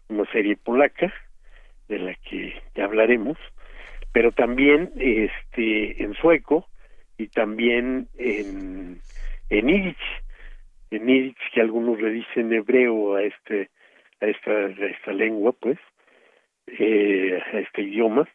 una 0.09 0.25
serie 0.33 0.57
polaca 0.57 1.13
de 1.89 1.99
la 1.99 2.15
que 2.15 2.55
ya 2.75 2.85
hablaremos, 2.85 3.39
pero 4.13 4.33
también 4.33 4.93
este 4.97 6.03
en 6.03 6.15
sueco 6.15 6.67
y 7.19 7.29
también 7.29 8.09
en, 8.19 9.01
en 9.51 9.69
Yiddish, 9.69 9.97
en 10.97 11.07
Yiddish 11.07 11.51
que 11.53 11.61
algunos 11.61 12.01
le 12.01 12.11
dicen 12.11 12.53
hebreo 12.53 13.17
a 13.17 13.23
este 13.23 13.71
esta, 14.21 14.53
a 14.53 14.87
esta 14.87 15.13
lengua, 15.13 15.53
pues, 15.53 15.79
eh, 16.67 17.41
a 17.53 17.59
este 17.59 17.83
idioma, 17.83 18.29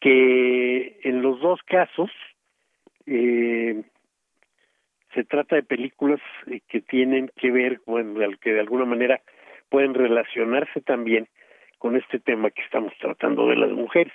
que 0.00 0.98
en 1.02 1.22
los 1.22 1.40
dos 1.40 1.60
casos 1.64 2.10
eh, 3.06 3.82
se 5.14 5.24
trata 5.24 5.56
de 5.56 5.62
películas 5.62 6.20
que 6.68 6.80
tienen 6.80 7.30
que 7.36 7.50
ver, 7.50 7.80
bueno, 7.86 8.14
que 8.40 8.52
de 8.52 8.60
alguna 8.60 8.84
manera 8.84 9.20
pueden 9.68 9.94
relacionarse 9.94 10.80
también 10.80 11.28
con 11.78 11.96
este 11.96 12.18
tema 12.18 12.50
que 12.50 12.62
estamos 12.62 12.92
tratando 12.98 13.48
de 13.48 13.56
las 13.56 13.70
mujeres, 13.70 14.12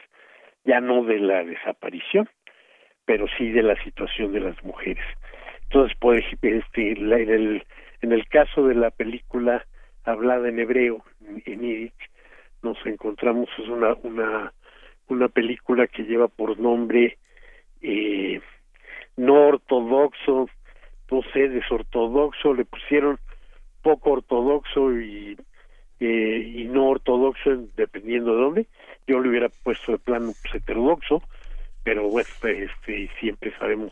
ya 0.63 0.79
no 0.79 1.03
de 1.03 1.19
la 1.19 1.43
desaparición, 1.43 2.29
pero 3.05 3.25
sí 3.37 3.51
de 3.51 3.63
la 3.63 3.81
situación 3.83 4.31
de 4.31 4.39
las 4.39 4.63
mujeres. 4.63 5.03
Entonces, 5.73 5.97
pues, 5.99 6.23
este, 6.43 6.91
en, 6.91 7.11
el, 7.11 7.63
en 8.03 8.11
el 8.11 8.27
caso 8.27 8.67
de 8.67 8.75
la 8.75 8.91
película 8.91 9.65
hablada 10.03 10.47
en 10.47 10.59
hebreo, 10.59 11.03
en 11.47 11.61
Yiddish, 11.61 11.91
nos 12.61 12.77
encontramos 12.85 13.49
es 13.57 13.67
una 13.67 13.95
una 14.03 14.53
una 15.07 15.29
película 15.29 15.87
que 15.87 16.03
lleva 16.03 16.27
por 16.27 16.59
nombre 16.59 17.17
eh, 17.81 18.39
no 19.17 19.47
ortodoxo, 19.47 20.47
no 21.09 21.21
sé, 21.33 21.49
desortodoxo, 21.49 22.53
le 22.53 22.65
pusieron 22.65 23.17
poco 23.81 24.11
ortodoxo 24.11 24.91
y 24.95 25.35
eh, 25.99 26.53
y 26.55 26.65
no 26.65 26.85
ortodoxo 26.85 27.49
dependiendo 27.75 28.35
de 28.35 28.41
dónde. 28.43 28.67
Yo 29.07 29.19
le 29.19 29.29
hubiera 29.29 29.49
puesto 29.49 29.93
de 29.93 29.97
plano 29.97 30.33
pues, 30.39 30.53
heterodoxo, 30.53 31.23
pero 31.83 32.07
bueno, 32.09 32.29
este 32.43 33.09
siempre 33.19 33.51
sabemos 33.57 33.91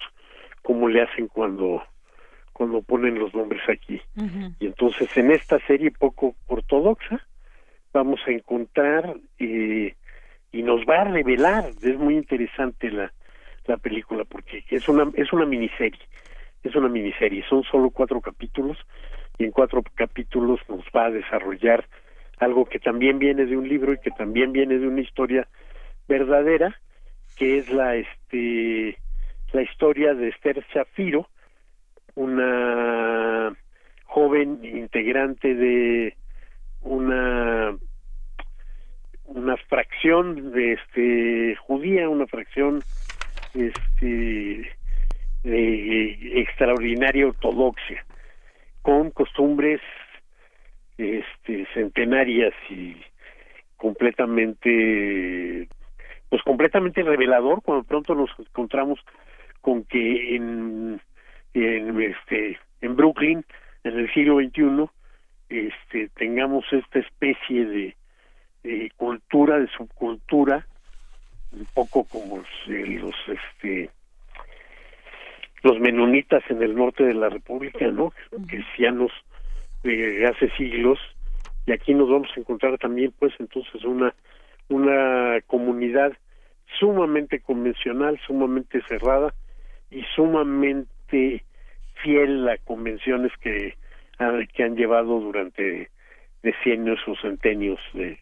cómo 0.61 0.88
le 0.88 1.01
hacen 1.01 1.27
cuando 1.27 1.83
cuando 2.53 2.81
ponen 2.81 3.17
los 3.17 3.33
nombres 3.33 3.61
aquí. 3.69 3.99
Y 4.59 4.65
entonces 4.67 5.15
en 5.17 5.31
esta 5.31 5.57
serie 5.65 5.91
poco 5.91 6.35
ortodoxa 6.47 7.25
vamos 7.93 8.19
a 8.27 8.31
encontrar 8.31 9.15
eh, 9.39 9.95
y 10.51 10.63
nos 10.63 10.81
va 10.81 11.01
a 11.01 11.05
revelar, 11.05 11.71
es 11.81 11.97
muy 11.97 12.15
interesante 12.15 12.91
la, 12.91 13.11
la 13.65 13.77
película 13.77 14.25
porque 14.25 14.63
es 14.69 14.88
una 14.88 15.09
es 15.15 15.33
una 15.33 15.45
miniserie, 15.45 16.01
es 16.63 16.75
una 16.75 16.89
miniserie, 16.89 17.43
son 17.49 17.63
solo 17.63 17.89
cuatro 17.89 18.21
capítulos 18.21 18.77
y 19.38 19.45
en 19.45 19.51
cuatro 19.51 19.81
capítulos 19.95 20.59
nos 20.69 20.85
va 20.95 21.05
a 21.05 21.11
desarrollar 21.11 21.88
algo 22.38 22.65
que 22.65 22.79
también 22.79 23.19
viene 23.19 23.45
de 23.45 23.55
un 23.55 23.67
libro 23.67 23.93
y 23.93 23.99
que 23.99 24.11
también 24.11 24.51
viene 24.51 24.77
de 24.77 24.88
una 24.88 25.01
historia 25.01 25.47
verdadera, 26.07 26.75
que 27.38 27.57
es 27.57 27.71
la 27.71 27.95
este 27.95 28.97
la 29.53 29.61
historia 29.61 30.13
de 30.13 30.29
Esther 30.29 30.63
Shafiro, 30.73 31.27
una 32.15 33.53
joven 34.05 34.59
integrante 34.63 35.55
de 35.55 36.15
una 36.81 37.77
una 39.23 39.55
fracción 39.69 40.51
de 40.51 40.73
este 40.73 41.55
judía 41.55 42.09
una 42.09 42.27
fracción 42.27 42.83
este 43.53 44.69
de 45.43 46.41
extraordinaria 46.41 47.27
ortodoxia 47.27 48.05
con 48.81 49.11
costumbres 49.11 49.79
este 50.97 51.65
centenarias 51.73 52.53
y 52.69 52.97
completamente 53.77 55.69
pues 56.27 56.41
completamente 56.43 57.01
revelador 57.03 57.61
cuando 57.61 57.85
pronto 57.85 58.13
nos 58.15 58.29
encontramos 58.37 58.99
con 59.61 59.83
que 59.85 60.35
en 60.35 61.01
en 61.53 62.01
este 62.01 62.59
en 62.81 62.95
Brooklyn 62.95 63.45
en 63.83 63.99
el 63.99 64.13
siglo 64.13 64.39
XXI 64.39 64.89
este 65.49 66.09
tengamos 66.09 66.65
esta 66.71 66.99
especie 66.99 67.65
de, 68.63 68.91
cultura 68.95 69.59
de 69.59 69.67
subcultura 69.67 70.65
un 71.51 71.65
poco 71.73 72.05
como 72.05 72.43
los, 72.67 73.15
este 73.27 73.89
los 75.63 75.79
menonitas 75.79 76.43
en 76.49 76.61
el 76.63 76.75
norte 76.75 77.03
de 77.03 77.13
la 77.13 77.29
república 77.29 77.88
no 77.88 78.13
cristianos 78.47 79.11
de 79.83 80.25
hace 80.27 80.49
siglos 80.51 80.99
y 81.65 81.73
aquí 81.73 81.93
nos 81.93 82.09
vamos 82.09 82.29
a 82.35 82.39
encontrar 82.39 82.77
también 82.77 83.13
pues 83.19 83.33
entonces 83.39 83.83
una 83.83 84.13
una 84.69 85.41
comunidad 85.47 86.13
sumamente 86.79 87.41
convencional 87.41 88.19
sumamente 88.25 88.81
cerrada 88.88 89.33
y 89.91 90.03
sumamente 90.15 91.43
fiel 92.01 92.47
a 92.49 92.57
convenciones 92.57 93.31
que, 93.41 93.76
que 94.53 94.63
han 94.63 94.76
llevado 94.76 95.19
durante 95.19 95.89
decenios 96.41 96.99
o 97.07 97.15
centenios 97.18 97.80
de, 97.93 98.18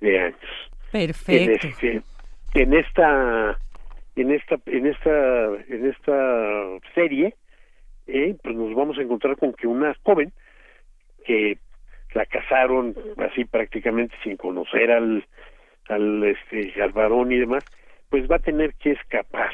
de 0.00 0.20
años. 0.20 0.70
Perfecto. 0.92 1.32
En, 1.32 1.70
este, 1.70 2.02
en 2.54 2.74
esta 2.74 3.58
en 4.16 4.32
esta 4.32 4.58
en 4.66 4.86
esta 4.86 5.46
en 5.68 5.86
esta 5.86 6.64
serie 6.94 7.34
eh, 8.06 8.36
pues 8.42 8.56
nos 8.56 8.74
vamos 8.74 8.98
a 8.98 9.02
encontrar 9.02 9.36
con 9.36 9.52
que 9.52 9.66
una 9.66 9.94
joven 10.02 10.32
que 11.24 11.58
la 12.14 12.26
casaron 12.26 12.96
así 13.18 13.44
prácticamente 13.44 14.14
sin 14.24 14.36
conocer 14.36 14.90
al 14.90 15.24
al 15.88 16.24
este 16.24 16.82
al 16.82 16.92
varón 16.92 17.30
y 17.32 17.38
demás 17.38 17.64
pues 18.08 18.28
va 18.28 18.36
a 18.36 18.40
tener 18.40 18.74
que 18.74 18.92
escapar 18.92 19.52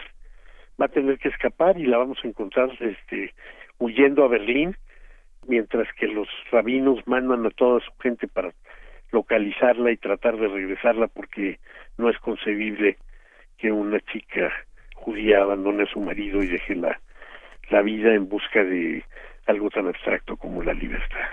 va 0.81 0.87
a 0.87 0.89
tener 0.89 1.19
que 1.19 1.29
escapar 1.29 1.79
y 1.79 1.87
la 1.87 1.99
vamos 1.99 2.19
a 2.23 2.29
encontrar 2.29 2.71
este 2.81 3.33
huyendo 3.79 4.25
a 4.25 4.29
Berlín 4.29 4.77
mientras 5.47 5.89
que 5.95 6.07
los 6.07 6.29
rabinos 6.51 7.07
mandan 7.07 7.47
a 7.47 7.51
toda 7.51 7.81
su 7.81 7.93
gente 8.01 8.29
para 8.29 8.53
localizarla 9.13 9.93
y 9.93 9.97
tratar 9.97 10.37
de 10.37 10.49
regresarla 10.49 11.07
porque 11.09 11.59
no 11.99 12.09
es 12.09 12.19
concebible 12.19 12.97
que 13.59 13.71
una 13.71 14.01
chica 14.01 14.53
judía 14.95 15.43
abandone 15.43 15.85
a 15.85 15.93
su 15.93 16.01
marido 16.01 16.43
y 16.43 16.49
deje 16.49 16.75
la, 16.75 17.01
la 17.71 17.83
vida 17.83 18.15
en 18.15 18.29
busca 18.29 18.65
de 18.65 19.05
algo 19.47 19.71
tan 19.71 19.87
abstracto 19.87 20.37
como 20.37 20.63
la 20.63 20.73
libertad. 20.73 21.29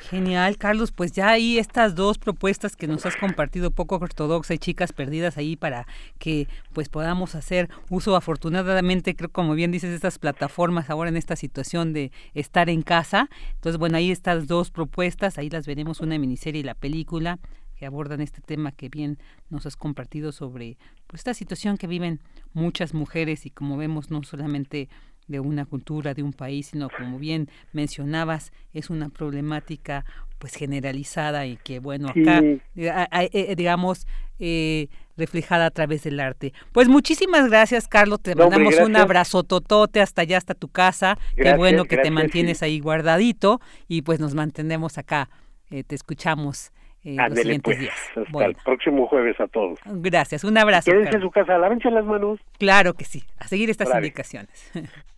Genial, 0.00 0.56
Carlos. 0.56 0.92
Pues 0.92 1.12
ya 1.12 1.28
ahí 1.28 1.58
estas 1.58 1.94
dos 1.94 2.18
propuestas 2.18 2.74
que 2.74 2.86
nos 2.86 3.04
has 3.04 3.16
compartido, 3.16 3.70
poco 3.70 3.96
ortodoxa 3.96 4.54
y 4.54 4.58
chicas 4.58 4.92
perdidas 4.92 5.36
ahí 5.36 5.56
para 5.56 5.86
que 6.18 6.48
pues 6.72 6.88
podamos 6.88 7.34
hacer 7.34 7.68
uso 7.90 8.16
afortunadamente, 8.16 9.14
creo 9.14 9.30
como 9.30 9.54
bien 9.54 9.70
dices, 9.70 9.90
estas 9.90 10.18
plataformas 10.18 10.88
ahora 10.88 11.10
en 11.10 11.18
esta 11.18 11.36
situación 11.36 11.92
de 11.92 12.12
estar 12.34 12.70
en 12.70 12.82
casa. 12.82 13.28
Entonces, 13.54 13.78
bueno, 13.78 13.98
ahí 13.98 14.10
estas 14.10 14.46
dos 14.46 14.70
propuestas, 14.70 15.36
ahí 15.36 15.50
las 15.50 15.66
veremos 15.66 16.00
una 16.00 16.18
miniserie 16.18 16.60
y 16.60 16.64
la 16.64 16.74
película 16.74 17.38
que 17.76 17.86
abordan 17.86 18.20
este 18.20 18.40
tema 18.40 18.72
que 18.72 18.88
bien 18.88 19.18
nos 19.48 19.64
has 19.64 19.76
compartido 19.76 20.32
sobre 20.32 20.76
pues, 21.06 21.20
esta 21.20 21.34
situación 21.34 21.78
que 21.78 21.86
viven 21.86 22.20
muchas 22.52 22.94
mujeres 22.94 23.46
y 23.46 23.50
como 23.50 23.76
vemos 23.76 24.10
no 24.10 24.22
solamente 24.22 24.88
de 25.30 25.38
una 25.38 25.64
cultura, 25.64 26.12
de 26.12 26.24
un 26.24 26.32
país, 26.32 26.66
sino 26.66 26.90
como 26.90 27.18
bien 27.18 27.48
mencionabas, 27.72 28.52
es 28.72 28.90
una 28.90 29.10
problemática 29.10 30.04
pues 30.40 30.56
generalizada 30.56 31.46
y 31.46 31.56
que 31.56 31.78
bueno, 31.78 32.08
acá 32.08 32.40
eh, 32.40 32.60
eh, 32.74 33.54
digamos 33.54 34.08
eh, 34.40 34.88
reflejada 35.16 35.66
a 35.66 35.70
través 35.70 36.02
del 36.02 36.18
arte. 36.18 36.52
Pues 36.72 36.88
muchísimas 36.88 37.48
gracias, 37.48 37.86
Carlos, 37.86 38.20
te 38.20 38.34
mandamos 38.34 38.76
un 38.80 38.96
abrazo 38.96 39.44
totote 39.44 40.00
hasta 40.00 40.22
allá, 40.22 40.36
hasta 40.36 40.54
tu 40.54 40.66
casa. 40.66 41.16
Qué 41.36 41.54
bueno 41.54 41.84
que 41.84 41.98
te 41.98 42.10
mantienes 42.10 42.64
ahí 42.64 42.80
guardadito 42.80 43.60
y 43.86 44.02
pues 44.02 44.18
nos 44.18 44.34
mantenemos 44.34 44.98
acá, 44.98 45.28
te 45.68 45.94
escuchamos. 45.94 46.72
los 47.04 47.38
siguientes 47.38 47.60
pues, 47.62 47.78
días. 47.78 47.96
Hasta 48.16 48.46
el 48.46 48.56
próximo 48.56 49.06
jueves 49.06 49.38
a 49.38 49.46
todos. 49.46 49.78
Gracias, 49.84 50.42
un 50.42 50.58
abrazo. 50.58 50.90
Quédense 50.90 51.16
en 51.16 51.22
su 51.22 51.30
casa, 51.30 51.56
lávense 51.56 51.88
las 51.88 52.04
manos. 52.04 52.40
Claro 52.58 52.94
que 52.94 53.04
sí, 53.04 53.22
a 53.38 53.46
seguir 53.46 53.70
estas 53.70 53.94
indicaciones. 53.94 54.72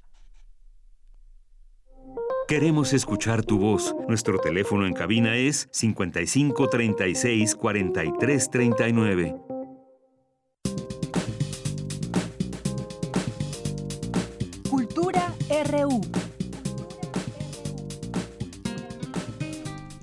Queremos 2.48 2.92
escuchar 2.92 3.44
tu 3.44 3.58
voz. 3.58 3.94
Nuestro 4.08 4.38
teléfono 4.38 4.86
en 4.86 4.92
cabina 4.92 5.36
es 5.36 5.68
55 5.70 6.68
36 6.68 7.54
43 7.54 8.50
39. 8.50 9.36
Cultura 14.68 15.34
RU. 15.70 16.00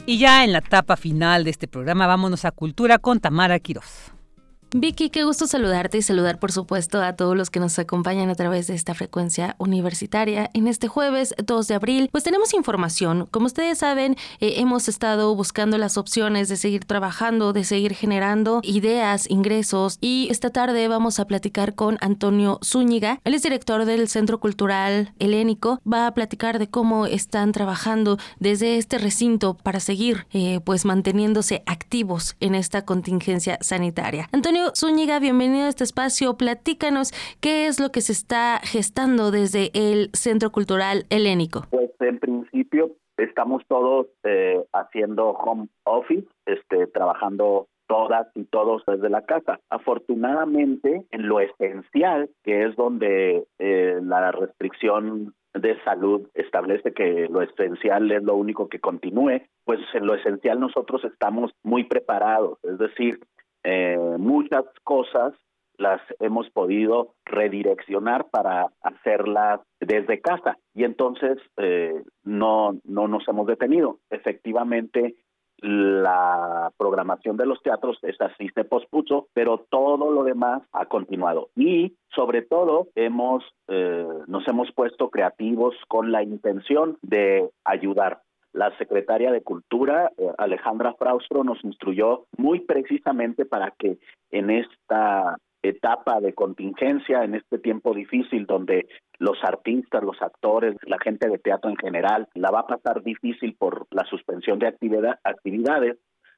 Y 0.06 0.18
ya 0.18 0.44
en 0.44 0.54
la 0.54 0.60
etapa 0.60 0.96
final 0.98 1.44
de 1.44 1.52
este 1.52 1.68
programa, 1.68 2.08
vámonos 2.08 2.46
a 2.46 2.52
Cultura 2.52 2.98
con 2.98 3.20
Tamara 3.20 3.60
Quiroz. 3.60 4.19
Vicky, 4.72 5.10
qué 5.10 5.24
gusto 5.24 5.48
saludarte 5.48 5.98
y 5.98 6.04
saludar 6.04 6.38
por 6.38 6.52
supuesto 6.52 7.02
a 7.02 7.14
todos 7.14 7.36
los 7.36 7.50
que 7.50 7.60
nos 7.60 7.80
acompañan 7.80 8.30
a 8.30 8.36
través 8.36 8.68
de 8.68 8.76
esta 8.76 8.94
frecuencia 8.94 9.56
universitaria. 9.58 10.52
En 10.54 10.68
este 10.68 10.88
jueves 10.88 11.34
2 11.44 11.68
de 11.68 11.74
abril, 11.74 12.10
pues 12.12 12.24
tenemos 12.24 12.54
información. 12.54 13.28
Como 13.32 13.48
ustedes 13.48 13.80
saben, 13.80 14.16
eh, 14.40 14.54
hemos 14.58 14.88
estado 14.88 15.34
buscando 15.34 15.80
las 15.80 15.98
opciones 15.98 16.50
de 16.50 16.56
seguir 16.56 16.86
trabajando, 16.86 17.52
de 17.52 17.64
seguir 17.64 17.96
generando 17.96 18.62
ideas, 18.62 19.28
ingresos 19.28 19.98
y 20.02 20.28
esta 20.30 20.52
tarde 20.52 20.88
vamos 20.88 21.20
a 21.20 21.26
platicar 21.26 21.74
con 21.74 21.98
Antonio 22.00 22.60
Zúñiga. 22.64 23.22
Él 23.24 23.34
es 23.34 23.42
director 23.42 23.86
del 23.86 24.08
Centro 24.08 24.40
Cultural 24.40 25.14
Helénico. 25.18 25.82
Va 25.92 26.06
a 26.06 26.14
platicar 26.14 26.60
de 26.60 26.70
cómo 26.70 27.08
están 27.08 27.54
trabajando 27.54 28.20
desde 28.38 28.78
este 28.78 29.00
recinto 29.00 29.56
para 29.56 29.80
seguir 29.80 30.28
eh, 30.32 30.60
pues 30.64 30.86
manteniéndose 30.86 31.64
activos 31.66 32.36
en 32.40 32.54
esta 32.54 32.86
contingencia 32.86 33.58
sanitaria. 33.62 34.30
Antonio 34.32 34.59
Zúñiga, 34.76 35.20
bienvenido 35.20 35.66
a 35.66 35.70
este 35.70 35.84
espacio. 35.84 36.38
Platícanos 36.38 37.12
qué 37.42 37.68
es 37.68 37.80
lo 37.80 37.90
que 37.92 38.02
se 38.02 38.12
está 38.12 38.60
gestando 38.64 39.32
desde 39.32 39.72
el 39.74 40.10
Centro 40.14 40.52
Cultural 40.52 41.06
Helénico. 41.10 41.66
Pues 41.70 41.92
en 42.00 42.20
principio 42.20 42.92
estamos 43.18 43.64
todos 43.68 44.08
eh, 44.24 44.64
haciendo 44.74 45.30
home 45.30 45.68
office, 45.86 46.28
este, 46.46 46.88
trabajando 46.88 47.68
todas 47.88 48.28
y 48.36 48.46
todos 48.46 48.84
desde 48.86 49.10
la 49.10 49.26
casa. 49.26 49.60
Afortunadamente, 49.70 51.06
en 51.12 51.28
lo 51.28 51.40
esencial, 51.40 52.30
que 52.44 52.66
es 52.66 52.76
donde 52.76 53.46
eh, 53.58 54.00
la 54.04 54.32
restricción 54.32 55.34
de 55.56 55.82
salud 55.84 56.28
establece 56.36 56.94
que 56.94 57.28
lo 57.30 57.42
esencial 57.42 58.12
es 58.12 58.24
lo 58.24 58.36
único 58.36 58.70
que 58.70 58.80
continúe, 58.80 59.42
pues 59.66 59.80
en 59.94 60.06
lo 60.06 60.14
esencial 60.14 60.60
nosotros 60.60 61.04
estamos 61.04 61.52
muy 61.64 61.86
preparados, 61.86 62.60
es 62.64 62.78
decir, 62.78 63.20
eh, 63.72 63.98
muchas 64.18 64.66
cosas 64.84 65.34
las 65.78 66.02
hemos 66.20 66.50
podido 66.50 67.14
redireccionar 67.24 68.30
para 68.32 68.68
hacerlas 68.82 69.62
desde 69.80 70.22
casa. 70.22 70.58
Y 70.74 70.84
entonces 70.84 71.38
eh, 71.58 72.04
no 72.24 72.80
no 72.84 73.08
nos 73.08 73.28
hemos 73.28 73.46
detenido. 73.46 74.00
Efectivamente 74.10 75.16
la 75.62 76.72
programación 76.78 77.36
de 77.38 77.46
los 77.46 77.62
teatros 77.62 77.98
es 78.04 78.20
así 78.22 78.48
se 78.56 78.64
pospuso 78.64 79.28
pero 79.34 79.66
todo 79.70 80.10
lo 80.10 80.24
demás 80.24 80.64
ha 80.72 80.86
continuado. 80.86 81.50
Y 81.56 81.96
sobre 82.16 82.42
todo 82.42 82.88
hemos 82.96 83.44
eh, 83.68 84.08
nos 84.28 84.48
hemos 84.48 84.72
puesto 84.74 85.12
creativos 85.12 85.76
con 85.88 86.12
la 86.12 86.24
intención 86.24 86.98
de 87.04 87.50
ayudar 87.66 88.22
la 88.54 88.76
secretaria 88.78 89.32
de 89.32 89.42
Cultura, 89.42 90.12
eh, 90.18 90.32
Alejandra 90.38 90.94
Fraustro, 90.94 91.44
nos 91.44 91.64
instruyó 91.64 92.26
muy 92.38 92.62
precisamente 92.62 93.46
para 93.46 93.72
que 93.72 93.98
en 94.32 94.50
esta 94.50 95.38
etapa 95.62 96.22
de 96.22 96.34
contingencia, 96.34 97.24
en 97.24 97.36
este 97.36 97.60
tiempo 97.60 97.94
difícil 97.94 98.46
donde 98.46 98.88
los 99.18 99.38
artistas, 99.44 100.04
los 100.04 100.22
actores, 100.22 100.78
la 100.84 100.98
gente 101.00 101.28
de 101.28 101.38
teatro 101.38 101.70
en 101.70 101.76
general 101.76 102.28
la 102.34 102.50
va 102.50 102.62
a 102.62 102.68
pasar 102.68 103.04
difícil 103.04 103.56
por 103.56 103.88
la 103.92 104.06
suspensión 104.06 104.60
de 104.60 104.68
actividades, 104.68 105.98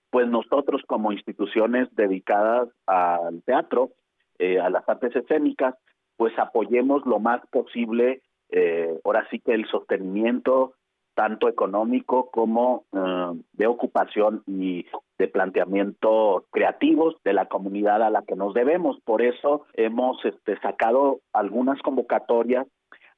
pues 0.09 0.27
nosotros 0.27 0.81
como 0.87 1.11
instituciones 1.11 1.87
dedicadas 1.95 2.69
al 2.87 3.43
teatro, 3.43 3.91
eh, 4.39 4.59
a 4.59 4.69
las 4.69 4.87
artes 4.89 5.15
escénicas, 5.15 5.75
pues 6.17 6.37
apoyemos 6.37 7.05
lo 7.05 7.19
más 7.19 7.41
posible, 7.51 8.21
eh, 8.49 8.99
ahora 9.05 9.25
sí 9.29 9.39
que 9.39 9.53
el 9.53 9.65
sostenimiento 9.67 10.73
tanto 11.13 11.47
económico 11.49 12.29
como 12.31 12.85
eh, 12.93 13.41
de 13.53 13.67
ocupación 13.67 14.43
y 14.47 14.85
de 15.17 15.27
planteamiento 15.27 16.45
creativos 16.51 17.15
de 17.23 17.33
la 17.33 17.45
comunidad 17.45 18.03
a 18.03 18.09
la 18.09 18.23
que 18.23 18.35
nos 18.35 18.53
debemos. 18.53 18.99
Por 19.05 19.21
eso 19.21 19.65
hemos 19.73 20.23
este, 20.25 20.59
sacado 20.59 21.19
algunas 21.33 21.81
convocatorias 21.81 22.67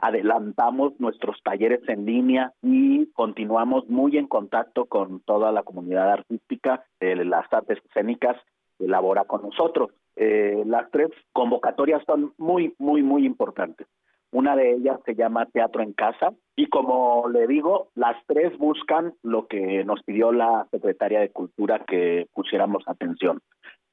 adelantamos 0.03 0.99
nuestros 0.99 1.41
talleres 1.43 1.79
en 1.87 2.05
línea 2.05 2.51
y 2.61 3.09
continuamos 3.13 3.87
muy 3.87 4.17
en 4.17 4.27
contacto 4.27 4.85
con 4.85 5.21
toda 5.21 5.53
la 5.53 5.63
comunidad 5.63 6.11
artística 6.11 6.83
de 6.99 7.23
las 7.23 7.45
artes 7.51 7.79
escénicas 7.85 8.35
que 8.77 8.87
labora 8.87 9.23
con 9.23 9.43
nosotros. 9.43 9.91
Eh, 10.17 10.63
las 10.65 10.91
tres 10.91 11.09
convocatorias 11.31 12.03
son 12.05 12.33
muy, 12.37 12.73
muy, 12.77 13.01
muy 13.01 13.25
importantes. 13.25 13.87
Una 14.33 14.55
de 14.55 14.73
ellas 14.73 14.99
se 15.05 15.13
llama 15.13 15.45
Teatro 15.45 15.83
en 15.83 15.93
Casa 15.93 16.33
y 16.55 16.65
como 16.65 17.29
le 17.29 17.45
digo, 17.45 17.89
las 17.93 18.17
tres 18.25 18.57
buscan 18.57 19.13
lo 19.21 19.45
que 19.45 19.83
nos 19.85 20.01
pidió 20.01 20.31
la 20.31 20.67
Secretaria 20.71 21.19
de 21.19 21.29
Cultura 21.29 21.85
que 21.85 22.25
pusiéramos 22.33 22.83
atención. 22.87 23.41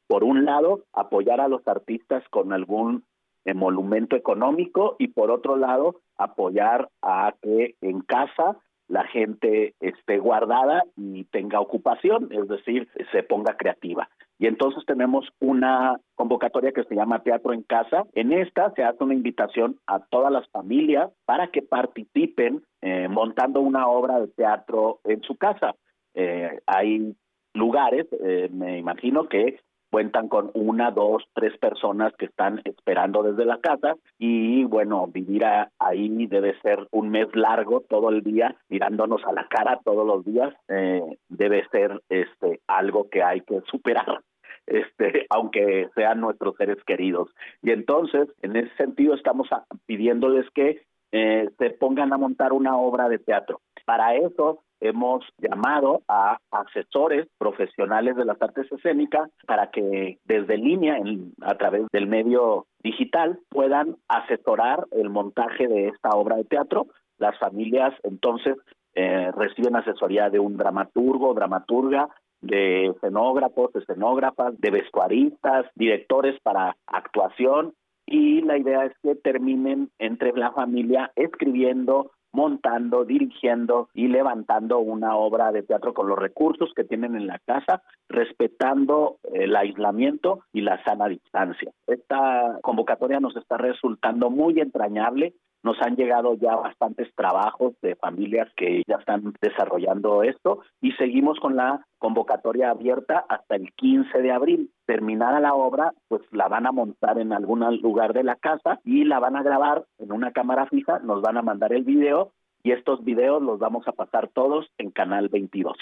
Por 0.06 0.24
un 0.24 0.46
lado, 0.46 0.84
apoyar 0.94 1.42
a 1.42 1.48
los 1.48 1.60
artistas 1.68 2.24
con 2.30 2.54
algún 2.54 3.04
emolumento 3.44 4.16
económico 4.16 4.96
y 4.98 5.08
por 5.08 5.30
otro 5.30 5.56
lado, 5.56 5.96
apoyar 6.16 6.88
a 7.02 7.34
que 7.42 7.74
en 7.82 8.00
casa 8.00 8.56
la 8.88 9.04
gente 9.04 9.74
esté 9.78 10.18
guardada 10.18 10.84
y 10.96 11.24
tenga 11.24 11.60
ocupación, 11.60 12.28
es 12.30 12.48
decir, 12.48 12.88
se 13.12 13.22
ponga 13.22 13.58
creativa. 13.58 14.08
Y 14.40 14.46
entonces 14.46 14.82
tenemos 14.86 15.28
una 15.38 16.00
convocatoria 16.14 16.72
que 16.72 16.84
se 16.84 16.94
llama 16.94 17.22
Teatro 17.22 17.52
en 17.52 17.62
Casa. 17.62 18.04
En 18.14 18.32
esta 18.32 18.72
se 18.72 18.82
hace 18.82 19.04
una 19.04 19.12
invitación 19.12 19.78
a 19.86 20.00
todas 20.00 20.32
las 20.32 20.48
familias 20.48 21.10
para 21.26 21.48
que 21.48 21.60
participen 21.60 22.62
eh, 22.80 23.06
montando 23.08 23.60
una 23.60 23.86
obra 23.86 24.18
de 24.18 24.28
teatro 24.28 25.00
en 25.04 25.20
su 25.24 25.36
casa. 25.36 25.74
Eh, 26.14 26.58
hay 26.64 27.14
lugares, 27.52 28.06
eh, 28.24 28.48
me 28.50 28.78
imagino 28.78 29.28
que 29.28 29.60
cuentan 29.90 30.28
con 30.28 30.50
una, 30.54 30.90
dos, 30.90 31.24
tres 31.34 31.58
personas 31.58 32.14
que 32.16 32.26
están 32.26 32.62
esperando 32.64 33.22
desde 33.22 33.44
la 33.44 33.58
casa 33.58 33.96
y 34.18 34.64
bueno, 34.64 35.06
vivir 35.08 35.44
ahí 35.78 36.26
debe 36.26 36.58
ser 36.60 36.86
un 36.92 37.10
mes 37.10 37.28
largo 37.34 37.82
todo 37.88 38.08
el 38.08 38.22
día, 38.22 38.56
mirándonos 38.68 39.22
a 39.24 39.32
la 39.32 39.46
cara 39.48 39.80
todos 39.84 40.06
los 40.06 40.24
días, 40.24 40.54
eh, 40.68 41.02
debe 41.28 41.68
ser 41.70 42.00
este 42.08 42.60
algo 42.66 43.10
que 43.10 43.22
hay 43.22 43.42
que 43.42 43.60
superar. 43.70 44.22
Este, 44.70 45.26
aunque 45.30 45.90
sean 45.94 46.20
nuestros 46.20 46.56
seres 46.56 46.78
queridos. 46.86 47.28
Y 47.62 47.72
entonces, 47.72 48.28
en 48.40 48.56
ese 48.56 48.74
sentido, 48.76 49.14
estamos 49.14 49.48
pidiéndoles 49.86 50.48
que 50.54 50.82
eh, 51.12 51.50
se 51.58 51.70
pongan 51.70 52.12
a 52.12 52.18
montar 52.18 52.52
una 52.52 52.76
obra 52.76 53.08
de 53.08 53.18
teatro. 53.18 53.60
Para 53.84 54.14
eso 54.14 54.62
hemos 54.80 55.24
llamado 55.38 56.02
a 56.08 56.38
asesores 56.52 57.26
profesionales 57.36 58.16
de 58.16 58.24
las 58.24 58.40
artes 58.40 58.70
escénicas 58.70 59.28
para 59.46 59.70
que 59.70 60.18
desde 60.24 60.56
línea, 60.56 60.96
a 61.42 61.56
través 61.56 61.86
del 61.92 62.06
medio 62.06 62.66
digital, 62.82 63.40
puedan 63.48 63.96
asesorar 64.08 64.86
el 64.92 65.10
montaje 65.10 65.66
de 65.66 65.88
esta 65.88 66.10
obra 66.10 66.36
de 66.36 66.44
teatro. 66.44 66.86
Las 67.18 67.36
familias 67.38 67.92
entonces 68.04 68.56
eh, 68.94 69.30
reciben 69.36 69.76
asesoría 69.76 70.30
de 70.30 70.38
un 70.38 70.56
dramaturgo, 70.56 71.34
dramaturga, 71.34 72.08
de 72.40 72.86
escenógrafos, 72.86 73.74
escenógrafas, 73.74 74.58
de 74.60 74.70
vestuaristas, 74.70 75.66
directores 75.74 76.40
para 76.42 76.76
actuación 76.86 77.74
y 78.06 78.40
la 78.40 78.58
idea 78.58 78.86
es 78.86 78.92
que 79.02 79.14
terminen 79.14 79.90
entre 79.98 80.32
la 80.32 80.52
familia 80.52 81.12
escribiendo 81.14 82.10
montando, 82.32 83.04
dirigiendo 83.04 83.88
y 83.94 84.08
levantando 84.08 84.78
una 84.78 85.16
obra 85.16 85.52
de 85.52 85.62
teatro 85.62 85.94
con 85.94 86.08
los 86.08 86.18
recursos 86.18 86.72
que 86.74 86.84
tienen 86.84 87.16
en 87.16 87.26
la 87.26 87.38
casa, 87.40 87.82
respetando 88.08 89.18
el 89.32 89.54
aislamiento 89.56 90.40
y 90.52 90.60
la 90.60 90.82
sana 90.84 91.08
distancia. 91.08 91.72
Esta 91.86 92.58
convocatoria 92.62 93.20
nos 93.20 93.36
está 93.36 93.56
resultando 93.56 94.30
muy 94.30 94.60
entrañable. 94.60 95.34
Nos 95.62 95.80
han 95.82 95.96
llegado 95.96 96.34
ya 96.34 96.56
bastantes 96.56 97.14
trabajos 97.14 97.74
de 97.82 97.94
familias 97.96 98.48
que 98.56 98.82
ya 98.86 98.96
están 98.96 99.34
desarrollando 99.40 100.22
esto 100.22 100.60
y 100.80 100.92
seguimos 100.92 101.38
con 101.38 101.56
la 101.56 101.86
convocatoria 101.98 102.70
abierta 102.70 103.24
hasta 103.28 103.56
el 103.56 103.72
15 103.74 104.22
de 104.22 104.32
abril. 104.32 104.70
Terminada 104.86 105.38
la 105.40 105.54
obra, 105.54 105.92
pues 106.08 106.22
la 106.32 106.48
van 106.48 106.66
a 106.66 106.72
montar 106.72 107.18
en 107.18 107.32
algún 107.32 107.60
lugar 107.82 108.14
de 108.14 108.24
la 108.24 108.36
casa 108.36 108.80
y 108.84 109.04
la 109.04 109.18
van 109.18 109.36
a 109.36 109.42
grabar 109.42 109.84
en 109.98 110.12
una 110.12 110.32
cámara 110.32 110.66
fija, 110.66 110.98
nos 111.00 111.20
van 111.20 111.36
a 111.36 111.42
mandar 111.42 111.72
el 111.72 111.84
video 111.84 112.32
y 112.62 112.72
estos 112.72 113.04
videos 113.04 113.42
los 113.42 113.58
vamos 113.58 113.86
a 113.88 113.92
pasar 113.92 114.28
todos 114.28 114.70
en 114.78 114.90
Canal 114.90 115.28
22. 115.28 115.76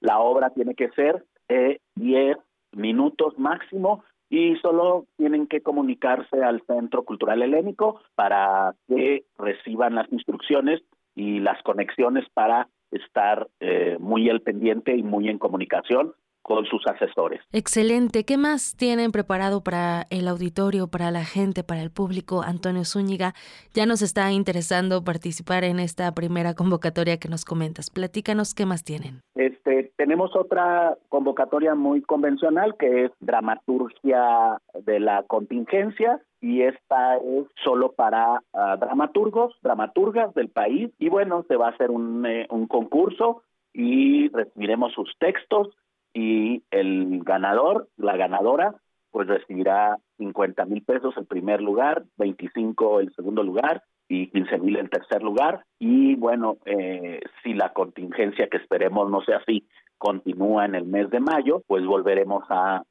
La 0.00 0.18
obra 0.18 0.50
tiene 0.50 0.74
que 0.74 0.90
ser 0.90 1.24
de 1.48 1.80
10 1.96 2.36
minutos 2.72 3.38
máximo 3.38 4.04
y 4.34 4.56
solo 4.56 5.06
tienen 5.16 5.46
que 5.46 5.60
comunicarse 5.60 6.42
al 6.42 6.60
Centro 6.66 7.04
Cultural 7.04 7.40
Helénico 7.40 8.00
para 8.16 8.74
que 8.88 9.26
reciban 9.38 9.94
las 9.94 10.12
instrucciones 10.12 10.82
y 11.14 11.38
las 11.38 11.62
conexiones 11.62 12.24
para 12.34 12.68
estar 12.90 13.46
eh, 13.60 13.96
muy 14.00 14.28
al 14.28 14.40
pendiente 14.40 14.96
y 14.96 15.04
muy 15.04 15.28
en 15.28 15.38
comunicación 15.38 16.14
con 16.44 16.66
sus 16.66 16.86
asesores. 16.86 17.40
Excelente. 17.52 18.24
¿Qué 18.24 18.36
más 18.36 18.76
tienen 18.76 19.12
preparado 19.12 19.64
para 19.64 20.04
el 20.10 20.28
auditorio, 20.28 20.88
para 20.88 21.10
la 21.10 21.24
gente, 21.24 21.64
para 21.64 21.80
el 21.80 21.90
público? 21.90 22.42
Antonio 22.42 22.84
Zúñiga 22.84 23.32
ya 23.72 23.86
nos 23.86 24.02
está 24.02 24.30
interesando 24.30 25.02
participar 25.02 25.64
en 25.64 25.80
esta 25.80 26.12
primera 26.12 26.54
convocatoria 26.54 27.18
que 27.18 27.30
nos 27.30 27.46
comentas. 27.46 27.90
Platícanos 27.90 28.54
qué 28.54 28.66
más 28.66 28.84
tienen. 28.84 29.22
Este, 29.34 29.90
tenemos 29.96 30.36
otra 30.36 30.98
convocatoria 31.08 31.74
muy 31.74 32.02
convencional 32.02 32.76
que 32.78 33.06
es 33.06 33.12
dramaturgia 33.20 34.58
de 34.84 35.00
la 35.00 35.22
contingencia 35.22 36.20
y 36.42 36.60
esta 36.60 37.16
es 37.16 37.46
solo 37.64 37.92
para 37.92 38.42
ah, 38.52 38.76
dramaturgos, 38.78 39.54
dramaturgas 39.62 40.34
del 40.34 40.50
país 40.50 40.90
y 40.98 41.08
bueno, 41.08 41.46
se 41.48 41.56
va 41.56 41.68
a 41.68 41.70
hacer 41.70 41.90
un, 41.90 42.26
eh, 42.26 42.46
un 42.50 42.66
concurso 42.66 43.42
y 43.72 44.28
recibiremos 44.28 44.92
sus 44.92 45.10
textos 45.18 45.68
y 46.14 46.62
el 46.70 47.22
ganador, 47.24 47.88
la 47.96 48.16
ganadora, 48.16 48.74
pues 49.10 49.28
recibirá 49.28 49.98
50 50.16 50.64
mil 50.64 50.82
pesos 50.82 51.14
el 51.16 51.26
primer 51.26 51.60
lugar, 51.60 52.04
25 52.16 53.00
el 53.00 53.12
segundo 53.14 53.42
lugar 53.42 53.82
y 54.08 54.28
15 54.28 54.58
mil 54.58 54.76
el 54.76 54.90
tercer 54.90 55.22
lugar. 55.22 55.64
Y 55.78 56.14
bueno, 56.14 56.56
eh, 56.64 57.20
si 57.42 57.54
la 57.54 57.72
contingencia, 57.72 58.48
que 58.48 58.56
esperemos 58.56 59.10
no 59.10 59.22
sea 59.22 59.38
así, 59.38 59.66
continúa 59.98 60.64
en 60.64 60.74
el 60.74 60.84
mes 60.84 61.10
de 61.10 61.20
mayo, 61.20 61.62
pues 61.66 61.84
volveremos 61.84 62.44
a, 62.48 62.82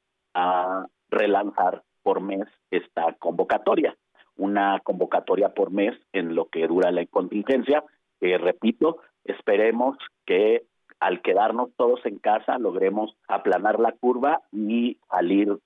relanzar 1.09 1.83
por 2.01 2.21
mes 2.21 2.47
esta 2.71 3.13
convocatoria. 3.19 3.95
Una 4.35 4.79
convocatoria 4.79 5.49
por 5.49 5.69
mes 5.69 5.93
en 6.11 6.33
lo 6.33 6.45
que 6.45 6.65
dura 6.65 6.89
la 6.89 7.05
contingencia, 7.05 7.83
que 8.19 8.35
repito, 8.39 8.97
esperemos 9.23 9.95
que 10.25 10.63
al 11.03 11.21
quedarnos 11.21 11.69
todos 11.75 11.99
en 12.05 12.17
casa 12.17 12.57
logremos 12.57 13.13
aplanar 13.27 13.77
la 13.77 13.91
curva 13.91 14.41
y 14.53 14.97
salir 15.09 15.51
uh, 15.51 15.59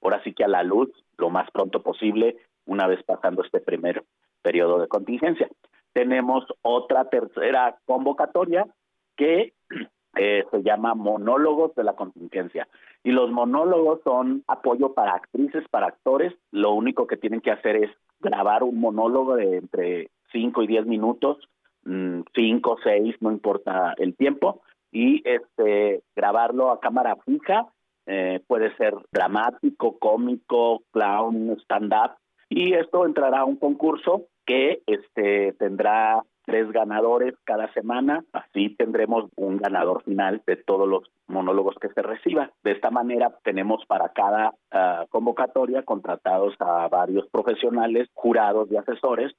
ahora 0.00 0.22
sí 0.24 0.32
que 0.32 0.44
a 0.44 0.48
la 0.48 0.62
luz 0.62 0.88
lo 1.18 1.28
más 1.28 1.50
pronto 1.50 1.82
posible 1.82 2.38
una 2.64 2.86
vez 2.86 3.02
pasando 3.04 3.42
este 3.42 3.60
primer 3.60 4.02
periodo 4.40 4.78
de 4.78 4.88
contingencia. 4.88 5.48
Tenemos 5.92 6.46
otra 6.62 7.10
tercera 7.10 7.76
convocatoria 7.84 8.66
que 9.14 9.52
eh, 10.16 10.44
se 10.50 10.62
llama 10.62 10.94
Monólogos 10.94 11.74
de 11.74 11.84
la 11.84 11.92
Contingencia. 11.92 12.66
Y 13.04 13.10
los 13.10 13.30
monólogos 13.30 14.00
son 14.04 14.42
apoyo 14.48 14.94
para 14.94 15.12
actrices, 15.12 15.64
para 15.70 15.88
actores. 15.88 16.32
Lo 16.50 16.72
único 16.72 17.06
que 17.06 17.18
tienen 17.18 17.42
que 17.42 17.50
hacer 17.50 17.76
es 17.76 17.90
grabar 18.20 18.62
un 18.62 18.80
monólogo 18.80 19.36
de 19.36 19.58
entre 19.58 20.10
5 20.32 20.62
y 20.62 20.66
10 20.66 20.86
minutos 20.86 21.46
5, 21.84 22.74
mm, 22.74 22.78
seis, 22.82 23.16
no 23.20 23.30
importa 23.30 23.94
el 23.98 24.14
tiempo, 24.16 24.62
y 24.90 25.22
este 25.28 26.02
grabarlo 26.14 26.70
a 26.70 26.80
cámara 26.80 27.16
fija, 27.24 27.66
eh, 28.06 28.40
puede 28.46 28.76
ser 28.76 28.94
dramático, 29.10 29.98
cómico, 29.98 30.82
clown, 30.92 31.56
stand-up, 31.62 32.16
y 32.48 32.74
esto 32.74 33.06
entrará 33.06 33.40
a 33.40 33.44
un 33.44 33.56
concurso 33.56 34.26
que 34.44 34.82
este 34.86 35.54
tendrá 35.58 36.22
tres 36.44 36.70
ganadores 36.72 37.34
cada 37.44 37.72
semana, 37.72 38.24
así 38.32 38.74
tendremos 38.76 39.30
un 39.36 39.58
ganador 39.58 40.02
final 40.02 40.42
de 40.46 40.56
todos 40.56 40.88
los 40.88 41.04
monólogos 41.28 41.76
que 41.80 41.88
se 41.90 42.02
reciba. 42.02 42.50
De 42.62 42.72
esta 42.72 42.90
manera 42.90 43.36
tenemos 43.44 43.84
para 43.86 44.08
cada 44.10 44.54
ah, 44.70 45.06
convocatoria 45.10 45.82
contratados 45.82 46.54
a 46.58 46.88
varios 46.88 47.28
profesionales, 47.30 48.08
jurados 48.14 48.68
y 48.70 48.76
asesores 48.76 49.32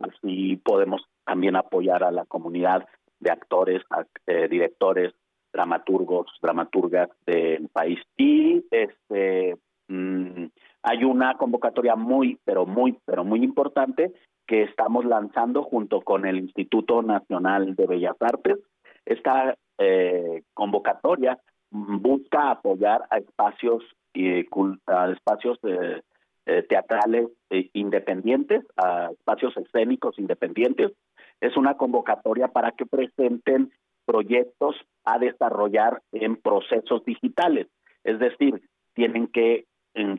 Así 0.00 0.56
podemos 0.56 1.02
también 1.24 1.56
apoyar 1.56 2.04
a 2.04 2.10
la 2.10 2.24
comunidad 2.26 2.86
de 3.20 3.30
actores, 3.30 3.82
eh, 4.26 4.48
directores, 4.48 5.14
dramaturgos, 5.52 6.26
dramaturgas 6.42 7.08
del 7.26 7.68
país. 7.68 7.98
Y 8.16 8.64
este 8.70 9.56
mm, 9.88 10.46
hay 10.82 11.04
una 11.04 11.34
convocatoria 11.34 11.96
muy, 11.96 12.38
pero 12.44 12.66
muy, 12.66 12.98
pero 13.06 13.24
muy 13.24 13.42
importante 13.42 14.12
que 14.46 14.64
estamos 14.64 15.04
lanzando 15.04 15.62
junto 15.62 16.02
con 16.02 16.26
el 16.26 16.38
Instituto 16.38 17.02
Nacional 17.02 17.74
de 17.74 17.86
Bellas 17.86 18.16
Artes. 18.20 18.58
Esta 19.06 19.56
eh, 19.78 20.42
convocatoria 20.52 21.38
busca 21.70 22.50
apoyar 22.50 23.04
a 23.10 23.18
espacios 23.18 23.82
y 24.12 24.46
a 24.86 25.10
espacios 25.10 25.58
eh, 25.64 26.02
teatrales 26.44 27.28
eh, 27.50 27.70
independientes, 27.72 28.64
a 28.76 29.10
espacios 29.12 29.56
escénicos 29.56 30.18
independientes. 30.18 30.92
Es 31.40 31.56
una 31.56 31.76
convocatoria 31.76 32.48
para 32.48 32.72
que 32.72 32.86
presenten 32.86 33.72
proyectos 34.04 34.76
a 35.04 35.18
desarrollar 35.18 36.02
en 36.12 36.36
procesos 36.36 37.04
digitales. 37.04 37.68
Es 38.02 38.18
decir, 38.18 38.60
tienen 38.94 39.28
que 39.28 39.64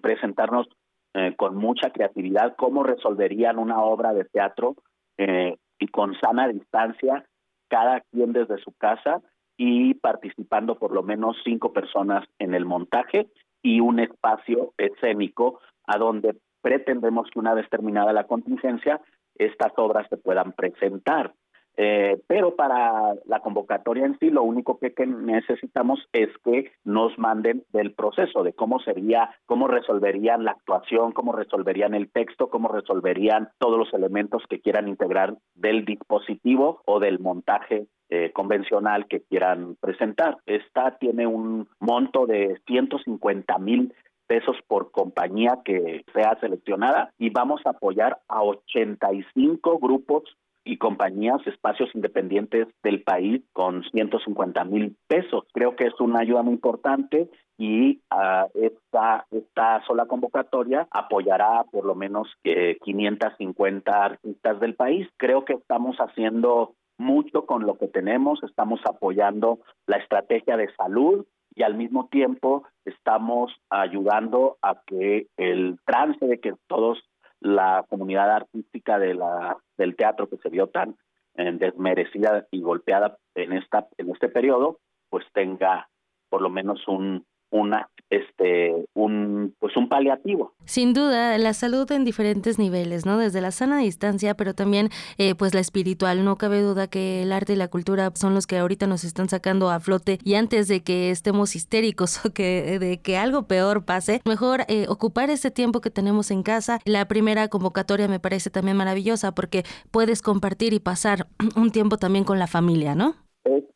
presentarnos 0.01 0.67
eh, 1.13 1.35
con 1.35 1.55
mucha 1.55 1.91
creatividad 1.91 2.55
cómo 2.57 2.83
resolverían 2.83 3.59
una 3.59 3.81
obra 3.81 4.13
de 4.13 4.25
teatro 4.25 4.75
y 5.17 5.87
con 5.87 6.13
sana 6.19 6.49
distancia, 6.49 7.25
cada 7.69 8.01
quien 8.11 8.33
desde 8.33 8.57
su 8.57 8.73
casa 8.73 9.21
y 9.57 9.93
participando 9.93 10.75
por 10.75 10.91
lo 10.91 11.03
menos 11.03 11.37
cinco 11.45 11.71
personas 11.71 12.25
en 12.39 12.53
el 12.53 12.65
montaje 12.65 13.27
y 13.61 13.79
un 13.79 13.99
espacio 13.99 14.73
escénico 14.77 15.61
a 15.87 15.97
donde 15.97 16.35
pretendemos 16.61 17.29
que 17.31 17.39
una 17.39 17.53
vez 17.53 17.69
terminada 17.69 18.13
la 18.13 18.25
contingencia, 18.25 19.01
estas 19.35 19.73
obras 19.77 20.07
se 20.09 20.17
puedan 20.17 20.53
presentar. 20.53 21.33
Eh, 21.77 22.21
pero 22.27 22.55
para 22.55 23.15
la 23.25 23.41
convocatoria 23.41 24.05
en 24.05 24.17
sí, 24.19 24.29
lo 24.29 24.43
único 24.43 24.79
que, 24.79 24.93
que, 24.93 25.05
necesitamos 25.05 25.99
es 26.13 26.29
que 26.43 26.71
nos 26.85 27.17
manden 27.19 27.63
del 27.73 27.93
proceso, 27.93 28.43
de 28.43 28.53
cómo 28.53 28.79
sería, 28.79 29.29
cómo 29.45 29.67
resolverían 29.67 30.45
la 30.45 30.51
actuación, 30.51 31.11
cómo 31.11 31.33
resolverían 31.33 31.93
el 31.93 32.09
texto, 32.09 32.49
cómo 32.49 32.69
resolverían 32.69 33.49
todos 33.57 33.77
los 33.77 33.93
elementos 33.93 34.43
que 34.49 34.61
quieran 34.61 34.87
integrar 34.87 35.37
del 35.53 35.83
dispositivo 35.83 36.81
o 36.85 36.99
del 37.01 37.19
montaje 37.19 37.87
eh, 38.09 38.31
convencional 38.31 39.07
que 39.07 39.21
quieran 39.21 39.75
presentar. 39.81 40.37
Esta 40.45 40.97
tiene 40.97 41.27
un 41.27 41.67
monto 41.79 42.25
de 42.25 42.61
150 42.67 43.57
mil 43.57 43.93
pesos 44.27 44.57
por 44.67 44.91
compañía 44.91 45.59
que 45.63 46.03
sea 46.13 46.37
seleccionada 46.39 47.11
y 47.17 47.29
vamos 47.29 47.61
a 47.65 47.71
apoyar 47.71 48.19
a 48.27 48.41
85 48.43 49.79
grupos 49.79 50.23
y 50.65 50.77
compañías, 50.77 51.45
espacios 51.45 51.89
independientes 51.93 52.67
del 52.83 53.03
país 53.03 53.43
con 53.53 53.83
150 53.83 54.63
mil 54.65 54.97
pesos. 55.07 55.43
Creo 55.53 55.75
que 55.75 55.85
es 55.85 55.99
una 55.99 56.21
ayuda 56.21 56.41
muy 56.41 56.55
importante 56.55 57.29
y 57.57 58.01
uh, 58.11 58.49
esta, 58.55 59.27
esta 59.31 59.85
sola 59.85 60.07
convocatoria 60.07 60.87
apoyará 60.89 61.63
por 61.71 61.85
lo 61.85 61.93
menos 61.93 62.27
eh, 62.43 62.77
550 62.83 63.91
artistas 63.91 64.59
del 64.59 64.73
país. 64.73 65.07
Creo 65.17 65.45
que 65.45 65.53
estamos 65.53 65.97
haciendo 65.97 66.73
mucho 66.97 67.45
con 67.45 67.65
lo 67.65 67.77
que 67.77 67.87
tenemos, 67.87 68.41
estamos 68.43 68.79
apoyando 68.85 69.59
la 69.85 69.97
estrategia 69.97 70.57
de 70.57 70.73
salud 70.75 71.25
y 71.55 71.63
al 71.63 71.75
mismo 71.75 72.07
tiempo 72.09 72.67
estamos 72.83 73.51
ayudando 73.69 74.57
a 74.61 74.81
que 74.85 75.27
el 75.37 75.79
trance 75.85 76.25
de 76.25 76.39
que 76.39 76.53
todos 76.67 76.99
la 77.39 77.85
comunidad 77.89 78.29
artística 78.31 78.99
de 78.99 79.13
la 79.13 79.57
del 79.77 79.95
teatro 79.95 80.27
que 80.29 80.37
se 80.37 80.49
vio 80.49 80.67
tan 80.67 80.95
eh, 81.35 81.51
desmerecida 81.53 82.45
y 82.51 82.61
golpeada 82.61 83.17
en 83.35 83.53
esta 83.53 83.87
en 83.97 84.11
este 84.11 84.29
periodo 84.29 84.79
pues 85.09 85.25
tenga 85.33 85.89
por 86.29 86.41
lo 86.41 86.49
menos 86.49 86.87
un 86.87 87.25
una 87.55 87.89
este 88.09 88.85
un 88.93 89.55
pues 89.59 89.75
un 89.75 89.89
paliativo. 89.89 90.53
Sin 90.65 90.93
duda 90.93 91.37
la 91.37 91.53
salud 91.53 91.89
en 91.91 92.05
diferentes 92.05 92.59
niveles 92.59 93.05
no 93.05 93.17
desde 93.17 93.41
la 93.41 93.51
sana 93.51 93.79
distancia 93.79 94.35
pero 94.35 94.53
también 94.53 94.89
eh, 95.17 95.35
pues 95.35 95.53
la 95.53 95.59
espiritual. 95.59 96.23
No 96.23 96.37
cabe 96.37 96.61
duda 96.61 96.87
que 96.87 97.23
el 97.23 97.31
arte 97.31 97.53
y 97.53 97.55
la 97.55 97.67
cultura 97.67 98.11
son 98.13 98.33
los 98.33 98.47
que 98.47 98.57
ahorita 98.57 98.87
nos 98.87 99.03
están 99.03 99.29
sacando 99.29 99.69
a 99.69 99.79
flote. 99.79 100.19
Y 100.23 100.35
antes 100.35 100.67
de 100.67 100.83
que 100.83 101.09
estemos 101.09 101.55
histéricos 101.55 102.25
o 102.25 102.33
que 102.33 102.77
de 102.79 103.01
que 103.01 103.17
algo 103.17 103.47
peor 103.47 103.85
pase 103.85 104.21
mejor 104.25 104.61
eh, 104.67 104.85
ocupar 104.87 105.29
ese 105.29 105.51
tiempo 105.51 105.81
que 105.81 105.89
tenemos 105.89 106.31
en 106.31 106.43
casa. 106.43 106.79
La 106.85 107.07
primera 107.07 107.47
convocatoria 107.47 108.07
me 108.07 108.19
parece 108.19 108.49
también 108.49 108.77
maravillosa 108.77 109.33
porque 109.33 109.63
puedes 109.91 110.21
compartir 110.21 110.73
y 110.73 110.79
pasar 110.79 111.27
un 111.55 111.71
tiempo 111.71 111.97
también 111.97 112.25
con 112.25 112.39
la 112.39 112.47
familia 112.47 112.95
no 112.95 113.15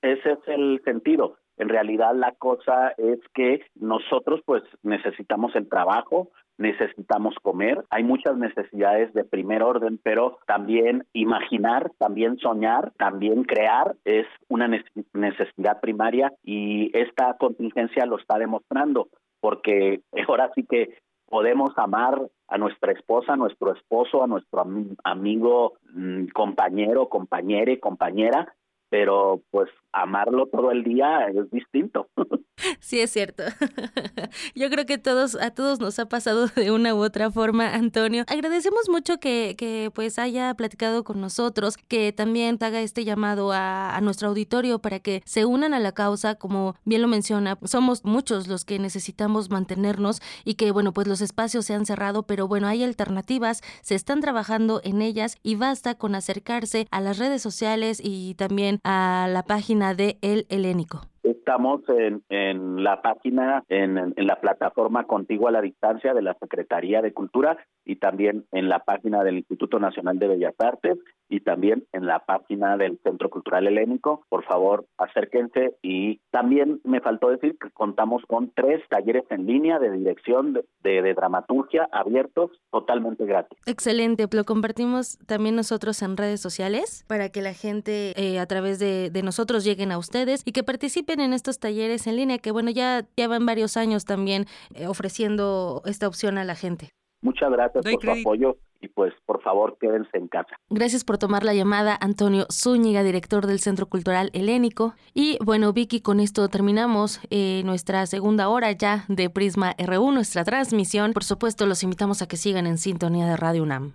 ese 0.01 0.31
es 0.31 0.39
el 0.47 0.81
sentido 0.83 1.37
en 1.59 1.69
realidad 1.69 2.15
la 2.15 2.31
cosa 2.31 2.93
es 2.97 3.19
que 3.33 3.61
nosotros 3.75 4.41
pues 4.45 4.63
necesitamos 4.81 5.55
el 5.55 5.67
trabajo, 5.67 6.29
necesitamos 6.57 7.35
comer, 7.41 7.85
hay 7.89 8.03
muchas 8.03 8.37
necesidades 8.37 9.13
de 9.13 9.23
primer 9.23 9.61
orden, 9.61 9.99
pero 10.01 10.39
también 10.47 11.05
imaginar, 11.13 11.91
también 11.97 12.37
soñar, 12.37 12.91
también 12.97 13.43
crear 13.43 13.95
es 14.05 14.25
una 14.47 14.69
necesidad 15.13 15.79
primaria 15.81 16.33
y 16.43 16.97
esta 16.97 17.35
contingencia 17.37 18.05
lo 18.05 18.17
está 18.17 18.37
demostrando, 18.37 19.09
porque 19.41 20.01
ahora 20.27 20.51
sí 20.55 20.65
que 20.65 20.97
podemos 21.27 21.71
amar 21.77 22.19
a 22.47 22.57
nuestra 22.57 22.93
esposa, 22.93 23.33
a 23.33 23.37
nuestro 23.37 23.73
esposo, 23.73 24.23
a 24.23 24.27
nuestro 24.27 24.65
amigo, 25.03 25.73
mm, 25.93 26.27
compañero, 26.33 27.07
compañere, 27.07 27.79
compañera, 27.79 28.53
pero 28.89 29.41
pues 29.51 29.69
amarlo 29.91 30.47
todo 30.47 30.71
el 30.71 30.83
día 30.83 31.27
es 31.27 31.49
distinto. 31.51 32.07
Sí, 32.81 32.99
es 32.99 33.11
cierto. 33.11 33.43
Yo 34.55 34.69
creo 34.69 34.85
que 34.85 34.97
todos, 34.97 35.35
a 35.35 35.51
todos 35.51 35.79
nos 35.79 35.97
ha 35.97 36.09
pasado 36.09 36.47
de 36.47 36.71
una 36.71 36.93
u 36.93 36.97
otra 36.97 37.31
forma, 37.31 37.73
Antonio. 37.73 38.25
Agradecemos 38.27 38.89
mucho 38.89 39.17
que, 39.17 39.55
que 39.57 39.91
pues 39.93 40.19
haya 40.19 40.53
platicado 40.55 41.05
con 41.05 41.21
nosotros, 41.21 41.77
que 41.77 42.11
también 42.11 42.57
haga 42.59 42.81
este 42.81 43.05
llamado 43.05 43.53
a, 43.53 43.95
a, 43.95 44.01
nuestro 44.01 44.27
auditorio 44.27 44.79
para 44.79 44.99
que 44.99 45.21
se 45.25 45.45
unan 45.45 45.73
a 45.73 45.79
la 45.79 45.93
causa, 45.93 46.35
como 46.35 46.75
bien 46.83 47.01
lo 47.01 47.07
menciona, 47.07 47.57
somos 47.63 48.03
muchos 48.03 48.49
los 48.49 48.65
que 48.65 48.77
necesitamos 48.77 49.49
mantenernos 49.49 50.21
y 50.43 50.55
que, 50.55 50.71
bueno, 50.71 50.91
pues 50.91 51.07
los 51.07 51.21
espacios 51.21 51.65
se 51.65 51.75
han 51.75 51.85
cerrado, 51.85 52.23
pero 52.23 52.49
bueno, 52.49 52.67
hay 52.67 52.83
alternativas, 52.83 53.61
se 53.81 53.95
están 53.95 54.19
trabajando 54.19 54.81
en 54.83 55.01
ellas 55.01 55.37
y 55.43 55.55
basta 55.55 55.95
con 55.95 56.13
acercarse 56.13 56.87
a 56.91 56.99
las 56.99 57.19
redes 57.19 57.41
sociales 57.41 58.01
y 58.03 58.35
también 58.35 58.79
a 58.83 59.27
la 59.29 59.43
página 59.43 59.78
de 59.79 60.17
El 60.21 60.45
Helénico. 60.49 61.01
Estamos 61.23 61.81
en, 61.87 62.83
la 62.83 63.01
página, 63.01 63.63
en, 63.69 63.97
en, 63.97 64.27
la 64.27 64.39
plataforma 64.39 65.05
Contigua 65.05 65.49
a 65.49 65.53
la 65.53 65.61
Distancia 65.61 66.13
de 66.13 66.21
la 66.21 66.35
Secretaría 66.39 67.01
de 67.01 67.13
Cultura 67.13 67.57
y 67.85 67.95
también 67.95 68.45
en 68.51 68.69
la 68.69 68.79
página 68.79 69.23
del 69.23 69.37
Instituto 69.37 69.79
Nacional 69.79 70.19
de 70.19 70.27
Bellas 70.27 70.55
Artes 70.59 70.97
y 71.29 71.41
también 71.41 71.85
en 71.93 72.05
la 72.07 72.19
página 72.25 72.75
del 72.75 72.99
Centro 73.03 73.29
Cultural 73.29 73.67
Helénico. 73.67 74.25
Por 74.29 74.43
favor, 74.45 74.85
acérquense 74.97 75.75
y 75.81 76.19
también 76.31 76.81
me 76.83 76.99
faltó 77.01 77.29
decir 77.29 77.55
que 77.61 77.69
contamos 77.71 78.23
con 78.27 78.51
tres 78.55 78.81
talleres 78.89 79.23
en 79.29 79.45
línea 79.45 79.79
de 79.79 79.91
dirección 79.91 80.53
de, 80.53 80.65
de, 80.83 81.01
de 81.01 81.13
dramaturgia 81.13 81.87
abiertos 81.91 82.51
totalmente 82.71 83.25
gratis. 83.25 83.57
Excelente, 83.65 84.25
lo 84.31 84.43
compartimos 84.43 85.17
también 85.27 85.55
nosotros 85.55 86.01
en 86.01 86.17
redes 86.17 86.41
sociales 86.41 87.05
para 87.07 87.29
que 87.29 87.41
la 87.41 87.53
gente 87.53 88.13
eh, 88.15 88.39
a 88.39 88.45
través 88.47 88.79
de, 88.79 89.09
de 89.09 89.23
nosotros 89.23 89.63
lleguen 89.63 89.91
a 89.91 89.97
ustedes 89.97 90.41
y 90.45 90.51
que 90.51 90.63
participen 90.63 91.19
en 91.19 91.33
estos 91.33 91.59
talleres 91.59 92.07
en 92.07 92.15
línea 92.15 92.39
que 92.39 92.51
bueno 92.51 92.71
ya 92.71 93.05
llevan 93.15 93.45
varios 93.45 93.77
años 93.77 94.05
también 94.05 94.45
eh, 94.73 94.87
ofreciendo 94.87 95.81
esta 95.85 96.07
opción 96.07 96.37
a 96.37 96.43
la 96.43 96.55
gente. 96.55 96.89
Muchas 97.21 97.51
gracias 97.51 97.83
Doy 97.83 97.93
por 97.93 98.01
crédito. 98.01 98.21
su 98.21 98.27
apoyo 98.29 98.57
y 98.81 98.87
pues 98.87 99.13
por 99.25 99.41
favor 99.41 99.77
quédense 99.79 100.17
en 100.17 100.27
casa. 100.27 100.57
Gracias 100.69 101.03
por 101.03 101.17
tomar 101.17 101.43
la 101.43 101.53
llamada 101.53 101.97
Antonio 101.99 102.45
Zúñiga, 102.51 103.03
director 103.03 103.47
del 103.47 103.59
Centro 103.59 103.87
Cultural 103.87 104.29
Helénico. 104.33 104.95
Y 105.13 105.37
bueno 105.43 105.73
Vicky, 105.73 106.01
con 106.01 106.19
esto 106.19 106.47
terminamos 106.49 107.19
eh, 107.29 107.61
nuestra 107.65 108.05
segunda 108.05 108.49
hora 108.49 108.71
ya 108.71 109.05
de 109.07 109.29
Prisma 109.29 109.75
RU, 109.77 110.11
nuestra 110.11 110.43
transmisión. 110.43 111.13
Por 111.13 111.23
supuesto 111.23 111.65
los 111.65 111.83
invitamos 111.83 112.21
a 112.21 112.27
que 112.27 112.37
sigan 112.37 112.67
en 112.67 112.77
sintonía 112.77 113.25
de 113.25 113.37
Radio 113.37 113.63
UNAM. 113.63 113.93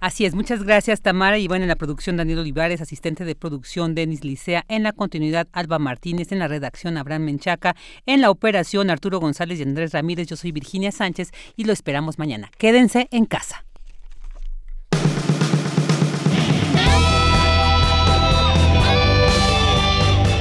Así 0.00 0.24
es, 0.24 0.32
muchas 0.32 0.62
gracias 0.62 1.00
Tamara 1.00 1.38
y 1.38 1.48
bueno, 1.48 1.64
en 1.64 1.68
la 1.68 1.74
producción 1.74 2.16
Daniel 2.16 2.38
Olivares, 2.38 2.80
asistente 2.80 3.24
de 3.24 3.34
producción 3.34 3.96
Denis 3.96 4.24
Licea, 4.24 4.64
en 4.68 4.84
la 4.84 4.92
continuidad 4.92 5.48
Alba 5.50 5.80
Martínez, 5.80 6.30
en 6.30 6.38
la 6.38 6.46
redacción 6.46 6.96
Abraham 6.96 7.22
Menchaca, 7.22 7.74
en 8.06 8.20
la 8.20 8.30
operación 8.30 8.90
Arturo 8.90 9.18
González 9.18 9.58
y 9.58 9.64
Andrés 9.64 9.90
Ramírez, 9.90 10.28
yo 10.28 10.36
soy 10.36 10.52
Virginia 10.52 10.92
Sánchez 10.92 11.32
y 11.56 11.64
lo 11.64 11.72
esperamos 11.72 12.16
mañana. 12.16 12.48
Quédense 12.58 13.08
en 13.10 13.24
casa. 13.24 13.64